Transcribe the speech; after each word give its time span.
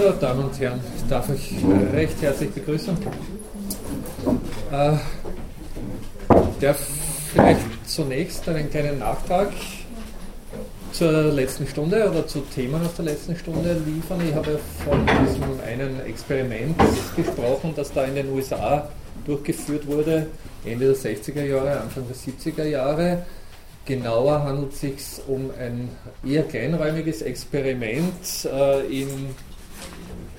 So, 0.00 0.12
Damen 0.12 0.44
und 0.44 0.58
Herren, 0.58 0.80
ich 0.96 1.06
darf 1.10 1.28
euch 1.28 1.52
recht 1.92 2.22
herzlich 2.22 2.50
begrüßen. 2.52 2.96
Äh, 4.72 4.92
darf 6.58 6.86
vielleicht 7.30 7.60
zunächst 7.86 8.48
einen 8.48 8.70
kleinen 8.70 9.00
Nachtrag 9.00 9.50
zur 10.92 11.24
letzten 11.24 11.66
Stunde 11.66 12.08
oder 12.10 12.26
zu 12.26 12.40
Themen 12.40 12.80
aus 12.82 12.94
der 12.94 13.04
letzten 13.04 13.36
Stunde 13.36 13.76
liefern. 13.84 14.20
Ich 14.26 14.34
habe 14.34 14.58
von 14.86 15.06
diesem 15.06 15.60
einen 15.66 16.00
Experiment 16.06 16.76
gesprochen, 17.14 17.74
das 17.76 17.92
da 17.92 18.04
in 18.04 18.14
den 18.14 18.32
USA 18.32 18.88
durchgeführt 19.26 19.86
wurde, 19.86 20.28
Ende 20.64 20.86
der 20.86 20.96
60er 20.96 21.44
Jahre, 21.44 21.78
Anfang 21.78 22.04
der 22.08 22.16
70er 22.16 22.64
Jahre. 22.64 23.18
Genauer 23.84 24.44
handelt 24.44 24.72
es 24.72 24.80
sich 24.80 24.94
um 25.26 25.50
ein 25.58 25.90
eher 26.24 26.44
kleinräumiges 26.44 27.20
Experiment 27.20 28.48
äh, 28.50 28.86
in 28.86 29.34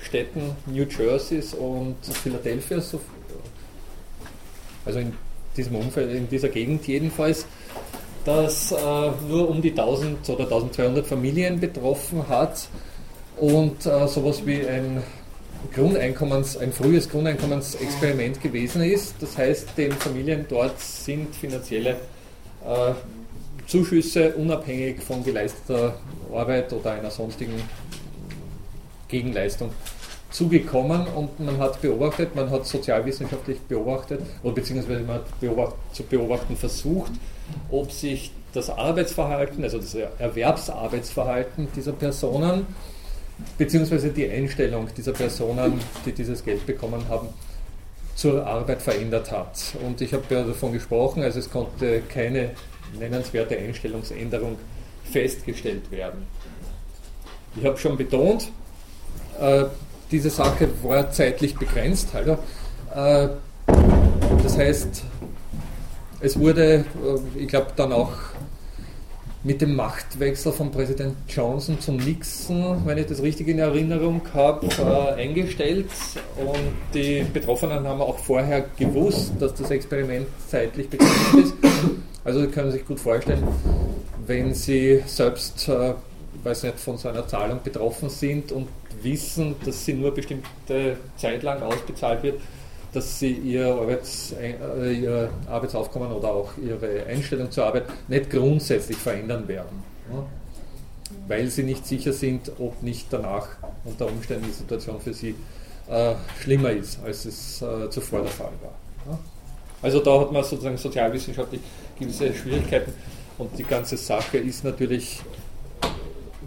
Städten 0.02 0.56
New 0.66 0.84
Jerseys 0.84 1.54
und 1.54 1.96
Philadelphia, 2.22 2.82
also 4.84 4.98
in 4.98 5.12
diesem 5.56 5.76
Umfeld, 5.76 6.12
in 6.12 6.28
dieser 6.28 6.48
Gegend 6.48 6.86
jedenfalls, 6.86 7.46
das 8.24 8.72
äh, 8.72 8.76
nur 9.28 9.48
um 9.48 9.60
die 9.62 9.70
1000 9.70 10.28
oder 10.28 10.44
1200 10.44 11.06
Familien 11.06 11.60
betroffen 11.60 12.28
hat 12.28 12.68
und 13.36 13.84
äh, 13.86 14.06
sowas 14.06 14.46
wie 14.46 14.66
ein 14.66 15.02
Grundeinkommens, 15.74 16.56
ein 16.56 16.72
frühes 16.72 17.08
Grundeinkommensexperiment 17.08 18.40
gewesen 18.40 18.82
ist. 18.82 19.14
Das 19.20 19.36
heißt, 19.38 19.70
den 19.76 19.92
Familien 19.92 20.46
dort 20.48 20.80
sind 20.80 21.34
finanzielle 21.34 21.96
äh, 22.64 22.92
Zuschüsse 23.66 24.34
unabhängig 24.34 25.00
von 25.02 25.24
geleisteter 25.24 25.94
Arbeit 26.32 26.72
oder 26.72 26.92
einer 26.92 27.10
sonstigen 27.10 27.54
Gegenleistung 29.12 29.70
zugekommen 30.30 31.06
und 31.06 31.38
man 31.38 31.58
hat 31.58 31.80
beobachtet, 31.82 32.34
man 32.34 32.50
hat 32.50 32.66
sozialwissenschaftlich 32.66 33.60
beobachtet 33.60 34.22
oder 34.42 34.54
beziehungsweise 34.54 35.02
man 35.02 35.16
hat 35.16 35.40
beobacht, 35.40 35.74
zu 35.92 36.02
beobachten 36.04 36.56
versucht, 36.56 37.12
ob 37.70 37.92
sich 37.92 38.32
das 38.54 38.70
Arbeitsverhalten, 38.70 39.62
also 39.62 39.78
das 39.78 39.94
Erwerbsarbeitsverhalten 39.94 41.68
dieser 41.76 41.92
Personen, 41.92 42.66
beziehungsweise 43.58 44.10
die 44.10 44.28
Einstellung 44.28 44.88
dieser 44.96 45.12
Personen, 45.12 45.80
die 46.06 46.12
dieses 46.12 46.42
Geld 46.42 46.64
bekommen 46.66 47.06
haben, 47.08 47.28
zur 48.14 48.46
Arbeit 48.46 48.80
verändert 48.82 49.30
hat. 49.30 49.58
Und 49.84 50.00
ich 50.00 50.12
habe 50.12 50.24
ja 50.30 50.44
davon 50.44 50.72
gesprochen, 50.72 51.22
also 51.22 51.38
es 51.38 51.50
konnte 51.50 52.02
keine 52.08 52.50
nennenswerte 52.98 53.56
Einstellungsänderung 53.58 54.58
festgestellt 55.04 55.90
werden. 55.90 56.26
Ich 57.56 57.64
habe 57.64 57.76
schon 57.76 57.96
betont, 57.96 58.50
äh, 59.40 59.64
diese 60.10 60.30
Sache 60.30 60.68
war 60.82 61.10
zeitlich 61.10 61.56
begrenzt. 61.56 62.08
Also, 62.14 62.38
äh, 62.94 63.28
das 64.42 64.58
heißt, 64.58 65.02
es 66.20 66.38
wurde, 66.38 66.74
äh, 66.74 66.84
ich 67.38 67.48
glaube, 67.48 67.68
dann 67.76 67.92
auch 67.92 68.12
mit 69.44 69.60
dem 69.60 69.74
Machtwechsel 69.74 70.52
von 70.52 70.70
Präsident 70.70 71.16
Johnson 71.28 71.80
zum 71.80 71.96
Nixon, 71.96 72.82
wenn 72.86 72.98
ich 72.98 73.06
das 73.06 73.20
richtig 73.22 73.48
in 73.48 73.58
Erinnerung 73.58 74.22
habe, 74.32 74.66
äh, 74.66 75.20
eingestellt. 75.20 75.88
Und 76.38 76.94
die 76.94 77.24
Betroffenen 77.32 77.86
haben 77.86 78.00
auch 78.00 78.18
vorher 78.18 78.66
gewusst, 78.78 79.32
dass 79.40 79.54
das 79.54 79.70
Experiment 79.70 80.28
zeitlich 80.48 80.88
begrenzt 80.88 81.34
ist. 81.42 81.54
Also 82.24 82.42
Sie 82.42 82.46
können 82.48 82.70
sich 82.70 82.86
gut 82.86 83.00
vorstellen, 83.00 83.42
wenn 84.26 84.54
Sie 84.54 85.02
selbst, 85.06 85.68
äh, 85.68 85.94
weiß 86.44 86.62
nicht, 86.62 86.78
von 86.78 86.96
so 86.96 87.08
einer 87.08 87.26
Zahlung 87.26 87.58
betroffen 87.64 88.10
sind 88.10 88.52
und 88.52 88.68
wissen, 89.02 89.56
dass 89.64 89.84
sie 89.84 89.94
nur 89.94 90.12
bestimmte 90.12 90.96
Zeit 91.16 91.42
lang 91.42 91.62
ausbezahlt 91.62 92.22
wird, 92.22 92.40
dass 92.92 93.18
sie 93.18 93.32
ihr, 93.32 93.66
Arbeits, 93.74 94.32
äh, 94.32 94.92
ihr 94.92 95.30
Arbeitsaufkommen 95.48 96.12
oder 96.12 96.32
auch 96.32 96.52
ihre 96.58 97.06
Einstellung 97.06 97.50
zur 97.50 97.66
Arbeit 97.66 97.84
nicht 98.08 98.30
grundsätzlich 98.30 98.98
verändern 98.98 99.48
werden. 99.48 99.82
Weil 101.26 101.48
sie 101.48 101.62
nicht 101.62 101.86
sicher 101.86 102.12
sind, 102.12 102.52
ob 102.58 102.82
nicht 102.82 103.06
danach 103.10 103.48
unter 103.84 104.06
Umständen 104.06 104.46
die 104.46 104.52
Situation 104.52 105.00
für 105.00 105.14
sie 105.14 105.34
äh, 105.88 106.14
schlimmer 106.40 106.70
ist, 106.70 107.02
als 107.04 107.24
es 107.24 107.62
äh, 107.62 107.88
zuvor 107.90 108.22
der 108.22 108.30
Fall 108.30 108.52
war. 108.62 109.18
Also 109.80 109.98
da 110.00 110.20
hat 110.20 110.30
man 110.30 110.44
sozusagen 110.44 110.76
sozialwissenschaftlich 110.76 111.60
gewisse 111.98 112.32
Schwierigkeiten 112.32 112.92
und 113.38 113.58
die 113.58 113.64
ganze 113.64 113.96
Sache 113.96 114.38
ist 114.38 114.64
natürlich 114.64 115.20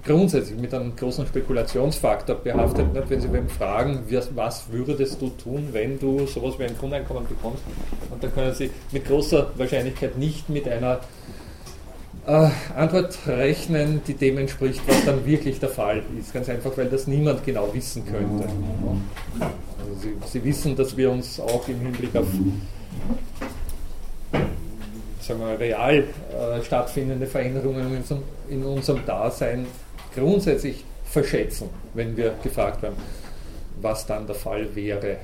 grundsätzlich 0.06 0.60
mit 0.60 0.74
einem 0.74 0.96
großen 0.96 1.26
Spekulationsfaktor 1.28 2.36
behaftet. 2.36 2.94
Nicht? 2.94 3.10
Wenn 3.10 3.22
Sie 3.22 3.28
beim 3.28 3.50
fragen, 3.50 4.04
was 4.36 4.72
würdest 4.72 5.22
du 5.22 5.30
tun, 5.30 5.70
wenn 5.72 6.00
du 6.00 6.26
sowas 6.28 6.58
wie 6.60 6.64
ein 6.64 6.78
Grundeinkommen 6.78 7.28
bekommst, 7.28 7.64
und 8.12 8.24
dann 8.24 8.34
können 8.34 8.54
Sie 8.54 8.70
mit 8.92 9.06
großer 9.06 9.52
Wahrscheinlichkeit 9.56 10.18
nicht 10.18 10.50
mit 10.50 10.68
einer 10.68 11.00
äh, 12.28 12.50
Antwort 12.76 13.18
rechnen, 13.28 14.02
die 14.08 14.14
dem 14.14 14.38
entspricht, 14.38 14.82
was 14.88 15.04
dann 15.06 15.26
wirklich 15.26 15.60
der 15.60 15.70
Fall 15.70 16.04
ist. 16.20 16.34
Ganz 16.34 16.50
einfach, 16.50 16.78
weil 16.78 16.88
das 16.88 17.08
niemand 17.08 17.44
genau 17.44 17.70
wissen 17.74 18.06
könnte. 18.06 18.48
Also 19.40 20.02
Sie, 20.02 20.14
Sie 20.26 20.44
wissen, 20.44 20.76
dass 20.76 20.96
wir 20.96 21.12
uns 21.12 21.40
auch 21.40 21.68
im 21.68 21.80
Hinblick 21.80 22.16
auf 22.16 22.28
sagen 25.20 25.40
wir, 25.40 25.60
real 25.60 25.96
äh, 25.96 26.62
stattfindende 26.64 27.26
Veränderungen 27.26 27.88
in 27.88 27.98
unserem, 27.98 28.24
in 28.48 28.64
unserem 28.64 29.06
Dasein 29.06 29.66
grundsätzlich 30.16 30.84
verschätzen, 31.04 31.70
wenn 31.94 32.16
wir 32.18 32.34
gefragt 32.44 32.82
werden, 32.82 32.96
was 33.82 34.06
dann 34.06 34.26
der 34.26 34.36
Fall 34.36 34.74
wäre. 34.76 35.18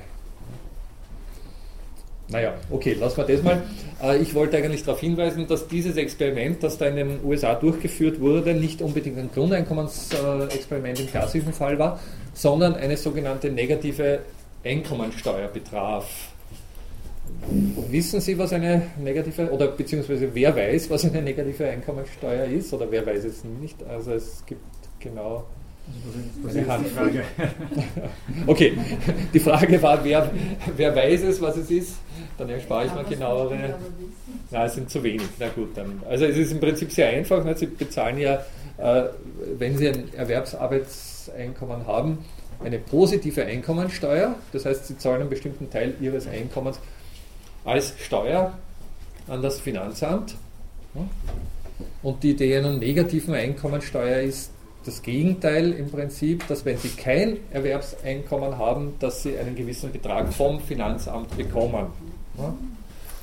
Naja, 2.28 2.54
okay, 2.70 2.94
lassen 2.94 3.18
wir 3.18 3.24
das 3.24 3.42
mal. 3.42 3.62
Äh, 4.02 4.18
ich 4.18 4.34
wollte 4.34 4.56
eigentlich 4.56 4.84
darauf 4.84 5.00
hinweisen, 5.00 5.46
dass 5.46 5.68
dieses 5.68 5.96
Experiment, 5.96 6.62
das 6.62 6.78
da 6.78 6.86
in 6.86 6.96
den 6.96 7.24
USA 7.24 7.54
durchgeführt 7.54 8.20
wurde, 8.20 8.54
nicht 8.54 8.80
unbedingt 8.80 9.18
ein 9.18 9.30
Grundeinkommensexperiment 9.34 11.00
im 11.00 11.06
klassischen 11.08 11.52
Fall 11.52 11.78
war, 11.78 12.00
sondern 12.32 12.74
eine 12.74 12.96
sogenannte 12.96 13.50
negative 13.50 14.20
Einkommensteuer 14.64 15.48
betraf. 15.48 16.08
Wissen 17.90 18.20
Sie, 18.20 18.38
was 18.38 18.52
eine 18.52 18.82
negative, 18.98 19.50
oder 19.50 19.68
beziehungsweise 19.68 20.28
wer 20.32 20.54
weiß, 20.54 20.90
was 20.90 21.04
eine 21.04 21.20
negative 21.22 21.68
Einkommensteuer 21.68 22.44
ist, 22.44 22.72
oder 22.72 22.90
wer 22.90 23.04
weiß 23.04 23.24
es 23.24 23.44
nicht? 23.44 23.82
Also 23.84 24.12
es 24.12 24.44
gibt 24.46 24.60
genau. 25.02 25.44
Eine 26.48 26.66
Handvoll. 26.68 27.24
okay, 28.46 28.78
die 29.34 29.40
Frage 29.40 29.82
war, 29.82 30.02
wer, 30.04 30.30
wer 30.76 30.94
weiß 30.94 31.22
es, 31.22 31.40
was 31.40 31.56
es 31.56 31.70
ist? 31.70 31.96
Dann 32.38 32.48
erspare 32.48 32.86
ich 32.86 32.94
mal 32.94 33.04
genauere. 33.04 33.74
Na, 34.50 34.64
es 34.66 34.74
sind 34.74 34.88
zu 34.88 35.02
wenig. 35.02 35.26
Na 35.38 35.48
gut, 35.48 35.76
dann. 35.76 36.00
Also 36.08 36.24
es 36.24 36.36
ist 36.36 36.52
im 36.52 36.60
Prinzip 36.60 36.92
sehr 36.92 37.08
einfach. 37.08 37.44
Sie 37.56 37.66
bezahlen 37.66 38.18
ja, 38.18 38.44
äh, 38.78 39.04
wenn 39.58 39.76
Sie 39.76 39.88
ein 39.88 40.14
Erwerbsarbeitseinkommen 40.14 41.86
haben, 41.86 42.18
eine 42.62 42.78
positive 42.78 43.44
Einkommensteuer. 43.44 44.36
Das 44.52 44.64
heißt, 44.64 44.86
Sie 44.86 44.98
zahlen 44.98 45.22
einen 45.22 45.30
bestimmten 45.30 45.68
Teil 45.68 45.94
Ihres 46.00 46.28
Einkommens 46.28 46.78
als 47.64 47.94
Steuer 47.98 48.56
an 49.28 49.42
das 49.42 49.60
Finanzamt. 49.60 50.36
Und 52.02 52.22
die 52.22 52.30
Idee 52.30 52.58
einer 52.58 52.72
negativen 52.72 53.34
Einkommensteuer 53.34 54.20
ist, 54.20 54.50
das 54.84 55.02
Gegenteil 55.02 55.72
im 55.72 55.90
Prinzip, 55.90 56.46
dass 56.48 56.64
wenn 56.64 56.76
Sie 56.78 56.88
kein 56.90 57.38
Erwerbseinkommen 57.50 58.58
haben, 58.58 58.94
dass 58.98 59.22
Sie 59.22 59.38
einen 59.38 59.54
gewissen 59.54 59.92
Betrag 59.92 60.32
vom 60.32 60.60
Finanzamt 60.60 61.36
bekommen. 61.36 61.86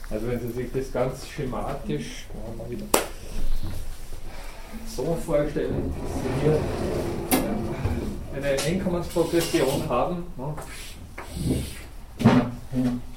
Also 0.09 0.27
wenn 0.27 0.39
Sie 0.39 0.51
sich 0.51 0.71
das 0.73 0.91
ganz 0.91 1.27
schematisch 1.27 2.25
so 4.87 5.17
vorstellen, 5.25 5.93
dass 6.01 6.23
Sie 6.23 6.29
hier 6.41 6.59
eine 8.35 8.61
Einkommensprogression 8.61 9.89
haben, 9.89 10.23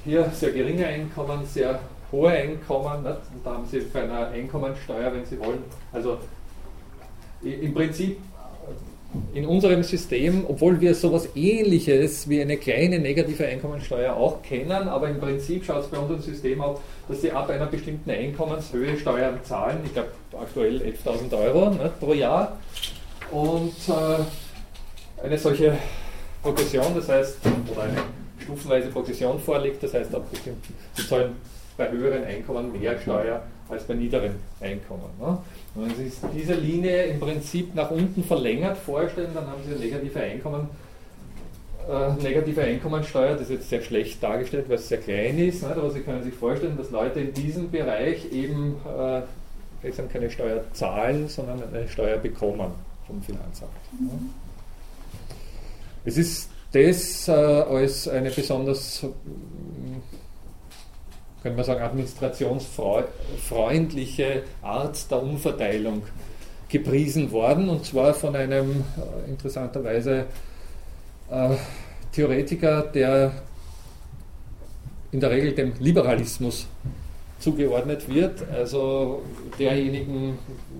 hier 0.03 0.29
sehr 0.33 0.51
geringe 0.51 0.85
Einkommen, 0.85 1.45
sehr 1.45 1.79
hohe 2.11 2.29
Einkommen, 2.29 3.05
und 3.05 3.45
da 3.45 3.53
haben 3.53 3.65
Sie 3.71 3.79
bei 3.79 4.03
einer 4.03 4.27
Einkommensteuer, 4.27 5.13
wenn 5.13 5.25
Sie 5.25 5.39
wollen, 5.39 5.63
also 5.91 6.17
im 7.41 7.73
Prinzip 7.73 8.17
in 9.33 9.45
unserem 9.45 9.83
System, 9.83 10.45
obwohl 10.47 10.79
wir 10.81 10.95
sowas 10.95 11.29
ähnliches 11.35 12.27
wie 12.27 12.41
eine 12.41 12.57
kleine 12.57 12.99
negative 12.99 13.45
Einkommensteuer 13.45 14.15
auch 14.15 14.41
kennen, 14.41 14.87
aber 14.87 15.09
im 15.09 15.19
Prinzip 15.19 15.65
schaut 15.65 15.83
es 15.83 15.87
bei 15.87 15.97
unserem 15.97 16.21
System 16.21 16.61
aus, 16.61 16.79
dass 17.07 17.21
sie 17.21 17.31
ab 17.31 17.49
einer 17.49 17.67
bestimmten 17.67 18.09
Einkommenshöhe 18.09 18.97
Steuern 18.97 19.39
zahlen, 19.43 19.79
ich 19.85 19.93
glaube 19.93 20.09
aktuell 20.39 20.81
11.000 20.81 21.37
Euro 21.37 21.69
ne, 21.71 21.91
pro 21.99 22.13
Jahr. 22.13 22.57
Und 23.31 23.73
äh, 23.87 25.23
eine 25.23 25.37
solche 25.37 25.77
Progression, 26.41 26.95
das 26.95 27.09
heißt, 27.09 27.37
oder 27.71 27.83
eine 27.83 27.97
stufenweise 28.39 28.89
Progression 28.89 29.39
vorliegt, 29.39 29.81
das 29.83 29.93
heißt, 29.93 30.13
ab 30.13 30.29
bestimmten, 30.29 30.73
sie 30.93 31.07
zahlen 31.07 31.35
bei 31.77 31.89
höheren 31.89 32.23
Einkommen 32.23 32.71
mehr 32.79 32.99
Steuer 32.99 33.43
als 33.69 33.83
bei 33.83 33.93
niederen 33.93 34.35
Einkommen. 34.59 35.09
Ne? 35.19 35.37
Wenn 35.75 35.95
Sie 35.95 36.11
diese 36.35 36.53
Linie 36.53 37.05
im 37.05 37.19
Prinzip 37.19 37.73
nach 37.73 37.89
unten 37.89 38.23
verlängert 38.23 38.77
vorstellen, 38.77 39.31
dann 39.33 39.47
haben 39.47 39.61
Sie 39.67 39.73
negative 39.73 40.19
Einkommen 40.19 40.69
äh, 41.89 42.13
negative 42.21 42.61
Einkommensteuer, 42.61 43.33
das 43.33 43.41
ist 43.43 43.49
jetzt 43.49 43.69
sehr 43.69 43.81
schlecht 43.81 44.23
dargestellt, 44.23 44.69
weil 44.69 44.75
es 44.75 44.87
sehr 44.87 44.99
klein 44.99 45.37
ist, 45.37 45.63
nicht? 45.63 45.75
aber 45.75 45.91
Sie 45.91 45.99
können 45.99 46.23
sich 46.23 46.33
vorstellen, 46.33 46.77
dass 46.77 46.91
Leute 46.91 47.19
in 47.19 47.33
diesem 47.33 47.69
Bereich 47.69 48.31
eben 48.31 48.77
äh, 48.85 49.91
keine 50.11 50.31
Steuer 50.31 50.63
zahlen, 50.71 51.27
sondern 51.27 51.61
eine 51.73 51.87
Steuer 51.89 52.17
bekommen 52.17 52.71
vom 53.05 53.21
Finanzamt. 53.21 53.71
Mhm. 53.99 54.29
Es 56.05 56.17
ist 56.17 56.49
das 56.71 57.27
äh, 57.27 57.31
als 57.31 58.07
eine 58.07 58.31
besonders, 58.31 59.05
können 61.43 61.55
wir 61.57 61.65
sagen, 61.65 61.83
administrationsfreundliche 61.83 64.43
Art 64.61 65.11
der 65.11 65.21
Umverteilung 65.21 66.03
gepriesen 66.69 67.31
worden, 67.31 67.69
und 67.69 67.85
zwar 67.85 68.15
von 68.15 68.35
einem 68.35 68.71
äh, 68.71 69.29
interessanterweise 69.29 70.25
äh, 71.29 71.49
Theoretiker, 72.13 72.83
der 72.83 73.33
in 75.11 75.19
der 75.19 75.29
Regel 75.29 75.53
dem 75.53 75.73
Liberalismus 75.79 76.65
zugeordnet 77.39 78.07
wird, 78.07 78.49
also 78.49 79.21
derjenigen 79.59 80.39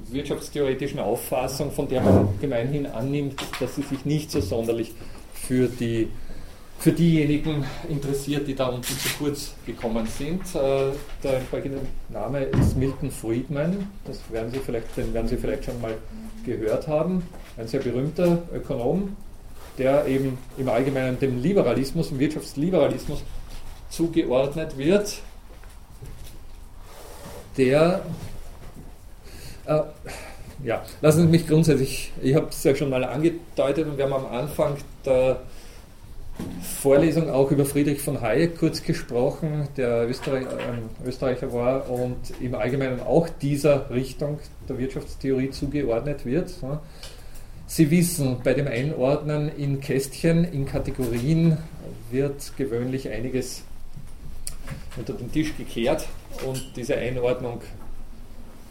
wirtschaftstheoretischen 0.10 1.00
Auffassung, 1.00 1.72
von 1.72 1.90
der 1.90 2.02
man 2.02 2.30
gemeinhin 2.40 2.88
annimmt, 2.88 3.40
dass 3.60 3.76
sie 3.76 3.84
sich 3.84 4.06
nicht 4.06 4.32
so 4.32 4.40
sonderlich 4.40 4.94
für, 5.34 5.68
die, 5.68 6.08
für 6.84 6.92
diejenigen 6.92 7.64
interessiert, 7.88 8.46
die 8.46 8.56
da 8.56 8.68
unten 8.68 8.84
zu 8.84 9.10
kurz 9.18 9.54
gekommen 9.66 10.06
sind. 10.06 10.42
Äh, 10.54 10.92
der 11.24 11.38
entsprechende 11.38 11.80
Name 12.10 12.44
ist 12.44 12.76
Milton 12.76 13.10
Friedman, 13.10 13.88
das 14.04 14.20
werden 14.30 14.52
Sie 14.52 14.60
vielleicht, 14.60 14.98
den 14.98 15.14
werden 15.14 15.30
Sie 15.30 15.38
vielleicht 15.38 15.64
schon 15.64 15.80
mal 15.80 15.96
gehört 16.46 16.90
haben, 16.90 17.24
ein 17.58 17.70
sehr 17.70 17.80
berühmter 17.80 18.40
Ökonom, 18.54 19.16
der 19.78 20.06
eben 20.08 20.38
im 20.58 20.68
Allgemeinen 20.68 21.18
dem 21.18 21.42
Liberalismus, 21.42 22.10
dem 22.10 22.20
Wirtschaftsliberalismus 22.20 23.24
zugeordnet 23.90 24.78
wird, 24.78 25.22
der, 27.56 28.02
äh, 29.68 29.80
ja, 30.66 30.84
lassen 31.00 31.22
Sie 31.22 31.28
mich 31.30 31.48
grundsätzlich, 31.48 32.12
ich 32.22 32.36
habe 32.36 32.48
es 32.50 32.62
ja 32.62 32.76
schon 32.76 32.90
mal 32.90 33.06
angedeutet 33.06 33.88
und 33.88 33.98
wir 33.98 34.04
haben 34.04 34.26
am 34.26 34.26
Anfang 34.26 34.76
der 35.06 35.40
Vorlesung 36.62 37.30
auch 37.30 37.52
über 37.52 37.66
Friedrich 37.66 38.02
von 38.02 38.22
Hayek 38.22 38.58
kurz 38.58 38.84
gesprochen, 38.84 39.68
der 39.78 40.10
Österreich, 40.10 40.46
äh, 40.46 41.08
Österreicher 41.08 41.54
war 41.54 41.90
und 41.90 42.18
im 42.42 42.56
Allgemeinen 42.56 43.00
auch 43.02 43.30
dieser 43.30 43.90
Richtung 43.90 44.40
der 44.68 44.78
Wirtschaftstheorie 44.78 45.52
zugeordnet 45.52 46.26
wird. 46.26 46.54
Sie 47.68 47.92
wissen, 47.92 48.38
bei 48.44 48.54
dem 48.54 48.68
Einordnen 48.68 49.52
in 49.56 49.80
Kästchen, 49.80 50.44
in 50.44 50.66
Kategorien 50.66 51.58
wird 52.12 52.56
gewöhnlich 52.58 53.10
einiges 53.10 53.64
unter 54.98 55.14
den 55.14 55.32
Tisch 55.32 55.56
gekehrt 55.58 56.08
und 56.46 56.74
diese 56.76 56.96
Einordnung 56.96 57.62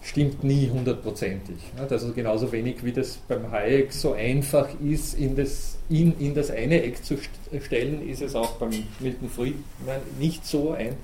stimmt 0.02 0.42
nie 0.42 0.68
hundertprozentig. 0.68 1.56
Also 1.88 2.12
genauso 2.12 2.50
wenig 2.52 2.84
wie 2.84 2.92
das 2.92 3.18
beim 3.28 3.50
Hayek 3.50 3.92
so 3.92 4.12
einfach 4.12 4.68
ist, 4.84 5.14
in 5.14 5.36
das, 5.36 5.78
in, 5.88 6.18
in 6.18 6.34
das 6.34 6.50
eine 6.50 6.82
Eck 6.82 7.04
zu 7.04 7.16
stellen, 7.60 8.06
ist 8.08 8.20
es 8.20 8.34
auch 8.34 8.52
beim 8.52 8.70
Milton 8.98 9.30
Friedman 9.30 10.00
nicht 10.18 10.44
so 10.44 10.72
ein, 10.72 10.96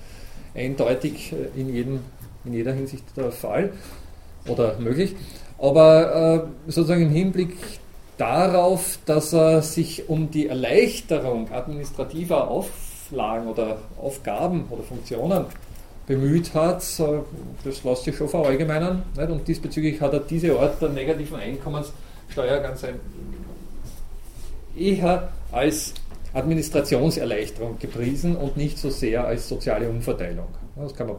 eindeutig 0.55 1.33
äh, 1.33 1.61
in, 1.61 1.73
jedem, 1.73 2.01
in 2.45 2.55
jeder 2.55 2.73
Hinsicht 2.73 3.05
der 3.17 3.31
Fall 3.31 3.73
oder 4.47 4.79
möglich. 4.79 5.15
Aber 5.59 6.49
äh, 6.67 6.71
sozusagen 6.71 7.03
im 7.03 7.11
Hinblick 7.11 7.57
darauf, 8.17 8.99
dass 9.07 9.33
er 9.33 9.63
sich 9.63 10.09
um 10.09 10.31
die 10.31 10.49
Erleichterung 10.49 11.53
administrativer 11.53 12.49
Auflagen 12.49 13.47
oder 13.47 13.79
Aufgaben 13.97 14.65
oder 14.71 14.83
Funktionen 14.83 15.45
bemüht 16.09 16.55
hat, 16.55 16.81
das 16.81 17.85
lässt 17.85 18.05
sich 18.05 18.17
schon 18.17 18.29
verallgemeinern. 18.29 19.03
Nicht? 19.15 19.31
Und 19.31 19.47
diesbezüglich 19.47 20.01
hat 20.01 20.15
er 20.15 20.21
diese 20.21 20.59
Art 20.59 20.81
der 20.81 20.89
negativen 20.89 21.37
Einkommenssteuer 21.37 22.61
ganz 22.61 22.83
ein, 22.83 22.99
eher 24.75 25.29
als 25.53 25.93
Administrationserleichterung 26.33 27.79
gepriesen 27.79 28.37
und 28.37 28.57
nicht 28.57 28.79
so 28.79 28.91
sehr 28.91 29.27
als 29.27 29.49
soziale 29.49 29.89
Umverteilung. 29.89 30.49
Das 30.77 30.95
kann 30.95 31.09
man 31.09 31.17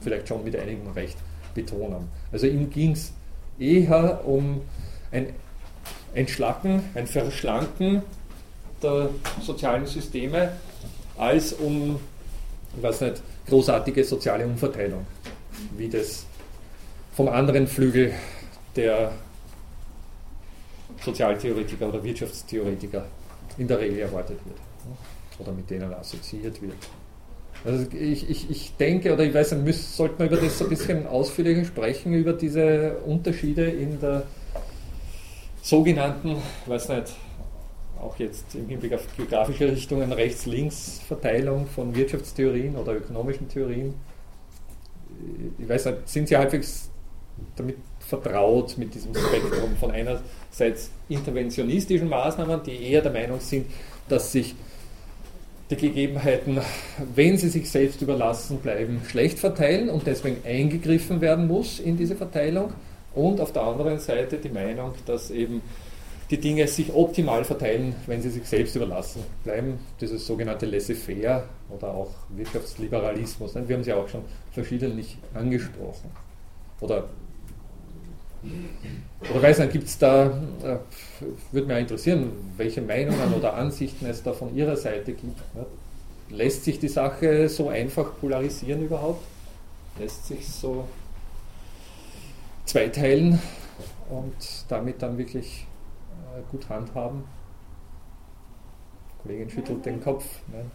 vielleicht 0.00 0.26
schon 0.26 0.42
mit 0.42 0.56
einigem 0.56 0.88
Recht 0.92 1.18
betonen. 1.54 2.08
Also 2.32 2.46
ihm 2.46 2.70
ging 2.70 2.92
es 2.92 3.12
eher 3.58 4.26
um 4.26 4.62
ein 5.12 5.34
Entschlacken, 6.14 6.82
ein 6.94 7.06
Verschlanken 7.06 8.02
der 8.82 9.10
sozialen 9.42 9.86
Systeme 9.86 10.52
als 11.18 11.52
um, 11.52 11.98
ich 12.76 12.82
weiß 12.82 13.00
nicht, 13.02 13.22
großartige 13.48 14.04
soziale 14.04 14.46
Umverteilung, 14.46 15.06
wie 15.76 15.88
das 15.88 16.26
vom 17.14 17.28
anderen 17.28 17.66
Flügel 17.66 18.12
der 18.76 19.12
Sozialtheoretiker 21.04 21.88
oder 21.88 22.02
Wirtschaftstheoretiker 22.02 23.06
in 23.56 23.66
der 23.66 23.78
Regel 23.78 23.98
erwartet 23.98 24.38
wird 24.44 24.58
oder 25.38 25.52
mit 25.52 25.68
denen 25.70 25.92
assoziiert 25.92 26.60
wird. 26.60 26.74
Also 27.64 27.86
ich, 27.92 28.30
ich, 28.30 28.50
ich 28.50 28.76
denke, 28.76 29.12
oder 29.12 29.24
ich 29.24 29.34
weiß 29.34 29.52
nicht, 29.52 29.78
sollte 29.78 30.14
man 30.18 30.28
über 30.28 30.36
das 30.36 30.62
ein 30.62 30.68
bisschen 30.68 31.06
ausführlicher 31.06 31.64
sprechen, 31.64 32.14
über 32.14 32.32
diese 32.32 32.98
Unterschiede 33.04 33.68
in 33.68 34.00
der 34.00 34.24
sogenannten, 35.60 36.36
weiß 36.66 36.88
nicht, 36.90 37.14
auch 38.00 38.18
jetzt 38.18 38.54
im 38.54 38.68
Hinblick 38.68 38.94
auf 38.94 39.04
geografische 39.16 39.70
Richtungen, 39.70 40.12
Rechts-Links-Verteilung 40.12 41.66
von 41.66 41.94
Wirtschaftstheorien 41.94 42.76
oder 42.76 42.94
ökonomischen 42.94 43.48
Theorien. 43.48 43.94
Ich 45.58 45.68
weiß 45.68 45.86
nicht, 45.86 46.08
sind 46.08 46.28
Sie 46.28 46.36
halbwegs 46.36 46.90
damit 47.56 47.76
vertraut 48.00 48.78
mit 48.78 48.94
diesem 48.94 49.14
Spektrum 49.14 49.76
von 49.78 49.90
einerseits 49.90 50.90
interventionistischen 51.08 52.08
Maßnahmen, 52.08 52.62
die 52.64 52.90
eher 52.90 53.02
der 53.02 53.12
Meinung 53.12 53.40
sind, 53.40 53.66
dass 54.08 54.32
sich 54.32 54.54
die 55.70 55.76
Gegebenheiten, 55.76 56.60
wenn 57.14 57.36
sie 57.36 57.48
sich 57.48 57.70
selbst 57.70 58.00
überlassen 58.00 58.58
bleiben, 58.58 59.02
schlecht 59.06 59.38
verteilen 59.38 59.90
und 59.90 60.06
deswegen 60.06 60.38
eingegriffen 60.46 61.20
werden 61.20 61.46
muss 61.46 61.78
in 61.78 61.98
diese 61.98 62.16
Verteilung 62.16 62.72
und 63.14 63.40
auf 63.40 63.52
der 63.52 63.62
anderen 63.62 63.98
Seite 63.98 64.38
die 64.38 64.48
Meinung, 64.48 64.94
dass 65.04 65.30
eben 65.30 65.60
die 66.30 66.38
Dinge 66.38 66.68
sich 66.68 66.92
optimal 66.92 67.44
verteilen, 67.44 67.94
wenn 68.06 68.20
sie 68.20 68.30
sich 68.30 68.44
selbst 68.46 68.76
überlassen 68.76 69.22
bleiben. 69.44 69.78
Dieses 70.00 70.26
sogenannte 70.26 70.66
Laissez-faire 70.66 71.44
oder 71.70 71.88
auch 71.88 72.10
Wirtschaftsliberalismus. 72.30 73.54
Wir 73.54 73.76
haben 73.76 73.84
sie 73.84 73.92
auch 73.92 74.08
schon 74.08 74.22
verschiedentlich 74.52 75.16
angesprochen. 75.32 76.10
Oder, 76.80 77.08
oder 79.30 79.42
weiß 79.42 79.58
nicht, 79.60 79.72
gibt 79.72 79.88
es 79.88 79.98
da, 79.98 80.26
äh, 80.62 80.76
würde 81.50 81.66
mich 81.66 81.78
interessieren, 81.78 82.30
welche 82.56 82.82
Meinungen 82.82 83.32
oder 83.34 83.54
Ansichten 83.54 84.06
es 84.06 84.22
da 84.22 84.32
von 84.32 84.54
Ihrer 84.54 84.76
Seite 84.76 85.12
gibt. 85.12 85.40
Lässt 86.30 86.64
sich 86.64 86.78
die 86.78 86.88
Sache 86.88 87.48
so 87.48 87.68
einfach 87.70 88.18
polarisieren 88.20 88.84
überhaupt? 88.84 89.24
Lässt 89.98 90.26
sich 90.26 90.46
so 90.46 90.84
zweiteilen 92.66 93.40
und 94.10 94.34
damit 94.68 95.02
dann 95.02 95.16
wirklich 95.16 95.66
gut 96.42 96.68
handhaben. 96.68 97.24
Die 99.10 99.22
Kollegin 99.22 99.50
schüttelt 99.50 99.84
den 99.84 100.00
Kopf. 100.00 100.24
Nein, 100.52 100.70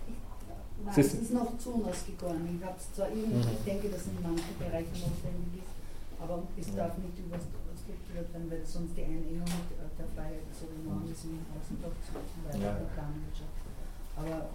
Nein 0.84 0.94
es 0.98 1.14
ist 1.14 1.34
noch 1.34 1.58
zu 1.58 1.84
ausgegangen. 1.86 2.60
Ich, 2.60 2.96
zwar 2.96 3.10
mhm. 3.10 3.40
ich 3.40 3.64
denke, 3.66 3.90
dass 3.90 4.02
es 4.02 4.08
in 4.08 4.22
manchen 4.22 4.58
Bereichen 4.60 4.94
notwendig 5.00 5.64
ist, 5.64 5.76
aber 6.20 6.44
es 6.60 6.68
mhm. 6.68 6.76
darf 6.76 6.98
nicht 6.98 7.18
überstrukturiert 7.20 8.34
werden, 8.34 8.52
weil 8.52 8.66
sonst 8.66 8.98
die 8.98 9.04
Einengung 9.04 9.48
der 9.48 10.08
Freiheit 10.16 10.48
so 10.52 10.68
enorm 10.68 11.08
ist 11.08 11.24
im 11.24 11.40
Außendorf, 11.56 11.94
Beispiel 11.94 12.62
ja. 12.62 12.74
der 12.74 12.90
Planwirtschaft. 12.92 13.64
Aber 14.18 14.50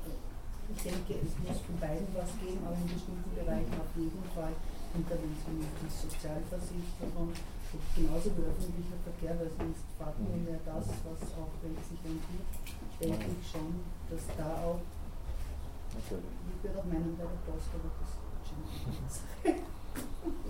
ich 0.68 0.82
denke, 0.84 1.24
es 1.24 1.32
muss 1.40 1.64
von 1.64 1.76
beiden 1.80 2.08
was 2.12 2.32
geben, 2.38 2.60
aber 2.60 2.76
in 2.76 2.92
bestimmten 2.92 3.32
Bereichen 3.32 3.74
auf 3.80 3.92
jeden 3.96 4.24
Fall 4.36 4.52
Intervention 4.94 5.64
in 5.64 5.88
Sozialversicherung, 5.88 7.32
genauso 7.94 8.30
wie 8.36 8.44
öffentlicher 8.48 8.98
Verkehr, 9.04 9.38
weil 9.38 9.50
sonst 9.58 9.84
fahrt 9.98 10.16
man 10.20 10.46
ja 10.48 10.58
das, 10.64 10.88
was 11.04 11.20
auch 11.36 11.52
wenn 11.62 11.76
es 11.76 11.88
sich 11.88 12.00
rentiert, 12.04 12.48
denke 13.00 13.26
ich 13.28 13.44
schon, 13.50 13.84
dass 14.10 14.24
da 14.36 14.48
auch, 14.64 14.80
Natürlich. 15.94 16.32
ich 16.48 16.64
würde 16.64 16.78
auch 16.78 16.84
meinen 16.84 17.16
bei 17.16 17.24
der 17.24 17.40
Post, 17.44 17.68
aber 17.76 17.88
das 18.00 18.10
scheint 18.48 18.68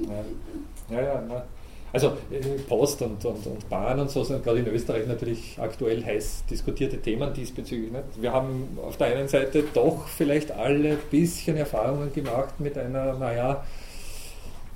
ja. 0.09 0.97
ja, 0.97 1.03
ja, 1.03 1.25
na. 1.29 1.45
Also 1.91 2.09
äh, 2.31 2.59
Post 2.69 3.01
und, 3.01 3.25
und, 3.25 3.47
und 3.47 3.69
Bahn 3.71 3.99
und 3.99 4.11
so 4.11 4.23
sind 4.23 4.45
gerade 4.45 4.59
in 4.59 4.67
Österreich 4.67 5.07
natürlich 5.07 5.59
aktuell 5.59 6.05
heiß 6.05 6.45
diskutierte 6.51 7.01
Themen 7.01 7.33
diesbezüglich. 7.33 7.91
Nicht? 7.91 8.21
Wir 8.21 8.33
haben 8.33 8.79
auf 8.83 8.99
der 8.99 9.09
einen 9.09 9.29
Seite 9.29 9.65
doch 9.73 10.07
vielleicht 10.07 10.51
alle 10.51 10.91
ein 10.91 10.99
bisschen 11.11 11.57
Erfahrungen 11.57 12.13
gemacht 12.13 12.61
mit 12.61 12.77
einer, 12.77 13.15
naja, 13.15 13.65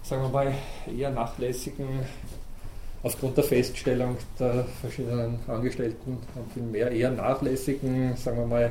sagen 0.03 0.23
wir 0.23 0.29
mal, 0.29 0.53
eher 0.87 1.11
nachlässigen 1.11 1.87
aufgrund 3.03 3.37
der 3.37 3.45
Feststellung 3.45 4.17
der 4.39 4.65
verschiedenen 4.81 5.39
Angestellten 5.49 6.19
und 6.35 6.53
viel 6.53 6.63
mehr 6.63 6.91
eher 6.91 7.11
nachlässigen, 7.11 8.17
sagen 8.17 8.39
wir 8.39 8.47
mal, 8.47 8.71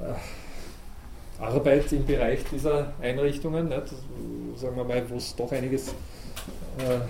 äh, 0.00 1.42
Arbeit 1.42 1.92
im 1.92 2.04
Bereich 2.04 2.40
dieser 2.50 2.92
Einrichtungen, 3.00 3.68
nicht? 3.68 3.88
sagen 4.56 4.76
wir 4.76 4.84
mal, 4.84 5.08
wo 5.08 5.16
es 5.16 5.36
doch 5.36 5.52
einiges 5.52 5.88
äh, 6.78 7.00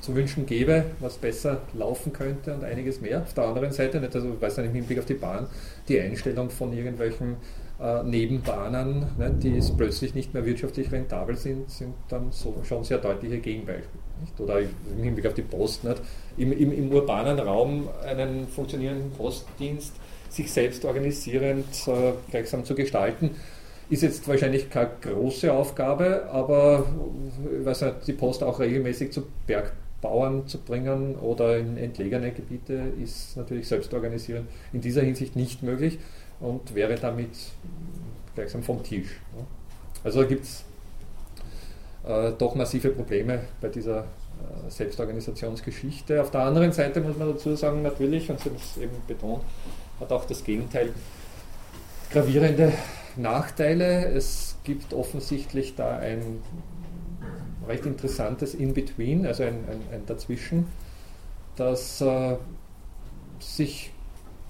zu 0.00 0.14
wünschen 0.14 0.46
gäbe, 0.46 0.84
was 1.00 1.16
besser 1.16 1.62
laufen 1.72 2.12
könnte 2.12 2.54
und 2.54 2.62
einiges 2.62 3.00
mehr. 3.00 3.22
Auf 3.22 3.34
der 3.34 3.44
anderen 3.44 3.72
Seite, 3.72 4.00
nicht, 4.00 4.14
also 4.14 4.40
weiß 4.40 4.58
nicht 4.58 4.66
im 4.66 4.74
Hinblick 4.74 4.98
auf 4.98 5.06
die 5.06 5.14
Bahn, 5.14 5.46
die 5.88 5.98
Einstellung 5.98 6.50
von 6.50 6.72
irgendwelchen 6.72 7.36
äh, 7.80 8.02
Nebenbahnen, 8.02 9.06
ne, 9.18 9.34
die 9.42 9.60
plötzlich 9.76 10.14
nicht 10.14 10.32
mehr 10.32 10.46
wirtschaftlich 10.46 10.92
rentabel 10.92 11.36
sind, 11.36 11.70
sind 11.70 11.94
dann 12.08 12.30
so, 12.30 12.54
schon 12.64 12.84
sehr 12.84 12.98
deutliche 12.98 13.38
Gegenbeispiele. 13.38 14.02
Nicht? 14.20 14.40
Oder 14.40 14.60
im 14.60 15.02
Hinblick 15.02 15.26
auf 15.26 15.34
die 15.34 15.42
Post, 15.42 15.84
nicht? 15.84 16.00
Im, 16.36 16.52
im, 16.52 16.72
im 16.72 16.92
urbanen 16.92 17.38
Raum 17.38 17.88
einen 18.06 18.46
funktionierenden 18.46 19.10
Postdienst 19.12 19.92
sich 20.28 20.52
selbst 20.52 20.84
organisierend 20.84 21.66
äh, 21.86 22.12
gleichsam 22.30 22.64
zu 22.64 22.74
gestalten, 22.74 23.30
ist 23.90 24.02
jetzt 24.02 24.26
wahrscheinlich 24.26 24.70
keine 24.70 24.90
große 25.00 25.52
Aufgabe, 25.52 26.28
aber 26.30 26.86
ich 27.58 27.66
weiß 27.66 27.82
nicht, 27.82 28.06
die 28.06 28.12
Post 28.12 28.42
auch 28.42 28.58
regelmäßig 28.58 29.12
zu 29.12 29.26
Bergbauern 29.46 30.46
zu 30.46 30.58
bringen 30.58 31.16
oder 31.16 31.58
in 31.58 31.76
entlegene 31.76 32.32
Gebiete 32.32 32.82
ist 33.02 33.36
natürlich 33.36 33.68
selbst 33.68 33.92
organisierend 33.92 34.48
in 34.72 34.80
dieser 34.80 35.02
Hinsicht 35.02 35.36
nicht 35.36 35.62
möglich 35.62 35.98
und 36.44 36.74
wäre 36.74 36.94
damit 36.96 37.30
gleichsam 38.34 38.62
vom 38.62 38.82
Tisch. 38.82 39.20
Also 40.02 40.26
gibt 40.26 40.44
es 40.44 40.64
äh, 42.06 42.32
doch 42.36 42.54
massive 42.54 42.90
Probleme 42.90 43.40
bei 43.60 43.68
dieser 43.68 44.00
äh, 44.00 44.70
Selbstorganisationsgeschichte. 44.70 46.20
Auf 46.20 46.30
der 46.30 46.42
anderen 46.42 46.72
Seite 46.72 47.00
muss 47.00 47.16
man 47.16 47.32
dazu 47.32 47.56
sagen, 47.56 47.82
natürlich, 47.82 48.30
und 48.30 48.40
Sie 48.40 48.50
haben 48.50 48.56
es 48.56 48.76
eben 48.76 48.96
betont, 49.08 49.42
hat 50.00 50.12
auch 50.12 50.26
das 50.26 50.44
Gegenteil 50.44 50.92
gravierende 52.10 52.72
Nachteile. 53.16 54.06
Es 54.06 54.56
gibt 54.64 54.92
offensichtlich 54.92 55.76
da 55.76 55.96
ein 55.96 56.42
recht 57.66 57.86
interessantes 57.86 58.54
In-Between, 58.54 59.26
also 59.26 59.44
ein, 59.44 59.64
ein, 59.70 59.80
ein, 59.92 60.06
Dazwischen, 60.06 60.66
das 61.56 62.02
äh, 62.02 62.36
sich 63.38 63.93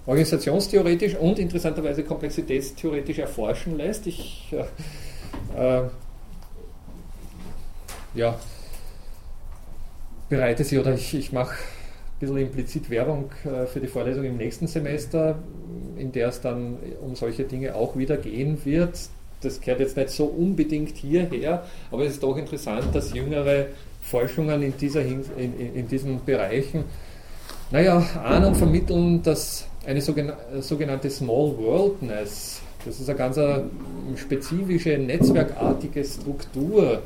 organisationstheoretisch 0.06 1.14
und 1.16 1.38
interessanterweise 1.38 2.04
komplexitätstheoretisch 2.04 3.18
erforschen 3.18 3.76
lässt. 3.76 4.06
Ich 4.06 4.52
äh, 5.56 5.78
äh, 5.78 5.88
ja, 8.14 8.38
bereite 10.28 10.64
sie 10.64 10.78
oder 10.78 10.94
ich, 10.94 11.14
ich 11.14 11.32
mache 11.32 11.54
ein 11.54 12.20
bisschen 12.20 12.36
implizit 12.38 12.90
Werbung 12.90 13.30
äh, 13.44 13.66
für 13.66 13.80
die 13.80 13.88
Vorlesung 13.88 14.24
im 14.24 14.36
nächsten 14.36 14.66
Semester, 14.66 15.38
in 15.96 16.12
der 16.12 16.28
es 16.28 16.40
dann 16.40 16.76
um 17.00 17.16
solche 17.16 17.44
Dinge 17.44 17.74
auch 17.74 17.96
wieder 17.96 18.16
gehen 18.16 18.64
wird. 18.64 18.98
Das 19.40 19.60
gehört 19.60 19.80
jetzt 19.80 19.96
nicht 19.96 20.10
so 20.10 20.24
unbedingt 20.24 20.96
hierher, 20.96 21.64
aber 21.90 22.04
es 22.04 22.14
ist 22.14 22.22
doch 22.22 22.36
interessant, 22.36 22.94
dass 22.94 23.12
jüngere 23.12 23.66
Forschungen 24.00 24.62
in, 24.62 24.76
dieser, 24.76 25.02
in, 25.02 25.24
in, 25.36 25.88
diesen 25.88 26.24
Bereichen 26.24 26.84
naja, 27.70 27.98
Ahnung 28.22 28.54
vermitteln, 28.54 29.22
dass 29.22 29.66
eine 29.86 30.00
sogenannte 30.00 31.10
Small 31.10 31.56
Worldness, 31.58 32.60
das 32.84 33.00
ist 33.00 33.08
eine 33.08 33.18
ganz 33.18 33.38
spezifische 34.16 34.98
netzwerkartige 34.98 36.04
Struktur, 36.04 37.02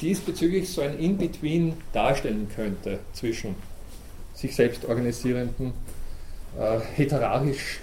diesbezüglich 0.00 0.68
so 0.68 0.82
ein 0.82 0.98
In-Between 0.98 1.74
darstellen 1.92 2.48
könnte 2.54 2.98
zwischen 3.12 3.54
sich 4.34 4.54
selbst 4.54 4.84
organisierenden, 4.84 5.72
äh, 6.58 6.78
heterarchisch 6.94 7.80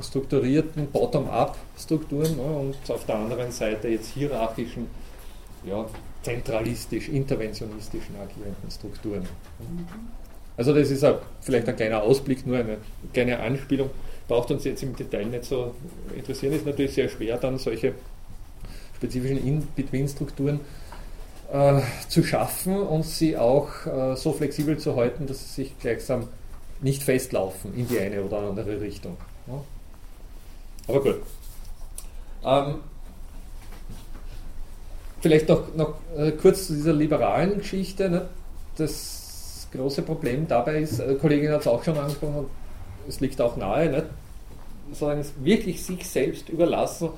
strukturierten 0.00 0.86
Bottom-up-Strukturen 0.90 2.36
ne, 2.36 2.42
und 2.42 2.76
auf 2.90 3.04
der 3.06 3.16
anderen 3.16 3.50
Seite 3.50 3.88
jetzt 3.88 4.12
hierarchischen, 4.12 4.86
ja, 5.64 5.84
zentralistisch, 6.22 7.08
interventionistischen 7.08 8.14
agierenden 8.16 8.70
Strukturen. 8.70 9.26
Also 10.56 10.74
das 10.74 10.90
ist 10.90 11.04
auch 11.04 11.20
vielleicht 11.40 11.68
ein 11.68 11.76
kleiner 11.76 12.02
Ausblick, 12.02 12.46
nur 12.46 12.58
eine 12.58 12.78
kleine 13.12 13.38
Anspielung. 13.40 13.90
Braucht 14.28 14.50
uns 14.50 14.64
jetzt 14.64 14.82
im 14.82 14.94
Detail 14.94 15.26
nicht 15.26 15.44
so 15.44 15.74
interessieren. 16.14 16.52
Ist 16.52 16.66
natürlich 16.66 16.94
sehr 16.94 17.08
schwer, 17.08 17.38
dann 17.38 17.58
solche 17.58 17.94
spezifischen 18.96 19.44
In-Between-Strukturen 19.44 20.60
äh, 21.52 21.80
zu 22.08 22.22
schaffen 22.22 22.80
und 22.80 23.04
sie 23.04 23.36
auch 23.36 23.86
äh, 23.86 24.16
so 24.16 24.32
flexibel 24.32 24.78
zu 24.78 24.96
halten, 24.96 25.26
dass 25.26 25.40
sie 25.40 25.62
sich 25.62 25.78
gleichsam 25.78 26.28
nicht 26.80 27.02
festlaufen 27.02 27.74
in 27.74 27.88
die 27.88 27.98
eine 27.98 28.22
oder 28.22 28.38
andere 28.38 28.80
Richtung. 28.80 29.16
Ja. 29.46 29.64
Aber 30.88 31.02
gut. 31.02 31.16
Ähm, 32.44 32.74
vielleicht 35.20 35.48
noch, 35.48 35.74
noch 35.74 35.94
äh, 36.16 36.32
kurz 36.32 36.66
zu 36.66 36.74
dieser 36.74 36.92
liberalen 36.92 37.58
Geschichte. 37.58 38.08
Ne? 38.08 38.28
Das 38.76 39.19
große 39.72 40.02
Problem 40.02 40.46
dabei 40.48 40.80
ist, 40.80 41.00
äh, 41.00 41.14
Kollegin 41.14 41.52
hat 41.52 41.60
es 41.60 41.66
auch 41.66 41.82
schon 41.82 41.96
angesprochen, 41.96 42.46
es 43.08 43.20
liegt 43.20 43.40
auch 43.40 43.56
nahe, 43.56 43.90
ne? 43.90 44.04
sagen, 44.92 45.24
wirklich 45.42 45.82
sich 45.82 46.06
selbst 46.06 46.48
überlassen, 46.48 47.10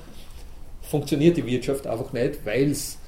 funktioniert 0.81 1.37
die 1.37 1.45
Wirtschaft 1.45 1.87
einfach 1.87 2.13
nicht, 2.13 2.45
weil 2.45 2.71
es 2.71 2.99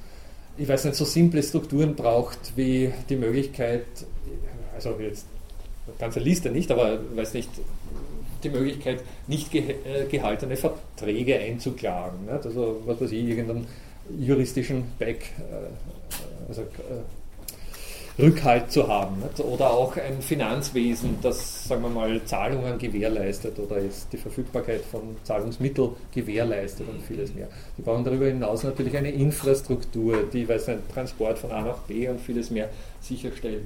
ich 0.58 0.68
weiß 0.68 0.84
nicht, 0.86 0.96
so 0.96 1.04
simple 1.04 1.42
Strukturen 1.42 1.94
braucht 1.94 2.56
wie 2.56 2.92
die 3.08 3.16
Möglichkeit, 3.16 3.84
also 4.74 4.96
jetzt 5.00 5.26
eine 5.86 5.96
ganze 5.98 6.20
Liste 6.20 6.50
nicht, 6.50 6.70
aber 6.70 6.98
weiß 7.14 7.34
nicht, 7.34 7.50
die 8.42 8.50
Möglichkeit, 8.50 9.02
nicht 9.26 9.50
ge 9.50 9.74
äh, 9.84 10.06
gehaltene 10.10 10.56
Verträge 10.56 11.38
einzuklagen. 11.38 12.26
Nicht? 12.26 12.46
Also 12.46 12.82
was 12.84 13.00
weiß 13.00 13.12
ich, 13.12 13.24
irgendeinen 13.24 13.66
juristischen 14.18 14.84
Back, 14.98 15.30
äh, 15.38 16.48
also 16.48 16.62
Rückhalt 18.18 18.72
zu 18.72 18.88
haben. 18.88 19.18
Nicht? 19.20 19.40
Oder 19.40 19.70
auch 19.70 19.96
ein 19.96 20.22
Finanzwesen, 20.22 21.18
das, 21.20 21.68
sagen 21.68 21.82
wir 21.82 21.90
mal, 21.90 22.20
Zahlungen 22.24 22.78
gewährleistet 22.78 23.58
oder 23.58 23.80
jetzt 23.80 24.12
die 24.12 24.16
Verfügbarkeit 24.16 24.82
von 24.82 25.16
Zahlungsmitteln 25.24 25.90
gewährleistet 26.14 26.88
und 26.88 27.02
vieles 27.02 27.34
mehr. 27.34 27.48
Sie 27.76 27.82
brauchen 27.82 28.04
darüber 28.04 28.26
hinaus 28.26 28.64
natürlich 28.64 28.96
eine 28.96 29.10
Infrastruktur, 29.10 30.24
die 30.32 30.48
weiß 30.48 30.68
nicht, 30.68 30.90
Transport 30.92 31.38
von 31.38 31.50
A 31.50 31.62
nach 31.62 31.78
B 31.80 32.08
und 32.08 32.20
vieles 32.20 32.50
mehr 32.50 32.70
sicherstellt. 33.00 33.62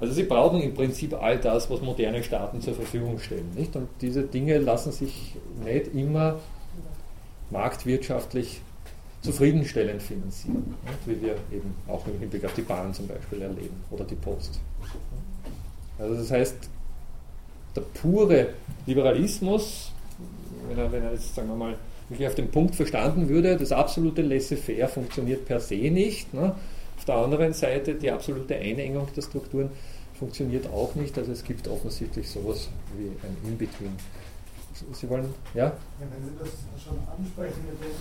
Also 0.00 0.14
sie 0.14 0.22
brauchen 0.22 0.62
im 0.62 0.74
Prinzip 0.74 1.20
all 1.20 1.38
das, 1.38 1.68
was 1.68 1.80
moderne 1.80 2.22
Staaten 2.22 2.60
zur 2.60 2.74
Verfügung 2.74 3.18
stellen. 3.18 3.50
Nicht? 3.56 3.74
Und 3.74 3.88
diese 4.00 4.22
Dinge 4.22 4.58
lassen 4.58 4.92
sich 4.92 5.34
nicht 5.64 5.92
immer 5.92 6.38
marktwirtschaftlich 7.50 8.60
zufriedenstellend 9.22 10.02
finanzieren, 10.02 10.74
wie 11.06 11.20
wir 11.20 11.36
eben 11.52 11.74
auch 11.88 12.06
im 12.06 12.18
Hinblick 12.20 12.44
auf 12.44 12.54
die 12.54 12.62
Bahn 12.62 12.94
zum 12.94 13.08
Beispiel 13.08 13.42
erleben 13.42 13.82
oder 13.90 14.04
die 14.04 14.14
Post. 14.14 14.60
Also 15.98 16.14
das 16.14 16.30
heißt, 16.30 16.56
der 17.74 17.80
pure 17.80 18.48
Liberalismus, 18.86 19.92
wenn 20.68 20.78
er, 20.78 20.92
wenn 20.92 21.02
er 21.02 21.12
jetzt, 21.12 21.34
sagen 21.34 21.48
wir 21.48 21.56
mal, 21.56 21.76
wirklich 22.08 22.28
auf 22.28 22.34
den 22.34 22.50
Punkt 22.50 22.74
verstanden 22.74 23.28
würde, 23.28 23.56
das 23.56 23.72
absolute 23.72 24.22
Laissez-faire 24.22 24.88
funktioniert 24.88 25.44
per 25.46 25.60
se 25.60 25.74
nicht. 25.74 26.32
Ne? 26.32 26.54
Auf 26.96 27.04
der 27.04 27.16
anderen 27.16 27.52
Seite, 27.52 27.94
die 27.94 28.10
absolute 28.10 28.56
Einengung 28.56 29.08
der 29.14 29.22
Strukturen 29.22 29.70
funktioniert 30.18 30.66
auch 30.68 30.94
nicht. 30.94 31.16
Also 31.18 31.32
es 31.32 31.44
gibt 31.44 31.68
offensichtlich 31.68 32.28
sowas 32.28 32.68
wie 32.96 33.08
ein 33.08 33.36
In-Between. 33.44 33.92
Sie 34.92 35.08
wollen, 35.08 35.34
ja? 35.54 35.66
ja? 35.66 35.72
Wenn 35.98 36.24
Sie 36.24 36.34
das 36.38 36.50
schon 36.82 36.98
ansprechen 36.98 37.64
mit 37.66 37.82
dem 37.82 37.97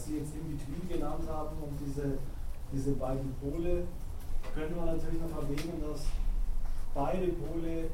was 0.00 0.06
Sie 0.06 0.16
jetzt 0.16 0.32
in 0.32 0.56
Between 0.56 0.88
genannt 0.88 1.28
haben 1.28 1.56
und 1.60 1.76
diese, 1.76 2.16
diese 2.72 2.92
beiden 2.96 3.34
Pole, 3.36 3.84
könnte 4.54 4.74
man 4.74 4.96
natürlich 4.96 5.20
noch 5.20 5.36
erwähnen, 5.36 5.76
dass 5.84 6.08
beide 6.94 7.28
Pole 7.36 7.92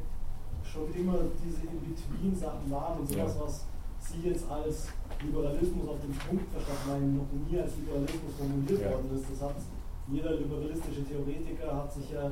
schon 0.63 0.87
immer 0.95 1.19
diese 1.43 1.67
In-Between-Sachen 1.67 2.71
waren 2.71 3.01
und 3.01 3.09
sowas, 3.11 3.35
ja. 3.35 3.43
was 3.43 3.67
Sie 3.99 4.23
jetzt 4.23 4.47
als 4.49 4.87
Liberalismus 5.19 5.89
auf 5.89 5.99
den 5.99 6.15
Punkt 6.15 6.47
verstanden 6.55 7.19
noch 7.19 7.31
nie 7.35 7.59
als 7.59 7.75
Liberalismus 7.75 8.39
formuliert 8.39 8.83
ja. 8.83 8.91
worden 8.95 9.11
ist. 9.11 9.27
Das 9.27 9.51
hat 9.51 9.57
jeder 10.07 10.39
liberalistische 10.39 11.03
Theoretiker 11.03 11.75
hat 11.75 11.93
sich 11.93 12.13
ja 12.15 12.31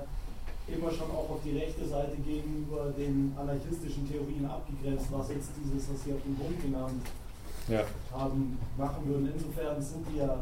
immer 0.70 0.90
schon 0.94 1.10
auch 1.10 1.34
auf 1.34 1.42
die 1.42 1.58
rechte 1.58 1.82
Seite 1.84 2.14
gegenüber 2.22 2.94
den 2.96 3.34
anarchistischen 3.34 4.06
Theorien 4.06 4.46
abgegrenzt, 4.46 5.10
was 5.10 5.34
jetzt 5.34 5.50
dieses, 5.58 5.90
was 5.90 6.04
Sie 6.04 6.14
auf 6.14 6.22
den 6.22 6.36
Punkt 6.36 6.62
genannt 6.62 7.02
ja. 7.68 7.84
haben, 8.12 8.58
machen 8.76 9.02
würden. 9.06 9.32
Insofern 9.34 9.80
sind 9.80 10.06
die 10.10 10.18
ja, 10.18 10.38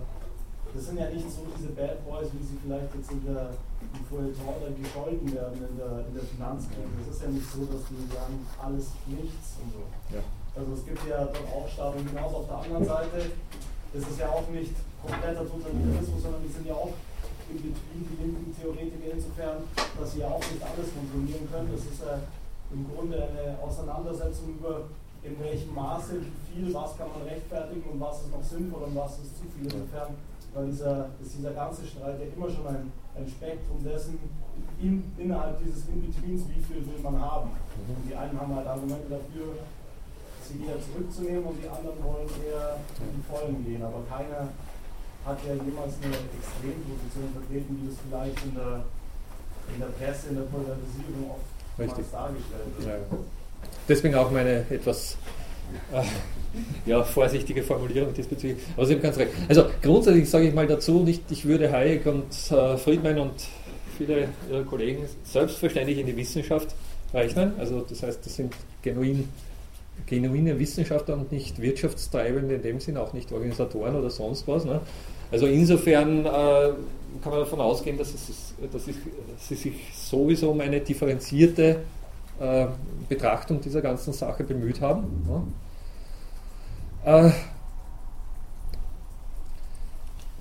das 0.74 0.86
sind 0.86 0.98
ja 0.98 1.10
nicht 1.10 1.30
so 1.30 1.46
diese 1.56 1.70
Bad 1.72 2.04
Boys, 2.08 2.28
wie 2.32 2.44
sie 2.44 2.58
vielleicht 2.62 2.94
jetzt 2.94 3.10
in 3.12 3.24
der 3.26 3.50
im 3.82 4.04
Feuilleton 4.06 4.72
gescholten 4.78 5.26
werden 5.34 5.58
in 5.58 5.76
der, 5.76 6.06
in 6.06 6.14
der 6.14 6.22
Finanzkrise. 6.22 6.86
Es 7.02 7.16
ist 7.16 7.22
ja 7.22 7.28
nicht 7.28 7.48
so, 7.50 7.66
dass 7.66 7.82
die 7.90 8.06
sagen, 8.08 8.38
alles 8.62 8.94
nichts 9.10 9.58
und 9.58 9.68
so. 9.74 9.82
Ja. 10.14 10.22
Also 10.54 10.72
es 10.72 10.84
gibt 10.84 11.02
ja 11.08 11.26
dort 11.26 11.48
auch 11.50 11.68
Staaten 11.68 12.06
hinaus. 12.06 12.32
Auf 12.34 12.46
der 12.46 12.58
anderen 12.62 12.86
Seite 12.86 13.18
ist 13.92 14.06
es 14.08 14.18
ja 14.18 14.28
auch 14.28 14.46
nicht 14.48 14.74
kompletter 15.02 15.44
Totalitarismus, 15.44 16.22
sondern 16.22 16.42
die 16.46 16.52
sind 16.52 16.66
ja 16.66 16.74
auch 16.74 16.94
in 17.50 17.58
Between 17.58 18.00
die 18.06 18.16
linken 18.22 18.54
Theoretiker 18.54 19.12
insofern, 19.12 19.64
dass 19.74 20.12
sie 20.12 20.20
ja 20.20 20.28
auch 20.28 20.40
nicht 20.40 20.62
alles 20.62 20.88
kontrollieren 20.94 21.44
können. 21.50 21.68
Das 21.72 21.84
ist 21.84 22.00
äh, 22.00 22.22
im 22.72 22.88
Grunde 22.88 23.16
eine 23.20 23.58
Auseinandersetzung 23.60 24.56
über 24.56 24.88
in 25.22 25.38
welchem 25.40 25.74
Maße, 25.74 26.20
wie 26.20 26.62
viel, 26.64 26.74
was 26.74 26.96
kann 26.98 27.08
man 27.12 27.22
rechtfertigen 27.22 27.90
und 27.90 28.00
was 28.00 28.22
ist 28.22 28.32
noch 28.32 28.42
sinnvoll 28.42 28.82
und 28.82 28.96
was 28.96 29.18
ist 29.18 29.38
zu 29.38 29.44
viel. 29.54 29.64
Insofern 29.64 30.14
weil 30.54 30.66
dieser, 30.66 31.08
ist 31.22 31.34
dieser 31.38 31.52
ganze 31.52 31.86
Streit 31.86 32.20
ja 32.20 32.26
immer 32.36 32.50
schon 32.50 32.66
ein, 32.66 32.92
ein 33.16 33.26
Spektrum 33.26 33.82
dessen, 33.82 34.18
in, 34.80 35.02
innerhalb 35.16 35.58
dieses 35.64 35.88
In-Betweens, 35.88 36.44
wie 36.48 36.60
viel 36.60 36.84
will 36.84 37.00
man 37.02 37.18
haben. 37.20 37.50
Mhm. 37.50 37.96
Und 37.96 38.02
die 38.08 38.14
einen 38.14 38.38
haben 38.38 38.54
halt 38.54 38.66
Argumente 38.66 39.08
dafür, 39.08 39.56
sie 40.42 40.60
wieder 40.60 40.76
zurückzunehmen 40.76 41.44
und 41.44 41.56
die 41.62 41.68
anderen 41.68 41.96
wollen 42.04 42.28
eher 42.44 42.76
in 43.00 43.16
die 43.16 43.24
Vollen 43.24 43.64
gehen. 43.64 43.82
Aber 43.82 44.04
keiner 44.10 44.52
hat 45.24 45.38
ja 45.46 45.54
jemals 45.54 45.94
eine 46.02 46.18
Extremposition 46.20 47.32
vertreten, 47.32 47.78
wie 47.80 47.88
das 47.88 47.96
vielleicht 48.04 48.44
in 48.44 48.54
der, 48.54 48.84
in 49.72 49.78
der 49.80 49.92
Presse, 49.96 50.28
in 50.30 50.36
der 50.36 50.48
Polarisierung 50.52 51.32
oft 51.32 51.48
dargestellt 52.12 52.76
wird. 52.76 52.88
Ja. 52.88 53.18
Deswegen 53.88 54.14
auch 54.14 54.30
meine 54.30 54.64
etwas 54.70 55.16
äh, 55.92 56.02
ja, 56.86 57.02
vorsichtige 57.02 57.62
Formulierung 57.62 58.12
diesbezüglich. 58.14 58.58
Aber 58.76 58.86
Sie 58.86 58.94
haben 58.94 59.02
ganz 59.02 59.16
recht. 59.18 59.32
Also 59.48 59.64
grundsätzlich 59.82 60.28
sage 60.28 60.48
ich 60.48 60.54
mal 60.54 60.66
dazu, 60.66 61.00
nicht, 61.00 61.22
ich 61.30 61.44
würde 61.44 61.72
Hayek 61.72 62.06
und 62.06 62.26
äh, 62.50 62.76
Friedman 62.76 63.18
und 63.18 63.32
viele 63.96 64.28
Ihrer 64.50 64.64
Kollegen 64.64 65.04
selbstverständlich 65.24 65.98
in 65.98 66.06
die 66.06 66.16
Wissenschaft 66.16 66.74
rechnen. 67.14 67.52
Also 67.58 67.84
das 67.88 68.02
heißt, 68.02 68.24
das 68.24 68.36
sind 68.36 68.54
genuin, 68.82 69.28
genuine 70.06 70.58
Wissenschaftler 70.58 71.14
und 71.14 71.32
nicht 71.32 71.60
Wirtschaftstreibende 71.60 72.56
in 72.56 72.62
dem 72.62 72.80
Sinn, 72.80 72.96
auch 72.96 73.12
nicht 73.12 73.32
Organisatoren 73.32 73.94
oder 73.96 74.10
sonst 74.10 74.46
was. 74.48 74.64
Ne? 74.64 74.80
Also 75.30 75.46
insofern 75.46 76.26
äh, 76.26 76.28
kann 77.22 77.30
man 77.30 77.40
davon 77.40 77.60
ausgehen, 77.60 77.96
dass, 77.96 78.12
es, 78.12 78.54
dass 78.70 78.84
sie 78.84 79.54
sich 79.54 79.74
sowieso 79.94 80.50
um 80.50 80.60
eine 80.60 80.80
differenzierte 80.80 81.78
äh, 82.40 82.66
Betrachtung 83.08 83.60
dieser 83.60 83.80
ganzen 83.80 84.12
Sache 84.12 84.44
bemüht 84.44 84.80
haben. 84.80 85.54
Äh, 87.04 87.30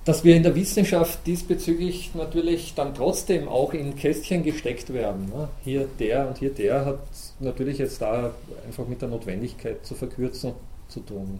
dass 0.04 0.24
wir 0.24 0.34
in 0.34 0.42
der 0.42 0.54
Wissenschaft 0.54 1.26
diesbezüglich 1.26 2.12
natürlich 2.14 2.74
dann 2.74 2.94
trotzdem 2.94 3.48
auch 3.48 3.72
in 3.72 3.94
Kästchen 3.94 4.42
gesteckt 4.42 4.92
werden. 4.92 5.32
Hier 5.62 5.86
der 5.98 6.28
und 6.28 6.38
hier 6.38 6.50
der 6.50 6.84
hat 6.84 7.00
natürlich 7.38 7.78
jetzt 7.78 8.02
da 8.02 8.34
einfach 8.66 8.86
mit 8.88 9.00
der 9.00 9.08
Notwendigkeit 9.08 9.86
zu 9.86 9.94
verkürzen 9.94 10.54
zu 10.88 11.00
tun. 11.00 11.38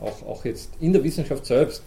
Auch, 0.00 0.26
auch 0.26 0.44
jetzt 0.44 0.70
in 0.80 0.92
der 0.92 1.04
Wissenschaft 1.04 1.44
selbst 1.44 1.82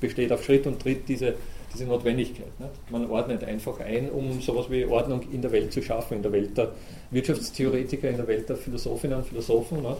besteht 0.00 0.30
auf 0.30 0.44
Schritt 0.44 0.66
und 0.66 0.80
Tritt 0.80 1.08
diese, 1.08 1.34
diese 1.76 1.88
Notwendigkeit. 1.88 2.58
Nicht? 2.58 2.90
Man 2.90 3.10
ordnet 3.10 3.44
einfach 3.44 3.78
ein, 3.80 4.10
um 4.10 4.40
sowas 4.40 4.70
wie 4.70 4.84
Ordnung 4.86 5.22
in 5.30 5.42
der 5.42 5.52
Welt 5.52 5.72
zu 5.72 5.82
schaffen, 5.82 6.16
in 6.16 6.22
der 6.22 6.32
Welt 6.32 6.56
der 6.56 6.72
Wirtschaftstheoretiker, 7.10 8.08
in 8.08 8.16
der 8.16 8.26
Welt 8.26 8.48
der 8.48 8.56
Philosophinnen 8.56 9.18
und 9.18 9.26
Philosophen. 9.26 9.82
Nicht? 9.82 9.96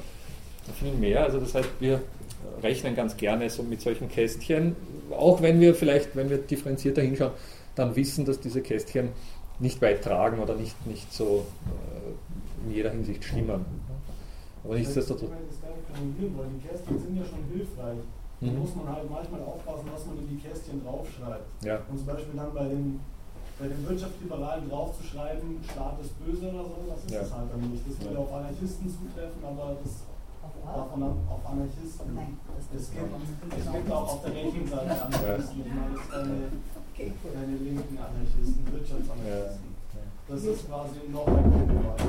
viel 0.75 0.93
mehr. 0.93 1.23
Also 1.23 1.39
das 1.39 1.55
heißt, 1.55 1.69
wir 1.81 2.03
rechnen 2.63 2.97
ganz 2.97 3.17
gerne 3.17 3.49
so 3.51 3.63
mit 3.63 3.81
solchen 3.81 4.09
Kästchen, 4.09 4.75
auch 5.11 5.41
wenn 5.43 5.61
wir 5.61 5.75
vielleicht, 5.75 6.17
wenn 6.17 6.31
wir 6.31 6.39
differenzierter 6.39 7.03
hinschauen, 7.03 7.33
dann 7.75 7.95
wissen, 7.95 8.25
dass 8.25 8.41
diese 8.41 8.63
Kästchen 8.63 9.11
nicht 9.59 9.81
weit 9.83 10.03
tragen 10.03 10.41
oder 10.41 10.55
nicht, 10.55 10.87
nicht 10.87 11.13
so 11.13 11.47
äh, 11.67 12.69
in 12.69 12.75
jeder 12.75 12.91
Hinsicht 12.91 13.25
stimmen. 13.25 13.65
Aber 14.65 14.75
nichtsdestotrotz. 14.75 15.31
Die 15.31 16.69
Kästchen 16.69 16.99
sind 16.99 17.17
ja 17.17 17.25
schon 17.25 17.45
hilfreich. 17.53 17.99
Da 18.41 18.47
mhm. 18.47 18.59
muss 18.61 18.75
man 18.77 18.89
halt 18.93 19.09
manchmal 19.09 19.41
aufpassen, 19.41 19.89
was 19.93 20.07
man 20.07 20.19
in 20.19 20.29
die 20.29 20.37
Kästchen 20.37 20.85
draufschreibt. 20.85 21.65
Ja. 21.65 21.81
Und 21.89 21.97
zum 21.97 22.07
Beispiel 22.07 22.37
dann 22.37 22.53
bei 22.53 22.69
den, 22.69 23.01
bei 23.59 23.69
den 23.69 23.81
Wirtschaftsliberalen 23.89 24.69
draufzuschreiben, 24.69 25.65
Staat 25.65 25.97
ist 26.01 26.13
böse 26.21 26.53
oder 26.53 26.65
so, 26.69 26.77
das 26.89 27.01
ist 27.05 27.11
ja. 27.11 27.21
das 27.21 27.33
halt 27.33 27.49
dann 27.53 27.65
nicht. 27.71 27.85
Das 27.89 27.97
würde 28.05 28.19
auf 28.19 28.33
Anarchisten 28.33 28.87
zutreffen, 28.93 29.41
aber 29.41 29.77
das 29.81 30.05
davon 30.67 31.03
auf 31.03 31.43
Anarchisten. 31.47 32.15
Nein, 32.15 32.37
es 32.59 32.91
gibt, 32.91 33.09
es 33.57 33.73
gibt 33.73 33.91
auch 33.93 34.13
auf 34.13 34.23
der 34.23 34.35
rechten 34.35 34.67
Seite 34.67 34.91
Anarchisten. 35.07 35.61
Ich 35.65 35.73
meine, 35.73 35.95
das 35.95 36.09
keine, 36.11 37.13
keine 37.33 37.57
linken 37.57 37.99
Anarchisten, 37.99 38.63
Wirtschaftsanarchisten. 38.73 39.77
Das 40.29 40.43
ist 40.43 40.67
quasi 40.67 41.09
noch 41.13 41.27
ein 41.27 41.51
Grundbereich. 41.51 42.05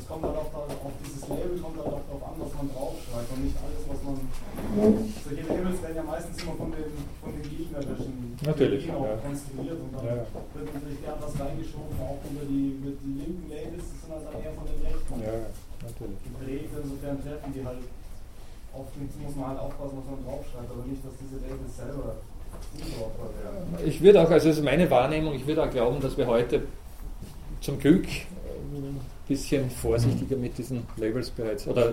Das 0.00 0.08
kommt 0.08 0.24
halt 0.24 0.36
auch 0.40 0.48
auf 0.48 0.96
dieses 1.04 1.28
Label 1.28 1.60
kommt 1.60 1.76
halt 1.76 1.92
auch 1.92 2.04
darauf 2.08 2.24
an, 2.24 2.36
was 2.40 2.52
man 2.56 2.66
draufschreibt 2.72 3.28
und 3.36 3.40
nicht 3.44 3.56
alles, 3.60 3.84
was 3.84 4.00
man. 4.00 4.16
Solche 4.24 5.44
Labels 5.44 5.78
werden 5.84 5.96
ja 6.00 6.04
meistens 6.08 6.36
immer 6.40 6.56
von 6.56 6.72
den, 6.72 6.88
von 7.20 7.30
den 7.36 7.44
gegnerischen 7.44 8.16
natürlich, 8.40 8.88
auch 8.88 9.04
ja. 9.04 9.20
konstruiert 9.20 9.76
und 9.76 9.92
dann 9.92 10.06
ja. 10.08 10.24
wird 10.24 10.68
natürlich 10.72 11.00
gern 11.04 11.20
was 11.20 11.34
reingeschoben, 11.36 11.94
auch 12.00 12.16
unter 12.24 12.44
die, 12.48 12.80
mit 12.80 12.96
die 13.04 13.12
linken 13.20 13.44
Labels, 13.52 13.84
das 13.92 13.98
sind 14.00 14.10
halt 14.16 14.24
dann 14.24 14.40
eher 14.40 14.54
von 14.56 14.64
den 14.64 14.80
rechten. 14.80 15.20
Ja 15.20 15.36
natürlich. 15.82 16.18
Geprägt, 16.24 16.70
insofern 16.82 17.22
treffen 17.22 17.52
die 17.54 17.64
halt, 17.64 17.78
oft 18.72 18.92
muss 18.96 19.36
man 19.36 19.46
halt 19.48 19.60
aufpassen, 19.60 19.98
was 19.98 20.06
man 20.10 20.24
draufschreibt, 20.24 20.70
aber 20.70 20.84
nicht, 20.86 21.04
dass 21.04 21.14
diese 21.20 21.36
Labels 21.40 21.76
selber 21.76 22.16
werden. 22.76 23.86
Ich 23.86 24.02
würde 24.02 24.20
auch, 24.20 24.30
also 24.30 24.48
das 24.48 24.58
ist 24.58 24.64
meine 24.64 24.90
Wahrnehmung, 24.90 25.34
ich 25.34 25.46
würde 25.46 25.64
auch 25.64 25.70
glauben, 25.70 26.00
dass 26.00 26.16
wir 26.16 26.26
heute 26.26 26.62
zum 27.60 27.78
Glück 27.78 28.06
bisschen 29.30 29.70
vorsichtiger 29.70 30.36
mit 30.36 30.58
diesen 30.58 30.82
Labels 30.96 31.30
bereits, 31.30 31.66
oder 31.68 31.92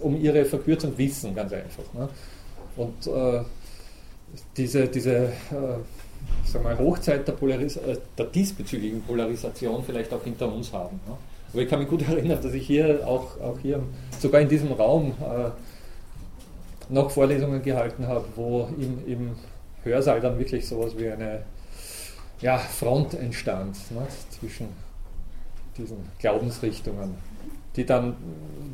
um 0.00 0.18
ihre 0.20 0.44
Verkürzung 0.46 0.96
wissen, 0.96 1.34
ganz 1.34 1.52
einfach. 1.52 1.84
Ne? 1.92 2.08
Und 2.76 3.06
äh, 3.06 3.42
diese, 4.56 4.88
diese 4.88 5.16
äh, 5.16 5.30
sagen 6.44 6.64
wir, 6.64 6.78
Hochzeit 6.78 7.28
der, 7.28 7.32
Polaris 7.32 7.76
äh, 7.76 7.98
der 8.16 8.26
diesbezüglichen 8.26 9.02
Polarisation 9.02 9.84
vielleicht 9.84 10.12
auch 10.14 10.24
hinter 10.24 10.50
uns 10.50 10.72
haben. 10.72 10.98
Ne? 11.06 11.16
Aber 11.52 11.62
ich 11.62 11.68
kann 11.68 11.80
mich 11.80 11.88
gut 11.88 12.02
erinnern, 12.08 12.38
dass 12.42 12.54
ich 12.54 12.66
hier 12.66 13.06
auch, 13.06 13.38
auch 13.40 13.58
hier, 13.60 13.82
sogar 14.18 14.40
in 14.40 14.48
diesem 14.48 14.72
Raum, 14.72 15.12
äh, 15.20 15.50
noch 16.90 17.10
Vorlesungen 17.10 17.62
gehalten 17.62 18.06
habe, 18.06 18.24
wo 18.34 18.70
im, 18.78 19.06
im 19.06 19.30
Hörsaal 19.82 20.22
dann 20.22 20.38
wirklich 20.38 20.66
sowas 20.66 20.92
wie 20.96 21.10
eine 21.10 21.42
ja, 22.40 22.56
Front 22.56 23.12
entstand 23.12 23.76
ne, 23.90 24.06
zwischen 24.30 24.68
diesen 25.78 25.98
Glaubensrichtungen. 26.18 27.14
Die 27.76 27.86
dann, 27.86 28.16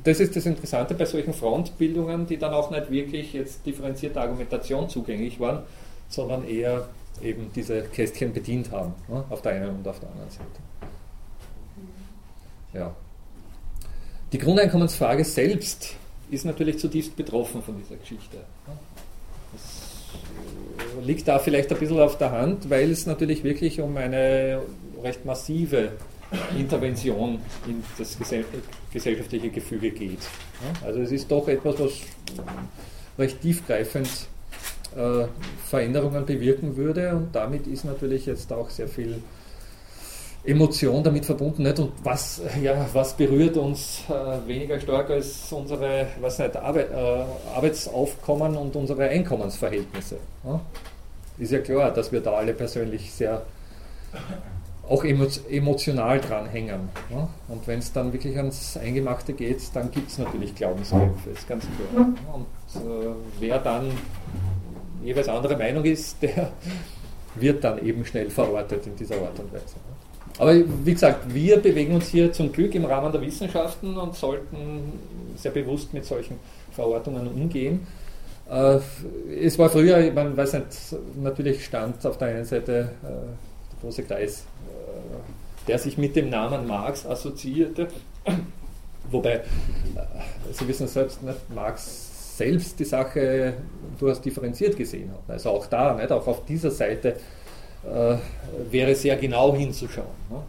das 0.02 0.20
ist 0.20 0.34
das 0.34 0.46
Interessante 0.46 0.94
bei 0.94 1.04
solchen 1.04 1.34
Frontbildungen, 1.34 2.26
die 2.26 2.38
dann 2.38 2.54
auch 2.54 2.70
nicht 2.70 2.90
wirklich 2.90 3.34
jetzt 3.34 3.66
differenzierte 3.66 4.20
Argumentation 4.20 4.88
zugänglich 4.88 5.38
waren, 5.38 5.62
sondern 6.08 6.48
eher 6.48 6.88
eben 7.22 7.50
diese 7.54 7.82
Kästchen 7.82 8.32
bedient 8.32 8.70
haben, 8.70 8.94
ne, 9.08 9.24
auf 9.30 9.42
der 9.42 9.52
einen 9.52 9.76
und 9.76 9.86
auf 9.86 10.00
der 10.00 10.10
anderen 10.10 10.30
Seite. 10.30 10.44
Ja. 12.72 12.94
Die 14.32 14.38
Grundeinkommensfrage 14.38 15.24
selbst 15.24 15.94
ist 16.30 16.44
natürlich 16.44 16.78
zutiefst 16.78 17.14
betroffen 17.16 17.62
von 17.62 17.76
dieser 17.78 17.96
Geschichte. 17.96 18.38
Das 19.52 19.94
liegt 21.04 21.28
da 21.28 21.38
vielleicht 21.38 21.72
ein 21.72 21.78
bisschen 21.78 22.00
auf 22.00 22.18
der 22.18 22.32
Hand, 22.32 22.68
weil 22.70 22.90
es 22.90 23.06
natürlich 23.06 23.44
wirklich 23.44 23.80
um 23.80 23.96
eine 23.96 24.60
recht 25.02 25.24
massive 25.24 25.92
Intervention 26.58 27.38
in 27.66 27.82
das 27.98 28.16
gesellschaftliche 28.92 29.50
Gefüge 29.50 29.90
geht. 29.90 30.20
Also 30.84 31.00
es 31.00 31.12
ist 31.12 31.30
doch 31.30 31.48
etwas, 31.48 31.78
was 31.80 31.92
recht 33.18 33.40
tiefgreifend 33.40 34.08
äh, 34.96 35.26
Veränderungen 35.68 36.24
bewirken 36.24 36.76
würde 36.76 37.14
und 37.14 37.34
damit 37.34 37.66
ist 37.66 37.84
natürlich 37.84 38.26
jetzt 38.26 38.52
auch 38.52 38.70
sehr 38.70 38.88
viel 38.88 39.22
Emotion 40.44 41.02
damit 41.02 41.24
verbunden. 41.24 41.66
Und 41.66 41.92
was, 42.02 42.42
ja, 42.62 42.86
was 42.92 43.16
berührt 43.16 43.56
uns 43.56 44.02
äh, 44.08 44.46
weniger 44.46 44.78
stark 44.78 45.10
als 45.10 45.50
unsere 45.52 46.06
was 46.20 46.38
nicht, 46.38 46.56
Arbeit, 46.56 46.90
äh, 46.90 47.24
Arbeitsaufkommen 47.54 48.56
und 48.56 48.76
unsere 48.76 49.08
Einkommensverhältnisse? 49.08 50.18
Ist 51.38 51.52
ja 51.52 51.60
klar, 51.60 51.90
dass 51.90 52.12
wir 52.12 52.20
da 52.20 52.34
alle 52.34 52.52
persönlich 52.52 53.10
sehr 53.12 53.42
auch 54.88 55.04
emotional 55.04 56.20
dranhängen. 56.20 56.88
Ja? 57.10 57.28
Und 57.48 57.66
wenn 57.66 57.78
es 57.78 57.92
dann 57.92 58.12
wirklich 58.12 58.36
ans 58.36 58.76
Eingemachte 58.76 59.32
geht, 59.32 59.62
dann 59.74 59.90
gibt 59.90 60.10
es 60.10 60.18
natürlich 60.18 60.54
Glaubenskämpfe, 60.54 61.30
ist 61.30 61.48
ganz 61.48 61.64
klar. 61.64 62.06
Und 62.32 62.80
äh, 62.80 63.14
wer 63.40 63.58
dann 63.58 63.90
jeweils 65.02 65.28
andere 65.28 65.56
Meinung 65.56 65.84
ist, 65.84 66.16
der 66.22 66.50
wird 67.36 67.64
dann 67.64 67.84
eben 67.84 68.04
schnell 68.04 68.30
verortet 68.30 68.86
in 68.86 68.96
dieser 68.96 69.16
Art 69.16 69.38
und 69.38 69.52
Weise. 69.52 69.76
Aber 70.38 70.54
wie 70.84 70.92
gesagt, 70.92 71.32
wir 71.32 71.58
bewegen 71.58 71.94
uns 71.94 72.08
hier 72.08 72.32
zum 72.32 72.52
Glück 72.52 72.74
im 72.74 72.84
Rahmen 72.84 73.12
der 73.12 73.20
Wissenschaften 73.20 73.96
und 73.96 74.14
sollten 74.14 74.92
sehr 75.36 75.52
bewusst 75.52 75.94
mit 75.94 76.04
solchen 76.04 76.38
Verortungen 76.72 77.28
umgehen. 77.28 77.86
Äh, 78.50 78.78
es 79.40 79.58
war 79.58 79.70
früher, 79.70 80.12
man 80.12 80.36
weiß 80.36 80.54
nicht, 80.54 80.66
natürlich 81.22 81.64
stand 81.64 82.04
auf 82.04 82.18
der 82.18 82.28
einen 82.28 82.44
Seite 82.44 82.90
äh, 83.02 83.53
große 83.84 84.02
Kreis, 84.02 84.40
äh, 84.40 85.66
der 85.68 85.78
sich 85.78 85.98
mit 85.98 86.16
dem 86.16 86.30
Namen 86.30 86.66
Marx 86.66 87.06
assoziierte. 87.06 87.88
Wobei, 89.10 89.42
Sie 90.52 90.66
wissen 90.66 90.88
selbst, 90.88 91.22
nicht, 91.22 91.54
Marx 91.54 92.36
selbst 92.36 92.80
die 92.80 92.84
Sache 92.84 93.54
durchaus 93.98 94.20
differenziert 94.20 94.76
gesehen 94.76 95.10
hat. 95.10 95.20
Also 95.28 95.50
auch 95.50 95.66
da, 95.66 95.94
nicht, 95.94 96.10
auch 96.10 96.26
auf 96.26 96.44
dieser 96.46 96.70
Seite 96.70 97.16
äh, 97.84 98.16
wäre 98.70 98.94
sehr 98.94 99.16
genau 99.16 99.54
hinzuschauen. 99.54 100.06
Ne? 100.30 100.42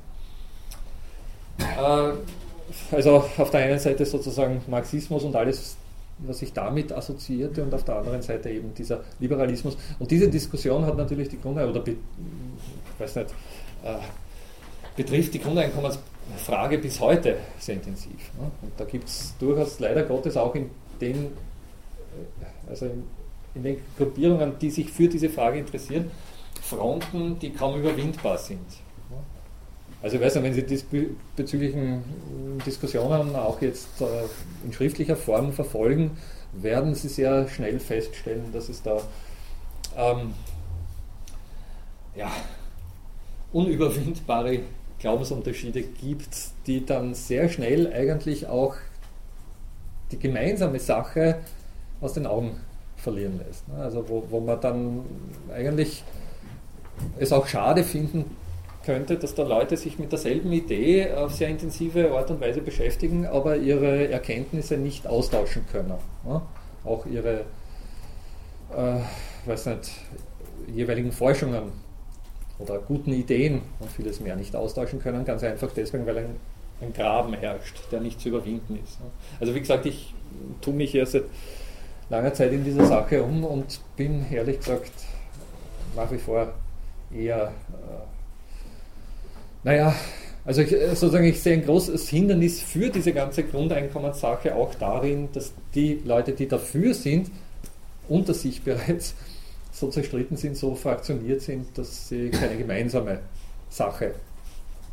Äh, 1.60 2.96
also 2.96 3.26
auf 3.38 3.50
der 3.52 3.60
einen 3.62 3.80
Seite 3.80 4.06
sozusagen 4.06 4.62
Marxismus 4.68 5.24
und 5.24 5.36
alles, 5.36 5.78
was 6.20 6.40
sich 6.40 6.54
damit 6.54 6.92
assoziierte, 6.92 7.64
und 7.64 7.74
auf 7.74 7.84
der 7.84 7.98
anderen 7.98 8.22
Seite 8.22 8.50
eben 8.50 8.74
dieser 8.74 9.04
Liberalismus. 9.20 9.78
Und 10.00 10.10
diese 10.12 10.30
Diskussion 10.30 10.86
hat 10.86 10.98
natürlich 10.98 11.30
die 11.30 11.40
Grunde, 11.40 11.68
oder 11.68 11.86
ich 11.86 11.98
weiß 13.00 13.16
nicht, 13.18 13.32
äh, 13.84 13.98
betrifft 14.96 15.34
die 15.34 15.40
Grundeinkommensfrage 15.40 16.78
bis 16.78 17.00
heute 17.00 17.38
sehr 17.60 17.76
intensiv. 17.76 18.32
Ne? 18.40 18.50
Und 18.62 18.72
da 18.78 18.86
gibt 18.86 19.10
es 19.10 19.34
durchaus 19.40 19.80
leider 19.80 20.04
Gottes 20.04 20.38
auch 20.38 20.56
in 20.56 20.70
den, 21.02 21.26
äh, 21.26 22.70
also 22.70 22.86
in, 22.86 23.04
in 23.56 23.64
den 23.64 23.78
Gruppierungen, 23.98 24.58
die 24.60 24.70
sich 24.70 24.90
für 24.90 25.10
diese 25.10 25.30
Frage 25.30 25.60
interessieren, 25.60 26.10
Fronten, 26.62 27.38
die 27.40 27.52
kaum 27.52 27.80
überwindbar 27.80 28.38
sind. 28.38 28.85
Also 30.02 30.18
ich 30.18 30.22
weiß 30.22 30.36
nicht, 30.36 30.44
wenn 30.44 30.54
Sie 30.54 30.64
diesbezüglichen 30.64 32.04
Diskussionen 32.66 33.36
auch 33.36 33.62
jetzt 33.62 34.02
äh, 34.02 34.06
in 34.64 34.72
schriftlicher 34.72 35.16
Form 35.16 35.52
verfolgen, 35.52 36.12
werden 36.54 36.94
Sie 36.96 37.08
sehr 37.08 37.48
schnell 37.48 37.80
feststellen, 37.80 38.52
dass 38.54 38.70
es 38.70 38.82
da 38.84 39.02
ähm, 39.98 40.34
ja, 42.16 42.32
unüberwindbare 43.52 44.60
Glaubensunterschiede 45.00 45.82
gibt, 45.82 46.36
die 46.68 46.86
dann 46.86 47.14
sehr 47.14 47.50
schnell 47.50 47.92
eigentlich 47.92 48.48
auch 48.48 48.76
die 50.12 50.20
gemeinsame 50.20 50.80
Sache 50.80 51.40
aus 52.00 52.14
den 52.14 52.28
Augen 52.28 52.60
verlieren 52.96 53.40
lässt. 53.46 53.68
Ne? 53.68 53.76
Also 53.76 54.08
wo, 54.08 54.24
wo 54.30 54.40
man 54.40 54.62
dann 54.62 55.02
eigentlich 55.54 56.04
es 57.20 57.32
auch 57.34 57.48
schade 57.48 57.84
finden 57.84 58.26
könnte, 58.86 59.18
dass 59.18 59.36
da 59.36 59.44
Leute 59.44 59.78
sich 59.78 60.00
mit 60.00 60.12
derselben 60.12 60.52
Idee 60.52 61.12
auf 61.14 61.34
sehr 61.34 61.50
intensive 61.50 62.12
Art 62.12 62.32
und 62.32 62.40
Weise 62.42 62.62
beschäftigen, 62.62 63.26
aber 63.26 63.58
ihre 63.58 64.10
Erkenntnisse 64.10 64.78
nicht 64.78 65.08
austauschen 65.08 65.66
können. 65.72 65.94
Ne? 66.24 66.42
Auch 66.84 67.06
ihre 67.06 67.46
äh, 68.76 69.00
weiß 69.46 69.68
nicht, 69.68 69.92
jeweiligen 70.74 71.12
Forschungen 71.12 71.72
oder 72.60 72.80
guten 72.80 73.12
Ideen 73.12 73.62
und 73.80 73.92
vieles 73.92 74.20
mehr 74.20 74.36
nicht 74.36 74.56
austauschen 74.56 75.00
können, 75.00 75.26
ganz 75.26 75.44
einfach 75.44 75.72
deswegen, 75.76 76.06
weil 76.06 76.20
ein, 76.20 76.36
ein 76.82 76.94
Graben 76.94 77.34
herrscht, 77.34 77.78
der 77.92 78.02
nicht 78.02 78.20
zu 78.20 78.30
überwinden 78.30 78.80
ist. 78.84 79.00
Ne? 79.00 79.08
Also 79.40 79.54
wie 79.54 79.60
gesagt, 79.60 79.86
ich 79.86 80.14
tue 80.62 80.74
mich 80.74 80.92
hier 80.92 81.06
seit 81.06 81.24
langer 82.10 82.34
Zeit 82.34 82.52
in 82.52 82.64
dieser 82.64 82.86
Sache 82.86 83.24
um 83.24 83.44
und 83.44 83.80
bin 83.96 84.26
ehrlich 84.32 84.60
gesagt 84.60 84.92
nach 85.96 86.12
wie 86.12 86.18
vor 86.18 86.54
eher, 87.14 87.48
äh, 87.48 88.15
naja, 89.66 89.96
also 90.46 90.62
ich, 90.62 90.72
äh, 90.72 90.90
sozusagen 90.90 91.26
ich 91.26 91.42
sehe 91.42 91.54
ein 91.54 91.66
großes 91.66 92.08
Hindernis 92.08 92.62
für 92.62 92.90
diese 92.90 93.12
ganze 93.12 93.44
Grundeinkommenssache 93.44 94.56
auch 94.56 94.76
darin, 94.76 95.30
dass 95.34 95.54
die 95.74 96.02
Leute, 96.06 96.34
die 96.34 96.48
dafür 96.48 96.94
sind, 96.94 97.32
unter 98.08 98.36
sich 98.36 98.62
bereits 98.62 99.16
so 99.72 99.90
zerstritten 99.90 100.38
sind, 100.38 100.56
so 100.56 100.76
fraktioniert 100.76 101.42
sind, 101.42 101.76
dass 101.78 102.08
sie 102.10 102.30
keine 102.30 102.58
gemeinsame 102.58 103.20
Sache 103.70 104.14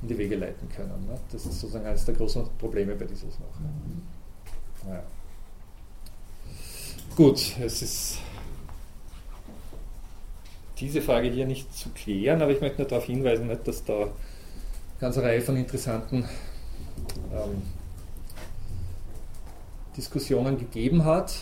in 0.00 0.08
die 0.08 0.16
Wege 0.16 0.36
leiten 0.36 0.68
können. 0.74 1.06
Ne? 1.06 1.18
Das 1.30 1.44
ist 1.44 1.60
sozusagen 1.60 1.84
eines 1.84 2.06
der 2.06 2.14
großen 2.14 2.42
Probleme 2.58 2.94
bei 2.94 3.04
dieser 3.04 3.28
Sache. 3.28 3.42
Naja. 4.86 5.02
Gut, 7.14 7.56
es 7.60 7.82
ist 7.82 8.18
diese 10.78 11.02
Frage 11.02 11.28
hier 11.28 11.44
nicht 11.46 11.72
zu 11.76 11.90
klären, 11.90 12.40
aber 12.40 12.52
ich 12.52 12.60
möchte 12.62 12.78
nur 12.78 12.88
darauf 12.88 13.04
hinweisen, 13.04 13.50
dass 13.64 13.84
da 13.84 14.08
ganze 15.02 15.22
Reihe 15.22 15.40
von 15.40 15.56
interessanten 15.56 16.24
ähm, 17.32 17.62
Diskussionen 19.96 20.56
gegeben 20.56 21.04
hat. 21.04 21.34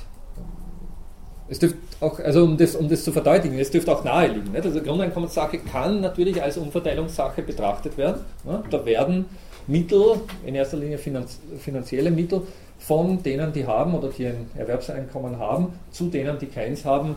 Es 1.46 1.58
dürfte 1.58 1.78
auch, 2.00 2.18
also 2.20 2.44
um 2.44 2.56
das, 2.56 2.74
um 2.74 2.88
das 2.88 3.04
zu 3.04 3.12
verdeutlichen, 3.12 3.58
es 3.58 3.70
dürfte 3.70 3.92
auch 3.92 4.02
naheliegen. 4.02 4.52
Nicht? 4.52 4.64
Also 4.64 4.80
Grundeinkommenssache 4.80 5.58
kann 5.58 6.00
natürlich 6.00 6.42
als 6.42 6.56
Umverteilungssache 6.56 7.42
betrachtet 7.42 7.98
werden. 7.98 8.22
Ne? 8.44 8.64
Da 8.70 8.86
werden 8.86 9.26
Mittel, 9.66 10.20
in 10.46 10.54
erster 10.54 10.78
Linie 10.78 10.98
finanzielle 10.98 12.10
Mittel, 12.10 12.42
von 12.78 13.22
denen, 13.22 13.52
die 13.52 13.66
haben 13.66 13.94
oder 13.94 14.08
die 14.08 14.26
ein 14.26 14.50
Erwerbseinkommen 14.56 15.38
haben, 15.38 15.74
zu 15.90 16.06
denen, 16.06 16.38
die 16.38 16.46
keins 16.46 16.86
haben, 16.86 17.16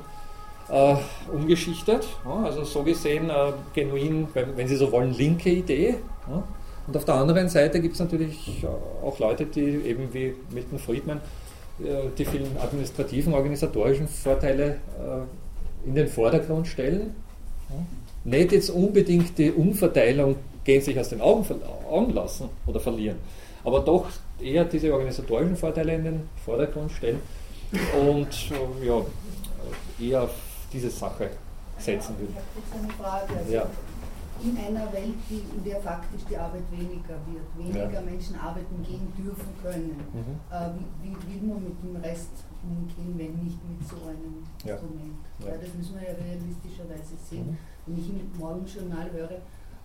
äh, 0.70 0.96
umgeschichtet. 1.32 2.06
Ja, 2.26 2.44
also 2.44 2.66
so 2.66 2.84
gesehen 2.84 3.30
äh, 3.30 3.54
genuin, 3.74 4.28
wenn, 4.34 4.58
wenn, 4.58 4.68
Sie 4.68 4.76
so 4.76 4.92
wollen, 4.92 5.14
linke 5.14 5.50
Idee. 5.50 5.96
Ja. 6.30 6.44
Und 6.86 6.98
auf 6.98 7.06
der 7.06 7.16
anderen 7.16 7.48
Seite 7.48 7.80
gibt 7.80 7.94
es 7.94 8.00
natürlich 8.00 8.66
auch 9.02 9.18
Leute, 9.20 9.46
die 9.46 9.62
eben 9.62 10.14
wie 10.14 10.34
Milton 10.52 10.80
Friedman 10.80 11.22
äh, 11.80 12.10
die 12.18 12.26
vielen 12.26 12.58
administrativen, 12.58 13.34
organisatorischen 13.34 14.08
Vorteile 14.08 14.78
äh, 15.00 15.88
in 15.88 15.96
den 15.96 16.08
Vordergrund 16.08 16.68
stellen. 16.68 17.16
Nicht 18.24 18.52
jetzt 18.52 18.70
unbedingt 18.70 19.38
die 19.38 19.52
Umverteilung 19.52 20.36
gänzlich 20.64 21.00
aus 21.00 21.10
den 21.10 21.22
Augen, 21.22 21.46
Augen 21.90 22.14
lassen 22.14 22.50
oder 22.68 22.80
verlieren, 22.80 23.18
aber 23.64 23.80
doch 23.80 24.06
eher 24.40 24.66
diese 24.66 24.94
organisatorischen 24.94 25.56
Vorteile 25.56 25.96
in 25.96 26.04
den 26.04 26.30
Vordergrund 26.46 26.92
stellen 26.92 27.20
und 28.00 28.28
äh, 28.82 28.86
ja, 28.86 29.02
eher 30.00 30.30
diese 30.72 30.90
Sache 30.90 31.30
setzen 31.80 32.16
würde. 32.20 32.34
Ich 32.34 32.74
habe 32.74 32.84
eine 32.84 32.94
Frage. 32.94 33.40
Also 33.40 33.54
ja. 33.54 33.66
In 34.42 34.58
einer 34.58 34.92
Welt, 34.92 35.16
die, 35.30 35.44
in 35.56 35.64
der 35.64 35.80
faktisch 35.80 36.24
die 36.30 36.38
Arbeit 36.38 36.64
weniger 36.72 37.16
wird, 37.30 37.48
weniger 37.58 37.94
ja. 37.94 38.02
Menschen 38.02 38.36
arbeiten 38.36 38.82
gehen 38.84 39.14
dürfen 39.18 39.54
können, 39.62 39.96
mhm. 40.12 40.40
äh, 40.50 40.70
wie, 41.02 41.16
wie, 41.16 41.42
will 41.42 41.48
man 41.48 41.64
mit 41.64 41.78
dem 41.84 41.96
Rest 41.98 42.44
umgehen, 42.64 43.14
wenn 43.18 43.44
nicht 43.46 43.60
mit 43.64 43.88
so 43.88 43.96
einem 44.08 44.44
ja. 44.66 44.74
Instrument? 44.74 45.22
Ja. 45.40 45.52
das 45.56 45.74
müssen 45.76 45.96
wir 45.96 46.08
ja 46.10 46.16
realistischerweise 46.18 47.16
sehen. 47.30 47.52
Mhm. 47.52 47.58
Wenn 47.86 47.98
ich 48.00 48.10
im 48.10 48.40
Morgenjournal 48.40 49.12
höre, 49.12 49.40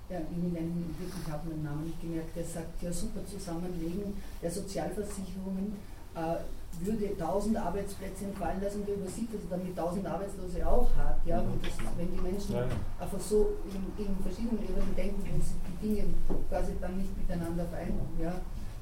ja, 0.09 0.21
irgendeinen, 0.21 0.95
ich 0.99 1.31
habe 1.31 1.51
meinen 1.51 1.65
Namen 1.65 1.85
nicht 1.85 2.01
gemerkt, 2.01 2.35
der 2.35 2.45
sagt, 2.45 2.83
ja 2.83 2.91
super 2.91 3.25
Zusammenlegen 3.27 4.15
der 4.41 4.51
Sozialversicherungen 4.51 5.77
äh, 6.15 6.37
würde 6.85 7.07
1000 7.09 7.57
Arbeitsplätze 7.57 8.25
entfallen 8.27 8.63
lassen, 8.63 8.85
der 8.87 8.95
übersieht, 8.97 9.33
dass 9.33 9.43
er 9.45 9.59
damit 9.59 9.79
1000 9.79 10.07
Arbeitslose 10.07 10.67
auch 10.67 10.89
hat. 10.97 11.19
Ja? 11.27 11.41
Und 11.41 11.65
das, 11.65 11.73
wenn 11.97 12.13
die 12.13 12.21
Menschen 12.21 12.55
ja. 12.55 12.67
einfach 13.01 13.21
so 13.21 13.57
in, 13.67 14.05
in, 14.05 14.17
verschiedenen 14.23 14.63
Ebenen 14.63 14.95
denken, 14.97 15.23
wenn 15.25 15.41
sie 15.41 15.55
die 15.67 15.77
Dinge 15.87 16.05
quasi 16.49 16.73
dann 16.81 16.97
nicht 16.97 17.17
miteinander 17.17 17.65
vereinen. 17.67 18.01
Ja? 18.21 18.35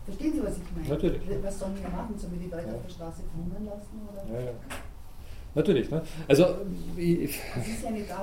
Verstehen 0.04 0.32
Sie, 0.35 0.42
was 0.42 0.56
ich 0.56 0.76
meine? 0.76 0.88
Natürlich. 0.88 1.22
Was 1.42 1.59
sollen 1.59 1.74
wir 1.80 1.88
machen? 1.88 2.18
Sollen 2.18 2.32
wir 2.32 2.40
die 2.40 2.50
Leute 2.50 2.68
ja. 2.68 2.74
auf 2.74 2.82
der 2.82 2.90
Straße 2.90 3.22
verhungern 3.26 3.64
lassen? 3.66 3.96
Oder? 4.06 4.40
Ja, 4.40 4.52
Natürlich. 5.56 5.90
Ne? 5.90 6.02
Also, 6.28 6.44
ich, 6.96 7.40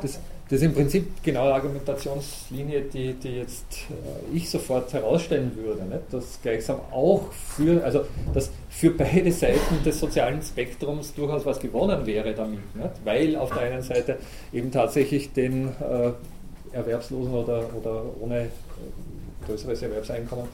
das, 0.02 0.20
das, 0.54 0.62
ist 0.62 0.68
im 0.68 0.74
Prinzip 0.74 1.24
genau 1.24 1.48
die 1.48 1.54
Argumentationslinie, 1.54 2.82
die, 2.82 3.14
die 3.14 3.38
jetzt 3.38 3.66
äh, 3.90 4.36
ich 4.36 4.50
sofort 4.50 4.94
herausstellen 4.94 5.52
würde. 5.56 5.84
Nicht? 5.84 6.02
Dass 6.12 6.40
gleichsam 6.42 6.80
auch 6.92 7.32
für, 7.32 7.84
also 7.84 8.06
dass 8.34 8.52
für 8.70 8.92
beide 8.92 9.32
Seiten 9.32 9.84
des 9.84 10.00
sozialen 10.00 10.42
Spektrums 10.42 11.14
durchaus 11.14 11.46
was 11.46 11.60
gewonnen 11.60 12.06
wäre 12.06 12.34
damit. 12.34 12.76
Nicht? 12.76 12.90
Weil 13.04 13.36
auf 13.36 13.52
der 13.52 13.64
einen 13.64 13.82
Seite 13.82 14.18
eben 14.52 14.72
tatsächlich 14.72 15.34
den 15.34 15.70
äh, 15.70 16.12
Erwerbslosen 16.76 17.34
oder, 17.34 17.70
oder 17.76 18.04
ohne 18.20 18.42
äh, 18.42 18.50
größeres 19.48 19.82
Erwerbseinkommen 19.82 20.46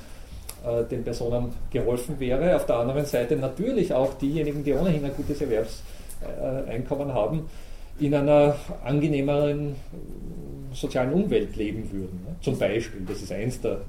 äh, 0.66 0.84
den 0.86 1.04
Personen 1.04 1.54
geholfen 1.72 2.20
wäre. 2.20 2.56
Auf 2.56 2.66
der 2.66 2.78
anderen 2.78 3.06
Seite 3.06 3.36
natürlich 3.36 3.94
auch 3.94 4.14
diejenigen, 4.16 4.64
die 4.64 4.74
ohnehin 4.74 5.04
ein 5.06 5.16
gutes 5.16 5.42
Erwerbseinkommen 5.42 7.10
äh, 7.10 7.14
haben, 7.14 7.50
in 8.00 8.14
einer 8.14 8.56
angenehmeren 8.84 9.76
sozialen 10.74 11.14
Umwelt 11.14 11.56
leben 11.56 11.92
würden. 11.92 12.24
Ne? 12.26 12.36
Zum 12.42 12.58
Beispiel, 12.58 13.02
das 13.06 13.22
ist 13.22 13.32
eins 13.32 13.60
der, 13.62 13.82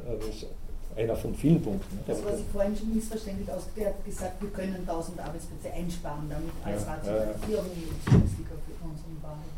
äh, 0.97 1.03
einer 1.03 1.17
von 1.17 1.35
vielen 1.35 1.63
Punkten. 1.63 1.99
Das, 2.07 2.25
was 2.25 2.41
ich 2.41 2.47
vorhin 2.53 2.77
schon 2.77 2.95
missverständlich 2.95 3.51
ausgedrückt 3.51 3.95
habe, 3.95 4.03
gesagt, 4.05 4.43
wir 4.43 4.51
können 4.51 4.75
1000 4.87 5.21
Arbeitsplätze 5.21 5.73
einsparen, 5.73 6.29
damit 6.29 6.51
als 6.65 6.85
ja, 6.85 6.93
Rationalisierung 6.95 7.67
ja, 7.67 8.13
günstiger 8.13 8.57
für 8.67 8.85
unseren 8.85 9.17
Wahlen. 9.23 9.51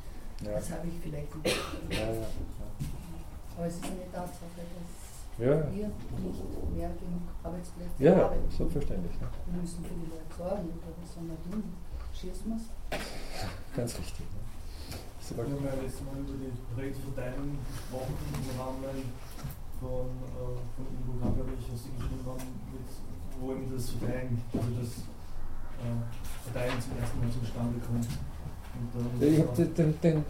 Ja. 0.44 0.52
Das 0.58 0.70
habe 0.70 0.88
ich 0.88 0.94
vielleicht 1.02 1.32
nicht. 1.42 1.56
Ja, 1.90 2.12
ja, 2.12 2.26
Aber 3.56 3.66
es 3.66 3.74
ist 3.74 3.84
eine 3.84 4.06
Tatsache, 4.12 4.60
dass 4.60 5.46
ja. 5.46 5.54
wir 5.72 5.88
nicht 5.88 6.42
mehr 6.76 6.90
genug 6.98 7.24
Arbeitsplätze 7.42 7.96
ja, 7.98 8.16
haben. 8.16 8.36
Ja, 8.36 8.56
selbstverständlich. 8.56 9.14
Wir 9.18 9.60
müssen 9.60 9.80
für 9.86 9.94
die 9.94 10.10
Leute 10.10 10.32
sorgen, 10.36 10.68
oder 10.68 10.92
was 11.00 11.14
soll 11.14 11.24
man 11.24 11.38
tun? 11.48 11.62
Faschismus? 12.12 12.62
Ganz 13.74 13.98
richtig. 13.98 14.26
Ne? 14.26 14.41
Wir 15.22 15.38
haben 15.38 15.54
ja 15.62 15.70
letztes 15.78 16.02
Mal 16.02 16.18
über 16.18 16.34
die 16.34 16.50
Projektverteilung 16.74 17.54
gesprochen 17.62 18.18
im 18.34 18.58
Rahmen 18.58 19.06
von, 19.78 20.10
äh, 20.18 20.58
von 20.74 20.84
Ivo 20.98 21.14
Gagavich, 21.22 21.62
was 21.70 21.78
Sie 21.86 21.94
geschrieben 21.94 22.26
haben, 22.26 22.42
mit, 22.74 22.90
wo 23.38 23.54
eben 23.54 23.70
das 23.70 23.94
Verteilen, 23.94 24.42
also 24.50 24.70
das 24.82 25.06
äh, 25.78 25.94
Verteilen 26.42 26.74
zum 26.82 26.98
ersten 26.98 27.16
Mal 27.22 27.30
zustande 27.30 27.78
kommt. 27.86 28.10
Ich 29.22 29.38
habe 29.38 29.62
den, 29.62 30.00
den, 30.00 30.24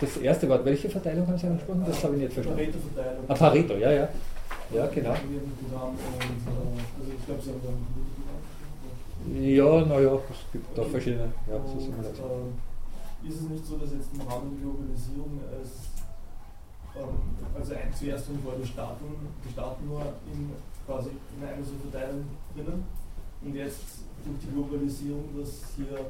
das 0.00 0.16
erste 0.18 0.48
Wort, 0.48 0.64
welche 0.64 0.88
Verteilung 0.88 1.26
haben 1.26 1.38
Sie 1.38 1.46
angesprochen? 1.46 1.82
Das 1.84 2.04
habe 2.04 2.14
ich 2.14 2.22
nicht 2.22 2.32
verstanden. 2.32 2.62
Pareto-Verteilung. 2.62 3.24
Ah, 3.26 3.34
Pareto, 3.34 3.74
ja, 3.74 3.90
ja. 3.90 4.08
Ja, 4.72 4.86
genau. 4.86 5.10
Also 5.10 5.22
ich 7.10 7.26
glaube, 7.26 7.42
Sie 7.42 7.50
haben 7.50 7.60
da 7.64 7.70
ja, 9.40 9.84
naja, 9.84 10.14
es 10.30 10.52
gibt 10.52 10.78
da 10.78 10.84
verschiedene 10.84 11.32
ja, 11.50 11.60
so 11.66 11.80
Simulationen. 11.80 12.67
Ist 13.26 13.40
es 13.40 13.48
nicht 13.48 13.66
so, 13.66 13.76
dass 13.78 13.92
jetzt 13.92 14.14
im 14.14 14.20
Rahmen 14.20 14.50
der 14.50 14.60
Globalisierung 14.60 15.40
es 15.62 15.98
ähm, 16.96 17.18
also 17.54 17.74
zuerst 17.98 18.28
und 18.28 18.42
vor 18.42 18.54
die 18.60 18.66
Staaten, 18.66 19.04
die 19.44 19.52
Staaten 19.52 19.86
nur 19.86 20.00
in, 20.32 20.52
quasi 20.86 21.10
in 21.36 21.46
einer 21.46 21.64
so 21.64 21.72
Verteilung 21.90 22.24
drinnen 22.54 22.84
und 23.42 23.54
jetzt 23.54 24.04
durch 24.24 24.38
die 24.40 24.52
Globalisierung, 24.52 25.24
dass 25.38 25.62
hier 25.76 26.06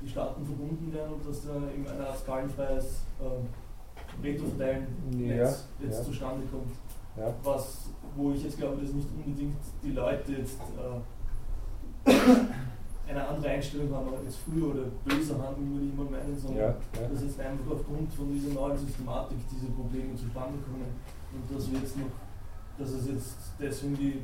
die 0.00 0.08
Staaten 0.08 0.44
verbunden 0.44 0.92
werden 0.92 1.14
und 1.14 1.28
dass 1.28 1.44
da 1.44 1.54
eben 1.74 1.86
ein 1.86 2.00
Art 2.00 2.18
skalenfreies 2.18 3.02
äh, 3.20 4.24
Reto-Verteilen 4.24 4.86
jetzt 5.18 5.68
ja. 5.82 5.90
zustande 5.90 6.46
kommt. 6.46 6.72
Ja. 7.16 7.34
Was, 7.42 7.88
wo 8.16 8.32
ich 8.32 8.44
jetzt 8.44 8.58
glaube, 8.58 8.80
dass 8.80 8.92
nicht 8.92 9.08
unbedingt 9.16 9.58
die 9.82 9.90
Leute 9.90 10.32
jetzt 10.32 10.60
äh, 10.78 12.12
eine 13.08 13.26
andere 13.26 13.48
Einstellung 13.48 13.94
haben, 13.94 14.08
aber 14.08 14.22
jetzt 14.22 14.38
früher 14.38 14.70
oder 14.70 14.84
böser 15.04 15.38
handeln, 15.42 15.72
würde 15.72 15.86
ich 15.86 15.94
mal 15.94 16.04
meinen, 16.04 16.36
sondern 16.36 16.58
ja, 16.58 17.00
ja. 17.00 17.08
dass 17.08 17.22
jetzt 17.22 17.40
einfach 17.40 17.70
aufgrund 17.72 18.12
von 18.12 18.30
dieser 18.32 18.52
neuen 18.52 18.76
Systematik 18.76 19.38
diese 19.50 19.72
Probleme 19.72 20.14
zustande 20.14 20.58
kommen 20.60 20.84
und 21.32 21.56
dass 21.56 21.70
wir 21.70 21.78
jetzt 21.78 21.96
noch, 21.96 22.12
dass 22.78 22.90
es 22.90 23.08
jetzt 23.08 23.36
deswegen 23.58 23.96
die, 23.96 24.20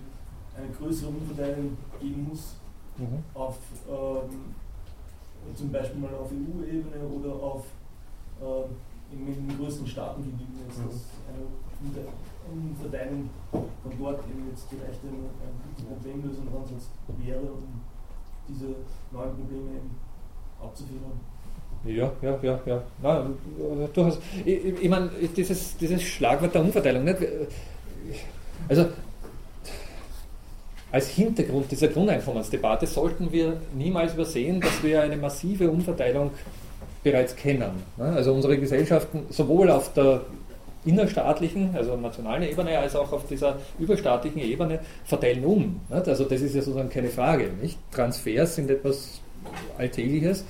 eine 0.57 0.69
größere 0.69 1.09
Umverteilung 1.09 1.77
geben 1.99 2.29
muss 2.29 2.57
mhm. 2.99 3.25
auf 3.33 3.59
ähm, 3.89 4.55
zum 5.55 5.73
Beispiel 5.73 6.01
mal 6.01 6.15
auf 6.15 6.31
EU-Ebene 6.31 7.05
oder 7.05 7.35
auf 7.35 7.65
äh, 8.41 9.15
in, 9.15 9.49
den 9.49 9.59
größeren 9.59 9.87
Staaten 9.87 10.23
gegenüber 10.23 10.65
jetzt, 10.69 10.79
mhm. 10.79 10.89
dass 10.89 11.09
eine 11.29 12.05
Umverteilung 12.53 13.31
von 13.51 13.93
dort 13.99 14.21
eben 14.29 14.49
jetzt 14.51 14.67
vielleicht 14.69 15.03
ein, 15.05 15.25
ein 15.41 15.87
Problemlösungsansatz 15.87 16.91
wäre, 17.19 17.41
um 17.41 17.81
diese 18.49 18.75
neuen 19.13 19.35
Probleme 19.35 19.81
abzufedern. 20.61 21.21
Ja, 21.85 22.11
ja, 22.23 22.39
ja, 22.43 22.61
ja. 22.65 22.83
Na, 23.03 23.31
durchaus. 23.93 24.19
Ich, 24.45 24.65
ich, 24.65 24.83
ich 24.83 24.89
meine, 24.89 25.11
dieses, 25.37 25.77
dieses 25.77 26.03
Schlagwort 26.03 26.55
der 26.55 26.63
Umverteilung, 26.63 27.05
nicht? 27.05 27.19
also 28.69 28.87
als 30.91 31.09
Hintergrund 31.09 31.71
dieser 31.71 31.89
Grundeinkommensdebatte 31.89 32.87
sollten 32.87 33.33
wir 33.33 33.61
niemals 33.75 34.15
übersehen, 34.15 34.61
dass 34.61 34.83
wir 34.83 35.03
eine 35.03 35.17
massive 35.17 35.69
Umverteilung 35.69 36.31
bereits 37.03 37.35
kennen. 37.35 37.83
Also 37.99 38.33
unsere 38.33 38.57
Gesellschaften 38.59 39.27
sowohl 39.29 39.71
auf 39.71 39.93
der 39.93 40.23
innerstaatlichen, 40.85 41.71
also 41.75 41.97
nationalen 41.97 42.43
Ebene, 42.43 42.79
als 42.79 42.95
auch 42.97 43.13
auf 43.13 43.27
dieser 43.27 43.57
überstaatlichen 43.79 44.41
Ebene 44.41 44.81
verteilen 45.05 45.45
um. 45.45 45.81
Also 45.91 46.25
das 46.25 46.41
ist 46.41 46.55
ja 46.55 46.63
sozusagen 46.63 46.91
keine 46.91 47.09
Frage. 47.09 47.51
Nicht? 47.61 47.79
Transfers 47.93 48.57
sind 48.57 48.71
etwas 48.71 49.21
Alltägliches 49.77 50.45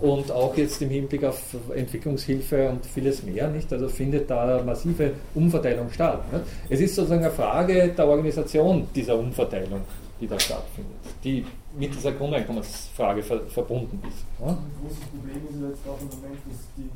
und 0.00 0.30
auch 0.30 0.56
jetzt 0.56 0.80
im 0.80 0.90
Hinblick 0.90 1.24
auf 1.24 1.56
Entwicklungshilfe 1.74 2.68
und 2.68 2.86
vieles 2.86 3.22
mehr, 3.22 3.48
nicht? 3.48 3.72
Also 3.72 3.88
findet 3.88 4.30
da 4.30 4.62
massive 4.64 5.12
Umverteilung 5.34 5.90
statt. 5.90 6.22
Nicht? 6.32 6.44
Es 6.68 6.80
ist 6.80 6.94
sozusagen 6.94 7.24
eine 7.24 7.32
Frage 7.32 7.88
der 7.88 8.06
Organisation 8.06 8.86
dieser 8.94 9.18
Umverteilung, 9.18 9.80
die 10.20 10.28
da 10.28 10.38
stattfindet, 10.38 10.92
die 11.24 11.44
mit 11.78 11.94
dieser 11.94 12.12
Grundeinkommensfrage 12.12 13.22
ver 13.22 13.40
verbunden 13.48 14.00
ist. 14.08 14.24
Ja? 14.40 14.50
Ein 14.50 14.58
großes 14.82 15.00
Problem 15.00 15.42
ist 15.50 15.70
jetzt 15.70 15.88
auch 15.88 16.00
im 16.00 16.08
Moment, 16.08 16.40
dass 16.48 16.60
die 16.76 16.90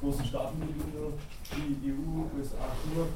großen 0.00 0.24
Staatenmitglieder, 0.24 1.12
die 1.37 1.37
EU, 1.52 2.38
USA, 2.38 2.56
China, 2.82 3.06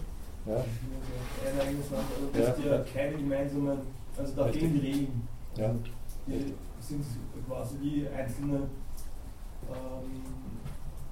ja. 0.47 0.57
ein 0.57 1.61
eigenes 1.61 1.91
Land, 1.91 2.05
also 2.15 2.53
dass 2.53 2.65
ja. 2.65 2.79
die 2.79 2.91
keine 2.91 3.17
gemeinsamen, 3.17 3.79
also 4.17 4.33
da 4.37 4.51
gehen 4.51 4.73
die 4.75 4.81
Regeln. 4.81 5.29
Ja. 5.57 5.75
Die 6.27 6.55
sind 6.81 7.05
quasi 7.47 7.77
wie 7.81 8.09
einzelne, 8.09 8.57
ähm, 9.69 10.23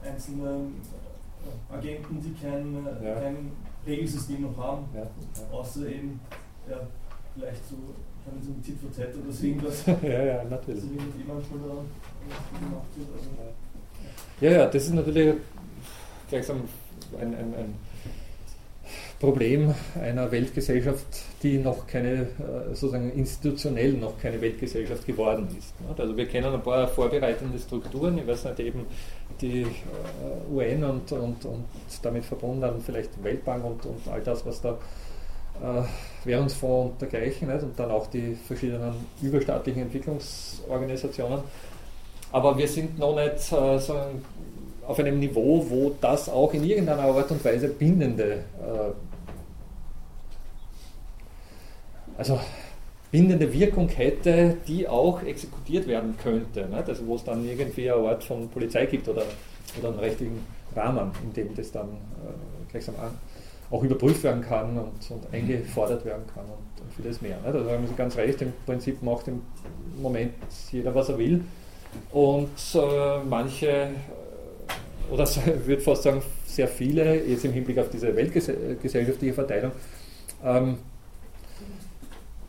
einzelne 0.03 0.49
äh, 0.49 1.75
Agenten, 1.75 2.21
die 2.21 2.33
kein, 2.41 2.87
ja. 3.03 3.15
kein 3.21 3.53
Regelsystem 3.87 4.43
noch 4.43 4.57
haben, 4.57 4.85
ja. 4.95 5.07
außer 5.53 5.87
eben 5.87 6.21
ja, 6.69 6.81
vielleicht 7.35 7.69
so 7.69 7.77
kann 8.25 8.43
so 8.43 8.51
ein 8.51 8.63
Tit 8.63 8.79
for 8.79 8.91
Tat 8.93 9.15
oder 9.17 9.33
so 9.33 9.47
irgendwas. 9.47 9.87
ja, 9.87 10.25
ja, 10.25 10.45
natürlich. 10.45 10.83
Also, 10.83 10.95
wie 10.95 11.19
jemand 11.19 11.47
schon 11.47 11.63
da 11.63 11.69
gemacht 11.69 12.87
wird. 12.97 13.09
Also, 13.17 13.31
ja, 14.41 14.51
ja, 14.51 14.67
das 14.67 14.85
ist 14.85 14.95
natürlich 14.95 15.37
gleichsam 16.29 16.63
ein, 17.19 17.35
ein, 17.35 17.55
ein 17.55 17.75
Problem 19.21 19.75
einer 20.01 20.33
Weltgesellschaft, 20.33 21.07
die 21.43 21.59
noch 21.59 21.87
keine, 21.87 22.23
äh, 22.23 22.69
sozusagen 22.69 23.13
institutionell 23.13 23.93
noch 23.93 24.19
keine 24.19 24.41
Weltgesellschaft 24.41 25.07
geworden 25.07 25.47
ist. 25.59 25.75
Also 25.99 26.17
wir 26.17 26.27
kennen 26.27 26.53
ein 26.55 26.63
paar 26.63 26.89
vorbereitende 26.89 27.59
Strukturen, 27.59 28.17
ich 28.17 28.27
weiß 28.27 28.45
nicht, 28.47 28.61
eben 28.61 28.87
die 29.41 29.63
äh, 29.63 29.67
UN 30.51 30.85
und, 30.85 31.13
und, 31.13 31.45
und 31.45 31.65
damit 32.03 32.25
verbunden 32.25 32.63
dann 32.63 32.81
vielleicht 32.81 33.23
Weltbank 33.23 33.65
und, 33.65 33.85
und 33.85 34.09
all 34.11 34.23
das, 34.23 34.45
was 34.47 34.63
da 34.63 34.79
äh, 35.63 35.83
Währungsfonds 36.25 36.93
und 36.93 37.03
dergleichen, 37.03 37.49
nicht? 37.49 37.63
und 37.63 37.79
dann 37.79 37.91
auch 37.91 38.07
die 38.07 38.35
verschiedenen 38.35 38.95
überstaatlichen 39.21 39.83
Entwicklungsorganisationen. 39.83 41.41
Aber 42.33 42.57
wir 42.57 42.69
sind 42.69 42.99
noch 42.99 43.17
nicht 43.17 43.41
so 43.41 43.95
auf 44.87 44.99
einem 44.99 45.19
Niveau, 45.19 45.65
wo 45.69 45.93
das 46.01 46.29
auch 46.29 46.53
in 46.55 46.65
irgendeiner 46.65 47.03
Art 47.03 47.31
und 47.31 47.45
Weise 47.45 47.69
bindende, 47.69 48.45
äh, 48.61 48.93
also 52.19 52.41
bindende 53.11 53.53
Wirkung 53.53 53.89
hätte, 53.89 54.57
die 54.67 54.89
auch 54.89 55.23
exekutiert 55.23 55.87
werden 55.87 56.17
könnte. 56.23 56.67
Nicht? 56.67 56.89
Also 56.89 57.07
wo 57.07 57.17
es 57.17 57.25
dann 57.25 57.45
irgendwie 57.47 57.91
eine 57.91 58.09
Art 58.09 58.25
von 58.25 58.49
Polizei 58.49 58.87
gibt 58.87 59.09
oder, 59.09 59.25
oder 59.79 59.89
einen 59.89 59.99
rechtlichen 59.99 60.45
Rahmen, 60.75 61.11
in 61.23 61.33
dem 61.33 61.55
das 61.55 61.73
dann 61.73 61.89
äh, 61.89 62.71
gleichsam 62.71 62.95
an, 62.97 63.19
auch 63.71 63.83
überprüft 63.83 64.23
werden 64.25 64.43
kann 64.43 64.77
und, 64.77 65.11
und 65.11 65.33
eingefordert 65.33 66.05
werden 66.05 66.25
kann 66.35 66.45
und, 66.45 66.83
und 66.83 66.95
vieles 66.97 67.21
mehr. 67.21 67.37
Nicht? 67.39 67.55
Also 67.55 67.71
haben 67.71 67.87
Sie 67.87 67.95
ganz 67.95 68.17
recht, 68.17 68.43
im 68.43 68.53
Prinzip 68.67 69.03
macht 69.03 69.29
im 69.29 69.43
Moment 70.01 70.33
jeder, 70.71 70.95
was 70.95 71.09
er 71.09 71.19
will. 71.19 71.45
Und 72.13 72.51
äh, 72.75 73.19
manche 73.29 73.91
oder 75.11 75.25
ich 75.25 75.67
würde 75.67 75.83
fast 75.83 76.03
sagen, 76.05 76.23
sehr 76.47 76.69
viele, 76.69 77.25
jetzt 77.25 77.45
im 77.45 77.53
Hinblick 77.53 77.79
auf 77.79 77.91
diese 77.91 78.15
weltgesellschaftliche 78.15 79.35
Verteilung, 79.35 79.73
ähm, 80.45 80.79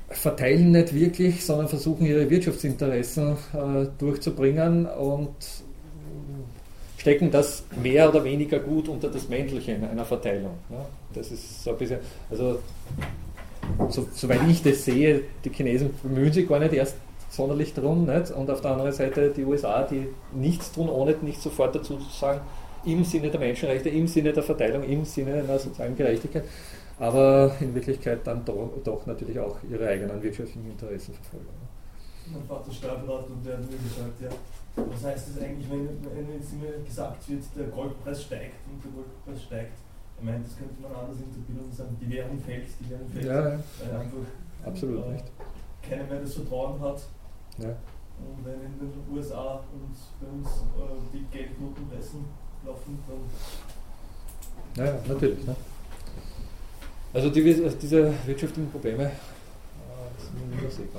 verteilen 0.09 0.71
nicht 0.71 0.93
wirklich, 0.93 1.43
sondern 1.45 1.67
versuchen 1.67 2.05
ihre 2.05 2.29
Wirtschaftsinteressen 2.29 3.31
äh, 3.53 3.87
durchzubringen 3.97 4.85
und 4.85 5.35
stecken 6.97 7.31
das 7.31 7.63
mehr 7.81 8.09
oder 8.09 8.23
weniger 8.23 8.59
gut 8.59 8.87
unter 8.87 9.09
das 9.09 9.27
Mäntelchen 9.27 9.83
einer 9.83 10.05
Verteilung. 10.05 10.51
Ja, 10.69 10.85
das 11.13 11.31
ist 11.31 11.63
so 11.63 11.71
ein 11.71 11.77
bisschen, 11.77 11.99
also 12.29 12.59
so, 13.89 14.07
soweit 14.13 14.41
ich 14.49 14.61
das 14.61 14.85
sehe, 14.85 15.21
die 15.43 15.49
Chinesen 15.49 15.91
bemühen 16.03 16.31
sich 16.31 16.47
gar 16.47 16.59
nicht 16.59 16.73
erst 16.73 16.95
sonderlich 17.31 17.73
drum. 17.73 18.05
Nicht? 18.05 18.31
Und 18.31 18.49
auf 18.49 18.61
der 18.61 18.71
anderen 18.71 18.91
Seite 18.91 19.31
die 19.31 19.45
USA, 19.45 19.83
die 19.83 20.07
nichts 20.33 20.71
tun, 20.71 20.89
ohne 20.89 21.15
nicht 21.21 21.41
sofort 21.41 21.73
dazu 21.73 21.97
zu 21.97 22.09
sagen, 22.09 22.41
im 22.85 23.03
Sinne 23.03 23.29
der 23.29 23.39
Menschenrechte, 23.39 23.89
im 23.89 24.07
Sinne 24.07 24.33
der 24.33 24.43
Verteilung, 24.43 24.83
im 24.83 25.05
Sinne 25.05 25.35
einer 25.35 25.57
sozialen 25.57 25.95
Gerechtigkeit, 25.95 26.43
aber 26.99 27.55
in 27.59 27.73
Wirklichkeit 27.73 28.19
dann 28.25 28.43
doch, 28.43 28.71
doch 28.83 29.05
natürlich 29.05 29.39
auch 29.39 29.57
ihre 29.69 29.87
eigenen 29.87 30.21
wirtschaftlichen 30.21 30.69
Interessen 30.69 31.13
verfolgen. 31.13 31.47
Mein 32.31 32.43
Vater 32.43 32.71
Steuerberater 32.71 33.31
und 33.31 33.45
der 33.45 33.57
hat 33.57 33.61
mir 33.61 33.77
gesagt, 33.77 34.21
ja, 34.21 34.29
was 34.75 35.03
heißt 35.03 35.29
das 35.29 35.43
eigentlich, 35.43 35.69
wenn, 35.69 35.87
wenn 36.15 36.33
jetzt 36.33 36.53
immer 36.53 36.83
gesagt 36.85 37.29
wird, 37.29 37.43
der 37.55 37.67
Goldpreis 37.67 38.23
steigt 38.23 38.55
und 38.71 38.83
der 38.83 38.91
Goldpreis 38.91 39.43
steigt? 39.43 39.77
Ich 40.17 40.25
meine, 40.25 40.43
das 40.43 40.55
könnte 40.55 40.81
man 40.81 40.91
anders 40.93 41.17
interpretieren 41.17 41.65
und 41.65 41.73
sagen, 41.73 41.97
die 41.99 42.09
Währung 42.09 42.39
fällt, 42.39 42.67
die 42.79 42.89
Währung 42.89 43.09
fällt. 43.09 43.25
Ja, 43.25 43.49
ja. 43.49 43.99
einfach 43.99 44.25
absolut 44.65 45.05
äh, 45.05 45.11
nicht. 45.13 45.25
Keiner 45.81 46.03
mehr 46.03 46.19
das 46.21 46.33
Vertrauen 46.35 46.79
hat 46.79 47.01
ja. 47.57 47.69
Und 47.69 48.45
wenn 48.45 48.61
in 48.61 48.77
den 48.79 48.93
USA 49.11 49.63
und 49.73 49.95
bei 50.19 50.27
uns 50.27 50.47
äh, 50.47 50.99
die 51.13 51.25
Geldnotenpressen 51.35 52.25
laufen, 52.65 52.99
dann. 53.07 54.85
Ja, 54.85 54.93
natürlich. 55.07 55.45
Ne? 55.45 55.55
Also 57.13 57.29
die, 57.29 57.43
diese 57.43 58.13
wirtschaftlichen 58.25 58.71
Probleme, 58.71 59.05
äh, 59.05 59.11
das 60.63 60.75
sind 60.75 60.89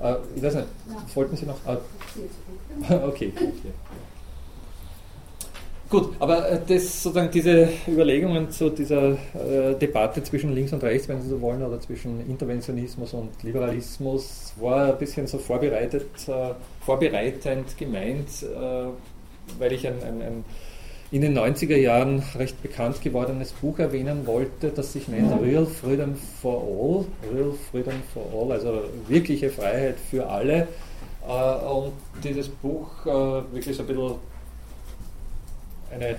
äh, 0.00 0.16
ich 0.34 0.42
weiß 0.42 0.54
nicht, 0.54 0.66
wollten 1.14 1.36
Sie 1.36 1.46
noch? 1.46 1.58
Ah, 1.66 1.76
okay, 3.06 3.32
okay. 3.36 3.72
Gut, 5.90 6.10
aber 6.20 6.48
äh, 6.48 6.60
das, 6.68 7.02
sozusagen 7.02 7.32
diese 7.32 7.68
Überlegungen 7.88 8.48
zu 8.52 8.70
dieser 8.70 9.14
äh, 9.34 9.74
Debatte 9.74 10.22
zwischen 10.22 10.54
links 10.54 10.72
und 10.72 10.84
rechts, 10.84 11.08
wenn 11.08 11.20
Sie 11.20 11.28
so 11.28 11.40
wollen, 11.40 11.64
oder 11.64 11.80
zwischen 11.80 12.24
Interventionismus 12.30 13.12
und 13.12 13.42
Liberalismus, 13.42 14.52
war 14.60 14.92
ein 14.92 14.98
bisschen 14.98 15.26
so 15.26 15.38
vorbereitet, 15.38 16.06
äh, 16.28 16.54
vorbereitend 16.86 17.76
gemeint, 17.76 18.28
äh, 18.44 19.58
weil 19.58 19.72
ich 19.72 19.84
ein, 19.84 20.00
ein, 20.04 20.22
ein, 20.22 20.44
in 21.10 21.22
den 21.22 21.36
90er 21.36 21.76
Jahren 21.76 22.22
recht 22.38 22.62
bekannt 22.62 23.02
gewordenes 23.02 23.50
Buch 23.50 23.80
erwähnen 23.80 24.28
wollte, 24.28 24.68
das 24.68 24.92
sich 24.92 25.08
nennt 25.08 25.42
Real 25.42 25.66
Freedom 25.66 26.14
for 26.14 26.62
All, 26.62 27.34
Real 27.34 27.52
Freedom 27.72 27.94
for 28.14 28.26
All, 28.32 28.52
also 28.52 28.84
wirkliche 29.08 29.50
Freiheit 29.50 29.96
für 30.08 30.28
alle. 30.28 30.68
Äh, 31.28 31.64
und 31.64 31.94
dieses 32.22 32.48
Buch 32.48 32.86
äh, 33.06 33.08
wirklich 33.52 33.76
so 33.76 33.82
ein 33.82 33.88
bisschen 33.88 34.29
eine 35.90 36.16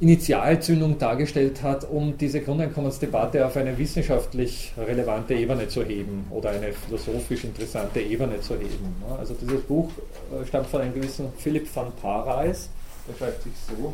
Initialzündung 0.00 0.96
dargestellt 0.96 1.60
hat, 1.62 1.88
um 1.90 2.16
diese 2.16 2.40
Grundeinkommensdebatte 2.40 3.44
auf 3.44 3.56
eine 3.56 3.76
wissenschaftlich 3.76 4.72
relevante 4.78 5.34
Ebene 5.34 5.66
zu 5.66 5.84
heben 5.84 6.24
oder 6.30 6.50
eine 6.50 6.72
philosophisch 6.72 7.42
interessante 7.42 8.00
Ebene 8.00 8.40
zu 8.40 8.54
heben. 8.54 8.94
Also 9.18 9.34
dieses 9.34 9.60
Buch 9.62 9.90
äh, 10.30 10.46
stammt 10.46 10.68
von 10.68 10.82
einem 10.82 10.94
gewissen 10.94 11.32
Philipp 11.36 11.74
van 11.74 11.90
Parijs, 12.00 12.68
der 13.08 13.16
schreibt 13.16 13.42
sich 13.42 13.52
so. 13.66 13.92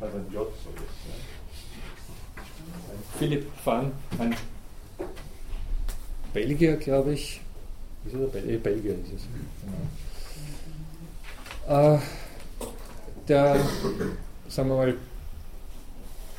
Also 0.00 0.16
ein 0.18 0.26
J 0.30 0.34
so 0.34 0.70
ist. 0.70 0.92
Philipp 3.18 3.46
van, 3.64 3.92
ein 4.18 4.34
Belgier, 6.32 6.76
glaube 6.76 7.12
ich. 7.14 7.40
Ist 8.06 8.14
er 8.14 8.26
Bel 8.26 8.50
äh, 8.50 8.56
Belgier 8.56 8.92
ist 8.92 9.12
es. 9.14 9.22
Genau. 11.66 11.94
Äh, 11.94 11.98
der, 13.28 13.56
sagen 14.48 14.68
wir 14.68 14.76
mal, 14.76 14.94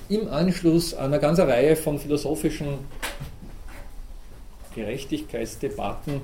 im 0.10 0.28
Anschluss 0.28 0.94
an 0.94 1.06
eine 1.06 1.20
ganze 1.20 1.48
Reihe 1.48 1.76
von 1.76 1.98
philosophischen 1.98 2.80
Gerechtigkeitsdebatten 4.76 6.22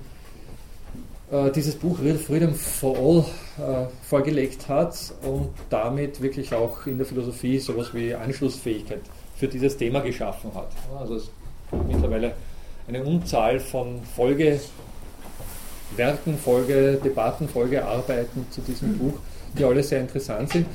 äh, 1.31 1.51
dieses 1.51 1.75
Buch 1.75 1.99
Real 2.01 2.17
Freedom 2.17 2.53
for 2.53 2.97
All 2.97 3.25
äh, 3.63 3.87
vorgelegt 4.03 4.67
hat 4.67 5.13
und 5.21 5.49
damit 5.69 6.21
wirklich 6.21 6.53
auch 6.53 6.85
in 6.87 6.97
der 6.97 7.05
Philosophie 7.05 7.59
sowas 7.59 7.93
wie 7.93 8.13
Anschlussfähigkeit 8.13 9.01
für 9.37 9.47
dieses 9.47 9.77
Thema 9.77 9.99
geschaffen 10.01 10.51
hat. 10.55 10.71
Also 10.99 11.15
es 11.15 11.29
mittlerweile 11.87 12.33
eine 12.89 13.03
Unzahl 13.03 13.59
von 13.59 14.01
Folgewerken, 14.15 14.67
Folgedebatten, 16.43 17.47
Folgearbeiten 17.47 18.47
zu 18.49 18.61
diesem 18.61 18.97
Buch, 18.97 19.19
die 19.57 19.63
alle 19.63 19.83
sehr 19.83 20.01
interessant 20.01 20.49
sind. 20.49 20.65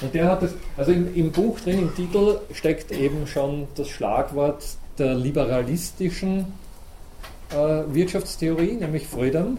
Und 0.00 0.14
der 0.14 0.26
hat 0.26 0.42
das, 0.42 0.54
also 0.76 0.92
im, 0.92 1.14
im 1.14 1.32
Buch 1.32 1.58
drin, 1.60 1.78
im 1.78 1.94
Titel 1.94 2.40
steckt 2.52 2.92
eben 2.92 3.26
schon 3.26 3.68
das 3.74 3.88
Schlagwort 3.88 4.62
der 4.98 5.14
liberalistischen 5.14 6.46
äh, 7.50 7.54
Wirtschaftstheorie, 7.94 8.72
nämlich 8.72 9.06
Freedom. 9.06 9.58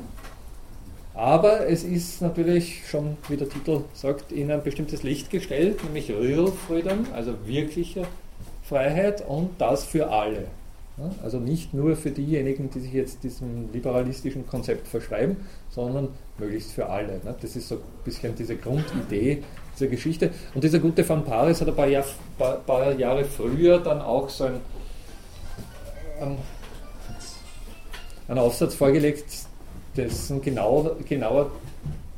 Aber 1.16 1.68
es 1.68 1.84
ist 1.84 2.22
natürlich 2.22 2.88
schon, 2.88 3.18
wie 3.30 3.38
der 3.38 3.48
Titel 3.50 3.82
sagt, 3.94 4.32
in 4.32 4.52
ein 4.52 4.64
bestimmtes 4.64 5.04
Licht 5.04 5.30
gestellt, 5.30 5.84
nämlich 5.84 6.10
Real 6.10 6.52
Freedom, 6.68 7.06
also 7.14 7.34
wirkliche 7.46 8.06
Freiheit 8.64 9.24
und 9.28 9.50
das 9.60 9.84
für 9.86 10.10
alle. 10.10 10.48
Also 11.24 11.40
nicht 11.40 11.74
nur 11.74 11.96
für 11.96 12.12
diejenigen, 12.12 12.70
die 12.70 12.80
sich 12.80 12.94
jetzt 12.94 13.24
diesem 13.24 13.72
liberalistischen 13.74 14.46
Konzept 14.46 14.88
verschreiben, 14.88 15.38
sondern 15.70 16.10
möglichst 16.38 16.72
für 16.72 16.88
alle. 16.88 17.20
Das 17.42 17.56
ist 17.56 17.68
so 17.68 17.76
ein 17.76 17.82
bisschen 18.06 18.36
diese 18.36 18.56
Grundidee 18.58 19.44
dieser 19.76 19.88
Geschichte. 19.88 20.30
Und 20.54 20.64
dieser 20.64 20.78
gute 20.80 21.08
Van 21.08 21.26
Paris 21.26 21.62
hat 21.62 21.68
ein 21.68 21.76
paar, 21.76 21.88
Jahr, 21.88 22.06
paar, 22.38 22.58
paar 22.58 22.94
Jahre 22.94 23.26
früher 23.26 23.80
dann 23.80 24.02
auch 24.02 24.30
so 24.30 24.44
ein, 24.46 24.60
ein, 26.22 26.38
einen 28.28 28.40
Aufsatz 28.40 28.76
vorgelegt, 28.76 29.26
dessen 29.98 30.42
genau, 30.42 30.96
genauer, 31.08 31.52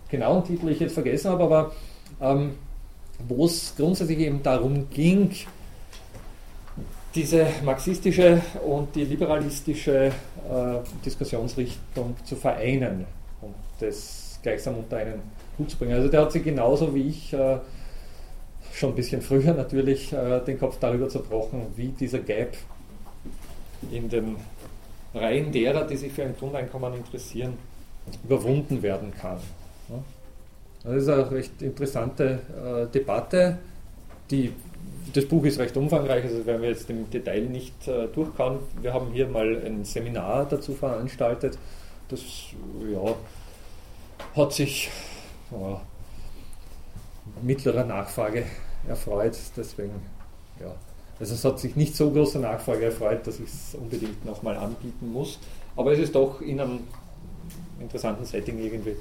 genauen 0.10 0.44
Titel 0.44 0.68
ich 0.68 0.82
jetzt 0.82 0.94
vergessen 0.94 1.32
habe, 1.32 1.44
aber 1.44 1.72
ähm, 2.20 2.56
wo 3.28 3.46
es 3.46 3.74
grundsätzlich 3.78 4.20
eben 4.20 4.44
darum 4.44 4.90
ging, 4.90 5.32
diese 7.16 7.48
marxistische 7.64 8.42
und 8.66 8.94
die 8.96 9.06
liberalistische 9.06 10.08
äh, 10.08 10.12
Diskussionsrichtung 11.04 12.16
zu 12.26 12.36
vereinen 12.36 13.06
und 13.42 13.56
das 13.80 14.40
gleichsam 14.44 14.78
unter 14.78 14.98
einen 14.98 15.22
Hut 15.58 15.72
zu 15.72 15.78
bringen. 15.78 15.94
Also 15.94 16.10
der 16.10 16.22
hat 16.22 16.32
sich 16.32 16.44
genauso 16.44 16.94
wie 16.94 17.10
ich 17.10 17.34
äh, 17.34 17.58
schon 18.74 18.92
ein 18.92 18.96
bisschen 18.96 19.22
früher 19.22 19.54
natürlich 19.54 20.12
äh, 20.12 20.42
den 20.42 20.60
Kopf 20.60 20.78
darüber 20.80 21.08
zerbrochen, 21.08 21.62
wie 21.76 21.88
dieser 21.88 22.20
Gap 22.20 22.58
in 23.92 24.10
den 24.10 24.36
Reihen 25.14 25.52
derer, 25.52 25.88
die 25.88 25.96
sich 25.96 26.12
für 26.12 26.24
ein 26.24 26.36
Grundeinkommen 26.38 26.94
interessieren, 26.94 27.54
überwunden 28.24 28.84
werden 28.84 29.14
kann. 29.20 29.38
Ja. 29.90 30.04
Das 30.84 31.04
ist 31.04 31.10
eine 31.10 31.32
recht 31.32 31.62
interessante 31.62 32.40
äh, 32.64 32.92
Debatte, 32.94 33.58
die 34.30 34.52
das 35.14 35.26
Buch 35.26 35.44
ist 35.46 35.60
recht 35.60 35.76
umfangreich, 35.78 36.24
also 36.24 36.46
werden 36.46 36.62
wir 36.62 36.70
jetzt 36.70 36.90
im 36.90 37.10
Detail 37.10 37.42
nicht 37.42 37.88
äh, 37.88 38.08
durchkauen. 38.08 38.60
Wir 38.82 38.94
haben 38.94 39.12
hier 39.12 39.28
mal 39.28 39.62
ein 39.66 39.86
Seminar 39.86 40.46
dazu 40.46 40.74
veranstaltet. 40.74 41.58
Das 42.10 42.22
ja, 42.92 43.16
hat 44.36 44.54
sich 44.54 44.90
ja, 45.52 45.82
mittlerer 47.42 47.84
Nachfrage 47.84 48.46
erfreut. 48.88 49.38
Deswegen, 49.56 49.94
ja. 50.60 50.74
Also 51.20 51.34
es 51.34 51.46
hat 51.46 51.60
sich 51.60 51.76
nicht 51.76 51.96
so 51.96 52.12
große 52.12 52.40
Nachfrage 52.40 52.86
erfreut, 52.86 53.26
dass 53.26 53.40
ich 53.40 53.46
es 53.46 53.76
unbedingt 53.76 54.26
nochmal 54.26 54.58
anbieten 54.58 55.12
muss. 55.12 55.40
Aber 55.76 55.94
es 55.94 56.00
ist 56.00 56.16
doch 56.16 56.42
in 56.42 56.60
einem 56.60 56.80
interessanten 57.80 58.26
Setting 58.26 58.60
irgendwie 58.60 58.96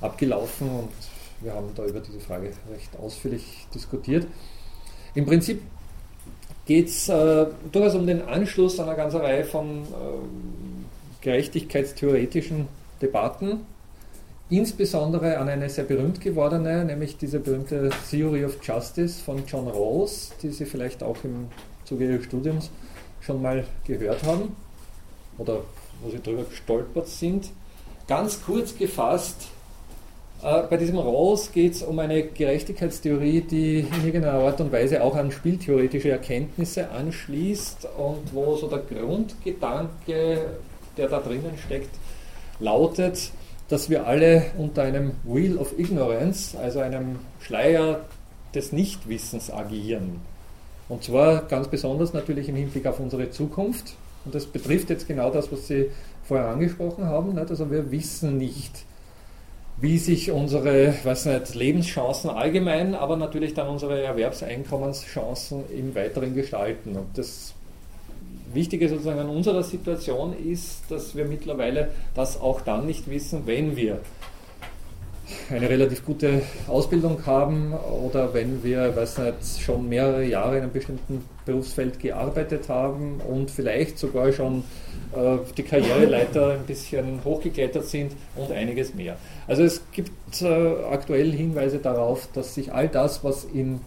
abgelaufen 0.00 0.68
und 0.68 0.92
wir 1.40 1.54
haben 1.54 1.70
da 1.74 1.84
über 1.84 2.00
diese 2.00 2.20
Frage 2.20 2.52
recht 2.72 2.96
ausführlich 2.98 3.66
diskutiert. 3.74 4.26
Im 5.14 5.26
Prinzip 5.26 5.60
geht 6.66 6.88
es 6.88 7.08
äh, 7.08 7.46
durchaus 7.70 7.94
um 7.94 8.06
den 8.06 8.22
Anschluss 8.22 8.78
an 8.80 8.88
eine 8.88 8.96
ganze 8.96 9.20
Reihe 9.20 9.44
von 9.44 9.82
äh, 9.82 9.84
gerechtigkeitstheoretischen 11.20 12.68
Debatten, 13.00 13.60
insbesondere 14.48 15.38
an 15.38 15.48
eine 15.48 15.68
sehr 15.68 15.84
berühmt 15.84 16.20
gewordene, 16.20 16.84
nämlich 16.84 17.16
diese 17.16 17.40
berühmte 17.40 17.90
Theory 18.10 18.44
of 18.44 18.58
Justice 18.62 19.22
von 19.22 19.44
John 19.46 19.68
Rawls, 19.68 20.32
die 20.42 20.50
Sie 20.50 20.64
vielleicht 20.64 21.02
auch 21.02 21.16
im 21.24 21.48
Zuge 21.84 22.06
Ihres 22.10 22.24
Studiums 22.24 22.70
schon 23.20 23.42
mal 23.42 23.64
gehört 23.84 24.22
haben 24.24 24.56
oder 25.38 25.60
wo 26.02 26.10
Sie 26.10 26.20
darüber 26.22 26.44
gestolpert 26.44 27.08
sind. 27.08 27.50
Ganz 28.08 28.42
kurz 28.44 28.76
gefasst 28.76 29.48
bei 30.42 30.76
diesem 30.76 30.98
Rawls 30.98 31.52
geht 31.52 31.74
es 31.74 31.82
um 31.84 32.00
eine 32.00 32.24
Gerechtigkeitstheorie, 32.24 33.42
die 33.42 33.80
in 33.80 34.06
irgendeiner 34.06 34.40
Art 34.40 34.60
und 34.60 34.72
Weise 34.72 35.02
auch 35.02 35.14
an 35.14 35.30
spieltheoretische 35.30 36.10
Erkenntnisse 36.10 36.90
anschließt 36.90 37.86
und 37.96 38.34
wo 38.34 38.56
so 38.56 38.66
der 38.66 38.80
Grundgedanke, 38.80 40.40
der 40.96 41.08
da 41.08 41.20
drinnen 41.20 41.56
steckt, 41.64 41.90
lautet, 42.58 43.30
dass 43.68 43.88
wir 43.88 44.04
alle 44.06 44.46
unter 44.58 44.82
einem 44.82 45.12
Wheel 45.22 45.58
of 45.58 45.78
Ignorance, 45.78 46.58
also 46.58 46.80
einem 46.80 47.20
Schleier 47.40 48.00
des 48.52 48.72
Nichtwissens 48.72 49.48
agieren. 49.50 50.20
Und 50.88 51.04
zwar 51.04 51.42
ganz 51.42 51.68
besonders 51.68 52.12
natürlich 52.12 52.48
im 52.48 52.56
Hinblick 52.56 52.86
auf 52.86 52.98
unsere 52.98 53.30
Zukunft. 53.30 53.94
Und 54.24 54.34
das 54.34 54.46
betrifft 54.46 54.90
jetzt 54.90 55.06
genau 55.06 55.30
das, 55.30 55.52
was 55.52 55.68
Sie 55.68 55.90
vorher 56.24 56.48
angesprochen 56.48 57.04
haben. 57.04 57.38
Also 57.38 57.70
wir 57.70 57.90
wissen 57.92 58.38
nicht, 58.38 58.84
wie 59.82 59.98
sich 59.98 60.30
unsere 60.30 60.94
weiß 61.02 61.26
nicht, 61.26 61.56
Lebenschancen 61.56 62.30
allgemein, 62.30 62.94
aber 62.94 63.16
natürlich 63.16 63.52
dann 63.52 63.68
unsere 63.68 64.00
Erwerbseinkommenschancen 64.00 65.64
im 65.76 65.92
Weiteren 65.96 66.34
gestalten. 66.34 66.94
Und 66.94 67.18
das 67.18 67.52
Wichtige 68.54 68.88
sozusagen 68.88 69.18
an 69.18 69.28
unserer 69.28 69.64
Situation 69.64 70.36
ist, 70.38 70.84
dass 70.88 71.16
wir 71.16 71.24
mittlerweile 71.24 71.90
das 72.14 72.40
auch 72.40 72.60
dann 72.60 72.86
nicht 72.86 73.10
wissen, 73.10 73.42
wenn 73.46 73.76
wir 73.76 73.98
eine 75.50 75.68
relativ 75.68 76.04
gute 76.04 76.42
Ausbildung 76.66 77.24
haben 77.26 77.72
oder 77.72 78.34
wenn 78.34 78.62
wir 78.62 78.94
weiß 78.96 79.18
nicht, 79.18 79.60
schon 79.60 79.88
mehrere 79.88 80.24
Jahre 80.24 80.56
in 80.56 80.62
einem 80.62 80.72
bestimmten 80.72 81.24
Berufsfeld 81.44 81.98
gearbeitet 82.00 82.68
haben 82.68 83.20
und 83.20 83.50
vielleicht 83.50 83.98
sogar 83.98 84.32
schon 84.32 84.64
äh, 85.14 85.38
die 85.56 85.62
Karriereleiter 85.62 86.52
ein 86.52 86.66
bisschen 86.66 87.24
hochgeklettert 87.24 87.86
sind 87.86 88.12
und 88.36 88.52
einiges 88.52 88.94
mehr. 88.94 89.16
Also 89.46 89.62
es 89.62 89.82
gibt 89.92 90.42
äh, 90.42 90.84
aktuell 90.90 91.32
Hinweise 91.32 91.78
darauf, 91.78 92.28
dass 92.32 92.54
sich 92.54 92.72
all 92.72 92.88
das, 92.88 93.24
was 93.24 93.44
in 93.44 93.80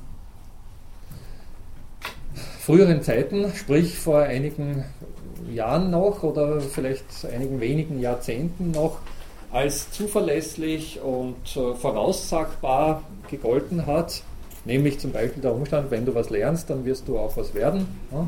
früheren 2.59 3.01
Zeiten, 3.03 3.53
sprich 3.53 3.97
vor 3.97 4.19
einigen 4.19 4.85
Jahren 5.53 5.91
noch 5.91 6.23
oder 6.23 6.59
vielleicht 6.61 7.05
einigen 7.31 7.59
wenigen 7.61 7.99
Jahrzehnten 7.99 8.71
noch 8.71 8.99
als 9.55 9.89
zuverlässig 9.89 10.99
und 11.01 11.55
äh, 11.55 11.73
voraussagbar 11.75 13.03
gegolten 13.29 13.85
hat. 13.85 14.21
Nämlich 14.65 14.99
zum 14.99 15.13
Beispiel 15.13 15.41
der 15.41 15.53
Umstand, 15.53 15.91
wenn 15.91 16.05
du 16.05 16.13
was 16.13 16.29
lernst, 16.29 16.69
dann 16.69 16.83
wirst 16.83 17.07
du 17.07 17.17
auch 17.17 17.37
was 17.37 17.53
werden. 17.53 17.87
Ja? 18.11 18.27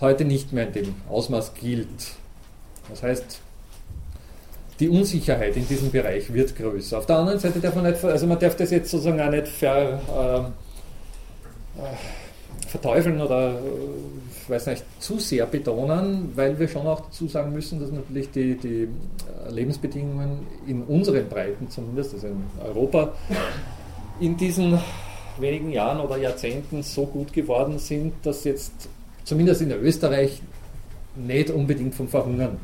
Heute 0.00 0.24
nicht 0.24 0.52
mehr 0.52 0.66
in 0.66 0.72
dem 0.72 0.94
Ausmaß 1.08 1.54
gilt. 1.54 2.16
Das 2.88 3.04
heißt, 3.04 3.40
die 4.80 4.88
Unsicherheit 4.88 5.56
in 5.56 5.68
diesem 5.68 5.92
Bereich 5.92 6.32
wird 6.32 6.56
größer. 6.56 6.98
Auf 6.98 7.06
der 7.06 7.18
anderen 7.18 7.38
Seite 7.38 7.60
darf 7.60 7.76
man 7.76 7.84
nicht, 7.84 8.04
also 8.04 8.26
man 8.26 8.40
darf 8.40 8.56
das 8.56 8.72
jetzt 8.72 8.90
sozusagen 8.90 9.20
auch 9.20 9.30
nicht 9.30 9.46
ver, 9.46 10.00
ähm, 10.18 10.46
äh, 11.80 12.66
verteufeln 12.66 13.20
oder 13.20 13.56
ich 14.28 14.29
weiß 14.50 14.66
nicht, 14.66 14.84
zu 14.98 15.18
sehr 15.18 15.46
betonen, 15.46 16.32
weil 16.34 16.58
wir 16.58 16.68
schon 16.68 16.86
auch 16.86 17.00
dazu 17.00 17.28
sagen 17.28 17.52
müssen, 17.52 17.80
dass 17.80 17.90
natürlich 17.90 18.30
die, 18.30 18.56
die 18.56 18.88
Lebensbedingungen 19.48 20.46
in 20.66 20.82
unseren 20.82 21.28
Breiten 21.28 21.70
zumindest, 21.70 22.14
also 22.14 22.26
in 22.28 22.42
Europa, 22.64 23.12
in 24.20 24.36
diesen 24.36 24.78
wenigen 25.38 25.70
Jahren 25.70 26.00
oder 26.00 26.16
Jahrzehnten 26.16 26.82
so 26.82 27.06
gut 27.06 27.32
geworden 27.32 27.78
sind, 27.78 28.14
dass 28.22 28.44
jetzt 28.44 28.72
zumindest 29.24 29.62
in 29.62 29.70
Österreich 29.72 30.42
nicht 31.16 31.50
unbedingt 31.50 31.94
vom 31.94 32.08
Verhungern 32.08 32.58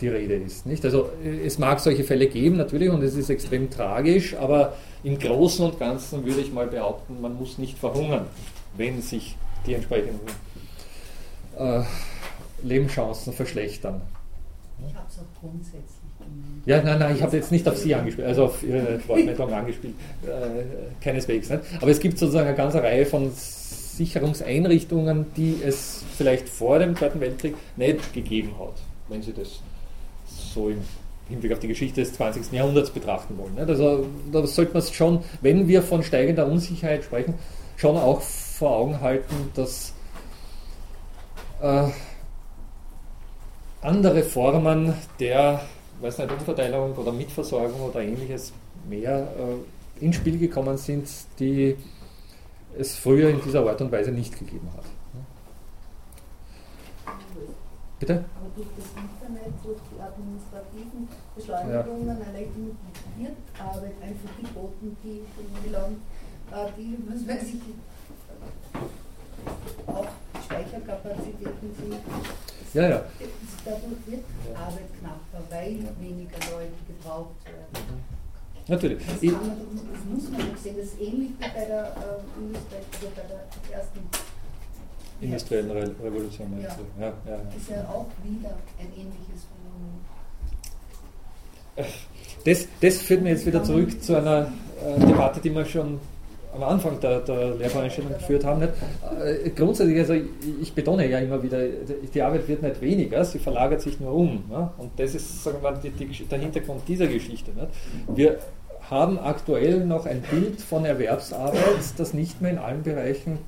die 0.00 0.08
Rede 0.08 0.34
ist. 0.34 0.66
Nicht? 0.66 0.84
Also 0.84 1.10
es 1.44 1.58
mag 1.58 1.80
solche 1.80 2.04
Fälle 2.04 2.26
geben 2.26 2.56
natürlich 2.56 2.90
und 2.90 3.02
es 3.02 3.14
ist 3.14 3.30
extrem 3.30 3.70
tragisch, 3.70 4.34
aber 4.36 4.74
im 5.02 5.18
Großen 5.18 5.64
und 5.64 5.78
Ganzen 5.78 6.24
würde 6.24 6.40
ich 6.40 6.52
mal 6.52 6.66
behaupten, 6.66 7.20
man 7.20 7.36
muss 7.36 7.58
nicht 7.58 7.78
verhungern, 7.78 8.26
wenn 8.76 9.00
sich 9.02 9.36
die 9.66 9.74
entsprechenden 9.74 10.20
äh, 11.58 11.82
Lebenschancen 12.62 13.32
verschlechtern. 13.32 14.00
Ich 14.86 14.94
habe 14.94 15.06
es 15.08 15.18
auch 15.18 15.40
grundsätzlich 15.40 15.84
gemeint. 16.18 16.66
Ja, 16.66 16.82
nein, 16.82 16.98
nein, 16.98 17.16
ich 17.16 17.22
habe 17.22 17.36
jetzt 17.36 17.52
nicht 17.52 17.68
auf 17.68 17.76
Sie 17.76 17.94
angespielt, 17.94 18.26
also 18.26 18.46
auf 18.46 18.62
Ihre 18.62 19.00
Wortmeldung 19.06 19.52
angespielt, 19.52 19.94
äh, 20.24 21.02
keineswegs. 21.02 21.50
Nicht? 21.50 21.62
Aber 21.80 21.90
es 21.90 22.00
gibt 22.00 22.18
sozusagen 22.18 22.48
eine 22.48 22.56
ganze 22.56 22.82
Reihe 22.82 23.06
von 23.06 23.30
Sicherungseinrichtungen, 23.32 25.26
die 25.36 25.60
es 25.64 26.02
vielleicht 26.16 26.48
vor 26.48 26.78
dem 26.78 26.96
Zweiten 26.96 27.20
Weltkrieg 27.20 27.54
nicht 27.76 28.12
gegeben 28.12 28.58
hat, 28.58 28.74
wenn 29.08 29.22
Sie 29.22 29.32
das 29.32 29.60
so 30.26 30.68
im 30.68 30.82
Hinblick 31.28 31.52
auf 31.52 31.60
die 31.60 31.68
Geschichte 31.68 32.00
des 32.02 32.12
20. 32.14 32.52
Jahrhunderts 32.52 32.90
betrachten 32.90 33.38
wollen. 33.38 33.58
Also 33.58 34.06
da 34.30 34.46
sollte 34.46 34.72
man 34.72 34.82
es 34.82 34.92
schon, 34.92 35.20
wenn 35.40 35.68
wir 35.68 35.82
von 35.82 36.02
steigender 36.02 36.46
Unsicherheit 36.46 37.04
sprechen, 37.04 37.34
schon 37.76 37.96
auch 37.96 38.20
vor 38.20 38.76
Augen 38.76 39.00
halten, 39.00 39.34
dass 39.54 39.93
äh, 41.60 41.88
andere 43.82 44.22
Formen 44.22 44.94
der 45.18 45.60
weiß 46.00 46.18
nicht, 46.18 46.32
Umverteilung 46.32 46.94
oder 46.94 47.12
Mitversorgung 47.12 47.80
oder 47.80 48.02
ähnliches 48.02 48.52
mehr 48.88 49.28
äh, 49.38 50.04
ins 50.04 50.16
Spiel 50.16 50.38
gekommen 50.38 50.76
sind, 50.76 51.08
die 51.38 51.76
es 52.76 52.96
früher 52.96 53.30
in 53.30 53.40
dieser 53.40 53.66
Art 53.66 53.80
und 53.80 53.92
Weise 53.92 54.10
nicht 54.10 54.38
gegeben 54.38 54.68
hat. 54.76 54.84
Bitte? 58.00 58.24
Aber 58.36 58.50
durch 58.56 58.68
das 58.76 58.86
Internet, 58.86 59.54
durch 59.62 59.78
die 59.90 60.00
administrativen 60.02 61.08
Beschleunigungen 61.36 62.08
ja. 62.08 62.14
einer 62.14 63.70
Arbeit 63.70 63.92
einfach 64.02 64.36
geboten, 64.42 64.96
die 65.02 65.22
gelangt, 65.64 66.00
äh, 66.50 66.66
die, 66.76 66.98
was 67.08 67.26
weiß 67.26 67.48
ich, 67.48 67.60
auch 69.86 70.06
Speicherkapazitäten 70.44 71.74
sind. 71.78 71.96
Ja, 72.74 72.88
ja. 72.88 73.02
Dadurch 73.64 74.06
wird 74.06 74.24
ja. 74.50 74.58
Arbeit 74.58 74.90
knapper, 74.98 75.44
weil 75.50 75.78
weniger 76.00 76.38
Leute 76.52 76.74
gebraucht 76.86 77.44
werden. 77.46 78.02
Natürlich. 78.66 79.04
Das, 79.06 79.22
man, 79.22 79.50
das, 79.92 80.04
muss 80.10 80.30
man 80.30 80.40
auch 80.40 80.56
sehen. 80.56 80.76
Das 80.76 80.86
ist 80.86 81.00
ähnlich 81.00 81.30
wie 81.38 81.48
bei 81.48 81.64
der, 81.64 81.84
äh, 81.84 82.58
bei 83.14 83.22
der 83.28 83.78
ersten 83.78 84.00
industriellen 85.20 85.70
Re 85.70 85.94
Revolution. 86.02 86.60
Ja. 86.60 86.68
Ja, 86.98 87.12
ja, 87.26 87.36
Ist 87.56 87.70
ja 87.70 87.84
auch 87.88 88.06
wieder 88.22 88.50
ein 88.78 88.88
ähnliches 88.96 89.46
Phänomen. 89.48 90.04
Das, 92.44 92.68
das 92.80 93.02
führt 93.02 93.22
mir 93.22 93.30
jetzt 93.30 93.46
wieder 93.46 93.62
zurück 93.64 94.02
zu 94.02 94.16
einer 94.16 94.52
äh, 94.84 95.00
Debatte, 95.00 95.40
die 95.40 95.50
wir 95.50 95.64
schon 95.64 96.00
am 96.54 96.62
Anfang 96.62 97.00
der, 97.00 97.20
der 97.20 97.54
Lehrveranstaltung 97.56 98.14
geführt 98.14 98.44
haben. 98.44 98.60
Nicht? 98.60 98.72
Äh, 99.22 99.50
grundsätzlich, 99.50 99.98
also 99.98 100.14
ich 100.60 100.72
betone 100.72 101.08
ja 101.08 101.18
immer 101.18 101.42
wieder, 101.42 101.58
die 102.12 102.22
Arbeit 102.22 102.46
wird 102.48 102.62
nicht 102.62 102.80
weniger, 102.80 103.24
sie 103.24 103.38
verlagert 103.38 103.80
sich 103.80 104.00
nur 104.00 104.12
um. 104.12 104.44
Ne? 104.48 104.70
Und 104.78 104.90
das 104.96 105.14
ist 105.14 105.42
sagen 105.42 105.58
wir, 105.62 105.72
die, 105.72 105.90
die, 105.90 106.24
der 106.24 106.38
Hintergrund 106.38 106.82
dieser 106.86 107.06
Geschichte. 107.06 107.50
Nicht? 107.52 107.68
Wir 108.16 108.38
haben 108.90 109.18
aktuell 109.18 109.84
noch 109.84 110.06
ein 110.06 110.22
Bild 110.22 110.60
von 110.60 110.84
Erwerbsarbeit, 110.84 111.60
das 111.96 112.14
nicht 112.14 112.40
mehr 112.40 112.52
in 112.52 112.58
allen 112.58 112.82
Bereichen 112.82 113.38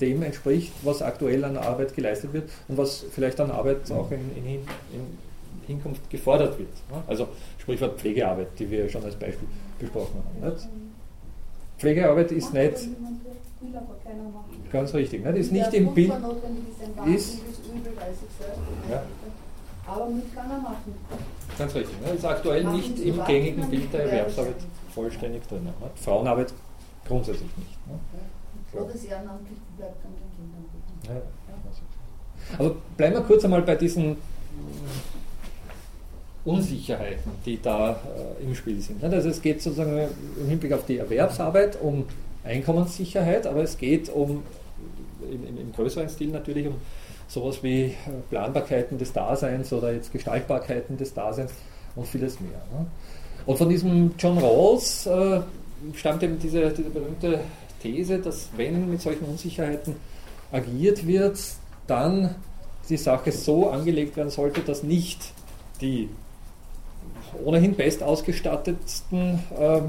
dem 0.00 0.22
entspricht, 0.22 0.72
was 0.82 1.00
aktuell 1.00 1.44
an 1.44 1.56
Arbeit 1.56 1.94
geleistet 1.94 2.32
wird 2.32 2.50
und 2.68 2.76
was 2.76 3.04
vielleicht 3.12 3.40
an 3.40 3.50
Arbeit 3.50 3.90
auch 3.92 4.10
in, 4.10 4.18
in, 4.36 4.54
in 4.54 5.18
Hinkunft 5.66 6.10
gefordert 6.10 6.58
wird. 6.58 6.68
Also 7.06 7.28
Sprichwort 7.58 8.00
Pflegearbeit, 8.00 8.48
die 8.58 8.68
wir 8.70 8.88
schon 8.88 9.04
als 9.04 9.14
Beispiel 9.14 9.46
besprochen 9.78 10.16
haben. 10.16 10.52
Nicht? 10.52 10.68
Pflegearbeit 11.82 12.30
ist 12.30 12.54
nicht 12.54 12.90
ganz 14.70 14.94
richtig. 14.94 15.24
Nicht? 15.24 15.36
Ist 15.36 15.50
nicht 15.50 15.74
im 15.74 15.92
Bild. 15.92 16.12
Ist, 17.06 17.38
ja. 18.88 19.02
Aber 19.88 20.08
mit 20.08 20.32
kann 20.32 20.48
er 20.48 20.58
machen. 20.58 20.94
Ganz 21.58 21.74
richtig. 21.74 22.00
Ne? 22.00 22.12
Ist 22.12 22.24
aktuell 22.24 22.62
nicht 22.66 23.00
im 23.00 23.24
gängigen 23.24 23.68
Bild 23.68 23.92
der 23.92 24.04
Erwerbsarbeit 24.04 24.54
vollständig 24.94 25.42
drin. 25.48 25.64
Ne? 25.64 25.72
Frauenarbeit 25.96 26.54
grundsätzlich 27.04 27.50
nicht. 27.56 27.76
Ne? 27.88 27.98
Oder 28.80 28.92
das 28.92 29.04
ehrenamtlich 29.04 29.58
bleibt 29.76 30.04
an 30.04 30.12
den 30.12 31.10
Kindern. 31.10 31.16
Ja. 31.16 32.58
Aber 32.58 32.76
bleiben 32.96 33.14
wir 33.16 33.22
kurz 33.22 33.44
einmal 33.44 33.62
bei 33.62 33.74
diesen 33.74 34.18
Unsicherheiten, 36.44 37.32
die 37.46 37.60
da 37.60 38.00
äh, 38.40 38.44
im 38.44 38.54
Spiel 38.54 38.80
sind. 38.80 39.02
Also 39.04 39.28
es 39.28 39.40
geht 39.40 39.62
sozusagen 39.62 40.08
im 40.40 40.48
Hinblick 40.48 40.72
auf 40.72 40.84
die 40.86 40.98
Erwerbsarbeit 40.98 41.80
um 41.80 42.04
Einkommenssicherheit, 42.44 43.46
aber 43.46 43.62
es 43.62 43.78
geht 43.78 44.08
um 44.08 44.42
im, 45.22 45.56
im 45.56 45.72
größeren 45.72 46.08
Stil 46.08 46.28
natürlich 46.28 46.66
um 46.66 46.74
sowas 47.28 47.62
wie 47.62 47.84
äh, 47.84 47.94
Planbarkeiten 48.30 48.98
des 48.98 49.12
Daseins 49.12 49.72
oder 49.72 49.92
jetzt 49.92 50.12
Gestaltbarkeiten 50.12 50.96
des 50.96 51.14
Daseins 51.14 51.52
und 51.94 52.06
vieles 52.06 52.40
mehr. 52.40 52.60
Ne? 52.72 52.86
Und 53.46 53.56
von 53.56 53.68
diesem 53.68 54.14
John 54.18 54.38
Rawls 54.38 55.06
äh, 55.06 55.40
stammt 55.94 56.22
eben 56.22 56.38
diese, 56.38 56.70
diese 56.70 56.90
berühmte 56.90 57.40
These, 57.82 58.18
dass 58.18 58.48
wenn 58.56 58.90
mit 58.90 59.00
solchen 59.00 59.24
Unsicherheiten 59.24 59.96
agiert 60.50 61.06
wird, 61.06 61.38
dann 61.86 62.34
die 62.88 62.96
Sache 62.96 63.32
so 63.32 63.70
angelegt 63.70 64.16
werden 64.16 64.30
sollte, 64.30 64.60
dass 64.60 64.82
nicht 64.82 65.32
die 65.80 66.08
ohnehin 67.44 67.74
best 67.74 68.02
ausgestattetsten 68.02 69.38
äh, 69.58 69.80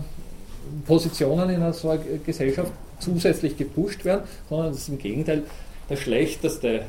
Positionen 0.86 1.50
in 1.50 1.56
einer 1.58 1.74
solchen 1.74 2.24
Gesellschaft 2.26 2.72
zusätzlich 3.00 3.58
gepusht 3.58 4.06
werden, 4.06 4.24
sondern 4.50 4.72
dass 4.72 4.88
im 4.90 4.98
Gegenteil 4.98 5.44
der 5.90 5.98
schlechteste 5.98 6.84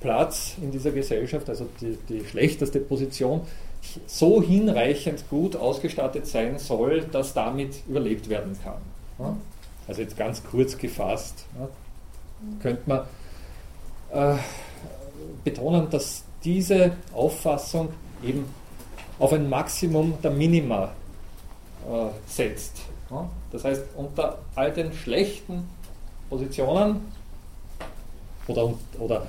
Platz 0.00 0.54
in 0.60 0.70
dieser 0.70 0.90
Gesellschaft, 0.90 1.48
also 1.48 1.66
die, 1.80 1.98
die 2.08 2.24
schlechteste 2.24 2.78
Position, 2.78 3.42
so 4.06 4.42
hinreichend 4.42 5.28
gut 5.30 5.56
ausgestattet 5.56 6.26
sein 6.26 6.58
soll, 6.58 7.02
dass 7.10 7.32
damit 7.32 7.76
überlebt 7.88 8.28
werden 8.28 8.56
kann. 8.62 9.36
Also 9.86 10.02
jetzt 10.02 10.16
ganz 10.16 10.42
kurz 10.44 10.76
gefasst, 10.76 11.46
könnte 12.60 12.82
man 12.86 13.00
äh, 14.12 14.36
betonen, 15.44 15.88
dass 15.90 16.24
diese 16.44 16.92
Auffassung 17.14 17.88
eben 18.22 18.44
auf 19.18 19.32
ein 19.32 19.48
Maximum 19.48 20.14
der 20.22 20.30
Minima 20.30 20.92
äh, 21.88 22.08
setzt. 22.26 22.82
Das 23.50 23.64
heißt, 23.64 23.82
unter 23.96 24.38
all 24.54 24.70
den 24.70 24.92
schlechten 24.92 25.66
Positionen 26.28 27.00
oder, 28.46 28.74
oder 28.98 29.26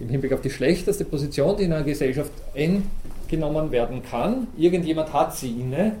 im 0.00 0.08
Hinblick 0.08 0.32
auf 0.32 0.40
die 0.40 0.50
schlechteste 0.50 1.04
Position, 1.04 1.56
die 1.56 1.64
in 1.64 1.72
einer 1.72 1.84
Gesellschaft 1.84 2.32
eingenommen 2.54 3.70
werden 3.70 4.02
kann, 4.02 4.46
irgendjemand 4.56 5.12
hat 5.12 5.36
sie 5.36 5.50
inne, 5.50 5.96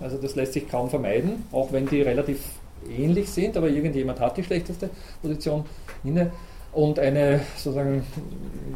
also 0.00 0.16
das 0.16 0.34
lässt 0.34 0.54
sich 0.54 0.68
kaum 0.68 0.88
vermeiden, 0.88 1.44
auch 1.52 1.72
wenn 1.72 1.86
die 1.86 2.02
relativ 2.02 2.40
ähnlich 2.88 3.30
sind, 3.30 3.56
aber 3.56 3.68
irgendjemand 3.68 4.20
hat 4.20 4.36
die 4.36 4.44
schlechteste 4.44 4.90
Position 5.22 5.64
inne. 6.04 6.32
Und 6.76 6.98
eine 6.98 7.40
sozusagen 7.56 8.04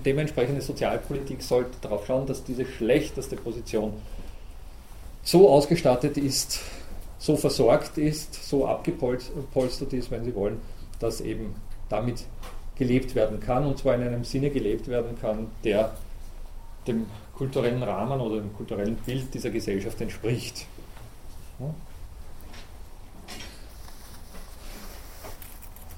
dementsprechende 0.07 0.63
Sozialpolitik 0.63 1.43
sollte 1.43 1.73
darauf 1.83 2.07
schauen, 2.07 2.25
dass 2.25 2.43
diese 2.43 2.65
schlechteste 2.65 3.37
Position 3.37 3.93
so 5.23 5.51
ausgestattet 5.51 6.17
ist, 6.17 6.61
so 7.19 7.37
versorgt 7.37 7.99
ist, 7.99 8.49
so 8.49 8.67
abgepolstert 8.67 9.93
ist, 9.93 10.11
wenn 10.11 10.25
Sie 10.25 10.35
wollen, 10.35 10.63
dass 10.99 11.21
eben 11.21 11.55
damit 11.91 12.25
gelebt 12.77 13.15
werden 13.15 13.39
kann 13.39 13.67
und 13.67 13.77
zwar 13.77 13.97
in 13.97 14.01
einem 14.01 14.25
Sinne 14.25 14.49
gelebt 14.49 14.89
werden 14.89 15.19
kann, 15.21 15.49
der 15.63 15.93
dem 16.87 17.05
kulturellen 17.35 17.83
Rahmen 17.83 18.19
oder 18.23 18.37
dem 18.37 18.55
kulturellen 18.57 18.97
Bild 18.97 19.35
dieser 19.35 19.51
Gesellschaft 19.51 20.01
entspricht. 20.01 20.65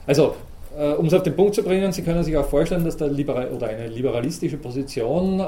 Also, 0.05 0.35
äh, 0.77 0.93
um 0.93 1.07
es 1.07 1.15
auf 1.15 1.23
den 1.23 1.37
Punkt 1.37 1.55
zu 1.55 1.63
bringen, 1.63 1.93
Sie 1.93 2.03
können 2.03 2.25
sich 2.25 2.37
auch 2.37 2.47
vorstellen, 2.47 2.85
dass 2.85 2.97
da 2.97 3.07
liberal 3.07 3.49
oder 3.49 3.69
eine 3.69 3.89
liberalistische 3.89 4.57
Position 4.57 5.41
äh, 5.41 5.43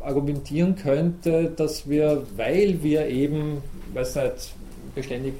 argumentieren 0.00 0.76
könnte, 0.76 1.52
dass 1.56 1.88
wir, 1.88 2.22
weil 2.36 2.82
wir 2.82 3.06
eben, 3.08 3.58
weiß 3.92 4.16
nicht, 4.16 4.54
beständig 4.94 5.34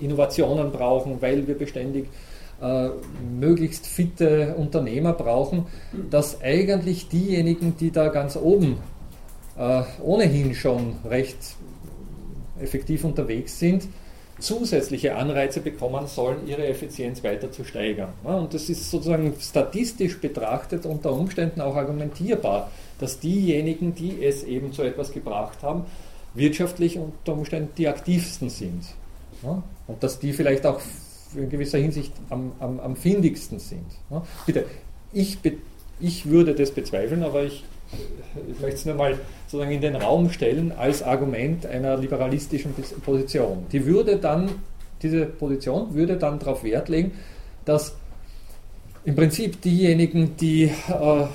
Innovationen 0.00 0.70
brauchen, 0.72 1.20
weil 1.20 1.46
wir 1.46 1.56
beständig 1.56 2.06
äh, 2.60 2.88
möglichst 3.38 3.86
fitte 3.86 4.54
Unternehmer 4.56 5.12
brauchen, 5.12 5.66
dass 6.10 6.42
eigentlich 6.42 7.08
diejenigen, 7.08 7.76
die 7.78 7.90
da 7.90 8.08
ganz 8.08 8.36
oben 8.36 8.78
äh, 9.56 9.82
ohnehin 10.02 10.54
schon 10.54 10.96
recht 11.08 11.56
effektiv 12.60 13.04
unterwegs 13.04 13.58
sind, 13.58 13.88
zusätzliche 14.42 15.16
Anreize 15.16 15.60
bekommen 15.60 16.06
sollen, 16.06 16.46
ihre 16.46 16.66
Effizienz 16.66 17.22
weiter 17.22 17.50
zu 17.50 17.64
steigern. 17.64 18.12
Und 18.24 18.52
das 18.52 18.68
ist 18.68 18.90
sozusagen 18.90 19.34
statistisch 19.40 20.20
betrachtet 20.20 20.84
unter 20.84 21.12
Umständen 21.12 21.60
auch 21.60 21.76
argumentierbar, 21.76 22.70
dass 22.98 23.20
diejenigen, 23.20 23.94
die 23.94 24.24
es 24.24 24.42
eben 24.42 24.72
zu 24.72 24.82
etwas 24.82 25.12
gebracht 25.12 25.62
haben, 25.62 25.84
wirtschaftlich 26.34 26.98
unter 26.98 27.32
Umständen 27.32 27.70
die 27.76 27.88
aktivsten 27.88 28.50
sind. 28.50 28.82
Und 29.42 30.02
dass 30.02 30.18
die 30.18 30.32
vielleicht 30.32 30.66
auch 30.66 30.80
in 31.34 31.48
gewisser 31.48 31.78
Hinsicht 31.78 32.12
am, 32.28 32.52
am, 32.60 32.80
am 32.80 32.96
findigsten 32.96 33.58
sind. 33.58 33.86
Bitte, 34.46 34.66
ich, 35.12 35.38
ich 36.00 36.26
würde 36.26 36.54
das 36.54 36.70
bezweifeln, 36.70 37.22
aber 37.22 37.44
ich 37.44 37.64
ich 38.50 38.60
möchte 38.60 38.76
es 38.76 38.84
nur 38.86 38.94
mal 38.94 39.18
sozusagen 39.46 39.72
in 39.72 39.80
den 39.80 39.96
Raum 39.96 40.30
stellen 40.30 40.72
als 40.72 41.02
Argument 41.02 41.66
einer 41.66 41.96
liberalistischen 41.96 42.74
Position. 43.04 43.66
Die 43.72 43.84
würde 43.84 44.16
dann, 44.16 44.50
diese 45.02 45.26
Position 45.26 45.94
würde 45.94 46.16
dann 46.16 46.38
darauf 46.38 46.64
Wert 46.64 46.88
legen, 46.88 47.12
dass 47.64 47.94
im 49.04 49.16
Prinzip 49.16 49.60
diejenigen, 49.60 50.36
die 50.36 50.64
äh, 50.64 51.26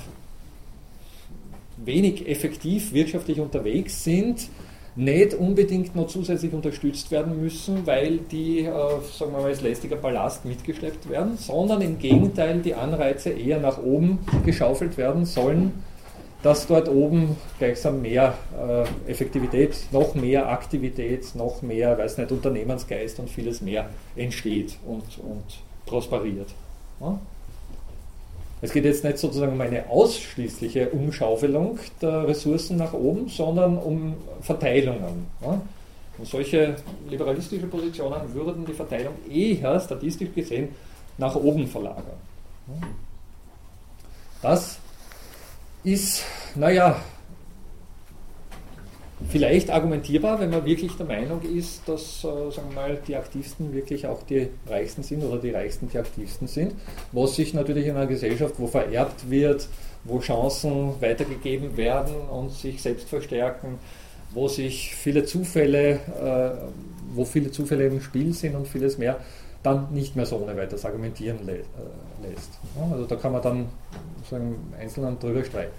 wenig 1.76 2.28
effektiv 2.28 2.92
wirtschaftlich 2.92 3.40
unterwegs 3.40 4.04
sind, 4.04 4.48
nicht 4.96 5.34
unbedingt 5.34 5.94
noch 5.94 6.08
zusätzlich 6.08 6.52
unterstützt 6.52 7.12
werden 7.12 7.40
müssen, 7.40 7.86
weil 7.86 8.18
die, 8.18 8.60
äh, 8.60 8.64
sagen 8.64 9.32
wir 9.32 9.40
mal, 9.40 9.44
als 9.44 9.60
lästiger 9.60 9.96
Ballast 9.96 10.44
mitgeschleppt 10.44 11.08
werden, 11.08 11.36
sondern 11.36 11.82
im 11.82 11.98
Gegenteil 11.98 12.60
die 12.60 12.74
Anreize 12.74 13.30
eher 13.30 13.60
nach 13.60 13.78
oben 13.78 14.18
geschaufelt 14.44 14.96
werden 14.96 15.24
sollen, 15.24 15.72
dass 16.42 16.66
dort 16.66 16.88
oben 16.88 17.36
gleichsam 17.58 18.00
mehr 18.00 18.34
äh, 18.56 19.10
Effektivität, 19.10 19.76
noch 19.90 20.14
mehr 20.14 20.48
Aktivität, 20.48 21.34
noch 21.34 21.62
mehr, 21.62 21.98
weiß 21.98 22.18
nicht, 22.18 22.30
Unternehmensgeist 22.30 23.18
und 23.18 23.28
vieles 23.28 23.60
mehr 23.60 23.88
entsteht 24.14 24.78
und, 24.86 25.02
und 25.18 25.44
prosperiert. 25.86 26.48
Ja? 27.00 27.18
Es 28.60 28.72
geht 28.72 28.84
jetzt 28.84 29.04
nicht 29.04 29.18
sozusagen 29.18 29.52
um 29.52 29.60
eine 29.60 29.88
ausschließliche 29.88 30.90
Umschaufelung 30.90 31.78
der 32.02 32.26
Ressourcen 32.26 32.76
nach 32.76 32.92
oben, 32.92 33.28
sondern 33.28 33.78
um 33.78 34.14
Verteilungen. 34.40 35.26
Ja? 35.40 35.60
Und 36.18 36.26
solche 36.26 36.76
liberalistische 37.08 37.66
Positionen 37.66 38.34
würden 38.34 38.66
die 38.66 38.72
Verteilung 38.72 39.14
eher 39.30 39.78
statistisch 39.78 40.30
gesehen 40.34 40.68
nach 41.16 41.34
oben 41.36 41.66
verlagern. 41.66 42.18
Das 44.42 44.78
ist, 45.92 46.22
naja, 46.54 47.00
vielleicht 49.30 49.70
argumentierbar, 49.70 50.40
wenn 50.40 50.50
man 50.50 50.64
wirklich 50.64 50.96
der 50.96 51.06
Meinung 51.06 51.42
ist, 51.42 51.88
dass 51.88 52.24
äh, 52.24 52.50
sagen 52.50 52.68
wir 52.70 52.74
mal, 52.74 52.98
die 53.06 53.16
Aktivsten 53.16 53.72
wirklich 53.72 54.06
auch 54.06 54.22
die 54.22 54.48
Reichsten 54.66 55.02
sind 55.02 55.24
oder 55.24 55.38
die 55.38 55.50
Reichsten 55.50 55.88
die 55.88 55.98
Aktivsten 55.98 56.46
sind, 56.46 56.74
was 57.12 57.36
sich 57.36 57.54
natürlich 57.54 57.86
in 57.86 57.96
einer 57.96 58.06
Gesellschaft, 58.06 58.54
wo 58.58 58.66
vererbt 58.66 59.28
wird, 59.30 59.68
wo 60.04 60.20
Chancen 60.20 61.00
weitergegeben 61.00 61.76
werden 61.76 62.14
und 62.30 62.52
sich 62.52 62.80
selbst 62.80 63.08
verstärken, 63.08 63.78
wo 64.32 64.46
sich 64.48 64.94
viele 64.94 65.24
Zufälle, 65.24 65.94
äh, 66.20 67.14
wo 67.14 67.24
viele 67.24 67.50
Zufälle 67.50 67.86
im 67.86 68.00
Spiel 68.00 68.32
sind 68.34 68.54
und 68.54 68.68
vieles 68.68 68.98
mehr, 68.98 69.18
dann 69.62 69.92
nicht 69.92 70.14
mehr 70.14 70.26
so 70.26 70.36
ohne 70.36 70.56
weiteres 70.56 70.84
argumentieren 70.84 71.48
äh, 71.48 71.62
lässt. 72.22 72.50
Also 72.90 73.04
da 73.04 73.16
kann 73.16 73.32
man 73.32 73.42
dann 73.42 73.66
sozusagen 74.28 74.56
Einzelnen 74.78 75.18
drüber 75.18 75.44
streiten. 75.44 75.72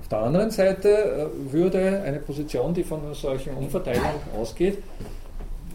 Auf 0.00 0.08
der 0.08 0.18
anderen 0.18 0.50
Seite 0.50 0.88
äh, 0.88 1.52
würde 1.52 2.02
eine 2.04 2.18
Position, 2.18 2.74
die 2.74 2.84
von 2.84 3.04
einer 3.04 3.14
solchen 3.14 3.54
Umverteilung 3.54 4.04
ausgeht, 4.36 4.78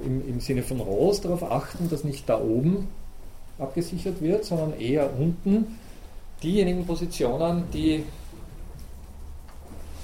im, 0.03 0.27
im 0.27 0.39
Sinne 0.39 0.63
von 0.63 0.79
Ross 0.79 1.21
darauf 1.21 1.43
achten, 1.51 1.89
dass 1.89 2.03
nicht 2.03 2.27
da 2.27 2.39
oben 2.39 2.87
abgesichert 3.57 4.21
wird, 4.21 4.45
sondern 4.45 4.79
eher 4.79 5.09
unten 5.17 5.79
diejenigen 6.41 6.85
Positionen, 6.85 7.63
die 7.73 8.03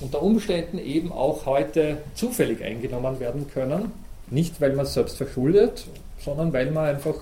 unter 0.01 0.21
Umständen 0.21 0.77
eben 0.77 1.13
auch 1.13 1.45
heute 1.45 1.99
zufällig 2.15 2.61
eingenommen 2.61 3.19
werden 3.21 3.47
können. 3.53 3.93
Nicht, 4.29 4.59
weil 4.59 4.73
man 4.73 4.85
es 4.85 4.93
selbst 4.93 5.15
verschuldet, 5.15 5.85
sondern 6.19 6.51
weil 6.51 6.71
man 6.71 6.85
einfach 6.85 7.15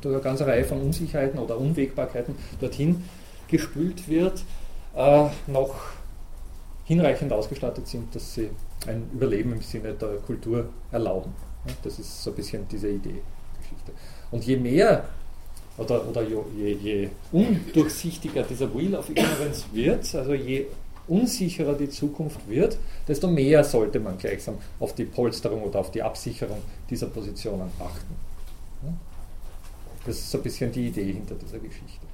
durch 0.00 0.14
eine 0.14 0.22
ganze 0.22 0.46
Reihe 0.46 0.64
von 0.64 0.80
Unsicherheiten 0.80 1.38
oder 1.38 1.58
Unwägbarkeiten 1.58 2.34
dorthin 2.60 3.04
gespült 3.50 4.08
wird, 4.08 4.44
äh, 4.94 5.26
noch 5.46 5.74
hinreichend 6.84 7.32
ausgestattet 7.32 7.86
sind, 7.86 8.14
dass 8.14 8.34
sie 8.34 8.50
ein 8.86 9.08
Überleben 9.12 9.52
im 9.52 9.62
Sinne 9.62 9.92
der 9.94 10.16
Kultur 10.26 10.68
erlauben. 10.90 11.32
Das 11.82 11.98
ist 11.98 12.22
so 12.22 12.30
ein 12.30 12.36
bisschen 12.36 12.66
diese 12.68 12.88
Idee. 12.88 13.22
Geschichte. 13.70 13.92
Und 14.30 14.44
je 14.44 14.56
mehr 14.56 15.04
oder, 15.78 16.06
oder 16.08 16.22
je, 16.22 16.72
je 16.72 17.08
undurchsichtiger 17.32 18.42
dieser 18.42 18.74
Wheel 18.74 18.94
of 18.94 19.08
Ignorance 19.08 19.64
wird, 19.72 20.14
also 20.14 20.34
je 20.34 20.66
unsicherer 21.08 21.74
die 21.74 21.88
Zukunft 21.88 22.48
wird, 22.48 22.78
desto 23.08 23.28
mehr 23.28 23.64
sollte 23.64 23.98
man 23.98 24.16
gleichsam 24.18 24.58
auf 24.78 24.94
die 24.94 25.04
Polsterung 25.04 25.62
oder 25.62 25.80
auf 25.80 25.90
die 25.90 26.02
Absicherung 26.02 26.58
dieser 26.88 27.06
Positionen 27.06 27.70
achten. 27.78 28.14
Das 30.06 30.16
ist 30.16 30.30
so 30.30 30.38
ein 30.38 30.44
bisschen 30.44 30.72
die 30.72 30.86
Idee 30.88 31.12
hinter 31.12 31.34
dieser 31.34 31.58
Geschichte. 31.58 32.06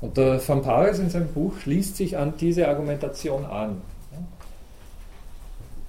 Und 0.00 0.16
der 0.16 0.46
Van 0.46 0.62
Paris 0.62 0.98
in 0.98 1.10
seinem 1.10 1.28
Buch 1.28 1.58
schließt 1.58 1.96
sich 1.96 2.16
an 2.16 2.34
diese 2.38 2.68
Argumentation 2.68 3.44
an 3.44 3.82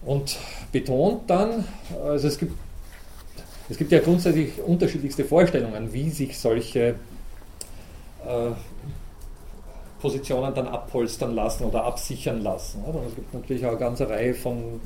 und 0.06 0.38
betont 0.72 1.30
dann, 1.30 1.66
also 2.04 2.28
es 2.28 2.38
gibt, 2.38 2.54
es 3.70 3.78
gibt 3.78 3.92
ja 3.92 4.00
grundsätzlich 4.00 4.62
unterschiedlichste 4.62 5.24
Vorstellungen, 5.24 5.94
wie 5.94 6.10
sich 6.10 6.38
solche 6.38 6.96
äh, 8.26 8.52
Positionen 10.02 10.54
dann 10.54 10.68
abpolstern 10.68 11.36
lassen 11.36 11.66
oder 11.66 11.84
absichern 11.84 12.42
lassen. 12.42 12.84
Und 12.84 13.08
es 13.08 13.16
gibt 13.16 13.34
natürlich 13.34 13.66
auch 13.66 13.70
eine 13.70 13.80
ganze 13.80 14.10
Reihe 14.10 14.34
von 14.34 14.82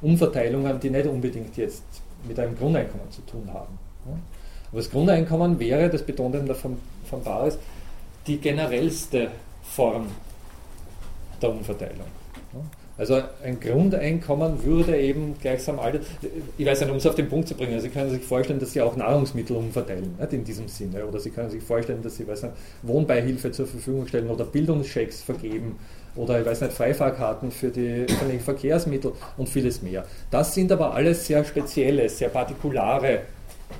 Umverteilungen, 0.00 0.80
die 0.80 0.90
nicht 0.90 1.06
unbedingt 1.06 1.56
jetzt 1.56 1.84
mit 2.26 2.38
einem 2.40 2.56
Grundeinkommen 2.56 3.10
zu 3.10 3.20
tun 3.22 3.48
haben. 3.52 3.78
Aber 4.04 4.80
das 4.80 4.90
Grundeinkommen 4.90 5.58
wäre, 5.58 5.90
das 5.90 6.02
betont 6.02 6.34
eben 6.34 6.46
der 6.46 6.56
von, 6.56 6.78
von 7.04 7.22
die 8.26 8.38
generellste 8.38 9.28
Form 9.62 10.06
der 11.40 11.50
Umverteilung. 11.50 12.06
Also 12.96 13.20
ein 13.42 13.58
Grundeinkommen 13.58 14.62
würde 14.62 14.96
eben 14.96 15.34
gleichsam 15.40 15.80
alle, 15.80 16.00
ich 16.56 16.64
weiß 16.64 16.80
nicht, 16.80 16.90
um 16.90 16.96
es 16.96 17.06
auf 17.06 17.16
den 17.16 17.28
Punkt 17.28 17.48
zu 17.48 17.56
bringen, 17.56 17.80
Sie 17.80 17.88
können 17.88 18.08
sich 18.08 18.22
vorstellen, 18.22 18.60
dass 18.60 18.72
Sie 18.72 18.80
auch 18.80 18.94
Nahrungsmittel 18.94 19.56
umverteilen, 19.56 20.14
nicht 20.18 20.32
in 20.32 20.44
diesem 20.44 20.68
Sinne. 20.68 21.04
Oder 21.04 21.18
Sie 21.18 21.30
können 21.30 21.50
sich 21.50 21.62
vorstellen, 21.62 22.02
dass 22.02 22.16
Sie 22.16 22.26
weiß 22.26 22.44
nicht, 22.44 22.54
Wohnbeihilfe 22.82 23.50
zur 23.50 23.66
Verfügung 23.66 24.06
stellen 24.06 24.30
oder 24.30 24.44
Bildungschecks 24.44 25.22
vergeben 25.22 25.76
oder 26.14 26.40
ich 26.40 26.46
weiß 26.46 26.60
nicht, 26.60 26.72
Freifahrkarten 26.72 27.50
für 27.50 27.70
die 27.70 28.06
öffentlichen 28.08 28.44
Verkehrsmittel 28.44 29.12
und 29.36 29.48
vieles 29.48 29.82
mehr. 29.82 30.04
Das 30.30 30.54
sind 30.54 30.70
aber 30.70 30.94
alles 30.94 31.26
sehr 31.26 31.44
spezielle, 31.44 32.08
sehr 32.08 32.28
partikulare 32.28 33.22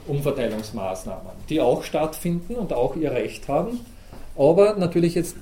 Umverteilungsmaßnahmen, 0.08 1.30
die 1.48 1.60
auch 1.60 1.84
stattfinden 1.84 2.56
und 2.56 2.72
auch 2.72 2.96
ihr 2.96 3.12
Recht 3.12 3.46
haben, 3.46 3.78
aber 4.36 4.74
natürlich 4.76 5.14
jetzt 5.14 5.36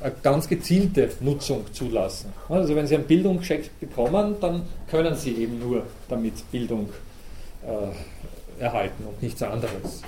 eine 0.00 0.12
ganz 0.22 0.48
gezielte 0.48 1.10
Nutzung 1.20 1.64
zulassen. 1.72 2.32
Also 2.48 2.74
wenn 2.74 2.86
Sie 2.86 2.96
einen 2.96 3.04
Bildungscheck 3.04 3.78
bekommen, 3.80 4.36
dann 4.40 4.62
können 4.90 5.14
Sie 5.14 5.36
eben 5.36 5.58
nur 5.58 5.84
damit 6.08 6.50
Bildung 6.50 6.88
äh, 7.64 8.62
erhalten 8.62 9.04
und 9.04 9.22
nichts 9.22 9.42
anderes. 9.42 10.02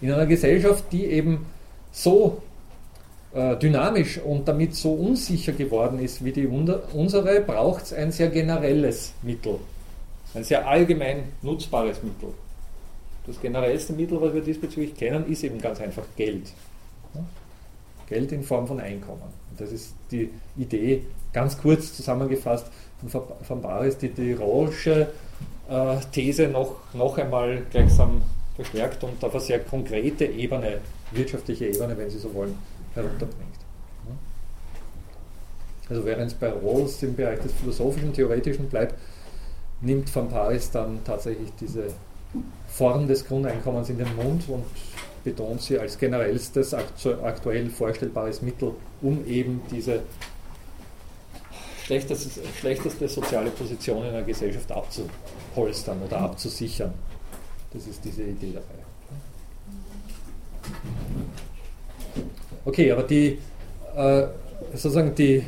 In 0.00 0.12
einer 0.12 0.26
Gesellschaft, 0.26 0.84
die 0.92 1.06
eben 1.06 1.46
so 1.92 2.42
äh, 3.34 3.56
dynamisch 3.56 4.18
und 4.18 4.46
damit 4.48 4.74
so 4.74 4.92
unsicher 4.92 5.52
geworden 5.52 5.98
ist 5.98 6.24
wie 6.24 6.32
die 6.32 6.46
unsere, 6.46 7.40
braucht 7.40 7.84
es 7.84 7.92
ein 7.92 8.12
sehr 8.12 8.28
generelles 8.28 9.12
Mittel, 9.22 9.56
ein 10.34 10.44
sehr 10.44 10.66
allgemein 10.66 11.24
nutzbares 11.42 12.02
Mittel. 12.02 12.30
das 13.26 13.40
generellste 13.40 13.92
Mittel, 13.92 14.20
was 14.20 14.34
wir 14.34 14.40
diesbezüglich 14.40 14.96
kennen, 14.96 15.30
ist 15.30 15.44
eben 15.44 15.60
ganz 15.60 15.80
einfach 15.80 16.04
Geld. 16.16 16.52
Geld 18.10 18.32
in 18.32 18.42
Form 18.42 18.66
von 18.66 18.80
Einkommen. 18.80 19.22
Und 19.22 19.60
das 19.60 19.72
ist 19.72 19.94
die 20.10 20.28
Idee, 20.58 21.04
ganz 21.32 21.56
kurz 21.56 21.94
zusammengefasst, 21.94 22.66
von, 23.08 23.22
von 23.42 23.62
Baris, 23.62 23.96
die 23.96 24.10
die 24.10 24.34
Rawlsche 24.34 25.08
äh, 25.70 25.96
These 26.12 26.48
noch, 26.48 26.76
noch 26.92 27.16
einmal 27.16 27.62
gleichsam 27.70 28.20
verstärkt 28.56 29.02
und 29.04 29.24
auf 29.24 29.32
eine 29.32 29.40
sehr 29.40 29.60
konkrete 29.60 30.26
Ebene, 30.26 30.78
wirtschaftliche 31.12 31.68
Ebene, 31.68 31.96
wenn 31.96 32.10
Sie 32.10 32.18
so 32.18 32.34
wollen, 32.34 32.58
herunterbringt. 32.94 33.48
Also 35.88 36.04
während 36.04 36.26
es 36.30 36.34
bei 36.34 36.50
Rawls 36.50 37.02
im 37.02 37.16
Bereich 37.16 37.40
des 37.40 37.52
philosophischen, 37.52 38.12
theoretischen 38.12 38.68
bleibt, 38.68 38.94
nimmt 39.80 40.14
Van 40.14 40.28
Paris 40.28 40.70
dann 40.70 41.00
tatsächlich 41.04 41.50
diese 41.60 41.86
Form 42.68 43.08
des 43.08 43.26
Grundeinkommens 43.26 43.88
in 43.88 43.98
den 43.98 44.14
Mund 44.14 44.48
und 44.48 44.64
betont 45.24 45.62
sie 45.62 45.78
als 45.78 45.98
generellstes 45.98 46.74
aktuell 46.74 47.68
vorstellbares 47.70 48.42
Mittel, 48.42 48.72
um 49.02 49.26
eben 49.26 49.62
diese 49.70 50.02
schlechteste, 51.84 52.40
schlechteste 52.58 53.08
soziale 53.08 53.50
Position 53.50 54.04
in 54.04 54.10
einer 54.10 54.22
Gesellschaft 54.22 54.70
abzupolstern 54.70 56.02
oder 56.02 56.20
abzusichern. 56.20 56.94
Das 57.72 57.86
ist 57.86 58.04
diese 58.04 58.22
Idee 58.22 58.52
dabei. 58.52 58.80
Okay, 62.64 62.92
aber 62.92 63.02
die, 63.02 63.38
äh, 63.96 64.26
sozusagen 64.72 65.14
die, 65.14 65.44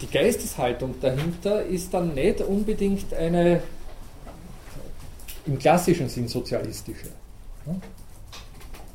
die 0.00 0.06
Geisteshaltung 0.06 0.94
dahinter 1.00 1.64
ist 1.64 1.92
dann 1.92 2.14
nicht 2.14 2.40
unbedingt 2.40 3.12
eine 3.14 3.62
im 5.46 5.58
klassischen 5.58 6.08
Sinn 6.08 6.28
sozialistische. 6.28 7.08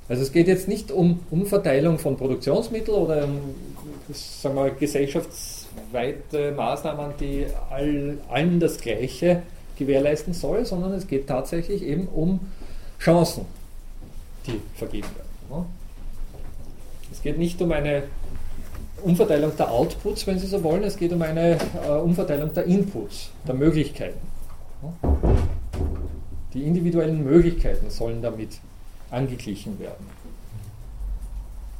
Also 0.09 0.21
es 0.21 0.31
geht 0.31 0.47
jetzt 0.47 0.67
nicht 0.67 0.91
um 0.91 1.21
Umverteilung 1.31 1.97
von 1.97 2.17
Produktionsmitteln 2.17 2.97
oder 2.97 3.23
um 3.23 3.39
sagen 4.11 4.55
wir, 4.55 4.71
gesellschaftsweite 4.71 6.51
Maßnahmen, 6.51 7.13
die 7.19 7.45
all, 7.69 8.17
allen 8.29 8.59
das 8.59 8.79
Gleiche 8.79 9.43
gewährleisten 9.77 10.33
soll, 10.33 10.65
sondern 10.65 10.93
es 10.93 11.07
geht 11.07 11.27
tatsächlich 11.27 11.83
eben 11.83 12.07
um 12.07 12.39
Chancen, 12.99 13.45
die 14.45 14.59
vergeben 14.75 15.07
werden. 15.15 15.65
Es 17.11 17.21
geht 17.21 17.37
nicht 17.37 17.61
um 17.61 17.71
eine 17.71 18.03
Umverteilung 19.03 19.55
der 19.57 19.71
Outputs, 19.71 20.25
wenn 20.27 20.39
Sie 20.39 20.47
so 20.47 20.63
wollen, 20.63 20.83
es 20.83 20.97
geht 20.97 21.11
um 21.11 21.21
eine 21.21 21.57
äh, 21.85 21.91
Umverteilung 21.91 22.53
der 22.53 22.65
Inputs, 22.65 23.29
der 23.47 23.55
Möglichkeiten. 23.55 24.19
Die 26.53 26.63
individuellen 26.63 27.23
Möglichkeiten 27.23 27.89
sollen 27.89 28.21
damit 28.21 28.59
angeglichen 29.13 29.79
werden. 29.79 30.05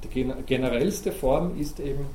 Die 0.04 0.34
generellste 0.46 1.12
Form 1.12 1.60
ist 1.60 1.80
eben 1.80 2.06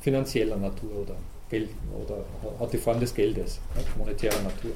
finanzieller 0.00 0.56
Natur 0.56 0.90
oder 1.02 1.14
Geld 1.50 1.70
oder 2.02 2.24
hat 2.58 2.72
die 2.72 2.78
Form 2.78 3.00
des 3.00 3.14
Geldes, 3.14 3.60
monetärer 3.98 4.40
Natur. 4.42 4.70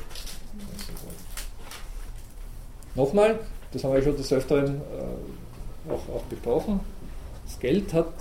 Nochmal, 2.94 3.38
das 3.72 3.84
haben 3.84 3.94
wir 3.94 4.02
schon 4.02 4.16
des 4.16 4.32
Öfteren 4.32 4.76
äh, 4.76 5.90
auch, 5.92 6.16
auch 6.16 6.22
besprochen, 6.24 6.80
das 7.46 7.58
Geld 7.58 7.92
hat 7.94 8.12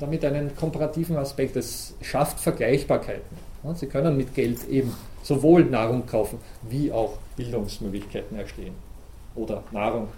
damit 0.00 0.24
einen 0.24 0.56
komparativen 0.56 1.16
Aspekt. 1.16 1.54
Es 1.56 1.94
schafft 2.00 2.40
Vergleichbarkeiten. 2.40 3.36
Sie 3.74 3.86
können 3.86 4.16
mit 4.16 4.34
Geld 4.34 4.68
eben 4.68 4.92
sowohl 5.22 5.64
Nahrung 5.64 6.04
kaufen 6.04 6.38
wie 6.62 6.90
auch 6.90 7.18
Bildungsmöglichkeiten 7.36 8.36
erstehen 8.36 8.74
oder 9.34 9.62
Nahrung. 9.70 10.08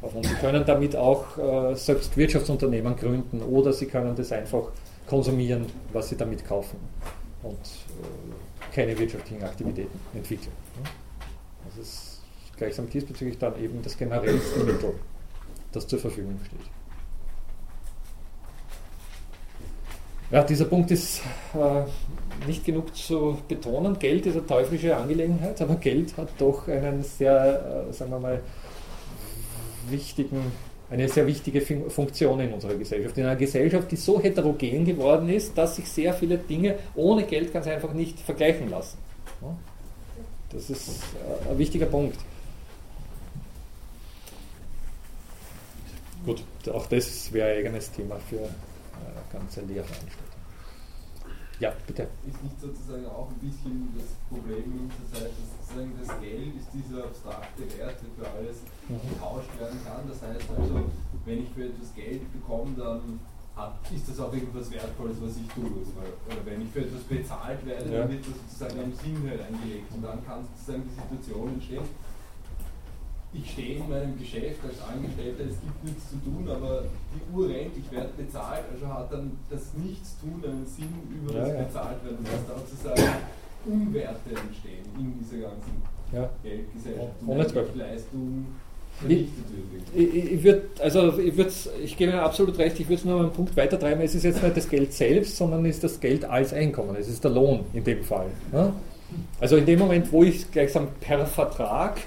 Und 0.00 0.24
Sie 0.24 0.34
können 0.34 0.64
damit 0.64 0.94
auch 0.94 1.36
äh, 1.38 1.74
selbst 1.74 2.16
Wirtschaftsunternehmen 2.16 2.94
gründen 2.96 3.42
oder 3.42 3.72
Sie 3.72 3.86
können 3.86 4.14
das 4.14 4.30
einfach 4.30 4.68
konsumieren, 5.06 5.66
was 5.92 6.08
Sie 6.08 6.16
damit 6.16 6.44
kaufen 6.46 6.78
und 7.42 7.54
äh, 7.54 8.74
keine 8.74 8.96
wirtschaftlichen 8.96 9.42
Aktivitäten 9.42 9.98
entwickeln. 10.14 10.52
Das 11.66 11.78
ist 11.78 12.20
gleichsam 12.56 12.88
diesbezüglich 12.88 13.38
dann 13.38 13.60
eben 13.62 13.82
das 13.82 13.96
generellste 13.96 14.60
Mittel, 14.60 14.94
das 15.72 15.86
zur 15.86 15.98
Verfügung 15.98 16.38
steht. 16.46 16.60
Ja, 20.30 20.44
dieser 20.44 20.66
Punkt 20.66 20.90
ist 20.90 21.22
äh, 21.54 22.46
nicht 22.46 22.64
genug 22.64 22.94
zu 22.94 23.38
betonen. 23.48 23.98
Geld 23.98 24.26
ist 24.26 24.36
eine 24.36 24.46
teuflische 24.46 24.94
Angelegenheit, 24.94 25.60
aber 25.62 25.76
Geld 25.76 26.18
hat 26.18 26.28
doch 26.36 26.68
einen 26.68 27.02
sehr, 27.02 27.86
äh, 27.88 27.92
sagen 27.94 28.10
wir 28.10 28.20
mal, 28.20 28.40
wichtigen, 29.90 30.52
eine 30.90 31.08
sehr 31.08 31.26
wichtige 31.26 31.60
Funktion 31.60 32.40
in 32.40 32.52
unserer 32.52 32.74
Gesellschaft. 32.74 33.18
In 33.18 33.24
einer 33.24 33.36
Gesellschaft, 33.36 33.90
die 33.90 33.96
so 33.96 34.20
heterogen 34.20 34.84
geworden 34.84 35.28
ist, 35.28 35.56
dass 35.56 35.76
sich 35.76 35.88
sehr 35.88 36.14
viele 36.14 36.38
Dinge 36.38 36.76
ohne 36.94 37.24
Geld 37.24 37.52
ganz 37.52 37.66
einfach 37.66 37.92
nicht 37.92 38.18
vergleichen 38.20 38.70
lassen. 38.70 38.98
Das 40.50 40.70
ist 40.70 40.88
äh, 40.88 41.50
ein 41.50 41.58
wichtiger 41.58 41.86
Punkt. 41.86 42.18
Gut, 46.24 46.42
auch 46.72 46.86
das 46.86 47.32
wäre 47.32 47.50
ein 47.50 47.58
eigenes 47.58 47.90
Thema 47.92 48.16
für 48.28 48.48
ganze 49.32 49.60
Lehrveranstaltung. 49.60 50.27
Ja, 51.60 51.72
bitte. 51.86 52.06
Ist 52.26 52.42
nicht 52.42 52.60
sozusagen 52.60 53.06
auch 53.06 53.28
ein 53.30 53.40
bisschen 53.42 53.90
das 53.98 54.14
Problem 54.30 54.62
in 54.62 54.86
unserer 54.86 55.10
Zeit, 55.10 55.34
dass 55.34 55.48
sozusagen 55.58 55.92
das 55.98 56.20
Geld 56.20 56.54
ist 56.54 56.70
dieser 56.70 57.04
abstrakte 57.10 57.62
Wert, 57.78 57.98
der 57.98 58.10
für 58.14 58.26
alles 58.30 58.62
mhm. 58.86 59.02
getauscht 59.10 59.50
werden 59.58 59.78
kann. 59.82 60.06
Das 60.06 60.22
heißt 60.22 60.46
also, 60.54 60.86
wenn 61.26 61.42
ich 61.42 61.50
für 61.50 61.66
etwas 61.66 61.90
Geld 61.94 62.22
bekomme, 62.32 62.78
dann 62.78 63.18
hat, 63.58 63.74
ist 63.90 64.08
das 64.08 64.20
auch 64.20 64.32
irgendwas 64.32 64.70
Wertvolles, 64.70 65.18
was 65.20 65.34
ich 65.34 65.48
tue. 65.50 65.66
Oder 65.66 66.46
wenn 66.46 66.62
ich 66.62 66.70
für 66.70 66.86
etwas 66.86 67.02
bezahlt 67.02 67.66
werde, 67.66 67.90
ja. 67.90 68.06
dann 68.06 68.10
wird 68.10 68.22
das 68.22 68.38
sozusagen 68.38 68.78
einem 68.78 68.94
Sinn 68.94 69.18
eingelegt. 69.18 69.90
Und 69.90 70.02
dann 70.06 70.24
kann 70.24 70.46
sozusagen 70.54 70.86
die 70.86 70.94
Situation 70.94 71.48
entstehen, 71.58 71.86
ich 73.32 73.50
stehe 73.50 73.76
in 73.76 73.88
meinem 73.88 74.18
Geschäft 74.18 74.60
als 74.64 74.80
Angestellter, 74.80 75.44
es 75.44 75.60
gibt 75.60 75.84
nichts 75.84 76.10
zu 76.10 76.16
tun, 76.24 76.48
aber 76.48 76.84
die 77.12 77.36
Uhr 77.36 77.48
rennt, 77.48 77.76
ich 77.76 77.90
werde 77.92 78.10
bezahlt, 78.16 78.64
also 78.72 78.86
hat 78.88 79.12
dann 79.12 79.32
das 79.50 79.74
Nichtstun 79.74 80.42
einen 80.42 80.66
Sinn 80.66 80.92
über 81.12 81.38
das 81.38 81.48
ja, 81.48 81.62
bezahlt 81.62 82.04
werden, 82.04 82.24
dass 82.24 82.46
da 82.48 82.58
sozusagen 82.58 83.18
Umwerte 83.66 84.30
entstehen 84.30 84.86
in 84.98 85.18
dieser 85.20 85.48
ganzen 85.48 85.82
ja. 86.12 86.30
Geldgesellschaft 86.42 87.12
und 87.26 87.38
ja, 87.38 87.84
Leistung 87.86 88.46
ich, 89.06 89.28
ich, 89.94 90.32
ich 90.32 90.42
würde, 90.42 90.62
also 90.80 91.18
ich, 91.18 91.32
ich 91.84 91.96
gebe 91.96 92.12
Ihnen 92.12 92.20
absolut 92.20 92.58
recht, 92.58 92.80
ich 92.80 92.86
würde 92.86 92.96
es 92.96 93.04
nur 93.04 93.20
einen 93.20 93.30
Punkt 93.30 93.56
weiter 93.56 93.78
treiben. 93.78 94.00
Es 94.00 94.14
ist 94.14 94.24
jetzt 94.24 94.42
nicht 94.42 94.56
das 94.56 94.68
Geld 94.68 94.92
selbst, 94.92 95.36
sondern 95.36 95.64
es 95.66 95.76
ist 95.76 95.84
das 95.84 96.00
Geld 96.00 96.24
als 96.24 96.52
Einkommen. 96.52 96.96
Es 96.98 97.08
ist 97.08 97.22
der 97.22 97.30
Lohn 97.30 97.64
in 97.72 97.84
dem 97.84 98.02
Fall. 98.02 98.26
Ja? 98.52 98.72
Also 99.40 99.56
in 99.56 99.66
dem 99.66 99.78
Moment, 99.78 100.10
wo 100.12 100.24
ich 100.24 100.50
gleichsam 100.50 100.88
per 101.00 101.26
Vertrag 101.26 101.98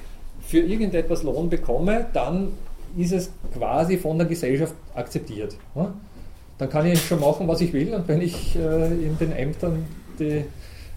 für 0.52 0.60
irgendetwas 0.60 1.24
Lohn 1.24 1.50
bekomme, 1.50 2.08
dann 2.12 2.50
ist 2.98 3.14
es 3.14 3.32
quasi 3.54 3.98
von 3.98 4.18
der 4.18 4.28
Gesellschaft 4.28 4.76
akzeptiert. 4.94 5.56
Dann 6.58 6.70
kann 6.70 6.86
ich 6.86 7.02
schon 7.02 7.22
machen, 7.22 7.48
was 7.48 7.62
ich 7.62 7.72
will 7.72 7.94
und 7.94 8.06
wenn 8.10 8.22
ich 8.22 8.58
äh, 8.58 8.88
in 8.88 9.18
den 9.18 9.32
Ämtern 9.32 9.86
die 10.20 10.44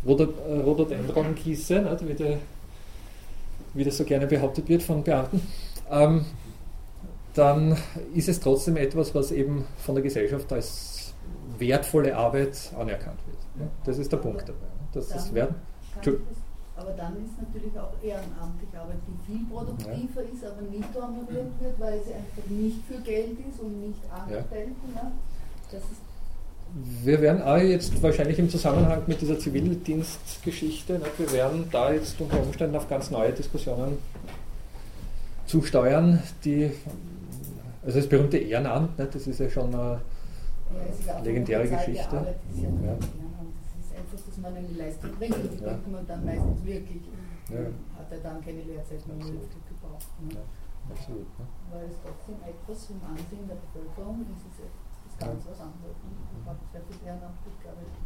Rhododendron 0.05 1.37
gieße, 1.37 1.99
wie, 2.05 2.15
der, 2.15 2.39
wie 3.75 3.85
das 3.85 3.97
so 3.97 4.05
gerne 4.05 4.27
behauptet 4.27 4.69
wird 4.69 4.83
von 4.83 5.05
Beamten, 5.05 5.41
ähm, 5.89 6.25
dann 7.35 7.77
ist 8.13 8.29
es 8.29 8.41
trotzdem 8.41 8.77
etwas, 8.77 9.15
was 9.15 9.31
eben 9.31 9.67
von 9.79 9.95
der 9.95 10.03
Gesellschaft 10.03 10.53
als 10.53 11.15
wertvolle 11.59 12.17
Arbeit 12.17 12.73
anerkannt 12.77 13.21
wird. 13.27 13.71
Das 13.85 13.99
ist 13.99 14.11
der 14.11 14.17
Punkt 14.17 14.49
dabei. 14.49 14.67
Das 14.93 15.15
ist 15.15 15.33
Wert. 15.33 15.55
Aber 16.77 16.91
dann 16.93 17.15
ist 17.25 17.39
natürlich 17.39 17.79
auch 17.79 17.95
ehrenamtliche 18.03 18.81
Arbeit, 18.81 18.99
die 19.07 19.33
viel 19.33 19.47
produktiver 19.47 20.23
ja. 20.23 20.33
ist, 20.35 20.45
aber 20.45 20.63
nicht 20.63 20.91
honoriert 20.95 21.53
wird, 21.61 21.79
weil 21.79 22.03
sie 22.03 22.15
einfach 22.15 22.51
nicht 22.51 22.79
für 22.89 23.01
Geld 23.01 23.39
ist 23.49 23.61
und 23.61 23.81
nicht 23.81 24.01
Angestellten. 24.11 24.91
Ja. 24.95 25.13
Das 25.71 25.83
ist 25.83 26.03
wir 27.03 27.21
werden 27.21 27.43
auch 27.43 27.57
jetzt 27.57 28.03
wahrscheinlich 28.03 28.39
im 28.39 28.51
Zusammenhang 28.51 29.03
mit 29.07 29.21
dieser 29.21 29.39
Zivildienstgeschichte, 29.39 30.95
ne, 30.95 31.05
wir 31.19 31.33
werden 31.33 31.67
da 31.71 31.93
jetzt 31.93 32.21
unter 32.21 32.41
Umständen 32.41 32.75
auf 32.75 32.89
ganz 32.89 33.13
neue 33.13 33.33
Diskussionen 33.33 33.99
zusteuern, 35.47 36.21
die, 36.45 36.73
also 37.85 37.99
das 38.01 38.09
berühmte 38.09 38.39
Ehrenamt, 38.39 38.99
ne, 38.99 39.07
das 39.13 39.27
ist 39.29 39.39
ja 39.39 39.49
schon 39.49 39.73
eine 39.73 40.01
ja, 41.07 41.21
legendäre 41.21 41.69
Geschichte. 41.69 42.17
Arbeit, 42.17 42.37
ja 42.57 42.99
dass 44.23 44.39
man 44.39 44.55
eine 44.55 44.69
Leistung 44.69 45.11
bringt. 45.19 45.37
Und 45.37 45.53
die 45.53 45.63
ja. 45.63 45.73
bringt 45.73 45.93
man 45.93 46.07
dann 46.07 46.25
meistens 46.25 46.65
wirklich. 46.65 47.03
Ja. 47.51 47.67
Hat 47.99 48.11
er 48.11 48.19
dann 48.19 48.41
keine 48.45 48.63
Lehrzeit 48.63 49.07
mehr 49.07 49.17
nötig 49.17 49.63
gebraucht. 49.69 50.09
Ne? 50.21 50.41
Absolut. 50.91 51.29
Ne? 51.39 51.45
Weil 51.73 51.87
es 51.89 51.97
trotzdem 52.03 52.37
etwas 52.45 52.91
im 52.91 53.01
Ansehen 53.05 53.49
der 53.49 53.57
Bevölkerung 53.57 54.21
ist, 54.29 54.45
es 54.53 54.65
ist 54.65 55.19
ganz 55.19 55.45
was 55.49 55.61
anderes. 55.61 55.97
Ne? 56.05 56.13
Ich 56.41 56.47
habe 56.47 56.59
sehr 56.73 56.83
viel 56.89 57.07
ehrenamtlich 57.07 57.57
gearbeitet. 57.63 58.05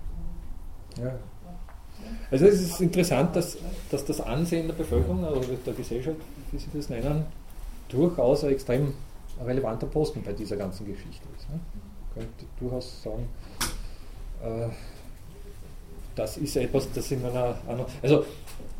Ja. 0.99 1.19
Also 2.31 2.47
es 2.47 2.61
ist 2.61 2.81
interessant, 2.81 3.35
dass, 3.35 3.59
dass 3.91 4.05
das 4.05 4.21
Ansehen 4.21 4.69
der 4.69 4.75
Bevölkerung 4.75 5.25
oder 5.25 5.41
der 5.41 5.75
Gesellschaft, 5.75 6.19
wie 6.53 6.59
Sie 6.59 6.69
das 6.73 6.89
nennen, 6.89 7.27
durchaus 7.89 8.45
ein 8.45 8.51
extrem 8.51 8.95
relevanter 9.45 9.87
Posten 9.87 10.23
bei 10.23 10.33
dieser 10.33 10.57
ganzen 10.57 10.87
Geschichte 10.87 11.27
ist. 11.37 11.49
Ne? 11.49 11.59
Man 12.15 12.27
könnte 12.27 12.45
durchaus 12.59 13.03
sagen, 13.03 13.29
äh, 14.43 14.69
das 16.19 16.37
ist 16.37 16.57
etwas, 16.57 16.89
das 16.93 17.11
in 17.11 17.25
einer 17.25 17.55
also 18.03 18.25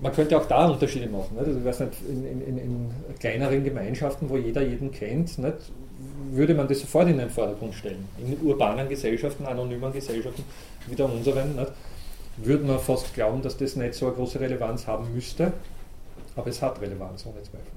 man 0.01 0.13
könnte 0.13 0.37
auch 0.37 0.47
da 0.47 0.67
Unterschiede 0.67 1.09
machen. 1.09 1.37
Nicht? 1.37 1.47
Also, 1.47 1.59
ich 1.59 1.65
weiß 1.65 1.81
nicht, 1.81 1.93
in, 2.09 2.25
in, 2.25 2.59
in, 2.59 2.91
kleineren 3.19 3.65
Gemeinschaften, 3.65 4.29
wo 4.29 4.37
jeder 4.37 4.63
jeden 4.63 4.93
kennt, 4.93 5.39
nicht, 5.39 5.57
würde 6.31 6.55
man 6.55 6.69
das 6.69 6.81
sofort 6.81 7.09
in 7.09 7.19
den 7.19 7.31
Vordergrund 7.31 7.75
stellen. 7.75 8.09
In 8.19 8.39
urbanen 8.47 8.89
Gesellschaften, 8.89 9.45
anonymen 9.45 9.93
Gesellschaften 9.93 10.45
wie 10.87 10.95
der 10.95 11.13
unseren, 11.13 11.57
nicht, 11.57 11.73
würde 12.37 12.65
man 12.65 12.79
fast 12.79 13.13
glauben, 13.15 13.43
dass 13.43 13.57
das 13.57 13.75
nicht 13.75 13.95
so 13.95 14.07
eine 14.07 14.15
große 14.15 14.39
Relevanz 14.39 14.87
haben 14.87 15.13
müsste. 15.13 15.53
Aber 16.37 16.49
es 16.49 16.63
hat 16.63 16.81
Relevanz, 16.81 17.27
ohne 17.27 17.43
Zweifel. 17.43 17.73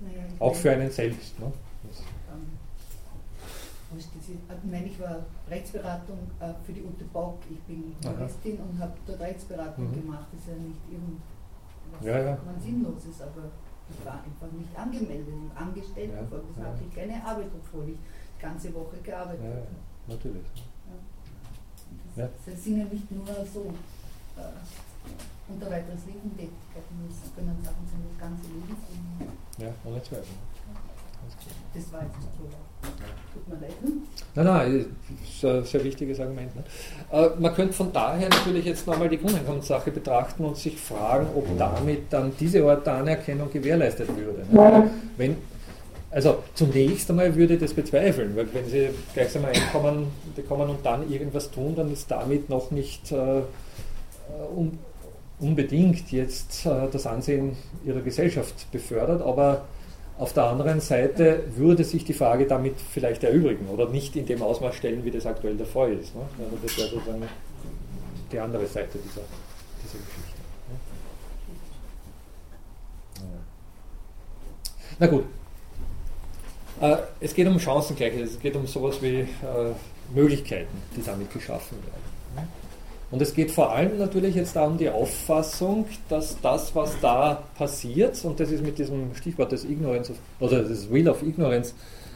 Naja, 0.00 0.24
auch 0.38 0.54
für 0.54 0.70
einen 0.70 0.90
selbst. 0.90 1.38
Ne? 1.40 1.50
Ich 4.34 4.70
meine, 4.70 4.86
ich 4.86 5.00
war 5.00 5.18
Rechtsberatung 5.48 6.18
äh, 6.40 6.52
für 6.64 6.72
die 6.72 6.82
Ute 6.82 7.04
Bock. 7.12 7.38
Ich 7.50 7.60
bin 7.62 7.94
Juristin 8.02 8.58
und 8.58 8.78
habe 8.80 8.92
dort 9.06 9.20
Rechtsberatung 9.20 9.88
mhm. 9.88 9.94
gemacht. 9.94 10.26
Das 10.32 10.40
ist 10.40 10.48
ja 10.48 10.54
nicht 10.54 10.80
irgendwas, 10.90 12.04
ja, 12.04 12.18
ja. 12.18 12.38
man 12.44 12.60
sinnlos 12.60 13.04
ist, 13.04 13.22
aber 13.22 13.50
ich 13.90 14.04
war 14.04 14.22
einfach 14.24 14.50
nicht 14.56 14.76
angemeldet 14.76 15.34
und 15.34 15.50
angestellt. 15.54 16.12
Ja, 16.14 16.22
das 16.22 16.64
hatte 16.64 16.82
ich 16.88 16.94
keine 16.94 17.24
Arbeit, 17.24 17.50
obwohl 17.54 17.88
ich 17.90 17.96
die 17.96 18.42
ganze 18.42 18.72
Woche 18.74 18.96
gearbeitet 19.02 19.44
habe. 19.44 19.66
Ja, 19.66 20.14
natürlich. 20.14 20.46
Das, 22.16 22.30
das, 22.44 22.64
sind 22.64 22.78
ja 22.78 22.84
nicht 22.84 23.10
nur 23.10 23.26
so 23.26 23.72
äh, 24.36 25.52
unter 25.52 25.70
weiteres 25.70 26.04
Nebentätigkeiten, 26.06 27.08
sondern 27.36 27.56
Sachen 27.62 27.86
sind 27.88 28.04
das 28.08 28.18
ganze 28.20 28.48
Leben. 28.48 29.32
Ja, 29.58 29.72
ohne 29.84 30.02
Zweifel. 30.02 30.36
Das 31.74 31.92
war 31.92 32.02
jetzt 32.02 32.16
nicht 32.16 32.28
so. 32.36 32.48
Tut 33.32 33.48
mir 33.48 33.66
leid. 33.66 33.74
Nein, 34.34 34.44
nein, 34.44 34.86
das 35.20 35.34
ist 35.34 35.44
ein 35.44 35.64
sehr 35.64 35.84
wichtiges 35.84 36.20
Argument. 36.20 36.54
Ne? 36.54 36.64
Äh, 37.12 37.30
man 37.38 37.54
könnte 37.54 37.72
von 37.72 37.92
daher 37.92 38.28
natürlich 38.28 38.64
jetzt 38.64 38.86
nochmal 38.86 39.08
die 39.08 39.18
Grundeinkommenssache 39.18 39.90
betrachten 39.90 40.44
und 40.44 40.56
sich 40.56 40.78
fragen, 40.78 41.28
ob 41.34 41.46
damit 41.58 42.12
dann 42.12 42.32
diese 42.38 42.64
Art 42.64 42.86
der 42.86 42.94
Anerkennung 42.94 43.50
gewährleistet 43.50 44.08
würde. 44.16 44.44
Ne? 44.50 44.90
Wenn, 45.16 45.36
also 46.10 46.42
zunächst 46.54 47.08
einmal 47.10 47.34
würde 47.34 47.54
ich 47.54 47.60
das 47.60 47.72
bezweifeln, 47.72 48.36
weil 48.36 48.52
wenn 48.52 48.68
Sie 48.68 48.90
gleichsam 49.14 49.44
ein 49.46 49.54
Einkommen 49.54 50.08
bekommen 50.34 50.68
und 50.68 50.84
dann 50.84 51.10
irgendwas 51.10 51.50
tun, 51.50 51.74
dann 51.74 51.90
ist 51.92 52.10
damit 52.10 52.50
noch 52.50 52.70
nicht 52.70 53.12
äh, 53.12 53.42
un, 54.54 54.78
unbedingt 55.40 56.10
jetzt 56.12 56.66
äh, 56.66 56.88
das 56.90 57.06
Ansehen 57.06 57.56
Ihrer 57.84 58.00
Gesellschaft 58.00 58.70
befördert, 58.72 59.22
aber 59.22 59.64
auf 60.18 60.32
der 60.32 60.44
anderen 60.44 60.80
Seite 60.80 61.44
würde 61.56 61.84
sich 61.84 62.04
die 62.04 62.12
Frage 62.12 62.46
damit 62.46 62.74
vielleicht 62.80 63.24
erübrigen 63.24 63.68
oder 63.68 63.88
nicht 63.88 64.14
in 64.16 64.26
dem 64.26 64.42
Ausmaß 64.42 64.74
stellen, 64.74 65.04
wie 65.04 65.10
das 65.10 65.26
aktuell 65.26 65.56
der 65.56 65.66
Fall 65.66 65.92
ist. 65.94 66.14
Ne? 66.14 66.22
Also 66.38 66.58
das 66.62 66.78
wäre 66.78 66.88
sozusagen 66.88 67.28
die 68.30 68.38
andere 68.38 68.66
Seite 68.66 68.98
dieser, 68.98 69.22
dieser 69.82 69.98
Geschichte. 69.98 70.40
Ne? 73.20 73.38
Na 74.98 75.06
gut. 75.06 75.24
Äh, 76.80 76.96
es 77.20 77.34
geht 77.34 77.46
um 77.46 77.58
Chancengleichheit, 77.58 78.20
es 78.20 78.38
geht 78.38 78.56
um 78.56 78.66
sowas 78.66 79.00
wie 79.00 79.20
äh, 79.20 79.26
Möglichkeiten, 80.14 80.82
die 80.96 81.02
damit 81.02 81.32
geschaffen 81.32 81.78
werden. 81.78 82.11
Und 83.12 83.20
es 83.20 83.34
geht 83.34 83.50
vor 83.50 83.70
allem 83.70 83.98
natürlich 83.98 84.34
jetzt 84.34 84.56
um 84.56 84.78
die 84.78 84.88
Auffassung, 84.88 85.84
dass 86.08 86.40
das, 86.40 86.74
was 86.74 86.98
da 87.02 87.42
passiert, 87.58 88.24
und 88.24 88.40
das 88.40 88.50
ist 88.50 88.64
mit 88.64 88.78
diesem 88.78 89.14
Stichwort 89.14 89.52
des 89.52 89.64
Ignorance 89.64 90.14
oder 90.40 90.62
des 90.62 90.90
Will 90.90 91.06
of 91.10 91.22
Ignorance 91.22 91.74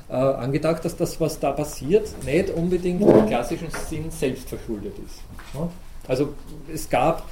äh, 0.08 0.14
angedacht, 0.14 0.82
dass 0.86 0.96
das, 0.96 1.20
was 1.20 1.38
da 1.38 1.52
passiert, 1.52 2.08
nicht 2.24 2.48
unbedingt 2.48 3.02
im 3.02 3.26
klassischen 3.26 3.68
Sinn 3.90 4.10
selbst 4.10 4.48
verschuldet 4.48 4.94
ist. 5.04 5.20
Ja? 5.52 5.68
Also 6.08 6.30
es 6.72 6.88
gab 6.88 7.24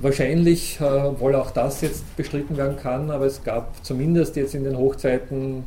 wahrscheinlich, 0.00 0.80
äh, 0.80 0.84
obwohl 0.84 1.34
auch 1.34 1.50
das 1.50 1.80
jetzt 1.80 2.16
bestritten 2.16 2.56
werden 2.56 2.76
kann, 2.76 3.10
aber 3.10 3.26
es 3.26 3.42
gab 3.42 3.84
zumindest 3.84 4.36
jetzt 4.36 4.54
in 4.54 4.62
den 4.62 4.78
Hochzeiten 4.78 5.66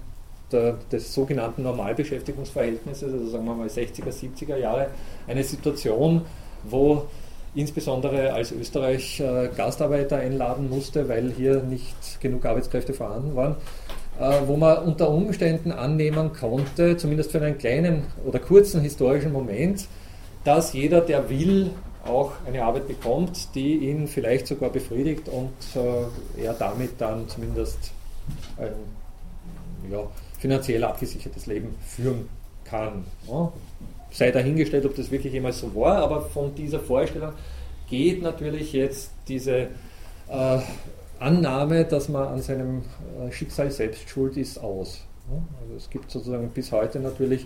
des 0.89 1.13
sogenannten 1.13 1.63
Normalbeschäftigungsverhältnisses, 1.63 3.11
also 3.11 3.27
sagen 3.27 3.43
wir 3.43 3.55
mal 3.55 3.67
60er, 3.67 4.09
70er 4.09 4.55
Jahre, 4.55 4.87
eine 5.27 5.43
Situation, 5.43 6.21
wo 6.63 7.07
insbesondere 7.55 8.33
als 8.33 8.51
Österreich 8.51 9.19
äh, 9.19 9.49
Gastarbeiter 9.55 10.17
einladen 10.17 10.69
musste, 10.69 11.07
weil 11.09 11.31
hier 11.31 11.63
nicht 11.63 12.19
genug 12.19 12.45
Arbeitskräfte 12.45 12.93
vorhanden 12.93 13.35
waren, 13.35 13.55
äh, 14.19 14.41
wo 14.45 14.57
man 14.57 14.83
unter 14.83 15.09
Umständen 15.09 15.71
annehmen 15.71 16.33
konnte, 16.33 16.97
zumindest 16.97 17.31
für 17.31 17.41
einen 17.41 17.57
kleinen 17.57 18.03
oder 18.25 18.39
kurzen 18.39 18.81
historischen 18.81 19.31
Moment, 19.31 19.87
dass 20.43 20.73
jeder, 20.73 21.01
der 21.01 21.29
will, 21.29 21.71
auch 22.05 22.33
eine 22.45 22.63
Arbeit 22.63 22.87
bekommt, 22.87 23.55
die 23.55 23.77
ihn 23.77 24.07
vielleicht 24.07 24.45
sogar 24.45 24.69
befriedigt 24.69 25.27
und 25.27 25.49
äh, 25.75 26.43
er 26.43 26.53
damit 26.53 27.01
dann 27.01 27.27
zumindest 27.27 27.79
ein 28.57 29.91
ja, 29.91 30.03
finanziell 30.37 30.83
abgesichertes 30.83 31.47
Leben 31.47 31.73
führen 31.83 32.29
kann. 32.63 33.05
Ja 33.27 33.51
sei 34.15 34.31
dahingestellt, 34.31 34.85
ob 34.85 34.95
das 34.95 35.11
wirklich 35.11 35.33
jemals 35.33 35.59
so 35.59 35.75
war, 35.75 35.97
aber 35.97 36.21
von 36.21 36.55
dieser 36.55 36.79
Vorstellung 36.79 37.33
geht 37.89 38.21
natürlich 38.21 38.71
jetzt 38.71 39.11
diese 39.27 39.67
äh, 40.29 40.59
Annahme, 41.19 41.83
dass 41.83 42.07
man 42.07 42.29
an 42.29 42.41
seinem 42.41 42.83
äh, 43.19 43.31
Schicksal 43.31 43.69
selbst 43.71 44.09
schuld 44.09 44.37
ist, 44.37 44.57
aus. 44.57 45.01
Also 45.61 45.75
es 45.75 45.89
gibt 45.89 46.09
sozusagen 46.09 46.49
bis 46.49 46.71
heute 46.71 46.99
natürlich 46.99 47.45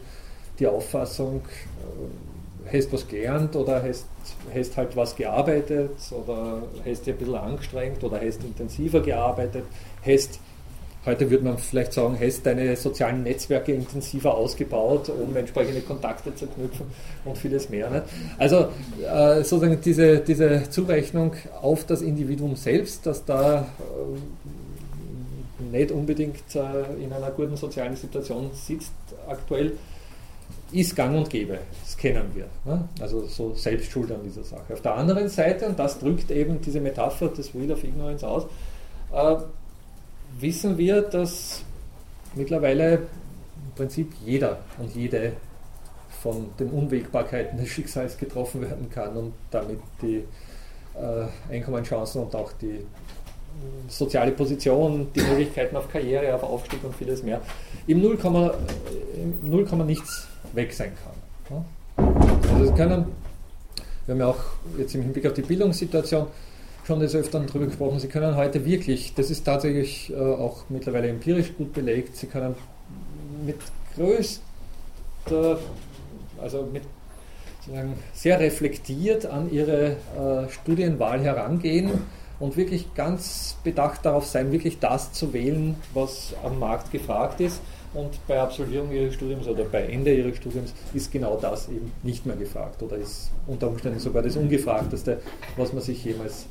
die 0.60 0.68
Auffassung, 0.68 1.42
äh, 2.68 2.78
hast 2.78 2.94
was 2.94 3.08
gelernt 3.08 3.56
oder 3.56 3.82
hast, 3.82 4.06
hast 4.54 4.78
halt 4.78 4.96
was 4.96 5.16
gearbeitet 5.16 5.98
oder 6.12 6.62
hast 6.86 7.08
dich 7.08 7.16
ein 7.16 7.18
bisschen 7.18 7.36
angestrengt 7.36 8.04
oder 8.04 8.22
hast 8.22 8.44
intensiver 8.44 9.00
gearbeitet, 9.00 9.64
hast 10.06 10.40
Heute 11.06 11.32
würde 11.32 11.46
man 11.46 11.58
vielleicht 11.58 11.94
sagen, 11.94 12.18
hast 12.20 12.46
deine 12.46 12.76
sozialen 12.76 13.24
Netzwerke 13.24 13.72
intensiver 13.74 14.36
ausgebaut, 14.36 15.10
um 15.10 15.36
entsprechende 15.36 15.80
Kontakte 15.82 16.36
zu 16.36 16.46
knüpfen 16.48 16.88
und 17.24 17.38
vieles 17.38 17.70
mehr. 17.70 17.90
Nicht? 17.90 18.04
Also 18.38 18.68
äh, 19.02 19.38
sozusagen 19.38 19.80
diese, 19.82 20.20
diese 20.20 20.70
Zurechnung 20.70 21.34
auf 21.62 21.86
das 21.86 22.02
Individuum 22.02 22.58
selbst, 22.58 23.06
das 23.06 23.24
da 23.24 23.62
äh, 23.62 23.66
nicht 25.72 25.92
unbedingt 25.92 26.56
äh, 26.56 27.04
in 27.04 27.14
einer 27.14 27.32
guten 27.32 27.56
sozialen 27.56 27.96
Situation 27.96 28.50
sitzt 28.54 28.92
aktuell, 29.28 29.74
ist 30.72 30.96
gang 30.96 31.16
und 31.16 31.30
gäbe. 31.30 31.60
Das 31.84 31.96
kennen 31.96 32.26
wir. 32.34 32.46
Ne? 32.66 32.88
Also 33.00 33.26
so 33.26 33.54
Selbstschuld 33.54 34.12
an 34.12 34.24
dieser 34.24 34.44
Sache. 34.44 34.74
Auf 34.74 34.82
der 34.82 34.96
anderen 34.96 35.30
Seite, 35.30 35.66
und 35.68 35.80
das 35.80 36.00
drückt 36.00 36.30
eben 36.32 36.60
diese 36.62 36.82
Metapher 36.82 37.30
des 37.30 37.54
Wheel 37.56 37.72
of 37.72 37.84
Ignorance 37.84 38.28
aus, 38.28 38.44
äh, 39.14 39.36
wissen 40.40 40.78
wir, 40.78 41.02
dass 41.02 41.64
mittlerweile 42.36 42.96
im 42.96 43.76
Prinzip 43.76 44.14
jeder 44.26 44.60
und 44.78 44.96
jede 44.96 45.34
von 46.22 46.50
den 46.60 46.70
Unwägbarkeiten 46.70 47.58
des 47.58 47.70
Schicksals 47.70 48.18
getroffen 48.18 48.62
werden 48.62 48.90
kann 48.90 49.16
und 49.16 49.34
damit 49.52 49.80
die 50.02 50.24
äh, 50.96 51.54
Einkommenschancen 51.54 52.24
und 52.24 52.36
auch 52.36 52.52
die 52.62 52.86
soziale 53.88 54.32
Position, 54.32 55.08
die 55.14 55.22
Möglichkeiten 55.22 55.76
auf 55.76 55.92
Karriere, 55.92 56.34
auf 56.34 56.44
Aufstieg 56.44 56.84
und 56.84 56.96
vieles 56.96 57.24
mehr 57.24 57.42
im 57.88 58.02
Null, 58.02 58.18
im 59.16 59.50
Null 59.50 59.66
nichts 59.86 60.28
weg 60.54 60.74
sein 60.74 60.92
kann. 61.04 61.66
Also 62.54 62.74
können, 62.74 63.06
wir 64.06 64.14
haben 64.14 64.20
ja 64.20 64.28
auch 64.28 64.44
jetzt 64.78 64.96
im 64.96 65.02
Hinblick 65.02 65.26
auf 65.26 65.34
die 65.34 65.42
Bildungssituation 65.42 66.28
schon 66.90 67.00
des 67.02 67.14
Öfteren 67.14 67.46
darüber 67.46 67.68
gesprochen, 67.68 68.00
Sie 68.00 68.08
können 68.08 68.36
heute 68.36 68.66
wirklich, 68.66 69.14
das 69.14 69.30
ist 69.30 69.44
tatsächlich 69.44 70.12
äh, 70.12 70.16
auch 70.16 70.64
mittlerweile 70.70 71.08
empirisch 71.08 71.54
gut 71.56 71.72
belegt, 71.72 72.18
Sie 72.18 72.26
können 72.26 72.56
mit 73.46 73.58
größter, 73.96 75.60
also 76.42 76.68
mit 76.74 76.82
sehr 78.14 78.40
reflektiert 78.40 79.28
an 79.28 79.52
Ihre 79.52 79.98
äh, 80.18 80.50
Studienwahl 80.50 81.22
herangehen 81.22 81.92
und 82.40 82.58
wirklich 82.58 82.92
ganz 82.96 83.58
bedacht 83.64 84.04
darauf 84.04 84.26
sein, 84.26 84.52
wirklich 84.52 84.80
das 84.80 85.14
zu 85.14 85.32
wählen, 85.32 85.76
was 85.94 86.34
am 86.44 86.58
Markt 86.58 86.92
gefragt 86.92 87.40
ist. 87.40 87.62
Und 87.94 88.18
bei 88.28 88.40
Absolvierung 88.40 88.92
Ihres 88.92 89.14
Studiums 89.14 89.48
oder 89.48 89.66
bei 89.66 89.84
Ende 89.84 90.12
Ihres 90.16 90.38
Studiums 90.38 90.74
ist 90.96 91.12
genau 91.12 91.38
das 91.40 91.70
eben 91.70 91.92
nicht 92.02 92.26
mehr 92.26 92.36
gefragt 92.36 92.82
oder 92.82 92.98
ist 92.98 93.30
unter 93.46 93.68
Umständen 93.68 94.00
sogar 94.00 94.24
das 94.24 94.36
Ungefragteste, 94.36 95.22
was 95.56 95.72
man 95.72 95.84
sich 95.84 96.04
jemals 96.04 96.48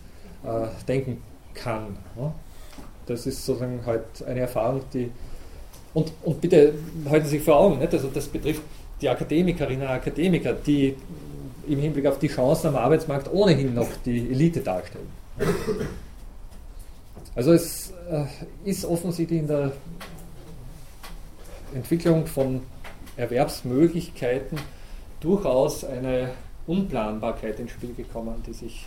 äh, 0.48 0.84
denken 0.86 1.22
kann. 1.54 1.96
Ja? 2.16 2.32
Das 3.06 3.26
ist 3.26 3.44
sozusagen 3.44 3.80
halt 3.86 4.22
eine 4.26 4.40
Erfahrung, 4.40 4.82
die. 4.92 5.10
Und, 5.94 6.12
und 6.22 6.40
bitte 6.40 6.74
halten 7.08 7.26
Sie 7.26 7.36
sich 7.38 7.42
vor 7.42 7.56
Augen, 7.56 7.78
nicht? 7.78 7.92
Also 7.92 8.08
das 8.08 8.26
betrifft 8.28 8.62
die 9.00 9.08
Akademikerinnen 9.08 9.82
und 9.82 9.92
Akademiker, 9.92 10.52
die 10.52 10.94
im 11.66 11.78
Hinblick 11.78 12.06
auf 12.06 12.18
die 12.18 12.28
Chancen 12.28 12.68
am 12.68 12.76
Arbeitsmarkt 12.76 13.32
ohnehin 13.32 13.74
noch 13.74 13.88
die 14.04 14.30
Elite 14.30 14.60
darstellen. 14.60 15.08
Also 17.34 17.52
es 17.52 17.92
äh, 18.10 18.24
ist 18.64 18.84
offensichtlich 18.84 19.40
in 19.40 19.46
der 19.46 19.72
Entwicklung 21.74 22.26
von 22.26 22.62
Erwerbsmöglichkeiten 23.16 24.58
durchaus 25.20 25.84
eine 25.84 26.30
Unplanbarkeit 26.66 27.58
ins 27.60 27.72
Spiel 27.72 27.94
gekommen, 27.94 28.42
die 28.46 28.52
sich 28.52 28.86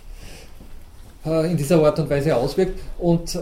in 1.23 1.57
dieser 1.57 1.83
Art 1.83 1.99
und 1.99 2.09
Weise 2.09 2.35
auswirkt. 2.35 2.79
Und 2.97 3.35
äh, 3.35 3.39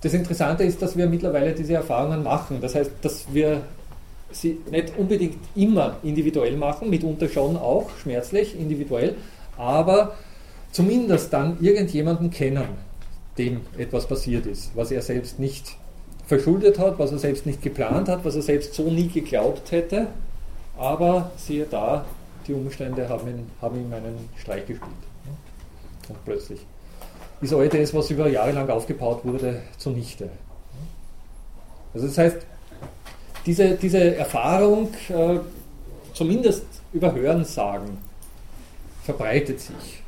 das 0.00 0.14
Interessante 0.14 0.64
ist, 0.64 0.80
dass 0.80 0.96
wir 0.96 1.06
mittlerweile 1.06 1.52
diese 1.52 1.74
Erfahrungen 1.74 2.22
machen. 2.22 2.58
Das 2.60 2.74
heißt, 2.74 2.90
dass 3.02 3.32
wir 3.32 3.62
sie 4.30 4.58
nicht 4.70 4.96
unbedingt 4.96 5.38
immer 5.54 5.96
individuell 6.02 6.56
machen, 6.56 6.90
mitunter 6.90 7.28
schon 7.28 7.56
auch 7.56 7.90
schmerzlich 8.02 8.58
individuell, 8.58 9.16
aber 9.56 10.14
zumindest 10.70 11.32
dann 11.32 11.56
irgendjemanden 11.60 12.30
kennen, 12.30 12.68
dem 13.38 13.62
etwas 13.76 14.06
passiert 14.06 14.46
ist, 14.46 14.72
was 14.74 14.90
er 14.90 15.02
selbst 15.02 15.38
nicht 15.38 15.76
verschuldet 16.26 16.78
hat, 16.78 16.98
was 16.98 17.10
er 17.10 17.18
selbst 17.18 17.46
nicht 17.46 17.62
geplant 17.62 18.08
hat, 18.08 18.24
was 18.24 18.36
er 18.36 18.42
selbst 18.42 18.74
so 18.74 18.84
nie 18.90 19.08
geglaubt 19.08 19.72
hätte, 19.72 20.08
aber 20.76 21.30
siehe 21.36 21.64
da, 21.64 22.04
die 22.46 22.52
Umstände 22.52 23.08
haben, 23.08 23.28
ihn, 23.28 23.50
haben 23.62 23.80
ihm 23.80 23.92
einen 23.92 24.28
Streich 24.36 24.66
gespielt. 24.66 25.07
Und 26.08 26.24
plötzlich 26.24 26.60
ist 27.40 27.52
all 27.54 27.68
das, 27.68 27.94
was 27.94 28.10
über 28.10 28.28
Jahre 28.28 28.52
lang 28.52 28.68
aufgebaut 28.68 29.24
wurde, 29.24 29.62
zunichte. 29.76 30.28
Also 31.94 32.06
das 32.06 32.18
heißt, 32.18 32.38
diese, 33.46 33.76
diese 33.76 34.16
Erfahrung, 34.16 34.88
äh, 35.08 35.38
zumindest 36.12 36.64
über 36.92 37.14
Hörensagen, 37.14 37.98
verbreitet 39.04 39.60
sich. 39.60 40.02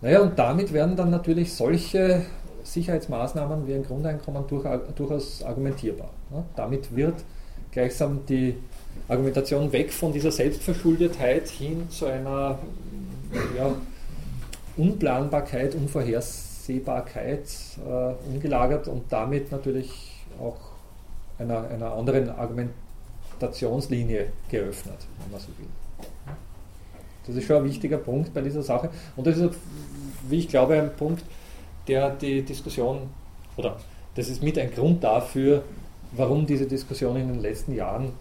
Naja, 0.00 0.20
und 0.20 0.38
damit 0.38 0.72
werden 0.72 0.96
dann 0.96 1.10
natürlich 1.10 1.52
solche 1.52 2.22
Sicherheitsmaßnahmen 2.64 3.66
wie 3.66 3.74
ein 3.74 3.84
Grundeinkommen 3.84 4.44
durchaus 4.48 5.42
argumentierbar. 5.42 6.10
Damit 6.56 6.94
wird 6.94 7.14
gleichsam 7.70 8.20
die 8.28 8.56
Argumentation 9.08 9.70
weg 9.72 9.92
von 9.92 10.12
dieser 10.12 10.32
Selbstverschuldetheit 10.32 11.48
hin 11.48 11.88
zu 11.90 12.06
einer 12.06 12.58
ja, 13.56 13.74
Unplanbarkeit, 14.76 15.74
Unvorhersehbarkeit 15.74 17.48
äh, 17.78 18.28
umgelagert 18.28 18.88
und 18.88 19.10
damit 19.10 19.50
natürlich 19.50 20.24
auch 20.38 20.56
einer, 21.38 21.68
einer 21.68 21.92
anderen 21.92 22.30
Argumentationslinie 22.30 24.32
geöffnet, 24.48 25.06
wenn 25.20 25.32
man 25.32 25.40
so 25.40 25.48
will. 25.58 25.66
Das 27.26 27.34
ist 27.34 27.44
schon 27.44 27.56
ein 27.56 27.64
wichtiger 27.64 27.98
Punkt 27.98 28.32
bei 28.32 28.40
dieser 28.40 28.62
Sache. 28.62 28.90
Und 29.16 29.26
das 29.26 29.38
ist, 29.38 29.58
wie 30.28 30.38
ich 30.38 30.48
glaube, 30.48 30.78
ein 30.78 30.94
Punkt, 30.94 31.24
der 31.88 32.10
die 32.10 32.42
Diskussion, 32.42 33.10
oder 33.56 33.76
das 34.14 34.28
ist 34.28 34.42
mit 34.42 34.58
ein 34.58 34.72
Grund 34.72 35.02
dafür, 35.02 35.64
warum 36.12 36.46
diese 36.46 36.66
Diskussion 36.66 37.16
in 37.16 37.28
den 37.28 37.40
letzten 37.40 37.74
Jahren, 37.74 38.12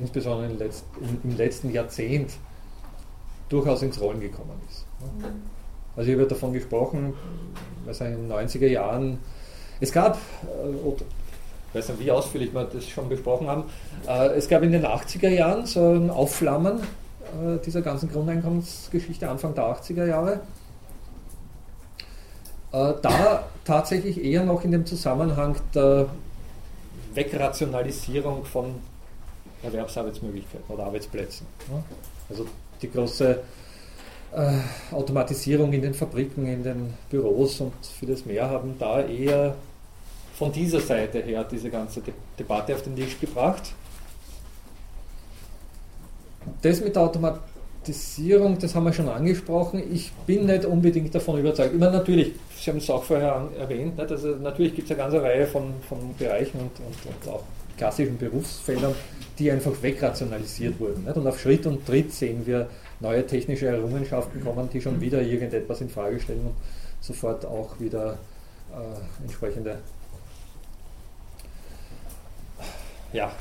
insbesondere 0.00 0.50
im 1.22 1.36
letzten 1.36 1.70
Jahrzehnt, 1.70 2.32
durchaus 3.48 3.82
ins 3.82 4.00
Rollen 4.00 4.20
gekommen 4.20 4.60
ist. 4.68 4.87
Also 5.96 6.10
ich 6.10 6.16
habe 6.16 6.28
davon 6.28 6.52
gesprochen, 6.52 7.14
also 7.86 8.04
in 8.04 8.28
den 8.28 8.32
90er 8.32 8.68
Jahren, 8.68 9.18
es 9.80 9.92
gab, 9.92 10.16
äh, 10.16 10.70
ich 10.70 11.74
weiß 11.74 11.88
nicht, 11.90 12.00
wie 12.00 12.10
ausführlich 12.10 12.54
wir 12.54 12.64
das 12.64 12.88
schon 12.88 13.08
besprochen 13.08 13.48
haben, 13.48 13.64
äh, 14.06 14.28
es 14.36 14.48
gab 14.48 14.62
in 14.62 14.72
den 14.72 14.84
80er 14.84 15.28
Jahren 15.28 15.66
so 15.66 15.92
ein 15.92 16.10
Aufflammen 16.10 16.80
äh, 16.80 17.58
dieser 17.64 17.82
ganzen 17.82 18.10
Grundeinkommensgeschichte, 18.10 19.28
Anfang 19.28 19.54
der 19.54 19.64
80er 19.64 20.06
Jahre. 20.06 20.40
Da 22.70 23.44
tatsächlich 23.64 24.22
eher 24.22 24.44
noch 24.44 24.62
in 24.62 24.72
dem 24.72 24.84
Zusammenhang 24.84 25.56
der 25.74 26.06
Wegrationalisierung 27.14 28.44
von 28.44 28.74
Erwerbsarbeitsmöglichkeiten 29.62 30.66
oder 30.68 30.84
Arbeitsplätzen. 30.84 31.46
Also 32.28 32.44
die 32.82 32.90
große 32.90 33.40
äh, 34.32 34.94
Automatisierung 34.94 35.72
in 35.72 35.82
den 35.82 35.94
Fabriken, 35.94 36.46
in 36.46 36.62
den 36.62 36.94
Büros 37.10 37.60
und 37.60 37.72
vieles 37.98 38.26
mehr 38.26 38.48
haben 38.48 38.74
da 38.78 39.02
eher 39.02 39.54
von 40.34 40.52
dieser 40.52 40.80
Seite 40.80 41.20
her 41.20 41.44
diese 41.50 41.70
ganze 41.70 42.00
De 42.00 42.14
Debatte 42.38 42.74
auf 42.74 42.82
den 42.82 42.94
Tisch 42.94 43.18
gebracht. 43.18 43.72
Das 46.62 46.80
mit 46.80 46.94
der 46.94 47.02
Automatisierung, 47.02 48.58
das 48.58 48.74
haben 48.74 48.84
wir 48.84 48.92
schon 48.92 49.08
angesprochen. 49.08 49.82
Ich 49.92 50.12
bin 50.26 50.46
nicht 50.46 50.64
unbedingt 50.64 51.14
davon 51.14 51.40
überzeugt. 51.40 51.74
Immer 51.74 51.90
natürlich, 51.90 52.32
Sie 52.56 52.70
haben 52.70 52.78
es 52.78 52.88
auch 52.88 53.02
vorher 53.02 53.48
erwähnt? 53.58 53.98
Also 53.98 54.28
natürlich 54.36 54.74
gibt 54.76 54.90
es 54.90 54.96
eine 54.96 55.02
ganze 55.02 55.22
Reihe 55.22 55.46
von, 55.46 55.74
von 55.88 56.14
Bereichen 56.16 56.60
und, 56.60 56.70
und, 56.78 57.26
und 57.26 57.34
auch 57.34 57.42
klassischen 57.76 58.18
Berufsfeldern, 58.18 58.94
die 59.38 59.50
einfach 59.50 59.72
wegrationalisiert 59.82 60.78
wurden. 60.78 61.06
Und 61.06 61.26
auf 61.26 61.40
Schritt 61.40 61.66
und 61.66 61.84
Tritt 61.86 62.12
sehen 62.12 62.46
wir 62.46 62.68
neue 63.00 63.26
technische 63.26 63.66
Errungenschaften 63.66 64.42
kommen, 64.42 64.68
die 64.70 64.80
schon 64.80 65.00
wieder 65.00 65.22
irgendetwas 65.22 65.80
in 65.80 65.88
Frage 65.88 66.20
stellen 66.20 66.46
und 66.46 66.54
sofort 67.00 67.44
auch 67.46 67.78
wieder 67.78 68.18
äh, 68.72 69.22
entsprechende 69.22 69.78
ja, 73.12 73.32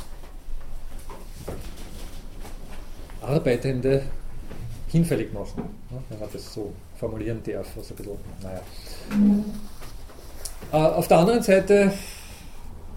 Arbeitende 3.21 4.03
hinfällig 4.87 5.33
machen, 5.33 5.63
wenn 6.09 6.19
man 6.19 6.29
das 6.31 6.53
so 6.53 6.73
formulieren 6.95 7.41
darf, 7.43 7.67
was 7.75 7.91
ein 7.91 7.95
bisschen, 7.97 8.17
naja. 8.41 8.61
Äh, 10.71 10.75
auf 10.75 11.07
der 11.07 11.17
anderen 11.17 11.43
Seite 11.43 11.91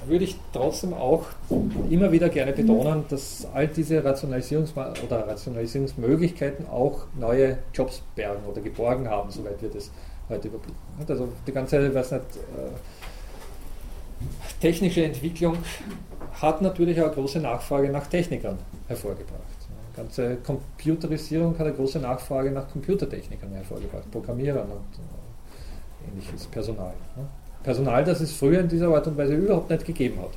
würde 0.07 0.25
ich 0.25 0.37
trotzdem 0.53 0.95
auch 0.95 1.27
immer 1.91 2.11
wieder 2.13 2.29
gerne 2.29 2.53
betonen, 2.53 3.05
dass 3.09 3.47
all 3.53 3.69
diese 3.69 4.03
Rationalisierungs 4.05 4.73
oder 4.77 5.27
Rationalisierungsmöglichkeiten 5.29 6.67
auch 6.69 7.07
neue 7.19 7.59
Jobs 7.75 8.03
bergen 8.15 8.45
oder 8.47 8.61
geborgen 8.61 9.09
haben, 9.09 9.31
soweit 9.31 9.61
wir 9.61 9.69
das 9.69 9.91
heute 10.29 10.49
überblicken. 10.49 10.79
Also 11.07 11.29
die 11.47 11.53
ganze, 11.53 11.95
weiß 11.95 12.13
nicht, 12.13 12.25
äh, 12.37 12.71
technische 14.61 15.05
Entwicklung 15.05 15.57
hat 16.41 16.63
natürlich 16.63 17.01
auch 17.03 17.13
große 17.13 17.41
Nachfrage 17.41 17.91
nach 17.91 18.07
Technikern 18.07 18.59
hervorgebracht. 18.89 19.41
Die 19.93 19.97
ganze 19.97 20.37
Computerisierung 20.37 21.59
hat 21.59 21.67
eine 21.67 21.75
große 21.75 21.99
Nachfrage 21.99 22.51
nach 22.51 22.71
Computertechnikern 22.71 23.53
hervorgebracht, 23.53 24.11
Programmierern 24.11 24.71
und 24.71 24.79
äh, 24.79 26.11
ähnliches 26.11 26.47
Personal. 26.47 26.95
Personal, 27.63 28.05
das 28.05 28.21
es 28.21 28.33
früher 28.33 28.61
in 28.61 28.69
dieser 28.69 28.89
Art 28.89 29.07
und 29.07 29.19
Weise 29.19 29.35
überhaupt 29.35 29.71
nicht 29.71 29.85
gegeben 29.85 30.21
hat. 30.21 30.31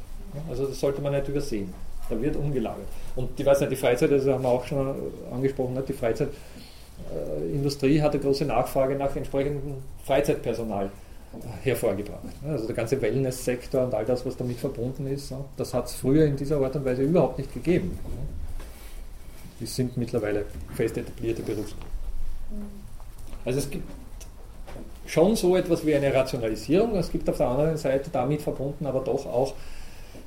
Also 0.50 0.66
das 0.66 0.80
sollte 0.80 1.02
man 1.02 1.14
nicht 1.14 1.28
übersehen. 1.28 1.74
Da 2.10 2.22
wird 2.22 2.36
umgelagert. 2.36 2.88
Und 3.16 3.40
ich 3.40 3.46
weiß 3.46 3.62
nicht, 3.62 3.72
die 3.72 3.78
Freizeit, 3.78 4.12
das 4.12 4.28
haben 4.28 4.44
wir 4.44 4.50
auch 4.50 4.66
schon 4.66 4.94
angesprochen, 5.32 5.82
die 5.88 5.94
Freizeitindustrie 5.94 8.02
hat 8.02 8.12
eine 8.12 8.22
große 8.22 8.44
Nachfrage 8.46 8.96
nach 8.96 9.16
entsprechendem 9.16 9.76
Freizeitpersonal 10.04 10.92
hervorgebracht. 11.64 12.20
Also 12.46 12.68
der 12.68 12.76
ganze 12.76 13.02
Wellness-Sektor 13.02 13.86
und 13.86 13.94
all 13.94 14.06
das, 14.06 14.26
was 14.26 14.36
damit 14.36 14.58
verbunden 14.58 15.08
ist, 15.08 15.34
das 15.58 15.74
hat 15.74 15.88
es 15.88 15.96
früher 15.96 16.26
in 16.26 16.36
dieser 16.36 16.60
Art 16.60 16.76
und 16.76 16.86
Weise 16.86 17.04
überhaupt 17.04 17.38
nicht 17.38 17.54
gegeben. 17.54 17.98
Die 19.60 19.66
sind 19.66 19.96
mittlerweile 19.96 20.46
fest 20.76 20.98
etablierte 20.98 21.42
Berufsgruppen. 21.42 21.88
Also 23.46 23.60
es 23.60 23.70
gibt 23.70 23.88
schon 25.06 25.36
so 25.36 25.56
etwas 25.56 25.86
wie 25.86 25.96
eine 25.96 26.14
Rationalisierung. 26.14 26.96
Es 26.96 27.12
gibt 27.12 27.30
auf 27.30 27.38
der 27.38 27.48
anderen 27.48 27.78
Seite 27.78 28.10
damit 28.12 28.42
verbunden 28.42 28.86
aber 28.86 29.02
doch 29.02 29.26
auch 29.26 29.54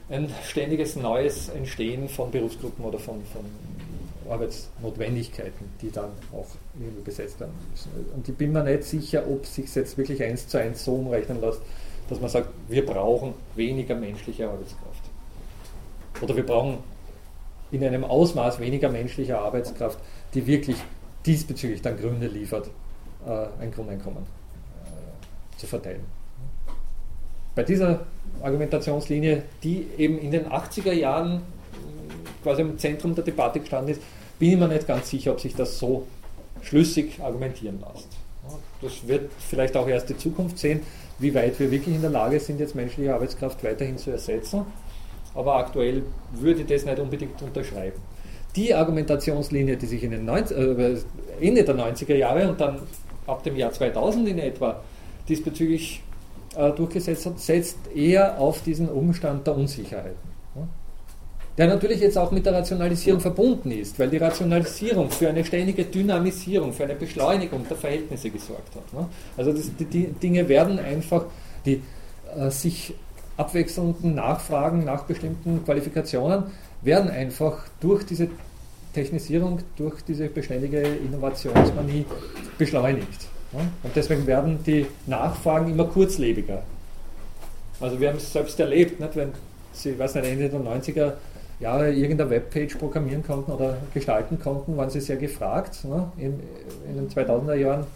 ein 0.09 0.33
ständiges 0.45 0.97
neues 0.97 1.49
Entstehen 1.49 2.09
von 2.09 2.31
Berufsgruppen 2.31 2.85
oder 2.85 2.99
von, 2.99 3.23
von 3.25 3.45
Arbeitsnotwendigkeiten, 4.31 5.67
die 5.81 5.91
dann 5.91 6.11
auch 6.33 6.47
irgendwie 6.79 7.03
besetzt 7.03 7.41
werden 7.41 7.55
müssen. 7.71 7.91
Und 8.15 8.29
ich 8.29 8.35
bin 8.37 8.53
mir 8.53 8.63
nicht 8.63 8.85
sicher, 8.85 9.25
ob 9.29 9.47
sich 9.47 9.75
jetzt 9.75 9.99
wirklich 9.99 10.23
eins 10.23 10.47
zu 10.49 10.59
eins 10.59 10.85
so 10.85 10.95
umrechnen 10.95 11.41
lässt, 11.41 11.61
dass 12.09 12.21
man 12.21 12.31
sagt, 12.31 12.49
wir 12.69 12.87
brauchen 12.87 13.35
weniger 13.57 13.97
menschliche 13.97 14.49
Arbeitskraft. 14.49 15.03
Oder 16.23 16.37
wir 16.37 16.47
brauchen 16.47 16.79
in 17.73 17.83
einem 17.83 18.05
Ausmaß 18.05 18.61
weniger 18.61 18.89
menschliche 18.89 19.39
Arbeitskraft, 19.39 19.99
die 20.35 20.47
wirklich 20.47 20.77
diesbezüglich 21.25 21.83
dann 21.83 21.97
Gründe 21.97 22.29
liefert, 22.29 22.71
äh, 23.27 23.47
ein 23.61 23.73
Grundeinkommen 23.73 24.36
zu 25.57 25.67
verteilen. 25.67 26.05
Bei 27.55 27.63
dieser 27.63 28.07
Argumentationslinie, 28.43 29.43
die 29.63 29.87
eben 29.97 30.19
in 30.19 30.31
den 30.31 30.47
80er 30.47 30.93
Jahren 30.93 31.43
quasi 32.43 32.63
im 32.63 32.79
Zentrum 32.79 33.15
der 33.15 33.25
Debatte 33.25 33.61
gestanden 33.61 33.95
ist, 33.95 34.03
bin 34.39 34.53
ich 34.53 34.59
mir 34.59 34.69
nicht 34.69 34.87
ganz 34.87 35.09
sicher, 35.09 35.33
ob 35.33 35.41
sich 35.41 35.55
das 35.55 35.79
so 35.79 36.07
schlüssig 36.63 37.19
argumentieren 37.23 37.81
lässt. 37.81 38.09
Das 38.83 39.09
wird 39.09 39.31
vielleicht 39.39 39.77
auch 39.77 39.89
erst 39.89 40.11
die 40.11 40.17
Zukunft 40.17 40.59
sehen, 40.59 40.83
wie 41.19 41.35
weit 41.35 41.59
wir 41.59 41.71
wirklich 41.71 41.95
in 41.95 42.03
der 42.03 42.11
Lage 42.11 42.39
sind, 42.39 42.61
jetzt 42.61 42.75
menschliche 42.75 43.15
Arbeitskraft 43.15 43.65
weiterhin 43.65 43.97
zu 43.97 44.11
ersetzen. 44.11 44.67
Aber 45.35 45.57
aktuell 45.57 46.03
würde 46.33 46.61
ich 46.61 46.67
das 46.67 46.85
nicht 46.85 46.99
unbedingt 46.99 47.41
unterschreiben. 47.43 48.01
die 48.57 48.75
Argumentationslinie, 48.75 49.77
die 49.77 49.87
sich 49.87 50.03
in 50.03 50.13
den 50.13 50.25
90, 50.25 50.57
äh, 50.57 50.97
Ende 51.41 51.63
der 51.63 51.75
90er 51.77 52.15
Jahre 52.15 52.49
und 52.49 52.61
dann 52.61 52.81
ab 53.27 53.43
dem 53.43 53.57
Jahr 53.57 53.71
2000 53.71 54.29
in 54.29 54.39
etwa 54.39 54.81
diesbezüglich 55.29 56.03
äh, 56.57 56.71
durchgesetzt 56.73 57.27
hat, 57.27 57.41
setzt 57.41 57.79
eher 57.95 58.39
auf 58.39 58.63
diesen 58.63 58.89
Umstand 58.89 59.47
der 59.47 59.57
Unsicherheiten. 59.57 60.17
Ja? 60.55 60.69
Der 61.59 61.67
natürlich 61.69 62.01
jetzt 62.01 62.19
auch 62.19 62.31
mit 62.31 62.47
der 62.47 62.55
Rationalisierung 62.55 63.21
verbunden 63.21 63.71
ist, 63.71 63.99
weil 63.99 64.11
die 64.11 64.19
Rationalisierung 64.19 65.11
für 65.11 65.29
eine 65.29 65.45
ständige 65.45 65.85
Dynamisierung, 65.85 66.73
für 66.73 66.85
eine 66.85 66.95
Beschleunigung 66.95 67.67
der 67.69 67.77
Verhältnisse 67.77 68.31
gesorgt 68.31 68.75
hat. 68.75 68.85
Ja? 68.93 69.09
Also 69.37 69.53
das, 69.53 69.71
die, 69.79 69.85
die, 69.85 70.07
Dinge 70.07 70.49
werden 70.49 70.79
einfach, 70.79 71.27
die 71.65 71.83
äh, 72.37 72.51
sich 72.51 72.95
abwechselnden 73.37 74.15
Nachfragen 74.15 74.85
nach 74.85 75.05
bestimmten 75.05 75.63
Qualifikationen 75.65 76.45
werden 76.83 77.11
einfach 77.11 77.69
durch 77.81 78.05
diese 78.05 78.29
Technisierung, 78.95 79.59
durch 79.77 80.01
diese 80.03 80.29
beständige 80.29 80.81
Innovationsmanie 80.81 82.07
beschleunigt. 82.57 83.29
Und 83.83 83.95
deswegen 83.95 84.27
werden 84.27 84.63
die 84.65 84.87
Nachfragen 85.07 85.71
immer 85.71 85.85
kurzlebiger. 85.85 86.63
Also 87.81 88.01
wir 88.01 88.09
haben 88.09 88.17
es 88.17 88.33
selbst 88.33 88.59
erlebt, 88.59 89.01
nicht? 89.01 89.17
wenn 89.17 89.33
Sie, 89.73 89.99
weiß 89.99 90.15
nicht, 90.15 90.27
Ende 90.27 90.49
der 90.49 90.61
90er 90.61 91.13
Jahre 91.61 91.93
irgendeine 91.93 92.31
Webpage 92.31 92.77
programmieren 92.77 93.23
konnten 93.23 93.53
oder 93.53 93.77
gestalten 93.93 94.39
konnten, 94.39 94.77
waren 94.77 94.91
sie 94.91 95.01
sehr 95.01 95.17
gefragt. 95.17 95.85
Ne? 95.85 96.11
In, 96.17 96.41
in, 96.89 96.97
den 96.97 97.09
2000er 97.09 97.55
Jahren 97.55 97.87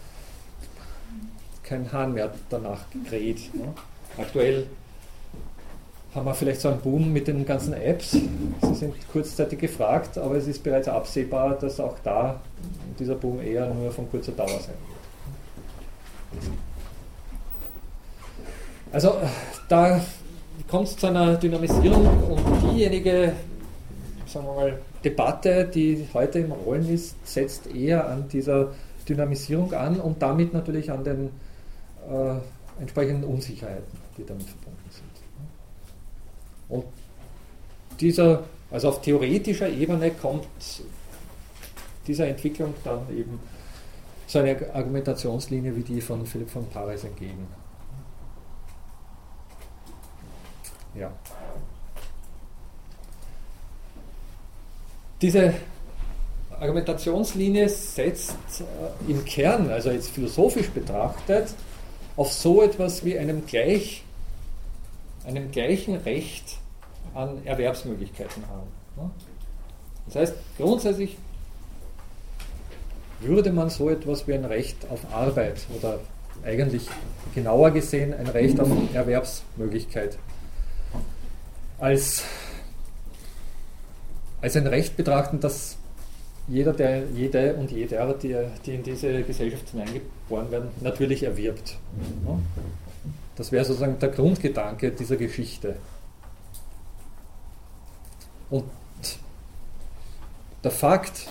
kein 1.63 1.91
Hahn 1.91 2.13
mehr 2.13 2.31
danach 2.49 2.89
gekräht. 2.91 3.53
Ne? 3.53 3.73
Aktuell 4.17 4.67
haben 6.13 6.25
wir 6.25 6.33
vielleicht 6.33 6.61
so 6.61 6.69
einen 6.69 6.81
Boom 6.81 7.13
mit 7.13 7.27
den 7.27 7.45
ganzen 7.45 7.73
Apps. 7.73 8.11
Sie 8.11 8.75
sind 8.75 8.93
kurzzeitig 9.11 9.59
gefragt, 9.59 10.17
aber 10.17 10.35
es 10.35 10.47
ist 10.47 10.63
bereits 10.63 10.87
absehbar, 10.87 11.57
dass 11.57 11.79
auch 11.79 11.97
da 12.03 12.41
dieser 12.99 13.15
Boom 13.15 13.41
eher 13.41 13.73
nur 13.73 13.91
von 13.91 14.09
kurzer 14.09 14.33
Dauer 14.33 14.49
sein 14.49 14.75
wird. 14.87 15.00
Also 18.91 19.15
da 19.69 20.01
kommt 20.67 20.87
es 20.87 20.97
zu 20.97 21.07
einer 21.07 21.35
Dynamisierung 21.35 22.05
und 22.23 22.41
diejenige, 22.63 23.33
sagen 24.25 24.45
wir 24.45 24.53
mal, 24.53 24.81
Debatte, 25.03 25.65
die 25.65 26.07
heute 26.13 26.39
im 26.39 26.51
Rollen 26.51 26.87
ist, 26.93 27.15
setzt 27.25 27.73
eher 27.73 28.07
an 28.07 28.27
dieser 28.29 28.71
Dynamisierung 29.07 29.73
an 29.73 29.99
und 29.99 30.21
damit 30.21 30.53
natürlich 30.53 30.91
an 30.91 31.03
den 31.03 31.29
äh, 32.09 32.81
entsprechenden 32.81 33.23
Unsicherheiten, 33.23 33.97
die 34.17 34.25
damit 34.25 34.43
verbunden 34.43 34.89
sind. 34.89 35.09
Und 36.69 36.85
dieser, 37.99 38.43
also 38.69 38.89
auf 38.89 39.01
theoretischer 39.01 39.69
Ebene 39.69 40.11
kommt 40.11 40.47
dieser 42.07 42.27
Entwicklung 42.27 42.73
dann 42.83 43.01
eben 43.15 43.39
so 44.31 44.39
eine 44.39 44.73
Argumentationslinie 44.73 45.75
wie 45.75 45.81
die 45.83 45.99
von 45.99 46.25
Philipp 46.25 46.49
von 46.49 46.65
Paris 46.69 47.03
entgegen. 47.03 47.45
Ja. 50.95 51.11
Diese 55.21 55.53
Argumentationslinie 56.57 57.67
setzt 57.67 58.61
äh, 58.61 59.11
im 59.11 59.25
Kern, 59.25 59.69
also 59.69 59.91
jetzt 59.91 60.11
philosophisch 60.11 60.69
betrachtet, 60.69 61.53
auf 62.15 62.31
so 62.31 62.61
etwas 62.61 63.03
wie 63.03 63.19
einem, 63.19 63.45
gleich, 63.45 64.03
einem 65.25 65.51
gleichen 65.51 65.95
Recht 65.95 66.57
an 67.13 67.45
Erwerbsmöglichkeiten 67.45 68.43
haben. 68.47 69.11
Das 70.05 70.15
heißt, 70.15 70.35
grundsätzlich 70.57 71.17
würde 73.21 73.51
man 73.51 73.69
so 73.69 73.89
etwas 73.89 74.27
wie 74.27 74.33
ein 74.33 74.45
Recht 74.45 74.77
auf 74.89 74.99
Arbeit 75.13 75.65
oder 75.77 75.99
eigentlich 76.43 76.87
genauer 77.35 77.71
gesehen 77.71 78.13
ein 78.13 78.27
Recht 78.27 78.59
auf 78.59 78.69
Erwerbsmöglichkeit 78.93 80.17
als, 81.81 82.23
als 84.39 84.55
ein 84.55 84.67
Recht 84.67 84.95
betrachten, 84.95 85.39
das 85.39 85.77
jeder, 86.47 86.73
der, 86.73 87.07
jede 87.09 87.55
und 87.55 87.71
jeder, 87.71 88.13
die, 88.13 88.35
die 88.65 88.75
in 88.75 88.83
diese 88.83 89.23
Gesellschaft 89.23 89.69
hineingeboren 89.69 90.51
werden, 90.51 90.69
natürlich 90.81 91.23
erwirbt. 91.23 91.77
Das 93.35 93.51
wäre 93.51 93.65
sozusagen 93.65 93.97
der 93.99 94.09
Grundgedanke 94.09 94.91
dieser 94.91 95.15
Geschichte. 95.15 95.75
Und 98.49 98.65
der 100.63 100.71
Fakt, 100.71 101.29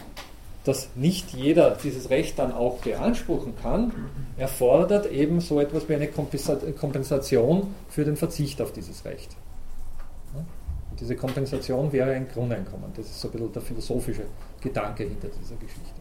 dass 0.65 0.89
nicht 0.95 1.33
jeder 1.33 1.77
dieses 1.83 2.11
Recht 2.11 2.39
dann 2.39 2.53
auch 2.53 2.79
beanspruchen 2.79 3.55
kann, 3.61 3.93
erfordert 4.37 5.11
eben 5.11 5.41
so 5.41 5.59
etwas 5.61 5.89
wie 5.89 5.95
eine 5.95 6.09
Kompensation 6.09 7.75
für 7.89 8.05
den 8.05 8.17
Verzicht 8.17 8.61
auf 8.61 8.73
dieses 8.73 9.05
Recht. 9.05 9.31
Und 10.35 11.01
diese 11.01 11.17
Kompensation 11.17 11.93
wäre 11.93 12.13
ein 12.13 12.29
Grundeinkommen. 12.29 12.91
Das 12.95 13.07
ist 13.07 13.21
so 13.21 13.29
ein 13.29 13.33
bisschen 13.33 13.53
der 13.53 13.63
philosophische 13.63 14.23
Gedanke 14.61 15.05
hinter 15.05 15.29
dieser 15.29 15.57
Geschichte. 15.57 16.01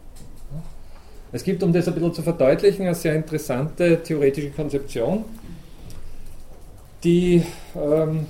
Es 1.32 1.44
gibt, 1.44 1.62
um 1.62 1.72
das 1.72 1.86
ein 1.86 1.94
bisschen 1.94 2.12
zu 2.12 2.22
verdeutlichen, 2.22 2.86
eine 2.86 2.94
sehr 2.94 3.14
interessante 3.14 4.02
theoretische 4.02 4.50
Konzeption, 4.50 5.24
die 7.04 7.44
ähm, 7.76 8.26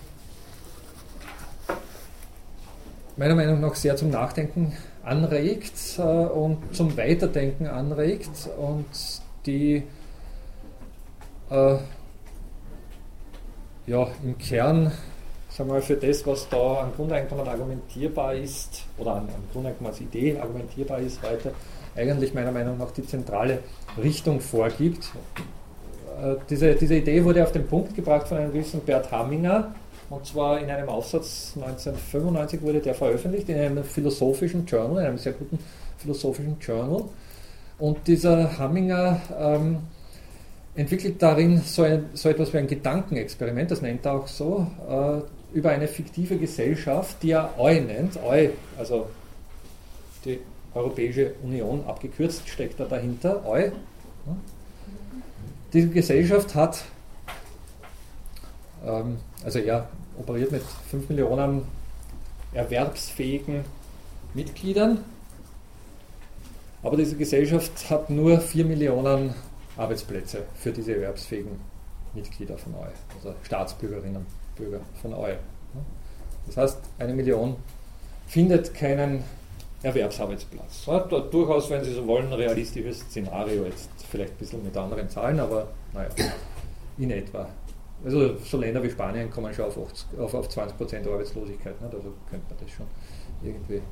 meiner 3.16 3.35
Meinung 3.35 3.61
nach 3.61 3.74
sehr 3.74 3.97
zum 3.97 4.11
Nachdenken 4.11 4.76
anregt 5.05 5.98
äh, 5.98 6.03
und 6.03 6.74
zum 6.74 6.96
Weiterdenken 6.96 7.66
anregt 7.66 8.48
und 8.59 8.86
die 9.46 9.82
äh, 11.51 11.76
ja, 13.86 14.07
im 14.22 14.38
Kern 14.38 14.92
sagen 15.48 15.70
wir 15.70 15.82
für 15.82 15.96
das, 15.96 16.26
was 16.26 16.48
da 16.48 16.82
am 16.82 16.94
Grundeinkommen 16.94 17.46
argumentierbar 17.46 18.34
ist, 18.34 18.84
oder 18.98 19.14
an, 19.14 19.28
am 19.28 19.42
Grundeinkommen 19.53 19.92
als 19.92 20.01
Idee 20.01 20.38
argumentierbar 20.38 21.01
ist, 21.01 21.22
weiter 21.22 21.53
eigentlich 21.96 22.34
meiner 22.34 22.53
Meinung 22.53 22.78
nach 22.78 22.92
die 22.92 23.05
zentrale 23.05 23.59
Richtung 24.01 24.40
vorgibt. 24.40 25.11
Äh, 26.22 26.36
diese, 26.48 26.74
diese 26.74 26.94
Idee 26.94 27.24
wurde 27.24 27.42
auf 27.42 27.53
den 27.53 27.66
Punkt 27.66 27.94
gebracht 27.94 28.28
von 28.28 28.38
einem 28.38 28.53
gewissen 28.53 28.80
Bert 28.80 29.11
Hamminger, 29.11 29.74
und 30.11 30.27
zwar 30.27 30.59
in 30.61 30.69
einem 30.69 30.89
Aufsatz 30.89 31.53
1995 31.55 32.63
wurde 32.63 32.81
der 32.81 32.95
veröffentlicht, 32.95 33.49
in 33.49 33.59
einem 33.59 33.85
philosophischen 33.85 34.67
Journal, 34.67 35.03
in 35.03 35.09
einem 35.09 35.19
sehr 35.19 35.33
guten 35.33 35.59
philosophischen 35.99 36.57
Journal. 36.61 37.05
Und 37.79 38.07
dieser 38.09 38.59
Hamminger 38.59 39.21
ähm, 39.39 39.79
entwickelt 40.75 41.23
darin 41.23 41.63
so, 41.63 41.83
ein, 41.83 42.07
so, 42.15 42.29
etwas 42.29 42.53
wie 42.53 42.59
ein 42.59 42.67
Gedankenexperiment, 42.67 43.71
das 43.71 43.83
nennt 43.83 44.05
er 44.05 44.15
auch 44.15 44.27
so, 44.27 44.67
äh, 44.89 45.57
über 45.57 45.71
eine 45.71 45.87
fiktive 45.87 46.37
Gesellschaft, 46.37 47.23
die 47.23 47.31
er 47.31 47.55
Eu 47.57 47.81
nennt. 47.81 48.17
Eu, 48.17 48.51
also 48.77 49.09
die 50.25 50.41
Europäische 50.75 51.35
Union 51.45 51.85
abgekürzt, 51.87 52.49
steckt 52.49 52.81
da 52.81 52.85
dahinter. 52.85 53.45
Eu. 53.47 53.71
Diese 55.73 55.89
Gesellschaft 55.89 56.55
hat, 56.57 56.85
ähm, 58.85 59.19
also 59.45 59.61
er 59.61 59.89
operiert 60.21 60.53
mit 60.53 60.62
5 60.62 61.09
Millionen 61.09 61.62
erwerbsfähigen 62.53 63.64
Mitgliedern. 64.35 64.99
Aber 66.83 66.97
diese 66.97 67.16
Gesellschaft 67.16 67.91
hat 67.91 68.11
nur 68.11 68.41
4 68.41 68.64
Millionen 68.64 69.35
Arbeitsplätze 69.77 70.45
für 70.55 70.73
diese 70.73 70.95
erwerbsfähigen 70.95 71.59
Mitglieder 72.14 72.57
von 72.57 72.75
EU, 72.75 72.87
also 73.16 73.35
Staatsbürgerinnen 73.43 74.16
und 74.16 74.27
Bürger 74.57 74.81
von 75.01 75.14
EU. 75.14 75.35
Das 76.47 76.57
heißt, 76.57 76.79
eine 76.99 77.14
Million 77.14 77.57
findet 78.27 78.75
keinen 78.75 79.23
Erwerbsarbeitsplatz. 79.83 80.87
Ja, 80.87 80.99
durchaus, 81.01 81.71
wenn 81.71 81.85
Sie 81.85 81.93
so 81.95 82.07
wollen, 82.07 82.27
ein 82.27 82.33
realistisches 82.35 83.01
Szenario, 83.01 83.64
jetzt 83.64 83.89
vielleicht 84.11 84.33
ein 84.33 84.37
bisschen 84.39 84.64
mit 84.64 84.77
anderen 84.77 85.09
Zahlen, 85.09 85.41
aber 85.41 85.68
naja, 85.93 86.09
in 86.99 87.11
etwa. 87.11 87.49
Also 88.05 88.36
so 88.38 88.57
Länder 88.59 88.82
wie 88.82 88.90
Spanien 88.90 89.30
kommen 89.30 89.53
schon 89.53 89.66
auf, 89.66 89.76
80, 89.76 90.18
auf, 90.18 90.34
auf 90.34 90.48
20% 90.48 91.12
Arbeitslosigkeit. 91.12 91.80
Nicht? 91.80 91.94
Also 91.94 92.12
könnte 92.30 92.46
man 92.48 92.59
das 92.61 92.70
schon 92.70 92.86
irgendwie 93.42 93.82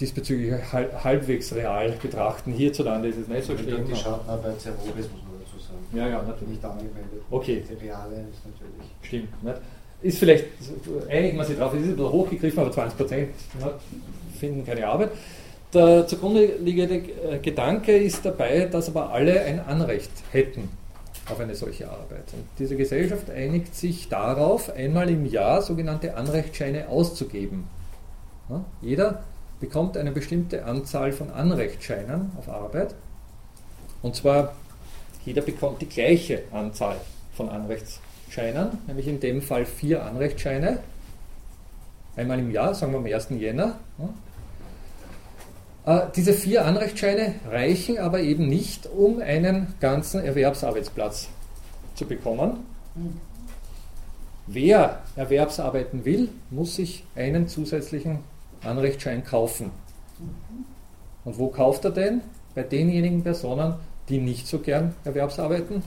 diesbezüglich 0.00 0.52
halbwegs 0.72 1.54
real 1.54 1.94
betrachten. 2.02 2.52
Hierzulande 2.52 3.08
ist 3.08 3.18
es 3.18 3.28
nicht 3.28 3.44
so 3.44 3.56
schlimm. 3.56 3.86
Die 3.86 3.96
Schattenarbeit 3.96 4.60
sehr 4.60 4.72
hoch 4.72 4.96
ist, 4.98 5.10
muss 5.12 5.22
man 5.22 5.40
dazu 5.40 5.58
sagen. 5.58 5.78
Ja, 5.94 6.08
ja, 6.08 6.22
natürlich. 6.22 6.54
Nicht 6.54 6.64
angewendet. 6.64 7.22
Okay. 7.30 7.64
Die 7.68 7.86
reale 7.86 8.16
ist 8.30 8.44
natürlich. 8.44 8.90
Stimmt. 9.02 9.42
Nicht? 9.42 9.60
Ist 10.02 10.18
vielleicht, 10.18 10.44
einigen 11.08 11.38
wir 11.38 11.44
sich 11.44 11.56
drauf, 11.56 11.72
es 11.72 11.80
ist 11.80 11.88
ein 11.88 11.96
bisschen 11.96 12.12
hochgegriffen, 12.12 12.58
aber 12.58 12.70
20% 12.70 13.26
finden 14.38 14.66
keine 14.66 14.86
Arbeit. 14.86 15.10
Der 15.72 16.06
zugrunde 16.06 16.56
liegende 16.60 16.96
äh, 16.96 17.38
Gedanke 17.38 17.96
ist 17.96 18.24
dabei, 18.24 18.66
dass 18.66 18.88
aber 18.88 19.10
alle 19.10 19.40
ein 19.40 19.60
Anrecht 19.60 20.10
hätten 20.30 20.68
auf 21.28 21.40
eine 21.40 21.54
solche 21.54 21.88
Arbeit. 21.88 22.32
Und 22.32 22.44
diese 22.58 22.76
Gesellschaft 22.76 23.30
einigt 23.30 23.74
sich 23.74 24.08
darauf, 24.08 24.70
einmal 24.70 25.10
im 25.10 25.26
Jahr 25.26 25.62
sogenannte 25.62 26.16
Anrechtsscheine 26.16 26.88
auszugeben. 26.88 27.64
Ja, 28.48 28.64
jeder 28.80 29.24
bekommt 29.60 29.96
eine 29.96 30.12
bestimmte 30.12 30.64
Anzahl 30.64 31.12
von 31.12 31.30
Anrechtsscheinen 31.30 32.30
auf 32.38 32.48
Arbeit. 32.48 32.94
Und 34.02 34.14
zwar, 34.14 34.54
jeder 35.24 35.42
bekommt 35.42 35.82
die 35.82 35.88
gleiche 35.88 36.42
Anzahl 36.52 36.96
von 37.34 37.48
Anrechtsscheinen, 37.48 38.78
nämlich 38.86 39.08
in 39.08 39.18
dem 39.20 39.42
Fall 39.42 39.66
vier 39.66 40.04
Anrechtsscheine, 40.04 40.78
einmal 42.14 42.38
im 42.38 42.50
Jahr, 42.50 42.74
sagen 42.74 42.92
wir 42.92 42.98
am 42.98 43.06
1. 43.06 43.30
Jänner. 43.30 43.78
Diese 46.16 46.32
vier 46.32 46.64
Anrechtsscheine 46.64 47.36
reichen 47.48 47.98
aber 47.98 48.20
eben 48.20 48.48
nicht, 48.48 48.86
um 48.86 49.20
einen 49.20 49.74
ganzen 49.80 50.24
Erwerbsarbeitsplatz 50.24 51.28
zu 51.94 52.06
bekommen. 52.06 52.58
Wer 54.48 55.02
Erwerbsarbeiten 55.14 56.04
will, 56.04 56.28
muss 56.50 56.76
sich 56.76 57.04
einen 57.14 57.46
zusätzlichen 57.48 58.20
Anrechtsschein 58.64 59.24
kaufen. 59.24 59.70
Und 61.24 61.38
wo 61.38 61.48
kauft 61.48 61.84
er 61.84 61.90
denn? 61.90 62.20
Bei 62.54 62.62
denjenigen 62.62 63.22
Personen, 63.22 63.74
die 64.08 64.18
nicht 64.18 64.46
so 64.46 64.60
gern 64.60 64.94
Erwerbsarbeiten 65.04 65.82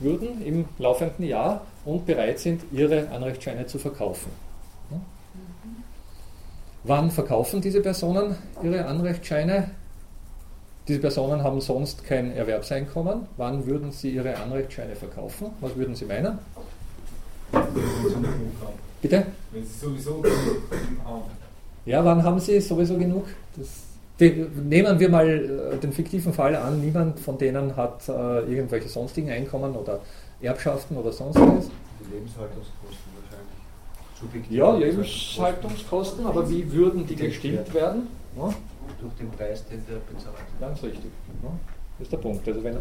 würden 0.00 0.42
im 0.44 0.66
laufenden 0.78 1.26
Jahr 1.26 1.62
und 1.84 2.06
bereit 2.06 2.38
sind, 2.38 2.62
ihre 2.72 3.08
Anrechtsscheine 3.08 3.66
zu 3.66 3.78
verkaufen. 3.78 4.30
Wann 6.84 7.10
verkaufen 7.10 7.60
diese 7.60 7.80
Personen 7.80 8.36
ihre 8.62 8.86
Anrechtsscheine? 8.86 9.70
Diese 10.86 11.00
Personen 11.00 11.42
haben 11.42 11.60
sonst 11.60 12.04
kein 12.04 12.32
Erwerbseinkommen. 12.34 13.26
Wann 13.36 13.66
würden 13.66 13.92
sie 13.92 14.10
ihre 14.10 14.36
Anrechtsscheine 14.36 14.96
verkaufen? 14.96 15.48
Was 15.60 15.76
würden 15.76 15.94
Sie 15.94 16.06
meinen? 16.06 16.38
Bitte? 19.02 19.26
Wenn 19.52 19.64
Sie 19.64 19.78
sowieso 19.78 20.20
genug 20.20 20.36
haben. 21.04 21.22
Ja, 21.84 22.04
wann 22.04 22.22
haben 22.22 22.40
Sie 22.40 22.60
sowieso 22.60 22.96
genug? 22.96 23.26
Das, 23.56 23.68
die, 24.20 24.46
nehmen 24.62 24.98
wir 24.98 25.08
mal 25.08 25.28
äh, 25.28 25.76
den 25.76 25.92
fiktiven 25.92 26.32
Fall 26.32 26.56
an, 26.56 26.80
niemand 26.80 27.20
von 27.20 27.38
denen 27.38 27.76
hat 27.76 28.08
äh, 28.08 28.40
irgendwelche 28.40 28.88
sonstigen 28.88 29.30
Einkommen 29.30 29.74
oder 29.76 30.00
Erbschaften 30.40 30.96
oder 30.96 31.12
sonstiges. 31.12 31.70
Die 32.00 32.14
Lebenshaltungskosten 32.14 33.17
wahrscheinlich. 34.22 34.46
Subjektiv 34.48 34.56
Ja, 34.56 34.76
Lebenshaltungskosten, 34.76 36.26
aber 36.26 36.48
wie 36.50 36.70
würden 36.72 37.06
die 37.06 37.16
gestimmt 37.16 37.72
werden? 37.74 38.06
Ja, 38.36 38.52
Durch 39.00 39.14
den 39.14 39.30
Preis, 39.30 39.64
den 39.68 39.84
der 39.88 39.96
bezahlt. 40.12 40.34
ganz 40.60 40.82
richtig. 40.82 41.10
Ja, 41.42 41.50
das 41.98 42.06
ist 42.06 42.12
der 42.12 42.16
Punkt. 42.18 42.46
Also 42.48 42.62
wenn, 42.64 42.76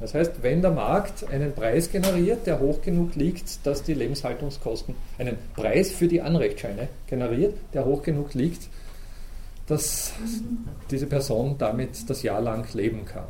das 0.00 0.14
heißt, 0.14 0.42
wenn 0.42 0.62
der 0.62 0.70
Markt 0.70 1.28
einen 1.30 1.52
Preis 1.52 1.90
generiert, 1.90 2.46
der 2.46 2.60
hoch 2.60 2.80
genug 2.82 3.14
liegt, 3.16 3.64
dass 3.66 3.82
die 3.82 3.94
Lebenshaltungskosten, 3.94 4.94
einen 5.18 5.36
Preis 5.54 5.90
für 5.92 6.08
die 6.08 6.20
Anrechtsscheine 6.20 6.88
generiert, 7.06 7.54
der 7.74 7.84
hoch 7.84 8.02
genug 8.02 8.34
liegt, 8.34 8.68
dass 9.66 10.12
diese 10.90 11.06
Person 11.06 11.54
damit 11.58 12.08
das 12.10 12.22
Jahr 12.24 12.40
lang 12.40 12.66
leben 12.74 13.04
kann. 13.04 13.24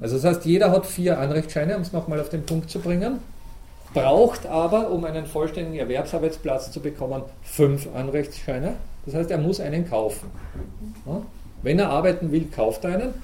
Also 0.00 0.16
das 0.16 0.24
heißt, 0.24 0.44
jeder 0.44 0.70
hat 0.72 0.84
vier 0.84 1.18
Anrechtsscheine, 1.18 1.74
um 1.76 1.82
es 1.82 1.92
nochmal 1.92 2.20
auf 2.20 2.28
den 2.28 2.44
Punkt 2.44 2.68
zu 2.70 2.80
bringen, 2.80 3.18
braucht 3.92 4.46
aber, 4.46 4.90
um 4.90 5.04
einen 5.04 5.26
vollständigen 5.26 5.78
Erwerbsarbeitsplatz 5.78 6.70
zu 6.70 6.80
bekommen, 6.80 7.22
fünf 7.42 7.88
Anrechtsscheine. 7.94 8.74
Das 9.06 9.14
heißt, 9.14 9.30
er 9.30 9.38
muss 9.38 9.60
einen 9.60 9.88
kaufen. 9.88 10.30
Wenn 11.62 11.78
er 11.78 11.90
arbeiten 11.90 12.32
will, 12.32 12.46
kauft 12.54 12.84
er 12.84 12.94
einen. 12.94 13.14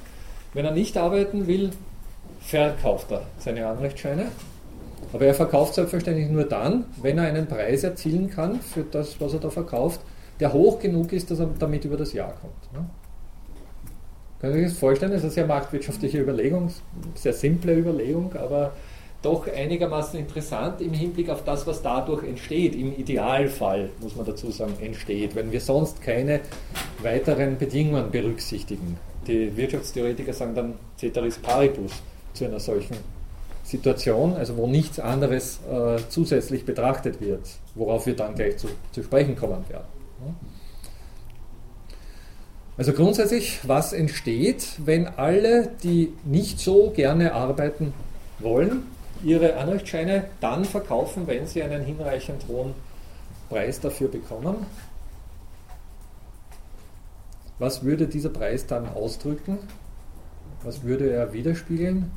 Wenn 0.55 0.65
er 0.65 0.73
nicht 0.73 0.97
arbeiten 0.97 1.47
will, 1.47 1.71
verkauft 2.41 3.13
er 3.13 3.23
seine 3.39 3.67
Anrechtsscheine. 3.67 4.27
Aber 5.13 5.27
er 5.27 5.35
verkauft 5.35 5.75
selbstverständlich 5.75 6.29
nur 6.29 6.45
dann, 6.45 6.87
wenn 7.01 7.19
er 7.19 7.25
einen 7.25 7.47
Preis 7.47 7.85
erzielen 7.85 8.31
kann 8.31 8.61
für 8.61 8.83
das, 8.83 9.21
was 9.21 9.35
er 9.35 9.41
da 9.41 9.51
verkauft, 9.51 10.01
der 10.41 10.53
hoch 10.53 10.81
genug 10.81 11.13
ist, 11.13 11.31
dass 11.31 11.39
er 11.39 11.49
damit 11.59 11.85
über 11.85 11.97
das 11.97 12.13
Jahr 12.13 12.35
kommt. 12.41 12.87
Können 14.41 14.53
Sie 14.53 14.61
sich 14.61 14.71
das 14.71 14.79
vorstellen? 14.79 15.13
Das 15.13 15.21
ist 15.21 15.25
eine 15.25 15.33
sehr 15.33 15.47
marktwirtschaftliche 15.47 16.21
Überlegung, 16.21 16.71
sehr 17.15 17.33
simple 17.33 17.75
Überlegung, 17.75 18.35
aber 18.37 18.73
doch 19.27 19.49
einigermaßen 19.53 20.19
interessant 20.21 20.81
im 20.81 20.93
Hinblick 20.93 21.29
auf 21.29 21.43
das, 21.43 21.67
was 21.67 21.83
dadurch 21.83 22.23
entsteht. 22.23 22.77
Im 22.77 22.97
Idealfall, 22.97 23.91
muss 24.01 24.15
man 24.15 24.25
dazu 24.25 24.51
sagen, 24.53 24.75
entsteht, 24.81 25.35
wenn 25.35 25.51
wir 25.51 25.61
sonst 25.61 26.01
keine 26.01 26.41
weiteren 27.03 27.59
Bedingungen 27.59 28.11
berücksichtigen. 28.11 28.97
Die 29.27 29.57
Wirtschaftstheoretiker 29.57 30.33
sagen 30.33 30.55
dann 30.55 30.75
Ceteris 30.97 31.39
Paribus 31.39 31.91
zu 32.35 32.45
einer 32.45 32.61
solchen 32.61 32.97
Situation, 33.65 34.35
also 34.35 34.57
wo 34.57 34.69
nichts 34.69 35.01
anderes 35.01 35.59
äh, 35.69 35.97
zusätzlich 36.09 36.65
betrachtet 36.65 37.21
wird, 37.21 37.43
worauf 37.75 38.07
wir 38.07 38.15
dann 38.15 38.37
gleich 38.37 38.59
zu, 38.59 38.69
zu 38.93 39.03
sprechen 39.03 39.35
kommen 39.35 39.65
werden. 39.69 39.87
Also 42.77 42.93
grundsätzlich, 42.93 43.59
was 43.65 43.93
entsteht, 43.93 44.67
wenn 44.85 45.09
alle, 45.09 45.71
die 45.83 46.13
nicht 46.25 46.61
so 46.61 46.91
gerne 46.91 47.33
arbeiten 47.33 47.93
wollen, 48.39 48.85
ihre 49.25 49.57
Anrechtsscheine 49.57 50.25
dann 50.41 50.65
verkaufen, 50.65 51.27
wenn 51.27 51.47
sie 51.47 51.63
einen 51.63 51.85
hinreichend 51.85 52.47
hohen 52.49 52.75
Preis 53.49 53.81
dafür 53.81 54.09
bekommen? 54.09 54.67
Was 57.59 57.83
würde 57.83 58.07
dieser 58.07 58.29
Preis 58.29 58.67
dann 58.67 58.89
ausdrücken? 58.89 59.59
Was 60.63 60.83
würde 60.83 61.11
er 61.11 61.33
widerspiegeln? 61.33 62.11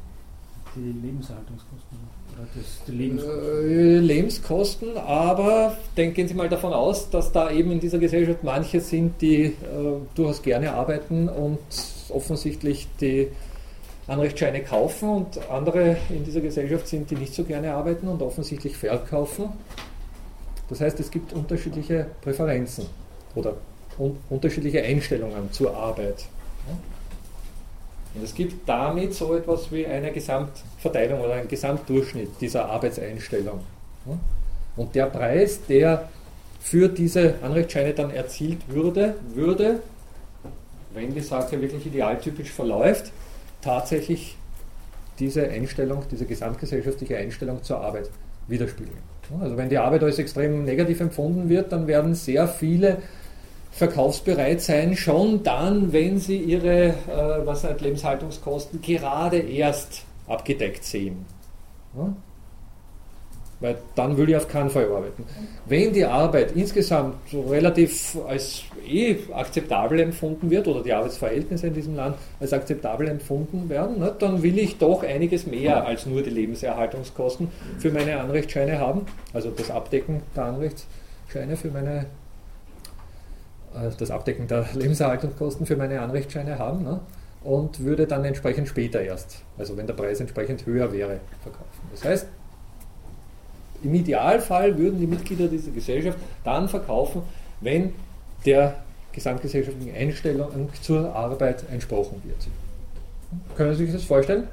Die 0.75 0.91
Lebenshaltungskosten. 0.91 1.97
Oder 2.33 2.47
das, 2.55 2.83
die 2.87 2.91
Lebenskosten. 2.91 3.69
Äh, 3.69 3.99
Lebenskosten, 3.99 4.97
aber 4.97 5.77
denken 5.97 6.27
Sie 6.27 6.33
mal 6.33 6.49
davon 6.49 6.73
aus, 6.73 7.09
dass 7.09 7.31
da 7.31 7.51
eben 7.51 7.71
in 7.71 7.79
dieser 7.79 7.99
Gesellschaft 7.99 8.43
manche 8.43 8.81
sind, 8.81 9.21
die 9.21 9.45
äh, 9.45 9.53
durchaus 10.15 10.41
gerne 10.41 10.73
arbeiten 10.73 11.29
und 11.29 11.59
offensichtlich 12.09 12.87
die 12.99 13.29
Anrechtsscheine 14.10 14.62
kaufen 14.64 15.10
und 15.10 15.49
andere 15.49 15.97
in 16.10 16.24
dieser 16.26 16.41
Gesellschaft 16.41 16.88
sind, 16.88 17.10
die 17.12 17.16
nicht 17.16 17.34
so 17.34 17.43
gerne 17.43 17.74
arbeiten 17.74 18.07
und 18.07 18.22
offensichtlich 18.22 18.76
verkaufen. 18.76 19.49
Das 20.68 20.82
heißt, 20.82 20.99
es 20.99 21.12
gibt 21.12 21.34
unterschiedliche 21.34 22.07
Präferenzen 22.22 22.86
oder 23.36 23.53
un 23.97 24.18
unterschiedliche 24.30 24.82
Einstellungen 24.82 25.51
zur 25.51 25.76
Arbeit. 25.76 26.26
Und 28.16 28.24
es 28.24 28.34
gibt 28.34 28.68
damit 28.68 29.14
so 29.14 29.36
etwas 29.36 29.72
wie 29.72 29.86
eine 29.86 30.12
Gesamtverteilung 30.12 31.22
oder 31.22 31.34
einen 31.34 31.47
Gesamtdurchschnitt 31.47 32.30
dieser 32.41 32.66
Arbeitseinstellung. 32.68 33.60
Und 34.76 34.95
der 34.95 35.05
Preis, 35.05 35.60
der 35.68 36.10
für 36.60 36.88
diese 36.88 37.36
Anrechtsscheine 37.41 37.93
dann 37.93 38.12
erzielt 38.12 38.68
würde, 38.68 39.16
würde, 39.34 39.82
wenn 40.93 41.14
die 41.14 41.22
Sache 41.22 41.62
wirklich 41.62 41.86
idealtypisch 41.86 42.51
verläuft, 42.51 43.12
tatsächlich 43.62 44.38
diese 45.20 45.47
Einstellung, 45.49 46.03
diese 46.12 46.26
gesamtgesellschaftliche 46.26 47.18
Einstellung 47.18 47.62
zur 47.64 47.82
Arbeit 47.82 48.10
widerspiegeln. 48.47 48.97
Also 49.39 49.57
wenn 49.57 49.70
die 49.70 49.78
Arbeit 49.78 50.03
als 50.03 50.18
extrem 50.18 50.66
negativ 50.66 50.99
empfunden 51.01 51.49
wird, 51.49 51.72
dann 51.72 51.88
werden 51.88 52.16
sehr 52.16 52.47
viele 52.47 52.97
verkaufsbereit 53.72 54.62
sein, 54.62 54.95
schon 54.95 55.43
dann, 55.43 55.93
wenn 55.93 56.18
sie 56.18 56.38
ihre 56.38 56.88
äh, 56.88 57.45
was 57.45 57.64
halt 57.64 57.82
Lebenshaltungskosten 57.82 58.82
gerade 58.82 59.38
erst 59.38 60.03
abgedeckt 60.28 60.84
sehen. 60.84 61.26
Weil 63.62 63.78
dann 63.95 64.16
will 64.18 64.30
ich 64.30 64.38
auf 64.38 64.47
keinen 64.47 64.70
Fall 64.70 64.86
arbeiten. 64.86 65.26
Wenn 65.66 65.91
die 65.91 66.06
Arbeit 66.06 66.53
insgesamt 66.56 67.15
so 67.30 67.41
relativ 67.41 68.18
als 68.26 68.64
eh 68.88 69.18
akzeptabel 69.34 69.99
empfunden 69.99 70.49
wird 70.49 70.68
oder 70.68 70.81
die 70.81 70.94
Arbeitsverhältnisse 70.94 71.68
in 71.68 71.73
diesem 71.73 71.95
Land 71.95 72.15
als 72.40 72.53
akzeptabel 72.53 73.10
empfunden 73.10 73.68
werden, 73.68 73.99
ne, 73.99 74.15
dann 74.18 74.41
will 74.44 74.57
ich 74.57 74.77
doch 74.77 75.03
einiges 75.03 75.45
mehr 75.45 75.86
als 75.86 76.06
nur 76.06 76.22
die 76.22 76.30
Lebenserhaltungskosten 76.30 77.49
für 77.80 77.91
meine 77.91 78.19
Anrechtsscheine 78.19 78.80
haben, 78.80 79.02
also 79.34 79.52
das 79.52 79.69
Abdecken 79.69 80.22
der 80.38 80.44
Anrechtsscheine 80.45 81.57
für 81.57 81.69
meine 81.69 82.06
äh, 83.76 83.90
das 83.98 84.10
Abdecken 84.10 84.48
der 84.48 84.65
Lebenserhaltungskosten 84.73 85.65
für 85.65 85.76
meine 85.76 85.99
Anrechtsscheine 85.99 86.57
haben 86.57 86.84
ne? 86.84 86.99
und 87.44 87.81
würde 87.81 88.07
dann 88.07 88.26
entsprechend 88.26 88.68
später 88.68 89.02
erst, 89.02 89.44
also 89.57 89.77
wenn 89.77 89.88
der 89.88 89.94
Preis 89.94 90.19
entsprechend 90.19 90.65
höher 90.65 90.91
wäre, 90.91 91.19
verkaufen. 91.41 91.68
Das 91.91 92.03
heißt, 92.03 92.27
im 93.84 93.93
Idealfall 93.93 94.77
würden 94.77 94.99
die 94.99 95.07
Mitglieder 95.07 95.47
dieser 95.47 95.72
Gesellschaft 95.72 96.18
dann 96.43 96.68
verkaufen, 96.68 97.22
wenn 97.61 97.93
der 98.45 98.76
gesamtgesellschaftlichen 99.11 99.95
Einstellung 99.95 100.69
zur 100.81 101.14
Arbeit 101.14 101.64
entsprochen 101.72 102.22
wird. 102.23 102.47
Können 103.56 103.76
Sie 103.76 103.85
sich 103.85 103.93
das 103.93 104.03
vorstellen? 104.03 104.47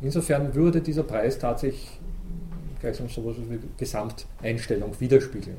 Insofern 0.00 0.54
würde 0.54 0.80
dieser 0.80 1.02
Preis 1.02 1.38
tatsächlich 1.38 1.98
gleichsam 2.80 3.08
sowas 3.08 3.36
wie 3.48 3.58
Gesamteinstellung 3.76 4.98
widerspiegeln. 4.98 5.58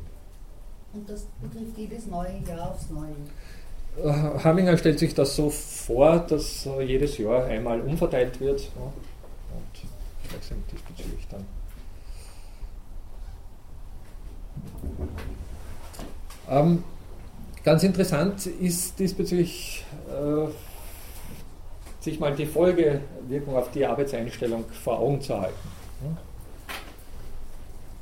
Und 0.93 1.09
das 1.09 1.27
betrifft 1.41 1.77
jedes 1.77 2.07
neue 2.07 2.41
Jahr 2.47 2.71
aufs 2.71 2.89
Neue. 2.89 3.13
Äh, 4.03 4.39
Hamminger 4.43 4.77
stellt 4.77 4.99
sich 4.99 5.13
das 5.13 5.35
so 5.35 5.49
vor, 5.49 6.19
dass 6.19 6.67
jedes 6.85 7.17
Jahr 7.17 7.45
einmal 7.45 7.79
umverteilt 7.81 8.39
wird 8.39 8.61
und 8.75 10.29
gleichsam 10.29 10.57
diesbezüglich 10.71 11.27
dann. 11.29 11.45
Ähm, 16.49 16.83
ganz 17.63 17.83
interessant 17.83 18.45
ist 18.45 18.99
diesbezüglich 18.99 19.85
äh, 20.09 20.49
sich 22.03 22.19
mal 22.19 22.35
die 22.35 22.45
Folgewirkung 22.45 23.55
auf 23.55 23.71
die 23.71 23.85
Arbeitseinstellung 23.85 24.65
vor 24.83 24.99
Augen 24.99 25.21
zu 25.21 25.39
halten. 25.39 25.55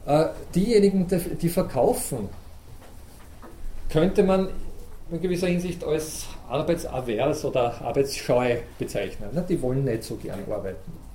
Äh, 0.05 0.29
diejenigen, 0.55 1.05
die 1.41 1.49
verkaufen, 1.49 2.29
könnte 3.89 4.23
man 4.23 4.49
in 5.11 5.21
gewisser 5.21 5.47
Hinsicht 5.47 5.83
als 5.83 6.27
arbeitsavers 6.47 7.43
oder 7.45 7.81
arbeitsscheu 7.81 8.57
bezeichnen. 8.77 9.29
Ne? 9.33 9.45
Die 9.47 9.61
wollen 9.61 9.83
nicht 9.83 10.03
so 10.03 10.15
gern 10.15 10.39
arbeiten. 10.49 11.08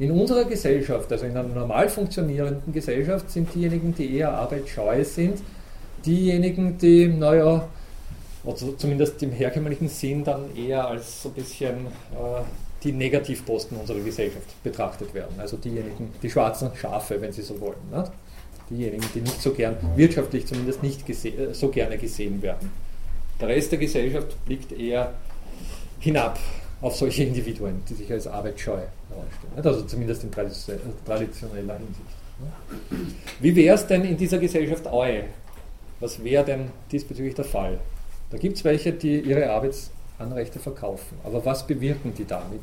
In 0.00 0.12
unserer 0.12 0.46
Gesellschaft, 0.46 1.12
also 1.12 1.26
in 1.26 1.36
einer 1.36 1.42
normal 1.42 1.86
funktionierenden 1.90 2.72
Gesellschaft, 2.72 3.30
sind 3.30 3.54
diejenigen, 3.54 3.94
die 3.94 4.16
eher 4.16 4.32
arbeitsscheu 4.32 5.04
sind, 5.04 5.42
diejenigen, 6.06 6.78
die, 6.78 7.06
naja, 7.06 7.68
also 8.42 8.72
zumindest 8.72 9.22
im 9.22 9.30
herkömmlichen 9.30 9.88
Sinn 9.88 10.24
dann 10.24 10.56
eher 10.56 10.88
als 10.88 11.22
so 11.22 11.28
ein 11.28 11.34
bisschen 11.34 11.86
äh, 12.14 12.40
die 12.82 12.92
Negativposten 12.92 13.76
unserer 13.76 14.00
Gesellschaft 14.00 14.46
betrachtet 14.64 15.12
werden. 15.12 15.38
Also 15.38 15.58
diejenigen, 15.58 16.10
die 16.22 16.30
schwarzen 16.30 16.70
Schafe, 16.74 17.20
wenn 17.20 17.32
Sie 17.32 17.42
so 17.42 17.60
wollen. 17.60 17.76
Nicht? 17.94 18.10
Diejenigen, 18.70 19.04
die 19.14 19.20
nicht 19.20 19.42
so 19.42 19.52
gern, 19.52 19.76
wirtschaftlich 19.96 20.46
zumindest 20.46 20.82
nicht 20.82 21.06
äh, 21.10 21.52
so 21.52 21.68
gerne 21.68 21.98
gesehen 21.98 22.40
werden. 22.40 22.72
Der 23.38 23.48
Rest 23.48 23.70
der 23.70 23.78
Gesellschaft 23.78 24.46
blickt 24.46 24.72
eher 24.72 25.12
hinab 25.98 26.38
auf 26.80 26.96
solche 26.96 27.24
Individuen, 27.24 27.82
die 27.86 27.92
sich 27.92 28.10
als 28.10 28.26
arbeitsscheu 28.26 28.78
herausstellen. 29.10 29.52
Also 29.56 29.82
zumindest 29.82 30.24
in 30.24 30.30
traditioneller 30.30 31.78
Hinsicht. 31.78 32.20
Wie 33.40 33.54
wäre 33.54 33.74
es 33.74 33.86
denn 33.86 34.04
in 34.04 34.16
dieser 34.16 34.38
Gesellschaft 34.38 34.86
eu? 34.86 35.22
Was 36.00 36.22
wäre 36.24 36.44
denn 36.44 36.70
diesbezüglich 36.90 37.34
der 37.34 37.44
Fall? 37.44 37.78
Da 38.30 38.38
gibt 38.38 38.56
es 38.56 38.64
welche, 38.64 38.92
die 38.92 39.20
ihre 39.20 39.50
Arbeitsanrechte 39.50 40.58
verkaufen. 40.58 41.18
Aber 41.24 41.44
was 41.44 41.66
bewirken 41.66 42.14
die 42.14 42.24
damit? 42.24 42.62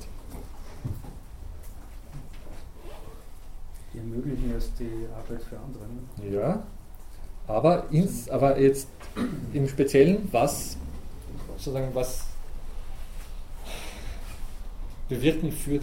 Die 3.93 3.99
ermöglichen 3.99 4.51
erst 4.53 4.79
die 4.79 5.07
Arbeit 5.15 5.43
für 5.43 5.57
andere. 5.59 5.83
Ne? 5.85 6.35
Ja, 6.35 6.63
aber, 7.47 7.85
ins, 7.91 8.29
aber 8.29 8.59
jetzt 8.59 8.87
im 9.53 9.67
Speziellen, 9.67 10.27
was, 10.31 10.77
sozusagen, 11.57 11.93
was 11.93 12.25
bewirken, 15.09 15.51
für, 15.51 15.79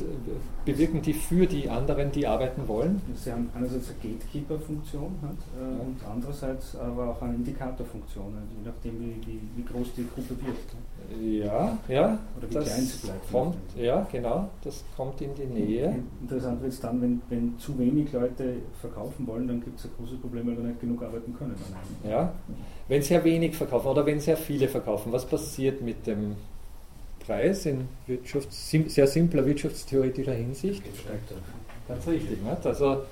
bewirken 0.64 1.00
die 1.00 1.14
für 1.14 1.46
die 1.46 1.68
anderen, 1.68 2.12
die 2.12 2.26
arbeiten 2.26 2.68
wollen? 2.68 3.00
Sie 3.14 3.32
haben 3.32 3.50
einerseits 3.54 3.90
eine 3.90 4.14
Gatekeeper-Funktion 4.14 5.14
halt, 5.22 5.38
äh, 5.58 5.80
und 5.80 5.96
andererseits 6.10 6.76
aber 6.76 7.10
auch 7.10 7.22
eine 7.22 7.34
Indikatorfunktion, 7.36 8.26
also 8.26 8.46
je 8.58 8.66
nachdem 8.66 9.00
wie, 9.00 9.26
wie, 9.26 9.40
wie, 9.56 9.64
groß 9.64 9.94
die 9.96 10.06
Gruppe 10.14 10.36
wird. 10.44 11.42
Ja, 11.42 11.78
ja. 11.88 12.18
Oder 12.36 12.50
wie 12.50 12.64
klein 12.64 12.80
sie 12.82 13.06
bleibt. 13.06 13.30
Kommt, 13.30 13.56
ja, 13.76 14.06
genau, 14.10 14.50
das 14.62 14.84
kommt 14.96 15.20
in 15.20 15.34
die 15.34 15.46
Nähe. 15.46 16.02
Interessant 16.20 16.60
wird 16.60 16.72
es 16.72 16.80
dann, 16.80 17.00
wenn, 17.00 17.22
wenn 17.30 17.58
zu 17.58 17.78
wenig 17.78 18.12
Leute 18.12 18.56
verkaufen 18.80 19.26
wollen, 19.26 19.48
dann 19.48 19.60
gibt 19.60 19.78
es 19.78 19.86
ein 19.86 19.90
großes 19.96 20.18
Problem, 20.20 20.46
weil 20.46 20.56
wir 20.58 20.64
nicht 20.64 20.80
genug 20.80 21.02
arbeiten 21.02 21.34
können. 21.34 21.54
Ja, 22.08 22.32
wenn 22.88 23.00
sehr 23.00 23.24
wenig 23.24 23.56
verkaufen 23.56 23.88
oder 23.88 24.04
wenn 24.04 24.20
sehr 24.20 24.36
viele 24.36 24.68
verkaufen, 24.68 25.12
was 25.12 25.24
passiert 25.26 25.80
mit 25.80 26.06
dem 26.06 26.36
Preis 27.26 27.66
in 27.66 27.88
Wirtschafts-, 28.06 28.88
sehr 28.88 29.06
simpler 29.06 29.44
wirtschaftstheoretischer 29.46 30.32
Hinsicht. 30.32 30.82
Ganz 31.88 32.06
richtig. 32.06 32.42
Nicht? 32.42 32.66
Also 32.66 33.02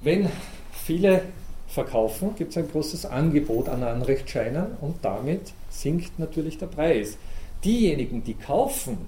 wenn 0.00 0.28
viele 0.72 1.22
verkaufen, 1.68 2.34
gibt 2.36 2.52
es 2.52 2.58
ein 2.58 2.70
großes 2.70 3.06
Angebot 3.06 3.68
an 3.68 3.82
Anrechtsscheinen 3.82 4.66
und 4.80 4.96
damit 5.02 5.52
sinkt 5.68 6.18
natürlich 6.18 6.58
der 6.58 6.66
Preis. 6.66 7.18
Diejenigen, 7.64 8.24
die 8.24 8.34
kaufen, 8.34 8.98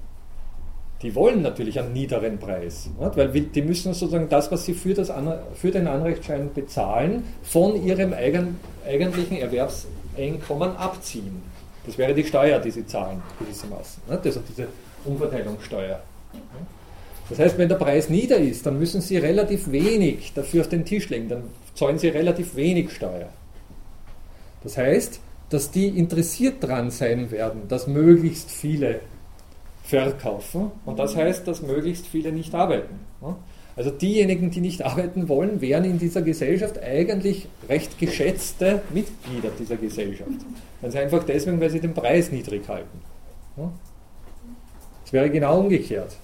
die 1.03 1.15
wollen 1.15 1.41
natürlich 1.41 1.79
einen 1.79 1.93
niederen 1.95 2.39
Preis, 2.39 2.91
nicht? 2.99 3.17
weil 3.17 3.29
die 3.29 3.63
müssen 3.63 3.95
sozusagen 3.95 4.29
das, 4.29 4.51
was 4.53 4.67
sie 4.67 4.75
für, 4.75 4.93
das, 4.93 5.11
für 5.55 5.71
den 5.71 5.87
Anrechtsschein 5.87 6.53
bezahlen, 6.53 7.25
von 7.43 7.83
ihrem 7.83 8.13
eigen, 8.13 8.59
eigentlichen 8.87 9.39
Erwerbseinkommen 9.39 10.77
abziehen. 10.77 11.43
Das 11.91 11.99
wäre 11.99 12.15
die 12.15 12.23
Steuer, 12.23 12.61
die 12.61 12.71
sie 12.71 12.87
zahlen, 12.87 13.21
gewissermaßen. 13.41 14.01
Also 14.09 14.41
diese 14.49 14.69
Umverteilungssteuer. 15.05 16.01
Das 17.29 17.39
heißt, 17.41 17.59
wenn 17.59 17.69
der 17.69 17.75
Preis 17.75 18.09
nieder 18.09 18.37
ist, 18.37 18.65
dann 18.65 18.79
müssen 18.79 19.01
sie 19.01 19.17
relativ 19.17 19.73
wenig 19.73 20.33
dafür 20.33 20.61
auf 20.61 20.69
den 20.69 20.85
Tisch 20.85 21.09
legen, 21.09 21.29
dann 21.29 21.43
zahlen 21.75 21.99
sie 21.99 22.07
relativ 22.07 22.55
wenig 22.55 22.93
Steuer. 22.93 23.29
Das 24.63 24.77
heißt, 24.77 25.19
dass 25.49 25.73
die 25.73 25.89
interessiert 25.89 26.63
dran 26.63 26.93
sein 26.93 27.33
werden, 27.33 27.63
dass 27.67 27.89
möglichst 27.89 28.53
viele 28.53 29.01
verkaufen 29.83 30.71
und 30.87 31.01
das 31.01 31.17
heißt, 31.17 31.49
dass 31.49 31.61
möglichst 31.61 32.07
viele 32.07 32.31
nicht 32.31 32.55
arbeiten. 32.55 33.01
Ne? 33.21 33.35
Also 33.75 33.91
diejenigen, 33.91 34.53
die 34.53 34.61
nicht 34.61 34.83
arbeiten 34.83 35.29
wollen, 35.29 35.61
wären 35.61 35.83
in 35.83 35.99
dieser 35.99 36.23
Gesellschaft 36.23 36.79
eigentlich 36.81 37.49
recht 37.69 37.99
geschätzte 37.99 38.81
Mitglieder 38.95 39.51
dieser 39.59 39.77
Gesellschaft. 39.77 40.31
Ganz 40.83 40.97
einfach 40.97 41.25
deswegen, 41.25 41.61
weil 41.61 41.71
sie 41.71 41.81
den 41.81 41.95
Preis 41.95 42.31
niedrig 42.31 42.67
halten. 42.69 43.01
Es 45.05 45.13
wäre 45.13 45.29
genau 45.29 45.61
umgekehrt. 45.61 46.17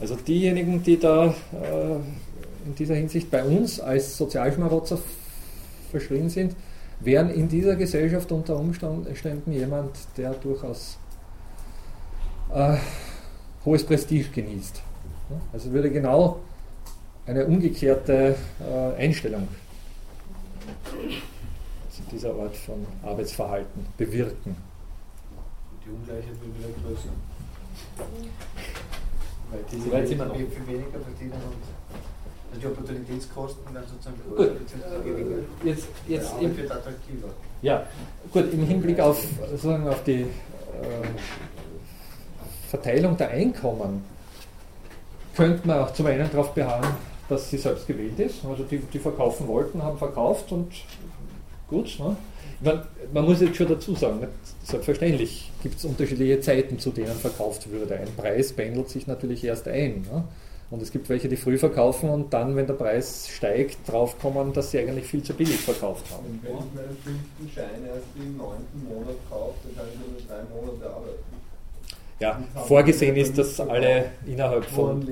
Also 0.00 0.16
diejenigen, 0.16 0.82
die 0.82 0.98
da 0.98 1.26
äh, 1.26 1.96
in 2.66 2.74
dieser 2.76 2.96
Hinsicht 2.96 3.30
bei 3.30 3.44
uns 3.44 3.78
als 3.78 4.16
Sozialschmarotzer 4.16 4.98
verschrien 5.90 6.28
sind, 6.28 6.56
wären 7.00 7.30
in 7.30 7.48
dieser 7.48 7.76
Gesellschaft 7.76 8.32
unter 8.32 8.56
Umständen 8.56 9.52
jemand, 9.52 9.90
der 10.16 10.32
durchaus 10.32 10.98
äh, 12.52 12.76
hohes 13.64 13.84
Prestige 13.84 14.30
genießt. 14.30 14.82
Also 15.52 15.72
würde 15.72 15.90
genau 15.90 16.40
eine 17.26 17.46
umgekehrte 17.46 18.34
äh, 18.60 19.00
Einstellung 19.00 19.48
also 20.96 21.33
dieser 22.14 22.34
Art 22.34 22.56
von 22.56 22.86
Arbeitsverhalten 23.02 23.86
bewirken. 23.96 24.56
Die 25.84 25.90
Ungleichheit 25.90 26.30
wird 26.40 26.58
wieder 26.58 26.68
größer. 26.82 27.08
Weil 29.50 29.60
die 29.70 29.80
so 29.80 29.92
weit 29.92 30.08
sind 30.08 30.18
wir 30.18 30.26
noch. 30.26 30.36
viel 30.36 30.66
weniger 30.66 31.00
verdienen 31.00 31.32
und 31.32 31.62
also 32.50 32.60
die 32.60 32.66
Opportunitätskosten 32.66 33.74
werden 33.74 33.86
sozusagen 33.90 34.16
größer 34.34 34.52
bzw. 34.52 35.68
Jetzt, 35.68 35.88
jetzt 36.06 36.32
ja, 36.32 36.38
im, 36.38 36.56
wird 36.56 36.70
attraktiver. 36.70 37.28
Ja, 37.62 37.86
gut, 38.32 38.52
im 38.52 38.64
Hinblick 38.64 39.00
auf, 39.00 39.26
sozusagen 39.50 39.88
auf 39.88 40.04
die 40.04 40.22
äh, 40.22 40.26
Verteilung 42.68 43.16
der 43.16 43.30
Einkommen 43.30 44.04
könnte 45.34 45.66
man 45.66 45.80
auch 45.80 45.92
zum 45.92 46.06
einen 46.06 46.30
darauf 46.30 46.54
beharren, 46.54 46.94
dass 47.28 47.50
sie 47.50 47.58
selbst 47.58 47.86
gewählt 47.86 48.18
ist. 48.20 48.44
Also 48.44 48.62
die, 48.64 48.78
die 48.78 48.98
verkaufen 48.98 49.48
wollten, 49.48 49.82
haben 49.82 49.98
verkauft 49.98 50.52
und 50.52 50.72
gut. 51.74 51.98
Ne? 51.98 52.16
Man, 52.60 52.82
man, 53.12 53.24
muss 53.24 53.40
jetzt 53.40 53.56
schon 53.56 53.68
dazu 53.68 53.94
sagen, 53.94 54.20
nicht, 54.20 54.30
selbstverständlich 54.62 55.50
gibt 55.62 55.76
es 55.76 55.84
unterschiedliche 55.84 56.40
Zeiten, 56.40 56.78
zu 56.78 56.90
denen 56.90 57.16
verkauft 57.16 57.70
würde. 57.70 57.96
Ein 57.96 58.08
Preis 58.16 58.52
pendelt 58.52 58.88
sich 58.88 59.06
natürlich 59.06 59.44
erst 59.44 59.68
ein. 59.68 60.02
Ne? 60.02 60.24
Und 60.70 60.82
es 60.82 60.90
gibt 60.90 61.08
welche, 61.08 61.28
die 61.28 61.36
früh 61.36 61.58
verkaufen 61.58 62.08
und 62.08 62.32
dann, 62.32 62.56
wenn 62.56 62.66
der 62.66 62.74
Preis 62.74 63.28
steigt, 63.28 63.78
draufkommen, 63.86 64.52
dass 64.52 64.70
sie 64.70 64.78
eigentlich 64.78 65.06
viel 65.06 65.22
zu 65.22 65.34
billig 65.34 65.58
verkauft 65.58 66.06
haben. 66.10 66.24
Und 66.26 66.42
wenn 66.42 66.52
ich 66.52 66.74
meinen 66.74 66.96
fünften 67.04 67.50
Schein 67.54 67.84
erst 67.86 68.06
im 68.16 68.36
neunten 68.36 68.84
Monat 68.88 69.16
kaufe, 69.28 69.54
dann 69.64 69.76
kann 69.76 69.86
ich 69.92 70.00
nur 70.00 70.26
drei 70.26 70.42
Monate 70.52 70.86
arbeiten. 70.86 71.34
Ja, 72.20 72.42
vorgesehen 72.66 73.16
ist, 73.16 73.36
dass 73.36 73.60
alle 73.60 74.06
innerhalb 74.26 74.64
von. 74.64 75.06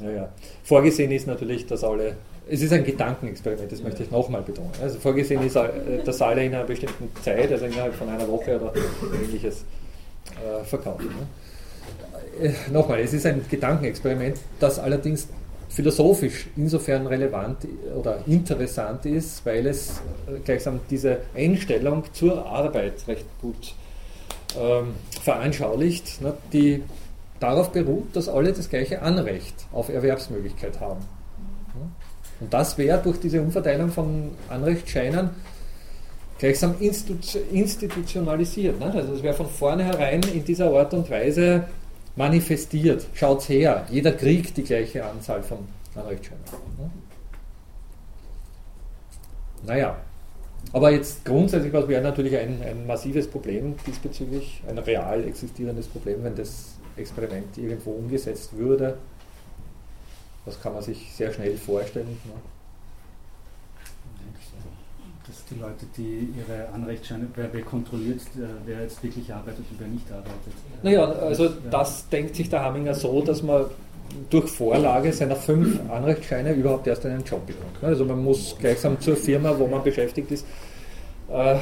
Ja, 0.00 0.10
ja. 0.10 0.28
Vorgesehen 0.64 1.12
ist 1.12 1.26
natürlich, 1.26 1.66
dass 1.66 1.84
alle. 1.84 2.16
Es 2.52 2.62
ist 2.62 2.72
ein 2.72 2.84
Gedankenexperiment, 2.84 3.70
das 3.70 3.80
möchte 3.80 4.02
ich 4.02 4.10
nochmal 4.10 4.42
betonen. 4.42 4.72
Also 4.82 4.98
vorgesehen 4.98 5.40
ist, 5.46 5.54
äh, 5.54 6.02
dass 6.04 6.20
alle 6.20 6.44
in 6.44 6.52
einer 6.52 6.64
bestimmten 6.64 7.08
Zeit, 7.22 7.52
also 7.52 7.64
innerhalb 7.64 7.94
von 7.94 8.08
einer 8.08 8.26
Woche 8.26 8.60
oder 8.60 8.72
ähnliches, 9.22 9.64
äh, 10.34 10.64
verkaufen. 10.64 11.06
Ne? 12.40 12.48
Äh, 12.48 12.72
nochmal, 12.72 12.98
es 13.00 13.12
ist 13.12 13.24
ein 13.24 13.44
Gedankenexperiment, 13.48 14.38
das 14.58 14.80
allerdings 14.80 15.28
philosophisch 15.68 16.48
insofern 16.56 17.06
relevant 17.06 17.58
oder 17.96 18.24
interessant 18.26 19.06
ist, 19.06 19.46
weil 19.46 19.68
es 19.68 20.00
gleichsam 20.44 20.80
diese 20.90 21.18
Einstellung 21.36 22.02
zur 22.12 22.44
Arbeit 22.44 22.94
recht 23.06 23.26
gut 23.40 23.74
ähm, 24.58 24.94
veranschaulicht, 25.22 26.20
ne, 26.20 26.34
die 26.52 26.82
darauf 27.38 27.70
beruht, 27.70 28.16
dass 28.16 28.28
alle 28.28 28.52
das 28.52 28.68
gleiche 28.68 29.02
Anrecht 29.02 29.54
auf 29.70 29.88
Erwerbsmöglichkeit 29.88 30.80
haben. 30.80 31.06
Und 32.40 32.52
das 32.52 32.76
wäre 32.78 33.00
durch 33.02 33.20
diese 33.20 33.42
Umverteilung 33.42 33.90
von 33.90 34.30
Anrechtsscheinen 34.48 35.30
gleichsam 36.38 36.74
institutionalisiert. 36.80 38.80
Ne? 38.80 38.92
Also 38.92 39.12
es 39.12 39.22
wäre 39.22 39.34
von 39.34 39.48
vornherein 39.48 40.22
in 40.32 40.44
dieser 40.44 40.74
Art 40.74 40.94
und 40.94 41.10
Weise 41.10 41.66
manifestiert. 42.16 43.06
Schaut's 43.14 43.48
her, 43.48 43.86
jeder 43.90 44.12
kriegt 44.12 44.56
die 44.56 44.64
gleiche 44.64 45.04
Anzahl 45.04 45.42
von 45.42 45.58
Anrechtsscheinen. 45.94 46.42
Ne? 46.78 46.90
Naja, 49.66 49.96
aber 50.72 50.92
jetzt 50.92 51.24
grundsätzlich 51.24 51.72
was 51.72 51.88
wäre 51.88 52.02
natürlich 52.02 52.36
ein, 52.36 52.62
ein 52.62 52.86
massives 52.86 53.28
Problem 53.28 53.74
diesbezüglich, 53.86 54.62
ein 54.68 54.78
real 54.78 55.24
existierendes 55.24 55.88
Problem, 55.88 56.24
wenn 56.24 56.34
das 56.34 56.76
Experiment 56.96 57.58
irgendwo 57.58 57.90
umgesetzt 57.90 58.56
würde. 58.56 58.96
Das 60.50 60.60
kann 60.60 60.72
man 60.72 60.82
sich 60.82 61.12
sehr 61.14 61.32
schnell 61.32 61.56
vorstellen. 61.56 62.18
Ne? 62.24 62.32
Dass 65.24 65.44
die 65.44 65.60
Leute, 65.60 65.86
die 65.96 66.34
ihre 66.36 66.68
Anrechtsscheine, 66.70 67.28
wer, 67.36 67.52
wer 67.52 67.62
kontrolliert, 67.62 68.20
wer 68.66 68.80
jetzt 68.82 69.00
wirklich 69.04 69.32
arbeitet 69.32 69.64
und 69.70 69.78
wer 69.78 69.86
nicht 69.86 70.10
arbeitet. 70.10 70.52
Naja, 70.82 71.04
also 71.04 71.48
das 71.70 72.08
denkt 72.08 72.34
sich 72.34 72.50
der 72.50 72.64
Haminger 72.64 72.94
so, 72.94 73.22
dass 73.22 73.44
man 73.44 73.66
durch 74.28 74.50
Vorlage 74.50 75.12
seiner 75.12 75.36
fünf 75.36 75.78
Anrechtsscheine 75.88 76.52
überhaupt 76.52 76.88
erst 76.88 77.06
einen 77.06 77.22
Job 77.22 77.46
bekommt. 77.46 77.76
Also 77.80 78.04
man 78.04 78.24
muss 78.24 78.56
gleichsam 78.58 79.00
zur 79.00 79.16
Firma, 79.16 79.56
wo 79.56 79.68
man 79.68 79.84
beschäftigt 79.84 80.32
ist, 80.32 80.44
äh, 81.28 81.58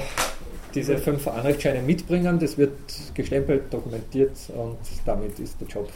diese 0.75 0.97
fünf 0.97 1.29
Anrechtsscheine 1.29 1.83
mitbringen. 1.83 2.39
Das 2.39 2.57
wird 2.57 2.73
gestempelt, 3.13 3.65
dokumentiert 3.71 4.33
und 4.57 4.79
damit 5.05 5.39
ist 5.39 5.61
der 5.61 5.69
Job 5.69 5.91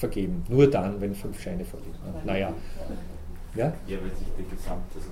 vergeben. 0.00 0.44
Nur 0.48 0.68
dann, 0.68 1.00
wenn 1.00 1.14
fünf 1.14 1.40
Scheine 1.40 1.64
vorliegen. 1.64 1.94
Naja. 2.24 2.52
Ja? 3.54 3.72
Ja, 3.86 3.98
weil 4.00 4.10
sich 4.16 4.28
der 4.36 4.44
gesamte, 4.44 4.96
also 4.96 5.10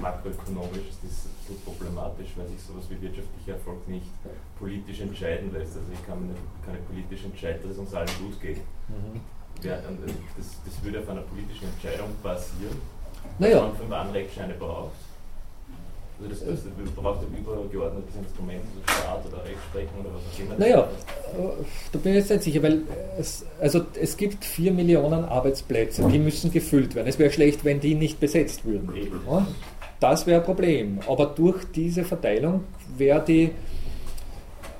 makroökonomisch 0.00 0.88
ist 0.90 1.02
das 1.02 1.28
so 1.48 1.54
problematisch, 1.64 2.30
weil 2.36 2.46
sich 2.48 2.62
sowas 2.62 2.84
wie 2.88 3.00
wirtschaftlicher 3.00 3.54
Erfolg 3.54 3.86
nicht 3.88 4.06
politisch 4.58 5.00
entscheiden 5.00 5.52
lässt. 5.52 5.76
Also 5.76 5.90
ich 5.92 6.06
kann, 6.06 6.26
mir 6.26 6.34
keine 6.64 6.78
politisch 6.78 7.24
entscheiden, 7.24 7.62
dass 7.62 7.72
es 7.72 7.78
uns 7.78 7.94
allen 7.94 8.08
gut 8.20 8.40
geht. 8.40 8.58
Mhm. 8.88 9.20
Ja, 9.62 9.78
das, 10.36 10.46
das 10.64 10.84
würde 10.84 11.00
auf 11.00 11.08
einer 11.08 11.22
politischen 11.22 11.68
Entscheidung 11.68 12.10
basieren, 12.22 12.76
naja. 13.38 13.54
dass 13.54 13.68
man 13.68 13.76
fünf 13.76 13.92
Anrechtsscheine 13.92 14.54
braucht. 14.54 14.92
Also 16.18 16.30
das, 16.30 16.62
das, 16.64 16.90
braucht 16.92 17.20
ein 17.20 17.38
übergeordnetes 17.38 18.14
Instrument, 18.16 18.62
also 18.62 19.00
Staat 19.00 19.26
oder 19.26 19.44
Rechtsprechung 19.44 20.00
oder 20.00 20.10
was 20.14 20.22
auch 20.22 20.40
immer. 20.40 20.58
Naja, 20.58 20.88
da 21.92 21.98
bin 21.98 22.12
ich 22.12 22.18
jetzt 22.18 22.30
nicht 22.30 22.42
sicher, 22.42 22.62
weil 22.62 22.82
es, 23.18 23.44
also 23.60 23.82
es 24.00 24.16
gibt 24.16 24.42
vier 24.42 24.72
Millionen 24.72 25.26
Arbeitsplätze, 25.26 26.08
die 26.10 26.18
müssen 26.18 26.50
gefüllt 26.50 26.94
werden. 26.94 27.06
Es 27.06 27.18
wäre 27.18 27.30
schlecht, 27.30 27.64
wenn 27.66 27.80
die 27.80 27.94
nicht 27.94 28.18
besetzt 28.18 28.64
würden. 28.64 28.88
Das 30.00 30.26
wäre 30.26 30.40
ein 30.40 30.44
Problem. 30.46 31.00
Aber 31.06 31.26
durch 31.26 31.64
diese 31.74 32.04
Verteilung 32.04 32.64
wäre 32.96 33.22
die, 33.22 33.50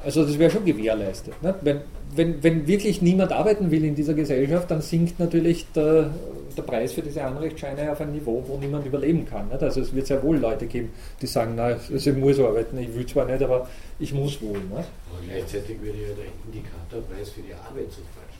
also 0.04 0.24
das 0.24 0.38
wäre 0.38 0.50
schon 0.50 0.64
gewährleistet. 0.64 1.34
Ne? 1.42 1.54
Wenn, 1.60 1.80
wenn, 2.14 2.42
wenn 2.42 2.66
wirklich 2.66 3.02
niemand 3.02 3.32
arbeiten 3.32 3.70
will 3.70 3.84
in 3.84 3.94
dieser 3.94 4.14
Gesellschaft, 4.14 4.70
dann 4.70 4.80
sinkt 4.80 5.18
natürlich 5.18 5.66
der, 5.74 6.10
der 6.56 6.62
Preis 6.62 6.92
für 6.92 7.02
diese 7.02 7.22
Anrechtsscheine 7.22 7.90
auf 7.92 8.00
ein 8.00 8.12
Niveau, 8.12 8.42
wo 8.46 8.56
niemand 8.56 8.86
überleben 8.86 9.26
kann. 9.26 9.48
Nicht? 9.48 9.62
Also 9.62 9.80
es 9.80 9.94
wird 9.94 10.06
sehr 10.06 10.22
wohl 10.22 10.36
Leute 10.38 10.66
geben, 10.66 10.90
die 11.20 11.26
sagen, 11.26 11.54
na, 11.56 11.64
also 11.64 11.94
ich 11.94 12.16
muss 12.16 12.38
arbeiten, 12.38 12.78
ich 12.78 12.94
will 12.94 13.06
zwar 13.06 13.26
nicht, 13.26 13.42
aber 13.42 13.68
ich 13.98 14.12
muss 14.12 14.40
wohl. 14.42 14.58
Nicht? 14.58 14.70
Aber 14.72 15.20
gleichzeitig 15.26 15.80
würde 15.80 15.98
ja 15.98 16.14
der 16.14 16.26
Indikatorpreis 16.44 17.30
für 17.30 17.42
die 17.42 17.54
Arbeit 17.54 17.90
so 17.90 18.02
falsch 18.14 18.36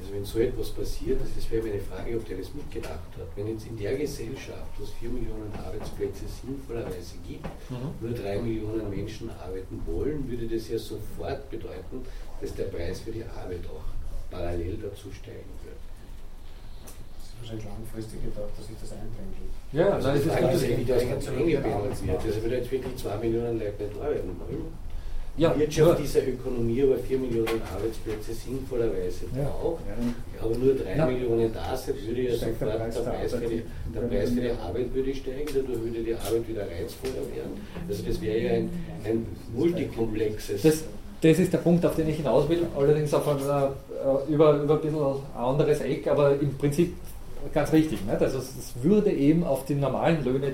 also 0.00 0.12
wenn 0.12 0.24
so 0.24 0.38
etwas 0.38 0.70
passiert, 0.70 1.20
das 1.20 1.50
wäre 1.50 1.66
meine 1.66 1.80
Frage, 1.80 2.16
ob 2.16 2.24
der 2.26 2.38
das 2.38 2.54
mitgedacht 2.54 3.10
hat. 3.18 3.28
Wenn 3.34 3.48
jetzt 3.48 3.66
in 3.66 3.76
der 3.76 3.96
Gesellschaft, 3.96 4.70
wo 4.78 4.84
es 4.84 4.90
vier 4.90 5.10
Millionen 5.10 5.52
Arbeitsplätze 5.54 6.24
sinnvollerweise 6.40 7.16
gibt, 7.26 7.44
mhm. 7.68 7.90
nur 8.00 8.12
drei 8.12 8.38
Millionen 8.38 8.88
Menschen 8.90 9.28
arbeiten 9.30 9.82
wollen, 9.86 10.30
würde 10.30 10.46
das 10.46 10.68
ja 10.68 10.78
sofort 10.78 11.50
bedeuten, 11.50 12.02
dass 12.40 12.54
der 12.54 12.64
Preis 12.64 13.00
für 13.00 13.10
die 13.10 13.24
Arbeit 13.24 13.66
auch 13.66 13.84
parallel 14.30 14.78
dazu 14.80 15.10
steigen 15.10 15.50
wird. 15.64 15.76
Das 17.40 17.54
ist 17.54 17.64
wahrscheinlich 17.64 17.66
langfristig 17.66 18.18
gedacht, 18.24 18.50
dass 18.56 18.66
sich 18.66 18.76
das 18.80 18.92
einpendelt. 18.92 19.52
Ja, 19.72 19.86
also 19.94 20.08
Frage 20.28 20.56
ist, 20.56 20.68
wie 20.68 20.84
das 20.84 21.02
ganz 21.08 21.28
eingependelt 21.28 22.06
wird. 22.06 22.18
Also 22.18 22.42
wenn 22.42 22.50
jetzt 22.50 22.70
wirklich 22.70 22.96
zwei 22.96 23.16
Millionen 23.16 23.58
Leute 23.58 23.84
nicht 23.84 24.00
arbeiten 24.00 24.34
wollen, 24.42 24.66
ja, 25.38 25.56
Wirtschaft 25.56 26.02
dieser 26.02 26.26
Ökonomie 26.26 26.82
aber 26.82 26.98
4 26.98 27.16
Millionen 27.16 27.62
Arbeitsplätze 27.72 28.34
sinnvollerweise 28.34 29.26
braucht, 29.32 29.82
ja. 29.86 30.44
aber 30.44 30.58
nur 30.58 30.74
3 30.74 30.96
ja. 30.96 31.06
Millionen 31.06 31.54
da 31.54 31.76
sind, 31.76 32.04
würde 32.04 32.22
ja 32.22 32.34
sofort 32.34 32.60
der 32.60 32.78
Preis, 32.78 32.94
der, 32.94 33.02
Preis 33.02 33.32
für 33.32 33.46
die, 33.46 33.62
der 33.94 34.00
Preis 34.00 34.30
für 34.30 34.40
die 34.40 34.50
Arbeit 34.50 34.92
würde 34.92 35.14
steigen, 35.14 35.46
dadurch 35.46 35.80
würde 35.80 36.02
die 36.02 36.14
Arbeit 36.14 36.48
wieder 36.48 36.62
reizvoller 36.62 37.22
werden. 37.32 37.60
Also 37.88 38.02
das 38.02 38.20
wäre 38.20 38.38
ja 38.38 38.52
ein, 38.54 38.70
ein 39.04 39.26
multikomplexes. 39.54 40.62
Das, 40.62 40.84
das 41.20 41.38
ist 41.38 41.52
der 41.52 41.58
Punkt, 41.58 41.86
auf 41.86 41.94
den 41.94 42.08
ich 42.08 42.16
hinaus 42.16 42.48
will, 42.48 42.66
allerdings 42.76 43.14
auf 43.14 43.28
ein, 43.28 43.36
äh, 43.38 44.32
über, 44.32 44.60
über 44.60 44.74
ein 44.74 44.80
bisschen 44.80 44.98
ein 44.98 45.20
anderes 45.36 45.80
Eck, 45.80 46.08
aber 46.08 46.32
im 46.40 46.52
Prinzip 46.58 46.94
ganz 47.52 47.72
richtig. 47.72 48.04
Nicht? 48.04 48.20
Also 48.20 48.38
es 48.38 48.72
würde 48.82 49.12
eben 49.12 49.44
auf 49.44 49.64
die 49.64 49.74
normalen 49.74 50.24
Löhne 50.24 50.52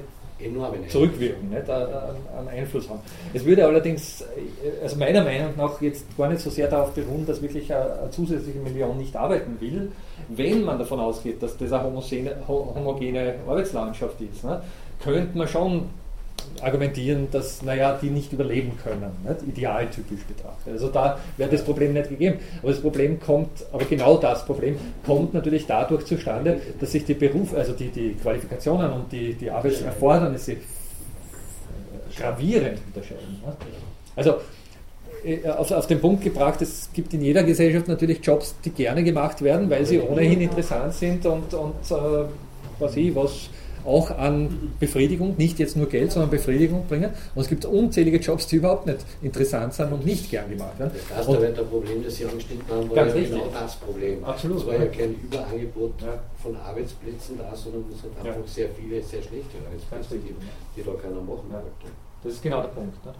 zurückwirken, 0.88 1.50
nicht, 1.50 1.70
an, 1.70 2.48
Einfluss 2.48 2.88
haben. 2.88 3.00
Es 3.32 3.44
würde 3.44 3.64
allerdings, 3.64 4.24
also 4.82 4.96
meiner 4.96 5.22
Meinung 5.22 5.52
nach, 5.56 5.80
jetzt 5.80 6.04
gar 6.16 6.28
nicht 6.28 6.40
so 6.40 6.50
sehr 6.50 6.68
darauf 6.68 6.92
beruhen, 6.92 7.24
dass 7.24 7.40
wirklich 7.40 7.72
eine, 7.72 8.10
zusätzliche 8.10 8.58
Million 8.58 8.98
nicht 8.98 9.16
arbeiten 9.16 9.56
will, 9.60 9.92
wenn 10.28 10.64
man 10.64 10.78
davon 10.78 10.98
ausgeht, 11.00 11.42
dass 11.42 11.56
das 11.56 11.72
eine 11.72 11.84
homogene, 11.84 12.36
homogene 12.48 13.34
Arbeitslandschaft 13.46 14.20
ist, 14.20 14.44
ne, 14.44 14.60
könnte 15.02 15.38
man 15.38 15.48
schon 15.48 15.88
argumentieren, 16.60 17.28
dass 17.30 17.62
naja, 17.62 17.98
die 18.00 18.10
nicht 18.10 18.32
überleben 18.32 18.72
können, 18.82 19.10
nicht? 19.26 19.56
idealtypisch 19.56 20.24
betrachtet. 20.24 20.72
Also 20.72 20.88
da 20.88 21.18
wäre 21.36 21.50
das 21.50 21.64
Problem 21.64 21.92
nicht 21.92 22.08
gegeben. 22.08 22.38
Aber 22.62 22.70
das 22.70 22.80
Problem 22.80 23.20
kommt, 23.20 23.64
aber 23.72 23.84
genau 23.84 24.16
das 24.16 24.44
Problem 24.44 24.76
kommt 25.04 25.34
natürlich 25.34 25.66
dadurch 25.66 26.04
zustande, 26.04 26.60
dass 26.80 26.92
sich 26.92 27.04
die 27.04 27.14
Beruf, 27.14 27.54
also 27.54 27.72
die, 27.72 27.88
die 27.88 28.14
Qualifikationen 28.14 28.92
und 28.92 29.12
die, 29.12 29.34
die 29.34 29.50
Arbeitserfordernisse 29.50 30.56
gravierend 32.16 32.78
unterscheiden. 32.86 33.40
Nicht? 33.44 33.56
Also 34.16 34.36
äh, 35.24 35.48
auf, 35.48 35.70
auf 35.70 35.86
den 35.86 36.00
Punkt 36.00 36.22
gebracht, 36.22 36.60
es 36.62 36.90
gibt 36.92 37.14
in 37.14 37.22
jeder 37.22 37.42
Gesellschaft 37.42 37.88
natürlich 37.88 38.24
Jobs, 38.24 38.54
die 38.64 38.70
gerne 38.70 39.02
gemacht 39.02 39.42
werden, 39.42 39.70
weil 39.70 39.84
sie 39.86 40.00
ohnehin 40.00 40.40
interessant 40.40 40.94
sind 40.94 41.24
und, 41.26 41.52
und 41.54 41.90
äh, 41.90 42.24
was 42.78 42.96
ich, 42.96 43.14
was 43.14 43.48
auch 43.84 44.10
an 44.10 44.72
Befriedigung, 44.80 45.34
nicht 45.36 45.58
jetzt 45.58 45.76
nur 45.76 45.88
Geld, 45.88 46.12
sondern 46.12 46.30
Befriedigung 46.30 46.86
bringen. 46.86 47.10
Und 47.34 47.42
es 47.42 47.48
gibt 47.48 47.64
unzählige 47.64 48.18
Jobs, 48.18 48.46
die 48.46 48.56
überhaupt 48.56 48.86
nicht 48.86 48.98
interessant 49.22 49.74
sind 49.74 49.92
und 49.92 50.04
nicht 50.04 50.30
gern 50.30 50.48
gemacht 50.48 50.78
werden. 50.78 50.92
Das 51.08 51.26
Problem, 51.26 52.04
das 52.04 52.16
Sie 52.16 52.24
angeschnitten 52.24 52.64
haben, 52.68 52.90
war 52.90 52.96
ja 52.96 53.02
richtig. 53.04 53.30
genau 53.30 53.48
das 53.52 53.76
Problem. 53.76 54.24
Absolut. 54.24 54.58
Es 54.58 54.66
war 54.66 54.74
ja 54.74 54.86
kein 54.86 55.14
Überangebot 55.22 56.02
ja. 56.02 56.20
von 56.42 56.56
Arbeitsplätzen 56.56 57.38
da, 57.38 57.54
sondern 57.54 57.84
es 57.92 58.02
hat 58.02 58.26
einfach 58.26 58.40
ja. 58.40 58.46
sehr 58.46 58.68
viele, 58.70 59.02
sehr 59.02 59.22
schlechte 59.22 59.56
Arbeitsplätze, 59.66 60.22
die, 60.22 60.34
die 60.76 60.84
da 60.84 60.92
keiner 60.92 61.20
machen 61.20 61.50
wollte. 61.50 61.92
Das 62.22 62.32
ist 62.32 62.42
genau 62.42 62.62
der 62.62 62.68
Punkt. 62.68 63.04
Ne? 63.04 63.12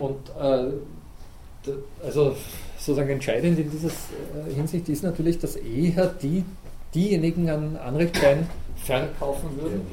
Und 0.00 0.28
äh, 0.38 1.72
also 2.04 2.36
sozusagen 2.78 3.10
entscheidend 3.10 3.58
in 3.58 3.70
dieser 3.70 3.88
äh, 3.88 4.52
Hinsicht 4.54 4.88
ist 4.88 5.02
natürlich, 5.02 5.38
dass 5.38 5.56
eher 5.56 6.08
die, 6.08 6.44
diejenigen 6.94 7.48
an 7.48 7.76
Anrechtscheinen 7.76 8.46
verkaufen 8.84 9.50
würden, 9.56 9.86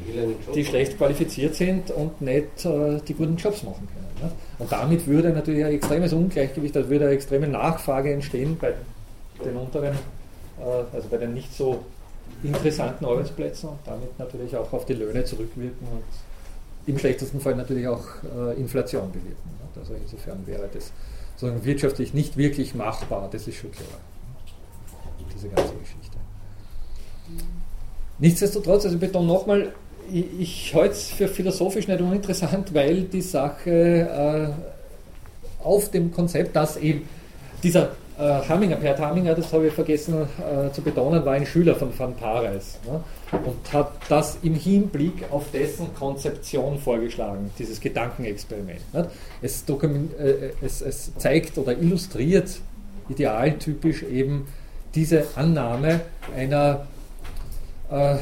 die 0.54 0.66
schlecht 0.66 0.98
qualifiziert 0.98 1.56
sind 1.56 1.92
und 1.92 2.22
nicht 2.22 2.66
äh, 2.66 3.00
die 3.08 3.14
guten 3.14 3.38
Jobs 3.38 3.64
machen 3.64 3.88
können. 3.88 4.30
Ne? 4.30 4.32
Und 4.60 4.72
damit 4.72 5.08
würde 5.08 5.30
natürlich 5.30 5.64
ein 5.64 5.74
extremes 5.74 6.14
Ungleichgewicht, 6.14 6.76
da 6.76 6.88
würde 6.88 7.06
eine 7.06 7.14
extreme 7.14 7.48
Nachfrage 7.48 8.14
entstehen 8.14 8.58
bei 8.60 8.74
den 9.44 9.56
unteren, 9.56 9.96
äh, 10.60 10.96
also 10.96 11.08
bei 11.10 11.18
den 11.18 11.34
nicht 11.34 11.54
so 11.54 11.84
interessanten 12.44 13.06
Arbeitsplätzen 13.06 13.70
und 13.70 13.80
damit 13.86 14.18
natürlich 14.20 14.56
auch 14.56 14.72
auf 14.74 14.86
die 14.86 14.94
Löhne 14.94 15.24
zurückwirken 15.24 15.88
und 15.92 16.04
im 16.88 16.98
schlechtesten 16.98 17.40
Fall 17.40 17.56
natürlich 17.56 17.88
auch 17.88 18.06
äh, 18.24 18.60
Inflation 18.60 19.12
bewirken. 19.12 19.52
Ne? 19.60 19.80
Also 19.80 19.94
insofern 19.94 20.46
wäre 20.48 20.70
das 20.74 20.92
sozusagen 21.36 21.64
wirtschaftlich 21.64 22.14
nicht 22.14 22.38
wirklich 22.38 22.76
machbar, 22.76 23.30
das 23.32 23.48
ist 23.48 23.56
schon 23.56 23.72
klar. 23.72 23.88
Diese 25.34 25.50
ganze 25.50 25.74
Geschichte. 25.76 26.18
Nichtsdestotrotz, 28.22 28.86
also 28.86 28.96
ich 28.96 29.02
betone 29.02 29.28
nochmal, 29.28 29.74
ich, 30.12 30.26
ich 30.40 30.76
halte 30.76 30.94
es 30.94 31.10
für 31.10 31.28
philosophisch 31.28 31.88
nicht 31.88 32.00
uninteressant, 32.00 32.74
weil 32.74 33.02
die 33.04 33.22
Sache 33.22 33.72
äh, 33.72 35.64
auf 35.64 35.90
dem 35.90 36.12
Konzept, 36.12 36.56
dass 36.56 36.78
eben 36.78 37.08
dieser 37.64 37.90
äh, 38.20 38.48
Hamminger, 38.48 38.76
Per 38.76 38.98
Hamminger, 39.00 39.34
das 39.34 39.52
habe 39.52 39.68
ich 39.68 39.74
vergessen 39.74 40.22
äh, 40.22 40.72
zu 40.72 40.84
betonen, 40.84 41.26
war 41.26 41.34
ein 41.34 41.48
Schüler 41.48 41.76
von 41.76 41.98
Van 41.98 42.16
Parijs 42.16 42.78
ne? 42.86 43.04
und 43.44 43.74
hat 43.74 43.92
das 44.08 44.38
im 44.44 44.54
Hinblick 44.54 45.26
auf 45.32 45.46
dessen 45.52 45.94
Konzeption 45.96 46.78
vorgeschlagen, 46.78 47.50
dieses 47.58 47.82
Gedankenexperiment. 47.82 48.94
Ne? 48.94 49.08
Es, 49.42 49.64
äh, 49.68 50.52
es, 50.62 50.82
es 50.84 51.12
zeigt 51.18 51.58
oder 51.58 51.76
illustriert 51.76 52.60
idealtypisch 53.10 54.04
eben 54.04 54.48
diese 54.94 55.26
Annahme 55.36 56.02
einer 56.38 56.86
äh, 57.92 58.18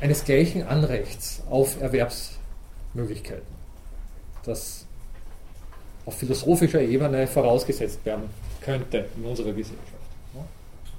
eines 0.00 0.24
gleichen 0.24 0.62
Anrechts 0.62 1.42
auf 1.50 1.80
Erwerbsmöglichkeiten, 1.80 3.46
das 4.44 4.86
auf 6.06 6.16
philosophischer 6.16 6.80
Ebene 6.80 7.26
vorausgesetzt 7.26 8.04
werden 8.04 8.30
könnte 8.60 9.06
in 9.16 9.24
unserer 9.24 9.52
Gesellschaft. 9.52 9.92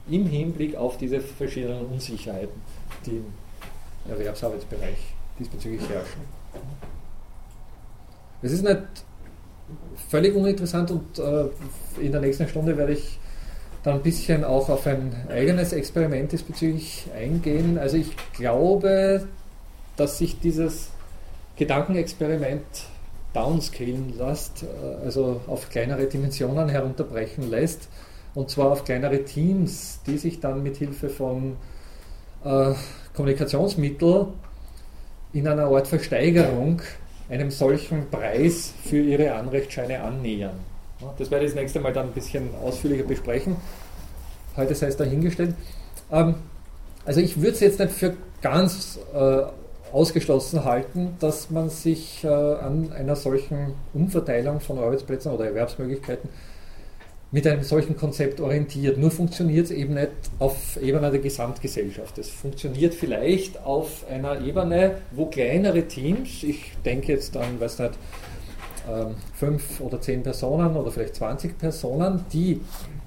Im 0.09 0.27
Hinblick 0.27 0.75
auf 0.75 0.97
diese 0.97 1.21
verschiedenen 1.21 1.85
Unsicherheiten, 1.85 2.61
die 3.05 3.17
im 3.17 3.25
Erwerbsarbeitsbereich 4.09 4.97
diesbezüglich 5.39 5.87
herrschen. 5.89 6.21
Es 8.41 8.51
ist 8.51 8.63
nicht 8.63 8.81
völlig 10.09 10.35
uninteressant 10.35 10.91
und 10.91 11.19
äh, 11.19 11.45
in 12.01 12.11
der 12.11 12.19
nächsten 12.19 12.47
Stunde 12.47 12.77
werde 12.77 12.93
ich 12.93 13.17
dann 13.83 13.95
ein 13.95 14.01
bisschen 14.01 14.43
auch 14.43 14.69
auf 14.69 14.87
ein 14.87 15.13
eigenes 15.29 15.73
Experiment 15.73 16.31
diesbezüglich 16.31 17.07
eingehen. 17.15 17.77
Also 17.77 17.97
ich 17.97 18.15
glaube, 18.33 19.27
dass 19.97 20.17
sich 20.17 20.39
dieses 20.39 20.89
Gedankenexperiment 21.57 22.63
downscalen 23.33 24.17
lässt, 24.17 24.63
äh, 24.63 25.05
also 25.05 25.41
auf 25.47 25.69
kleinere 25.69 26.05
Dimensionen 26.05 26.69
herunterbrechen 26.69 27.49
lässt, 27.49 27.89
und 28.35 28.49
zwar 28.49 28.71
auf 28.71 28.83
kleinere 28.83 29.23
Teams, 29.23 29.99
die 30.07 30.17
sich 30.17 30.39
dann 30.39 30.63
mit 30.63 30.77
Hilfe 30.77 31.09
von 31.09 31.57
äh, 32.43 32.73
Kommunikationsmitteln 33.13 34.27
in 35.33 35.47
einer 35.47 35.65
Art 35.65 35.87
Versteigerung 35.87 36.81
einem 37.29 37.51
solchen 37.51 38.09
Preis 38.09 38.73
für 38.83 38.99
ihre 38.99 39.33
Anrechtsscheine 39.33 40.01
annähern. 40.01 40.72
Das 41.17 41.31
werde 41.31 41.45
ich 41.45 41.51
das 41.51 41.59
nächste 41.59 41.79
Mal 41.79 41.93
dann 41.93 42.07
ein 42.07 42.13
bisschen 42.13 42.49
ausführlicher 42.63 43.03
besprechen. 43.03 43.55
Heute 44.55 44.75
sei 44.75 44.87
es 44.87 44.97
dahingestellt. 44.97 45.55
Ähm, 46.11 46.35
also 47.05 47.21
ich 47.21 47.37
würde 47.37 47.51
es 47.51 47.59
jetzt 47.59 47.79
nicht 47.79 47.91
für 47.91 48.15
ganz 48.41 48.99
äh, 49.13 49.41
ausgeschlossen 49.91 50.65
halten, 50.65 51.15
dass 51.19 51.49
man 51.49 51.69
sich 51.69 52.23
äh, 52.23 52.27
an 52.27 52.91
einer 52.93 53.15
solchen 53.15 53.73
Umverteilung 53.93 54.59
von 54.59 54.79
Arbeitsplätzen 54.79 55.31
oder 55.31 55.45
Erwerbsmöglichkeiten 55.45 56.29
mit 57.33 57.47
einem 57.47 57.63
solchen 57.63 57.97
Konzept 57.97 58.39
orientiert. 58.39 58.99
Nur 58.99 59.09
funktioniert 59.09 59.65
es 59.65 59.71
eben 59.71 59.95
nicht 59.95 60.11
auf 60.37 60.77
Ebene 60.79 61.09
der 61.09 61.19
Gesamtgesellschaft. 61.19 62.19
Es 62.19 62.29
funktioniert 62.29 62.93
vielleicht 62.93 63.63
auf 63.65 64.05
einer 64.07 64.39
Ebene, 64.41 64.99
wo 65.11 65.25
kleinere 65.25 65.87
Teams, 65.87 66.43
ich 66.43 66.73
denke 66.85 67.11
jetzt 67.13 67.35
an, 67.35 67.59
weiß 67.59 67.79
nicht, 67.79 67.93
fünf 69.35 69.79
oder 69.79 70.01
zehn 70.01 70.23
Personen 70.23 70.75
oder 70.75 70.91
vielleicht 70.91 71.15
20 71.15 71.57
Personen, 71.57 72.25
die 72.33 72.61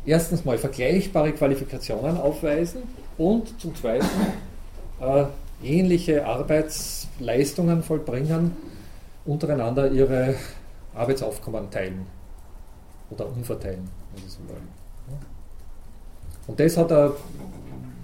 erstens 0.06 0.44
mal 0.44 0.56
vergleichbare 0.56 1.32
Qualifikationen 1.32 2.16
aufweisen 2.16 2.82
und 3.18 3.60
zum 3.60 3.74
Zweiten 3.74 4.06
äh, 5.00 5.24
ähnliche 5.62 6.24
Arbeitsleistungen 6.24 7.82
vollbringen, 7.82 8.56
untereinander 9.24 9.90
ihre 9.90 10.34
Arbeitsaufkommen 10.94 11.70
teilen 11.70 12.06
oder 13.10 13.26
umverteilen. 13.26 13.88
Und 16.46 16.60
das 16.60 16.76
hat 16.76 16.90
er, 16.90 17.12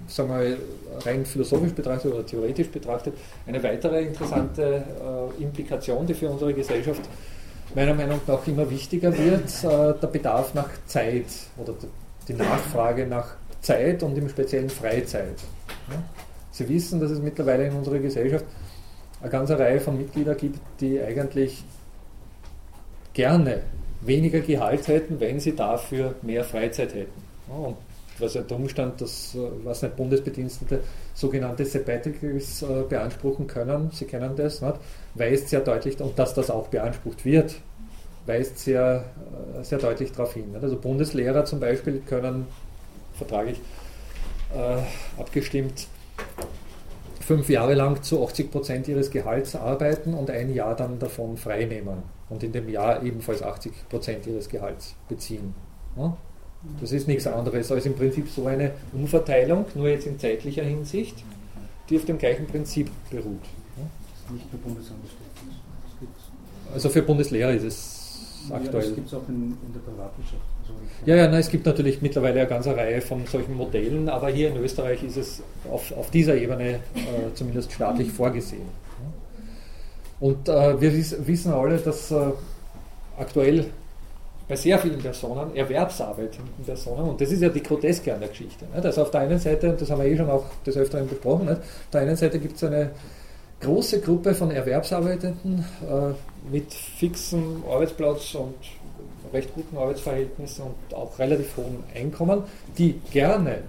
sagen 0.07 0.29
wir 0.29 0.57
rein 1.05 1.25
philosophisch 1.25 1.73
betrachtet 1.73 2.13
oder 2.13 2.25
theoretisch 2.25 2.69
betrachtet, 2.69 3.15
eine 3.47 3.63
weitere 3.63 4.03
interessante 4.03 4.83
äh, 5.39 5.43
Implikation, 5.43 6.05
die 6.05 6.13
für 6.13 6.29
unsere 6.29 6.53
Gesellschaft 6.53 7.01
meiner 7.75 7.93
Meinung 7.93 8.19
nach 8.27 8.47
immer 8.47 8.69
wichtiger 8.69 9.17
wird, 9.17 9.63
äh, 9.63 9.99
der 9.99 10.07
Bedarf 10.07 10.53
nach 10.53 10.69
Zeit 10.85 11.25
oder 11.57 11.73
die 12.27 12.33
Nachfrage 12.33 13.07
nach 13.07 13.35
Zeit 13.61 14.03
und 14.03 14.17
im 14.17 14.29
Speziellen 14.29 14.69
Freizeit. 14.69 15.39
Sie 16.51 16.69
wissen, 16.69 16.99
dass 16.99 17.11
es 17.11 17.19
mittlerweile 17.19 17.67
in 17.67 17.73
unserer 17.73 17.99
Gesellschaft 17.99 18.45
eine 19.21 19.29
ganze 19.29 19.57
Reihe 19.57 19.79
von 19.79 19.97
Mitgliedern 19.97 20.37
gibt, 20.37 20.59
die 20.79 21.01
eigentlich 21.01 21.63
gerne 23.13 23.61
weniger 24.01 24.41
Gehalt 24.41 24.87
hätten, 24.87 25.19
wenn 25.19 25.39
sie 25.39 25.55
dafür 25.55 26.15
mehr 26.21 26.43
Freizeit 26.43 26.93
hätten. 26.93 27.23
und 27.47 27.77
was 28.19 28.33
der 28.33 28.51
Umstand, 28.51 29.01
dass 29.01 29.35
äh, 29.35 29.39
was 29.63 29.81
nicht 29.81 29.95
Bundesbedienstete 29.95 30.81
sogenannte 31.13 31.65
Sabbaticals 31.65 32.61
äh, 32.61 32.83
beanspruchen 32.87 33.47
können, 33.47 33.89
Sie 33.91 34.05
kennen 34.05 34.35
das, 34.35 34.61
nicht? 34.61 34.75
weist 35.15 35.49
sehr 35.49 35.61
deutlich, 35.61 35.99
und 35.99 36.17
dass 36.17 36.33
das 36.33 36.49
auch 36.49 36.67
beansprucht 36.67 37.25
wird, 37.25 37.55
weist 38.25 38.59
sehr, 38.59 39.05
äh, 39.59 39.63
sehr 39.63 39.79
deutlich 39.79 40.11
darauf 40.11 40.33
hin. 40.33 40.55
Also 40.61 40.77
Bundeslehrer 40.77 41.45
zum 41.45 41.59
Beispiel 41.59 42.01
können 42.07 42.47
vertraglich 43.13 43.59
äh, 44.55 45.21
abgestimmt 45.21 45.87
fünf 47.19 47.49
Jahre 47.49 47.73
lang 47.73 48.01
zu 48.03 48.23
80 48.25 48.51
Prozent 48.51 48.87
ihres 48.87 49.09
Gehalts 49.09 49.55
arbeiten 49.55 50.13
und 50.13 50.29
ein 50.29 50.53
Jahr 50.53 50.75
dann 50.75 50.99
davon 50.99 51.37
freinehmen 51.37 52.03
und 52.29 52.43
in 52.43 52.51
dem 52.51 52.67
Jahr 52.69 53.01
ebenfalls 53.01 53.41
80 53.41 53.89
Prozent 53.89 54.27
ihres 54.27 54.49
Gehalts 54.49 54.95
beziehen. 55.07 55.53
Ja? 55.97 56.17
Das 56.79 56.91
ist 56.91 57.07
nichts 57.07 57.27
anderes 57.27 57.71
als 57.71 57.85
im 57.85 57.95
Prinzip 57.95 58.29
so 58.29 58.45
eine 58.47 58.71
Umverteilung, 58.93 59.65
nur 59.75 59.89
jetzt 59.89 60.07
in 60.07 60.17
zeitlicher 60.17 60.63
Hinsicht, 60.63 61.15
die 61.89 61.97
auf 61.97 62.05
dem 62.05 62.17
gleichen 62.17 62.47
Prinzip 62.47 62.89
beruht. 63.09 63.43
Nicht 64.29 64.45
für 64.49 64.57
Bundesangestellte. 64.57 65.23
Also 66.73 66.89
für 66.89 67.01
Bundeslehrer 67.01 67.51
ist 67.51 67.63
es 67.63 68.49
aktuell. 68.49 68.73
Ja, 68.73 68.87
das 68.87 68.95
gibt 68.95 69.07
es 69.07 69.13
auch 69.13 69.27
in, 69.27 69.57
in 69.65 69.73
der 69.73 69.79
Privatwirtschaft. 69.81 70.41
Also 70.61 70.73
ja, 71.05 71.15
ja, 71.17 71.27
nein, 71.27 71.39
es 71.41 71.49
gibt 71.49 71.65
natürlich 71.65 72.01
mittlerweile 72.01 72.39
eine 72.39 72.49
ganze 72.49 72.75
Reihe 72.75 73.01
von 73.01 73.25
solchen 73.25 73.55
Modellen, 73.55 74.07
aber 74.07 74.29
hier 74.29 74.49
in 74.49 74.57
Österreich 74.57 75.03
ist 75.03 75.17
es 75.17 75.43
auf, 75.69 75.91
auf 75.91 76.09
dieser 76.09 76.35
Ebene 76.35 76.75
äh, 76.75 76.79
zumindest 77.33 77.73
staatlich 77.73 78.11
vorgesehen. 78.11 78.83
Und 80.19 80.47
äh, 80.47 80.79
wir 80.79 80.93
wissen 80.93 81.51
alle, 81.51 81.77
dass 81.77 82.11
äh, 82.11 82.31
aktuell 83.19 83.65
bei 84.47 84.55
sehr 84.55 84.77
vielen 84.79 84.99
Personen 84.99 85.55
erwerbsarbeitenden 85.55 86.65
Personen, 86.65 87.09
und 87.09 87.21
das 87.21 87.31
ist 87.31 87.41
ja 87.41 87.49
die 87.49 87.63
Groteske 87.63 88.13
an 88.13 88.19
der 88.19 88.29
Geschichte. 88.29 88.65
Nicht? 88.73 88.85
Also 88.85 89.03
auf 89.03 89.11
der 89.11 89.21
einen 89.21 89.39
Seite, 89.39 89.69
und 89.69 89.81
das 89.81 89.89
haben 89.89 90.01
wir 90.01 90.09
eh 90.09 90.17
schon 90.17 90.29
auch 90.29 90.45
des 90.65 90.75
Öfteren 90.77 91.07
besprochen, 91.07 91.45
nicht? 91.45 91.59
auf 91.59 91.89
der 91.91 92.01
einen 92.01 92.15
Seite 92.15 92.39
gibt 92.39 92.57
es 92.57 92.63
eine 92.63 92.91
große 93.61 94.01
Gruppe 94.01 94.33
von 94.33 94.51
Erwerbsarbeitenden 94.51 95.59
äh, 95.59 96.51
mit 96.51 96.73
fixem 96.73 97.63
Arbeitsplatz 97.69 98.35
und 98.35 98.55
recht 99.33 99.53
guten 99.55 99.77
Arbeitsverhältnissen 99.77 100.65
und 100.65 100.95
auch 100.95 101.17
relativ 101.17 101.57
hohen 101.57 101.83
Einkommen, 101.95 102.43
die 102.77 102.99
gerne 103.11 103.59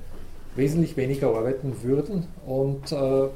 wesentlich 0.56 0.96
weniger 0.96 1.28
arbeiten 1.28 1.74
würden 1.82 2.26
und 2.46 2.92
äh, 2.92 3.28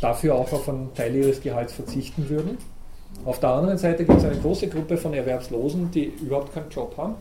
dafür 0.00 0.34
auch 0.36 0.52
auf 0.52 0.68
einen 0.68 0.94
Teil 0.94 1.14
ihres 1.14 1.40
Gehalts 1.40 1.72
verzichten 1.72 2.28
würden. 2.28 2.58
Auf 3.24 3.40
der 3.40 3.50
anderen 3.50 3.78
Seite 3.78 4.04
gibt 4.04 4.18
es 4.18 4.24
eine 4.24 4.36
große 4.36 4.68
Gruppe 4.68 4.96
von 4.96 5.12
Erwerbslosen, 5.14 5.90
die 5.90 6.04
überhaupt 6.04 6.54
keinen 6.54 6.70
Job 6.70 6.96
haben, 6.96 7.14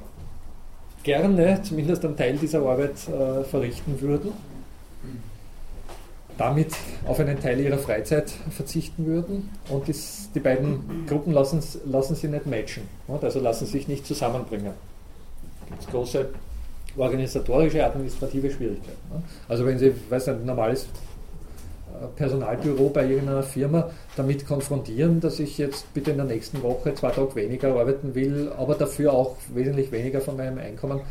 gerne 1.03 1.61
zumindest 1.63 2.05
einen 2.05 2.17
Teil 2.17 2.37
dieser 2.37 2.59
Arbeit 2.59 2.93
äh, 3.07 3.43
verrichten 3.43 3.99
würden, 4.01 4.31
damit 6.37 6.73
auf 7.07 7.19
einen 7.19 7.39
Teil 7.39 7.59
ihrer 7.59 7.77
Freizeit 7.77 8.29
verzichten 8.49 9.05
würden 9.05 9.49
und 9.69 9.87
dies, 9.87 10.29
die 10.35 10.39
beiden 10.39 11.05
Gruppen 11.07 11.31
lassen, 11.33 11.63
lassen 11.85 12.15
sie 12.15 12.27
nicht 12.27 12.45
matchen, 12.45 12.83
also 13.07 13.39
lassen 13.39 13.65
sich 13.65 13.87
nicht 13.87 14.05
zusammenbringen. 14.05 14.73
Es 15.71 15.85
gibt 15.85 15.91
große 15.91 16.29
organisatorische, 16.97 17.85
administrative 17.85 18.51
Schwierigkeiten. 18.51 19.23
Also 19.47 19.65
wenn 19.65 19.77
Sie, 19.77 19.93
weiß 20.09 20.27
nicht, 20.27 20.39
ein 20.39 20.45
normales 20.45 20.87
Personalbüro 22.15 22.89
bei 22.89 23.07
irgendeiner 23.07 23.43
Firma 23.43 23.89
damit 24.15 24.47
konfrontieren, 24.47 25.19
dass 25.19 25.39
ich 25.39 25.57
jetzt 25.57 25.93
bitte 25.93 26.11
in 26.11 26.17
der 26.17 26.25
nächsten 26.25 26.63
Woche 26.63 26.93
zwei 26.95 27.11
Tage 27.11 27.35
weniger 27.35 27.69
arbeiten 27.69 28.15
will, 28.15 28.51
aber 28.57 28.75
dafür 28.75 29.13
auch 29.13 29.35
wesentlich 29.53 29.91
weniger 29.91 30.21
von 30.21 30.37
meinem 30.37 30.57
Einkommen 30.57 31.01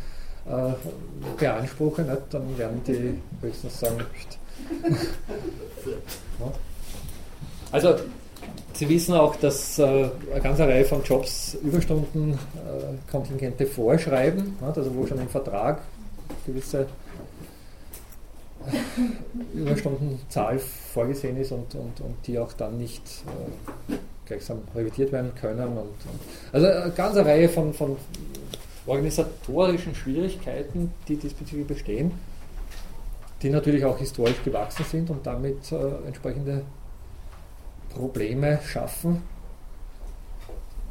äh, 0.47 0.73
beanspruche, 1.37 2.01
nicht? 2.03 2.21
dann 2.29 2.57
werden 2.57 2.81
die 2.87 3.19
höchstens 3.41 3.79
sagen, 3.79 3.97
also 7.71 7.95
Sie 8.75 8.87
wissen 8.89 9.15
auch, 9.15 9.35
dass 9.37 9.79
äh, 9.79 9.83
eine 9.83 10.41
ganze 10.43 10.67
Reihe 10.67 10.83
von 10.83 11.01
Jobs 11.01 11.55
Überstundenkontingente 11.63 13.63
äh, 13.63 13.67
vorschreiben, 13.67 14.57
also 14.61 14.93
wo 14.93 15.07
schon 15.07 15.21
im 15.21 15.29
Vertrag 15.29 15.79
gewisse 16.45 16.87
Überstundenzahl 19.53 20.59
vorgesehen 20.59 21.37
ist 21.37 21.51
und, 21.51 21.73
und, 21.75 22.01
und 22.01 22.15
die 22.27 22.39
auch 22.39 22.53
dann 22.53 22.77
nicht 22.77 23.03
äh, 23.89 23.95
gleichsam 24.25 24.59
revidiert 24.73 25.11
werden 25.11 25.31
können. 25.39 25.67
Und, 25.67 25.77
und, 25.77 26.19
also 26.51 26.67
eine 26.67 26.91
ganze 26.91 27.25
Reihe 27.25 27.49
von, 27.49 27.73
von 27.73 27.95
organisatorischen 28.85 29.95
Schwierigkeiten, 29.95 30.91
die 31.07 31.15
diesbezüglich 31.15 31.67
bestehen, 31.67 32.11
die 33.41 33.49
natürlich 33.49 33.83
auch 33.85 33.97
historisch 33.97 34.43
gewachsen 34.43 34.85
sind 34.89 35.09
und 35.09 35.25
damit 35.25 35.71
äh, 35.71 36.07
entsprechende 36.07 36.61
Probleme 37.93 38.59
schaffen, 38.65 39.21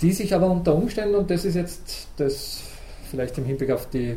die 0.00 0.12
sich 0.12 0.34
aber 0.34 0.50
unter 0.50 0.74
Umständen, 0.74 1.14
und 1.14 1.30
das 1.30 1.44
ist 1.44 1.54
jetzt 1.54 2.08
das 2.16 2.62
vielleicht 3.10 3.38
im 3.38 3.44
Hinblick 3.44 3.70
auf 3.70 3.88
die 3.90 4.16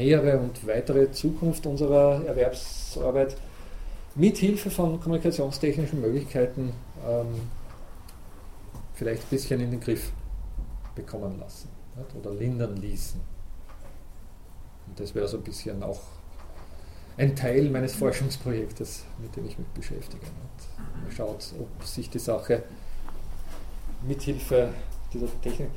nähere 0.00 0.38
und 0.38 0.66
weitere 0.66 1.10
Zukunft 1.12 1.66
unserer 1.66 2.24
Erwerbsarbeit 2.24 3.36
mit 4.14 4.38
Hilfe 4.38 4.70
von 4.70 4.98
kommunikationstechnischen 4.98 6.00
Möglichkeiten 6.00 6.72
ähm, 7.06 7.26
vielleicht 8.94 9.24
ein 9.24 9.30
bisschen 9.30 9.60
in 9.60 9.70
den 9.70 9.80
Griff 9.80 10.10
bekommen 10.94 11.38
lassen 11.38 11.68
nicht? 11.96 12.16
oder 12.16 12.34
lindern 12.34 12.76
ließen. 12.76 13.20
Und 14.86 14.98
das 14.98 15.14
wäre 15.14 15.28
so 15.28 15.36
ein 15.36 15.42
bisschen 15.42 15.82
auch 15.82 16.00
ein 17.18 17.36
Teil 17.36 17.68
meines 17.68 17.94
Forschungsprojektes, 17.94 19.04
mit 19.20 19.36
dem 19.36 19.46
ich 19.46 19.58
mich 19.58 19.68
beschäftige. 19.68 20.24
Nicht? 20.24 21.02
Man 21.02 21.12
schaut, 21.12 21.52
ob 21.60 21.84
sich 21.84 22.08
die 22.08 22.18
Sache 22.18 22.62
mithilfe 24.06 24.70
dieser 25.12 25.28
Technik. 25.42 25.68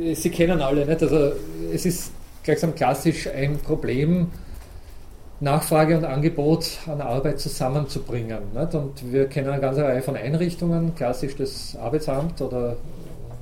Äh, 0.00 0.14
Sie 0.14 0.30
kennen 0.30 0.62
alle, 0.62 0.86
nicht? 0.86 1.02
Also 1.02 1.32
es 1.72 1.84
ist 1.84 2.12
gleichsam 2.42 2.74
klassisch 2.74 3.28
ein 3.28 3.58
Problem, 3.58 4.28
Nachfrage 5.40 5.96
und 5.96 6.04
Angebot 6.04 6.78
an 6.86 7.00
Arbeit 7.00 7.40
zusammenzubringen. 7.40 8.38
Nicht? 8.54 8.74
Und 8.74 9.10
wir 9.10 9.26
kennen 9.26 9.48
eine 9.48 9.60
ganze 9.60 9.84
Reihe 9.84 10.02
von 10.02 10.16
Einrichtungen, 10.16 10.94
klassisch 10.94 11.34
das 11.36 11.76
Arbeitsamt 11.76 12.42
oder 12.42 12.76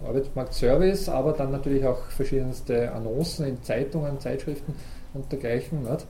Arbeitsmarktservice, 0.06 1.08
aber 1.08 1.32
dann 1.32 1.50
natürlich 1.50 1.84
auch 1.84 2.02
verschiedenste 2.10 2.92
Annoncen 2.92 3.46
in 3.46 3.62
Zeitungen, 3.62 4.20
Zeitschriften 4.20 4.74
und 5.12 5.30
dergleichen. 5.32 5.82
Nicht? 5.82 6.06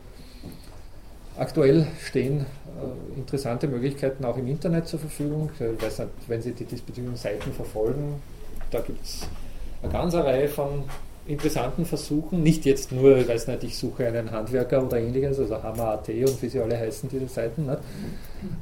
Aktuell 1.39 1.86
stehen 2.05 2.40
äh, 2.40 3.19
interessante 3.19 3.66
Möglichkeiten 3.69 4.24
auch 4.24 4.36
im 4.36 4.47
Internet 4.47 4.89
zur 4.89 4.98
Verfügung. 4.98 5.51
Ich 5.55 5.82
weiß 5.82 6.01
nicht, 6.01 6.10
wenn 6.27 6.43
Sie 6.43 6.52
die 6.52 6.65
diesbezüglichen 6.65 7.16
Seiten 7.16 7.52
verfolgen, 7.52 8.20
da 8.70 8.81
gibt 8.81 9.05
es 9.05 9.20
eine 9.82 9.93
ganze 9.93 10.23
Reihe 10.23 10.48
von 10.48 10.85
interessanten 11.28 11.84
Versuchen, 11.84 12.42
nicht 12.42 12.64
jetzt 12.64 12.90
nur, 12.90 13.18
ich 13.18 13.28
weiß 13.28 13.46
nicht, 13.48 13.64
ich 13.64 13.78
suche 13.78 14.06
einen 14.06 14.30
Handwerker 14.30 14.82
oder 14.82 14.98
ähnliches, 14.98 15.38
also 15.38 15.62
Hammer.at 15.62 16.09
und 16.09 16.42
wie 16.42 16.48
sie 16.48 16.60
alle 16.60 16.78
heißen, 16.78 17.09
diese 17.09 17.28
Seiten, 17.28 17.66
nicht? 17.66 17.78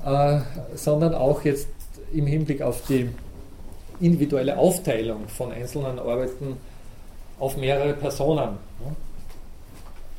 Äh, 0.05 0.41
sondern 0.75 1.15
auch 1.15 1.45
jetzt 1.45 1.69
im 2.13 2.27
Hinblick 2.27 2.63
auf 2.63 2.83
die 2.89 3.09
individuelle 4.01 4.59
Aufteilung 4.59 5.29
von 5.29 5.53
einzelnen 5.53 5.99
Arbeiten 5.99 6.57
auf 7.39 7.57
mehrere 7.57 7.95
Personen. 7.95 8.59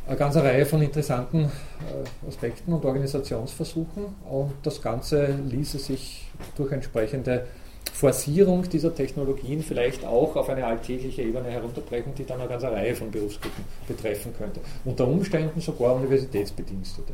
Eine 0.08 0.18
ganze 0.18 0.42
Reihe 0.42 0.66
von 0.66 0.82
interessanten 0.82 1.46
äh, 1.46 2.28
Aspekten 2.28 2.72
und 2.72 2.86
Organisationsversuchen 2.86 4.06
und 4.30 4.54
das 4.64 4.82
Ganze 4.82 5.38
ließe 5.50 5.80
sich 5.80 6.28
durch 6.56 6.72
entsprechende 6.72 7.46
Forcierung 7.94 8.68
dieser 8.70 8.94
Technologien 8.94 9.62
vielleicht 9.62 10.06
auch 10.06 10.36
auf 10.36 10.50
eine 10.50 10.66
alltägliche 10.66 11.24
Ebene 11.24 11.50
herunterbrechen, 11.50 12.14
die 12.16 12.26
dann 12.26 12.40
eine 12.40 12.50
ganze 12.50 12.72
Reihe 12.72 12.96
von 12.96 13.12
Berufsgruppen 13.12 13.64
betreffen 13.88 14.34
könnte. 14.38 14.60
Unter 14.86 15.08
Umständen 15.08 15.60
sogar 15.62 15.96
Universitätsbedienstete. 15.96 17.14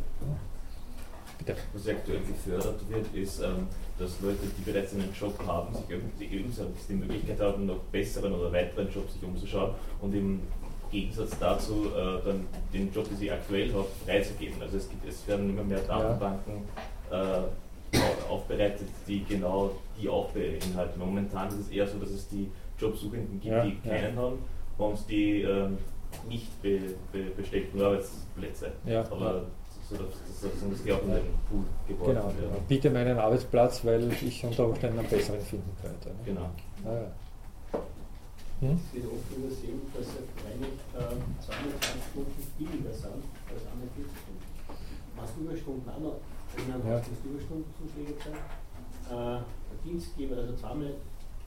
Bitte. 1.37 1.55
Was 1.73 1.87
aktuell 1.87 2.19
gefördert 2.19 2.79
wird, 2.89 3.05
ist, 3.13 3.41
ähm, 3.41 3.67
dass 3.99 4.21
Leute, 4.21 4.39
die 4.57 4.71
bereits 4.71 4.93
einen 4.93 5.13
Job 5.13 5.37
haben, 5.45 5.75
sich 5.75 5.89
irgendwie 5.89 6.27
die 6.89 6.93
Möglichkeit 6.93 7.39
haben, 7.39 7.65
noch 7.65 7.79
besseren 7.91 8.33
oder 8.33 8.51
weiteren 8.51 8.89
Job 8.91 9.09
sich 9.09 9.23
umzuschauen 9.23 9.71
und 10.01 10.13
im 10.13 10.41
Gegensatz 10.91 11.31
dazu 11.39 11.87
äh, 11.87 12.25
dann 12.25 12.47
den 12.71 12.93
Job, 12.93 13.09
den 13.09 13.17
sie 13.17 13.31
aktuell 13.31 13.73
haben, 13.73 13.85
freizugeben. 14.05 14.61
Also 14.61 14.77
es, 14.77 14.87
gibt, 14.89 15.07
es 15.07 15.27
werden 15.27 15.49
immer 15.49 15.63
mehr 15.63 15.79
Datenbanken 15.79 16.63
äh, 17.11 17.97
aufbereitet, 18.29 18.87
die 19.07 19.23
genau 19.25 19.71
die 20.03 20.09
auch 20.09 20.29
beinhalten. 20.31 20.99
Momentan 20.99 21.47
ist 21.49 21.59
es 21.59 21.69
eher 21.69 21.87
so, 21.87 21.97
dass 21.97 22.09
es 22.09 22.27
die 22.27 22.49
Jobsuchenden 22.77 23.39
gibt, 23.39 23.45
ja, 23.45 23.65
die 23.65 23.75
keinen 23.77 24.15
ja. 24.15 24.21
haben 24.21 24.39
und 24.77 25.09
die 25.09 25.41
ähm, 25.41 25.77
nicht 26.27 26.61
be, 26.61 26.79
be, 27.11 27.23
bestellten 27.35 27.81
Arbeitsplätze. 27.81 28.71
Ja. 28.85 29.01
Aber 29.09 29.45
so, 29.89 29.95
dass, 29.95 30.13
das 30.41 30.51
auch 30.51 31.03
in 31.03 31.11
den 31.11 31.23
Pool 31.49 31.63
geworfen 31.87 32.13
genau, 32.13 32.25
wird. 32.27 32.37
Genau. 32.37 32.63
Biete 32.67 32.89
meinen 32.89 33.17
Arbeitsplatz, 33.17 33.85
weil 33.85 34.11
ich 34.21 34.43
unter 34.43 34.67
Umständen 34.67 34.99
einen 34.99 35.09
besseren 35.09 35.41
finden 35.41 35.71
könnte. 35.81 36.09
Ne? 36.09 36.15
Genau. 36.25 36.49
Ah, 36.85 37.11
hm? 38.59 38.79
Es 38.79 38.95
wird 38.95 39.11
oft 39.11 39.27
übersehen, 39.35 39.81
dass 39.91 40.07
eigentlich 40.47 40.79
äh, 40.95 41.19
220 41.43 41.99
Stunden 42.11 42.43
billiger 42.57 42.93
sind 42.95 43.23
als 43.51 43.63
41 43.67 44.07
Stunden. 44.07 44.43
Machst 45.17 45.35
Überstunden 45.35 45.89
auch 45.89 45.99
noch 45.99 46.17
drinnen, 46.55 46.79
ja. 46.87 46.95
hast 46.95 47.11
du 47.11 47.29
Überstundenzuschläge 47.29 48.15
zahlen. 48.23 48.39
Äh, 49.11 49.43
Dienstgeber, 49.83 50.37
also 50.37 50.53
zweimal, 50.55 50.93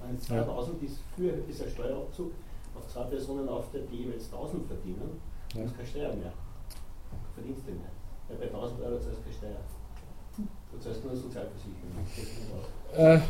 wenn 0.06 0.18
2000 0.18 0.82
ja. 0.82 0.88
ist 0.88 0.98
für 1.16 1.30
ist 1.50 1.62
ein 1.62 1.70
Steuerabzug 1.70 2.32
auf 2.76 2.86
zwei 2.88 3.04
Personen 3.04 3.48
auf 3.48 3.64
der 3.72 3.82
die 3.82 4.04
jeweils 4.04 4.26
1000 4.26 4.66
verdienen, 4.66 5.20
ja. 5.54 5.62
ist 5.64 5.76
keine 5.76 5.88
Steuer 5.88 6.14
mehr. 6.14 6.32
Verdienst 7.34 7.62
du 7.66 7.72
mehr. 7.72 7.90
Ja, 8.28 8.36
bei 8.38 8.46
1000 8.46 8.80
Euro 8.82 8.98
zahlst 8.98 9.18
du 9.18 9.22
keine 9.22 9.34
Steuer. 9.34 9.60
Du 10.72 10.78
zahlst 10.78 11.04
nur 11.04 11.16
Sozialversicherung. 11.16 11.80
Äh, 12.96 13.20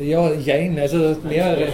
ja, 0.00 0.32
jein, 0.32 0.78
also 0.78 1.16
mehrere. 1.22 1.68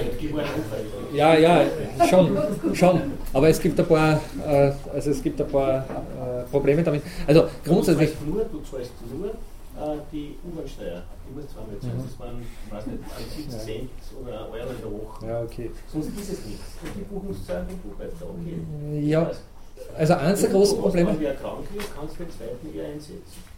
Ja, 1.14 1.35
ja, 1.35 1.64
schon, 2.09 2.36
schon. 2.74 3.01
Aber 3.32 3.48
es 3.48 3.60
gibt 3.60 3.78
ein 3.78 3.86
paar, 3.86 4.20
äh, 4.47 4.73
also 4.93 5.10
es 5.10 5.23
gibt 5.23 5.40
ein 5.40 5.48
paar 5.48 5.78
äh, 5.78 6.51
Probleme 6.51 6.82
damit. 6.82 7.02
Also 7.27 7.44
grundsätzlich. 7.64 8.10
Du 8.10 8.16
zahlst 8.16 8.27
nur, 8.27 8.44
du 8.44 8.70
zahlst 8.70 8.93
nur 9.19 9.31
äh, 9.77 9.99
die 10.12 10.36
Umweltsteuer. 10.44 11.03
Die 11.28 11.35
musst 11.35 11.51
zweimal 11.51 11.78
zahlen. 11.81 11.97
Mhm. 11.97 12.05
Das 12.07 12.19
waren, 12.20 12.47
weiß 12.70 12.86
nicht, 12.86 13.51
70 13.51 13.61
Cent 13.61 13.90
oder 14.20 14.51
Euro 14.51 14.70
in 14.70 14.81
der 14.82 14.93
Woche. 14.93 15.27
Ja, 15.27 15.43
okay. 15.43 15.70
Sonst 15.93 16.09
ist 16.09 16.32
es 16.32 16.47
nichts. 16.47 16.77
Und 16.82 16.94
die 16.97 17.05
Buchungszahlen 17.05 17.66
vom 17.69 17.90
Buchhalter, 17.90 18.27
okay. 18.28 19.01
Ja. 19.01 19.31
Also 19.97 20.15
eins 20.15 20.40
der 20.40 20.51
großen 20.51 20.78
Probleme. 20.78 21.11
Wenn 21.11 21.20
wer 21.20 21.35
krank 21.35 21.66
ist, 21.77 21.94
kannst 21.94 22.19
du 22.19 22.24
den 22.24 22.32
zweiten 22.32 22.77
eher 22.77 22.86
einsetzen. 22.86 23.53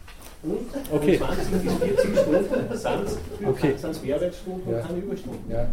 Okay. 0.91 1.17
20 1.17 1.47
bis 1.49 1.73
40 1.73 2.19
Stunden 2.19 2.77
sind 2.77 3.47
okay. 3.47 3.73
es 3.81 4.01
Mehrwertstunden 4.03 4.71
ja. 4.71 4.77
und 4.77 4.87
keine 4.87 4.99
Überstunden. 4.99 5.51
Ja. 5.51 5.67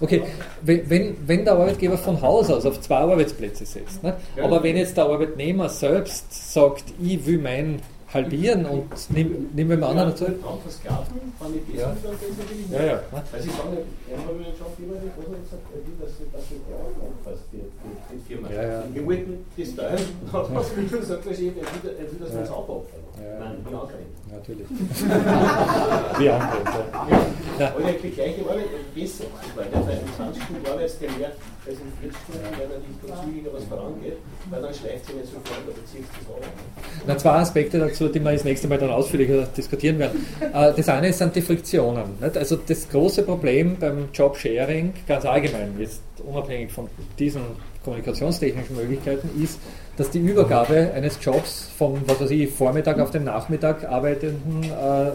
Okay, 0.00 0.22
wenn, 0.62 1.16
wenn 1.26 1.44
der 1.44 1.54
Arbeitgeber 1.54 1.96
von 1.96 2.20
Haus 2.20 2.50
aus 2.50 2.66
auf 2.66 2.80
zwei 2.80 2.96
Arbeitsplätze 2.96 3.64
setzt, 3.64 4.02
ne? 4.02 4.16
Aber 4.42 4.62
wenn 4.62 4.76
jetzt 4.76 4.96
der 4.96 5.04
Arbeitnehmer 5.04 5.68
selbst 5.68 6.52
sagt, 6.52 6.84
ich 7.00 7.24
will 7.26 7.38
mein 7.38 7.80
halbieren 8.14 8.66
und 8.66 9.10
nehmen 9.10 9.50
nehm 9.54 9.68
wir 9.70 9.76
mal 9.76 9.90
anderen 9.90 10.10
dazu. 10.10 10.26
Ich 10.26 11.78
ja. 11.78 11.96
ja, 12.70 12.84
ja. 12.84 13.00
Weil 13.10 13.42
Sie 13.42 13.48
sagen, 13.50 13.76
er 14.10 14.18
hat 14.18 14.28
einen 14.28 14.44
Job 14.58 14.76
immer 14.78 15.00
gesagt, 15.00 15.62
er 15.72 15.80
will, 15.80 15.96
dass, 16.00 16.10
dass 16.32 16.50
ich 16.50 16.60
der 16.68 16.76
anfasst, 16.76 17.44
die, 17.52 17.58
die, 17.58 18.16
die 18.16 18.20
Firma. 18.28 18.50
Ja, 18.50 18.62
ja. 18.62 18.84
Wir 18.92 19.06
wollten 19.06 19.44
das 19.56 19.74
teilen 19.74 20.06
dann 20.22 20.32
hat 20.32 20.50
er 20.76 21.00
gesagt, 21.00 21.26
er 21.26 21.38
will, 21.38 22.20
wir 22.32 22.40
uns 22.40 22.50
aufopfern. 22.50 23.00
Ja. 23.16 23.38
Nein, 23.38 23.56
wie 23.68 23.74
angerennt. 23.74 24.16
Natürlich. 24.32 24.66
wie 26.18 26.28
angerennt, 26.28 26.68
ja. 27.10 27.20
ja. 27.58 27.68
Aber 27.68 27.92
die 27.92 28.10
gleiche 28.10 28.40
Arbeit, 28.42 28.64
besser, 28.94 29.24
weil 29.54 29.66
der 29.66 29.82
20 30.16 30.42
Stunden 30.42 30.66
arbeitet, 30.66 31.00
der 31.00 31.10
mehr 31.12 31.32
als 31.66 31.76
in 31.78 31.92
40 32.00 32.18
Stunden, 32.22 32.46
weil 32.56 32.70
er 32.70 32.78
nicht 32.78 33.24
zügiger 33.24 33.52
was 33.52 33.64
vorangeht, 33.64 34.16
weil 34.50 34.62
dann 34.62 34.74
schleift 34.74 35.06
sich 35.06 35.14
nicht 35.14 35.26
so 35.26 35.38
vor, 35.44 35.56
da 35.66 35.72
beziehst 35.72 36.08
du 36.08 36.24
das 36.24 36.34
auch. 36.34 37.06
Na, 37.06 37.18
zwei 37.18 37.30
Aspekte 37.32 37.78
dazu 37.78 38.08
die 38.08 38.20
wir 38.20 38.32
das 38.32 38.44
nächste 38.44 38.68
Mal 38.68 38.78
dann 38.78 38.90
ausführlicher 38.90 39.46
diskutieren 39.46 39.98
werden. 39.98 40.26
Äh, 40.40 40.72
das 40.74 40.88
eine 40.88 41.12
sind 41.12 41.36
die 41.36 41.42
Friktionen. 41.42 42.16
Also 42.20 42.56
das 42.56 42.88
große 42.88 43.22
Problem 43.22 43.76
beim 43.78 44.08
Jobsharing, 44.12 44.94
ganz 45.06 45.24
allgemein, 45.24 45.74
jetzt 45.78 46.00
unabhängig 46.24 46.72
von 46.72 46.88
diesen 47.18 47.42
kommunikationstechnischen 47.84 48.76
Möglichkeiten, 48.76 49.28
ist, 49.42 49.58
dass 49.96 50.10
die 50.10 50.20
Übergabe 50.20 50.92
eines 50.94 51.18
Jobs 51.22 51.70
von, 51.76 52.00
was 52.06 52.20
weiß 52.20 52.30
ich, 52.30 52.50
Vormittag 52.50 52.98
auf 52.98 53.10
den 53.10 53.24
Nachmittag 53.24 53.84
arbeitenden 53.84 54.64
äh, 54.64 55.12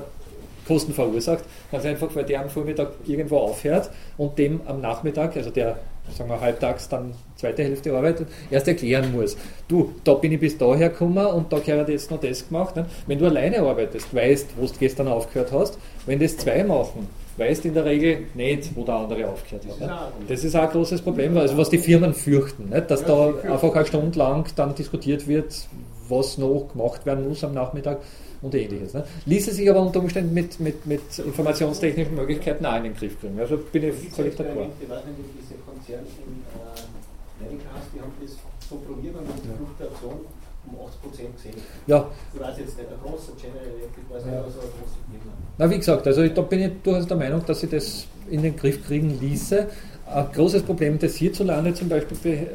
Kosten 0.68 0.94
verursacht. 0.94 1.44
Ganz 1.72 1.86
einfach, 1.86 2.14
weil 2.14 2.26
der 2.26 2.42
am 2.42 2.50
Vormittag 2.50 2.90
irgendwo 3.06 3.38
aufhört 3.38 3.90
und 4.18 4.38
dem 4.38 4.62
am 4.66 4.82
Nachmittag, 4.82 5.36
also 5.38 5.50
der 5.50 5.78
sagen 6.16 6.30
wir 6.30 6.40
halbtags 6.40 6.88
dann 6.90 7.14
zweite 7.36 7.64
Hälfte 7.64 7.94
arbeitet, 7.96 8.28
erst 8.50 8.68
erklären 8.68 9.12
muss. 9.12 9.38
Du, 9.68 9.94
da 10.04 10.14
bin 10.14 10.32
ich 10.32 10.40
bis 10.40 10.58
daher 10.58 10.90
gekommen 10.90 11.26
und 11.26 11.52
da 11.52 11.58
habe 11.58 11.82
ich 11.82 11.88
jetzt 11.88 12.12
noch 12.12 12.20
das 12.20 12.48
gemacht. 12.48 12.76
Ne? 12.76 12.86
Wenn 13.08 13.20
du 13.20 13.26
alleine 13.26 13.60
arbeitest, 13.60 14.14
weißt, 14.14 14.50
wo 14.58 14.66
du 14.66 14.74
gestern 14.80 15.08
aufgehört 15.08 15.52
hast, 15.52 15.78
wenn 16.06 16.20
das 16.20 16.38
zwei 16.38 16.64
machen, 16.64 17.08
weißt 17.38 17.66
in 17.66 17.74
der 17.74 17.86
Regel 17.86 18.26
nicht, 18.34 18.76
wo 18.76 18.84
der 18.84 18.96
andere 18.96 19.28
aufgehört 19.28 19.66
hat. 19.68 19.80
Ne? 19.80 19.98
Das 20.28 20.44
ist 20.44 20.56
auch 20.56 20.64
ein 20.64 20.70
großes 20.70 21.02
Problem, 21.02 21.38
also 21.38 21.58
was 21.58 21.70
die 21.70 21.78
Firmen 21.78 22.14
fürchten, 22.14 22.70
nicht? 22.70 22.90
dass 22.90 23.04
da 23.04 23.34
einfach 23.44 23.74
eine 23.76 23.86
Stunde 23.86 24.18
lang 24.18 24.46
dann 24.56 24.76
diskutiert 24.76 25.28
wird, 25.28 25.68
was 26.10 26.38
noch 26.38 26.70
gemacht 26.74 27.06
werden 27.06 27.28
muss 27.28 27.44
am 27.44 27.54
Nachmittag 27.54 28.00
und 28.42 28.54
ähnliches. 28.56 28.94
Ne? 28.94 29.04
Ließe 29.26 29.52
sich 29.52 29.70
aber 29.70 29.82
unter 29.82 30.00
Umständen 30.00 30.34
mit, 30.34 30.60
mit, 30.60 30.86
mit 30.86 31.20
informationstechnischen 31.20 32.16
Möglichkeiten 32.16 32.66
auch 32.66 32.78
in 32.78 32.84
den 32.84 32.96
Griff 32.96 33.20
kriegen. 33.20 33.40
Also 33.40 33.58
bin 33.58 33.84
ich 33.84 33.96
völlig 34.12 34.36
d'accord. 34.36 34.70
Ich 34.82 34.90
weiß 34.90 35.06
nicht, 35.06 35.18
diese 35.40 35.56
Konzern 35.66 36.06
in 36.06 36.44
äh, 36.54 37.46
Amerika 37.46 37.70
hast, 37.74 37.88
die 37.94 38.02
haben 38.02 38.14
das 38.22 38.32
so 38.70 38.76
probiert 38.78 39.16
und 39.16 39.28
die 39.44 39.50
Fluktuation 39.58 40.22
um 40.68 40.76
80% 40.76 41.34
gesehen. 41.36 41.56
Ja. 41.88 42.08
Ich 42.34 42.40
weiß 42.40 42.58
jetzt 42.60 42.78
nicht, 42.78 42.90
ein 42.90 43.00
großer 43.02 43.32
General 43.42 43.66
Electric, 43.66 44.10
weiß 44.10 44.26
nicht, 44.26 44.36
was 44.36 44.54
eine 44.54 44.72
große 44.72 45.00
Firma. 45.10 45.34
Na, 45.58 45.70
wie 45.70 45.78
gesagt, 45.78 46.08
also 46.08 46.28
da 46.28 46.42
bin 46.42 46.62
ich 46.62 46.72
durchaus 46.84 47.08
der 47.08 47.18
Meinung, 47.18 47.46
dass 47.46 47.60
sie 47.62 47.68
das 47.68 48.06
in 48.30 48.42
den 48.42 48.56
Griff 48.56 48.86
kriegen 48.86 49.20
ließe. 49.20 49.68
Ein 50.06 50.32
großes 50.34 50.64
Problem, 50.64 50.98
das 51.00 51.16
hierzulande 51.16 51.74
zum 51.74 51.90
Beispiel 51.90 52.32
äh, 52.32 52.48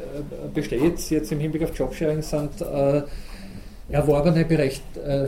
besteht, 0.53 1.09
jetzt 1.09 1.31
im 1.31 1.39
Hinblick 1.39 1.63
auf 1.63 1.77
Jobsharing, 1.77 2.21
sind 2.21 2.61
äh, 2.61 3.03
erworbene, 3.89 4.45
Berecht, 4.45 4.83
äh, 4.97 5.27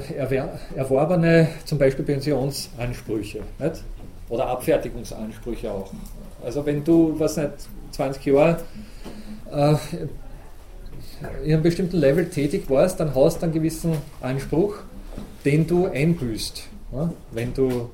erworbene 0.75 1.49
zum 1.65 1.77
Beispiel 1.77 2.03
Pensionsansprüche 2.05 3.41
nicht? 3.59 3.83
oder 4.29 4.47
Abfertigungsansprüche 4.47 5.71
auch. 5.71 5.91
Also 6.43 6.65
wenn 6.65 6.83
du, 6.83 7.13
was 7.19 7.37
nicht, 7.37 7.51
20 7.91 8.25
Jahre 8.25 8.57
äh, 9.51 9.75
in 11.43 11.53
einem 11.53 11.63
bestimmten 11.63 11.97
Level 11.97 12.29
tätig 12.29 12.69
warst, 12.69 12.99
dann 12.99 13.15
hast 13.15 13.39
du 13.39 13.45
einen 13.45 13.53
gewissen 13.53 13.93
Anspruch, 14.21 14.75
den 15.43 15.67
du 15.67 15.85
einbüßt. 15.87 16.63
Ja? 16.93 17.13
Wenn 17.31 17.53
du 17.53 17.89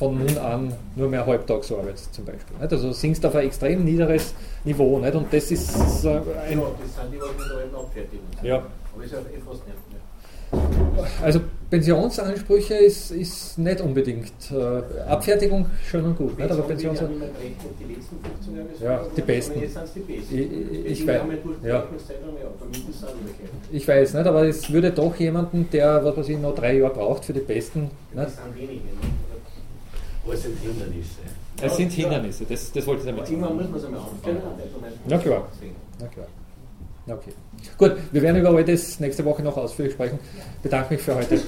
von 0.00 0.18
nun 0.18 0.38
an 0.38 0.72
nur 0.96 1.08
mehr 1.10 1.26
Halbtagsarbeit 1.26 1.98
zum 1.98 2.24
Beispiel. 2.24 2.56
Nicht? 2.58 2.72
Also 2.72 2.92
sinkst 2.92 3.24
auf 3.26 3.34
ein 3.34 3.46
extrem 3.46 3.84
niederes 3.84 4.34
Niveau. 4.64 4.98
Nicht? 4.98 5.14
Und 5.14 5.32
das 5.32 5.50
ist 5.50 5.74
äh, 6.04 6.08
ein. 6.08 6.58
Ja, 6.58 6.70
das 6.80 6.96
sind 6.96 7.12
die, 7.12 7.20
was 7.20 7.48
wir 7.48 7.68
da 7.70 7.78
abfertigen. 7.78 8.24
Ja. 8.42 8.62
Aber 8.94 9.04
ist 9.04 9.12
ja 9.12 9.18
eh 9.18 9.40
fast 9.46 9.62
nicht 9.66 9.76
mehr. 9.90 11.06
Also 11.22 11.40
Pensionsansprüche 11.70 12.74
ist, 12.74 13.12
ist 13.12 13.56
nicht 13.56 13.80
unbedingt 13.80 14.32
äh, 14.50 15.08
Abfertigung 15.08 15.66
schön 15.88 16.04
und 16.04 16.16
gut, 16.18 16.36
nicht? 16.36 16.50
aber 16.50 16.62
Pensionsansprüche. 16.62 17.30
Ja, 18.82 19.06
die 19.16 19.22
besten. 19.22 19.62
Ich, 19.62 19.70
ich, 20.84 21.06
weiß, 21.06 21.22
ja. 21.62 21.84
ich 23.70 23.86
weiß 23.86 24.14
nicht, 24.14 24.26
aber 24.26 24.48
es 24.48 24.70
würde 24.72 24.90
doch 24.90 25.14
jemanden, 25.16 25.68
der 25.70 26.04
was 26.04 26.16
weiß 26.16 26.28
ich, 26.30 26.38
noch 26.38 26.56
drei 26.56 26.76
Jahre 26.78 26.92
braucht 26.92 27.24
für 27.24 27.32
die 27.32 27.40
besten. 27.40 27.90
Das 28.14 28.34
sind 28.34 28.56
wenige. 28.56 28.80
Aber 30.24 30.34
es 30.34 30.42
sind 30.42 30.58
Hindernisse. 30.58 31.20
Es 31.62 31.76
sind 31.76 31.92
Hindernisse, 31.92 32.44
das, 32.48 32.72
das 32.72 32.86
wollte 32.86 33.02
ich 33.02 33.06
damit 33.06 33.26
sagen. 33.26 33.42
Irgendwann 33.42 33.56
muss 33.56 33.70
man 33.70 33.78
es 33.78 33.84
einmal 33.84 34.00
anfangen. 34.00 34.42
Ja 35.06 35.18
klar. 35.18 35.48
Na 36.00 36.06
klar. 36.08 36.26
Okay. 37.06 37.32
Gut, 37.78 37.96
wir 38.12 38.22
werden 38.22 38.40
über 38.40 38.50
all 38.50 38.64
das 38.64 39.00
nächste 39.00 39.24
Woche 39.24 39.42
noch 39.42 39.56
ausführlich 39.56 39.94
sprechen. 39.94 40.18
Ich 40.56 40.62
bedanke 40.62 40.94
mich 40.94 41.02
für 41.02 41.14
heute. 41.14 41.40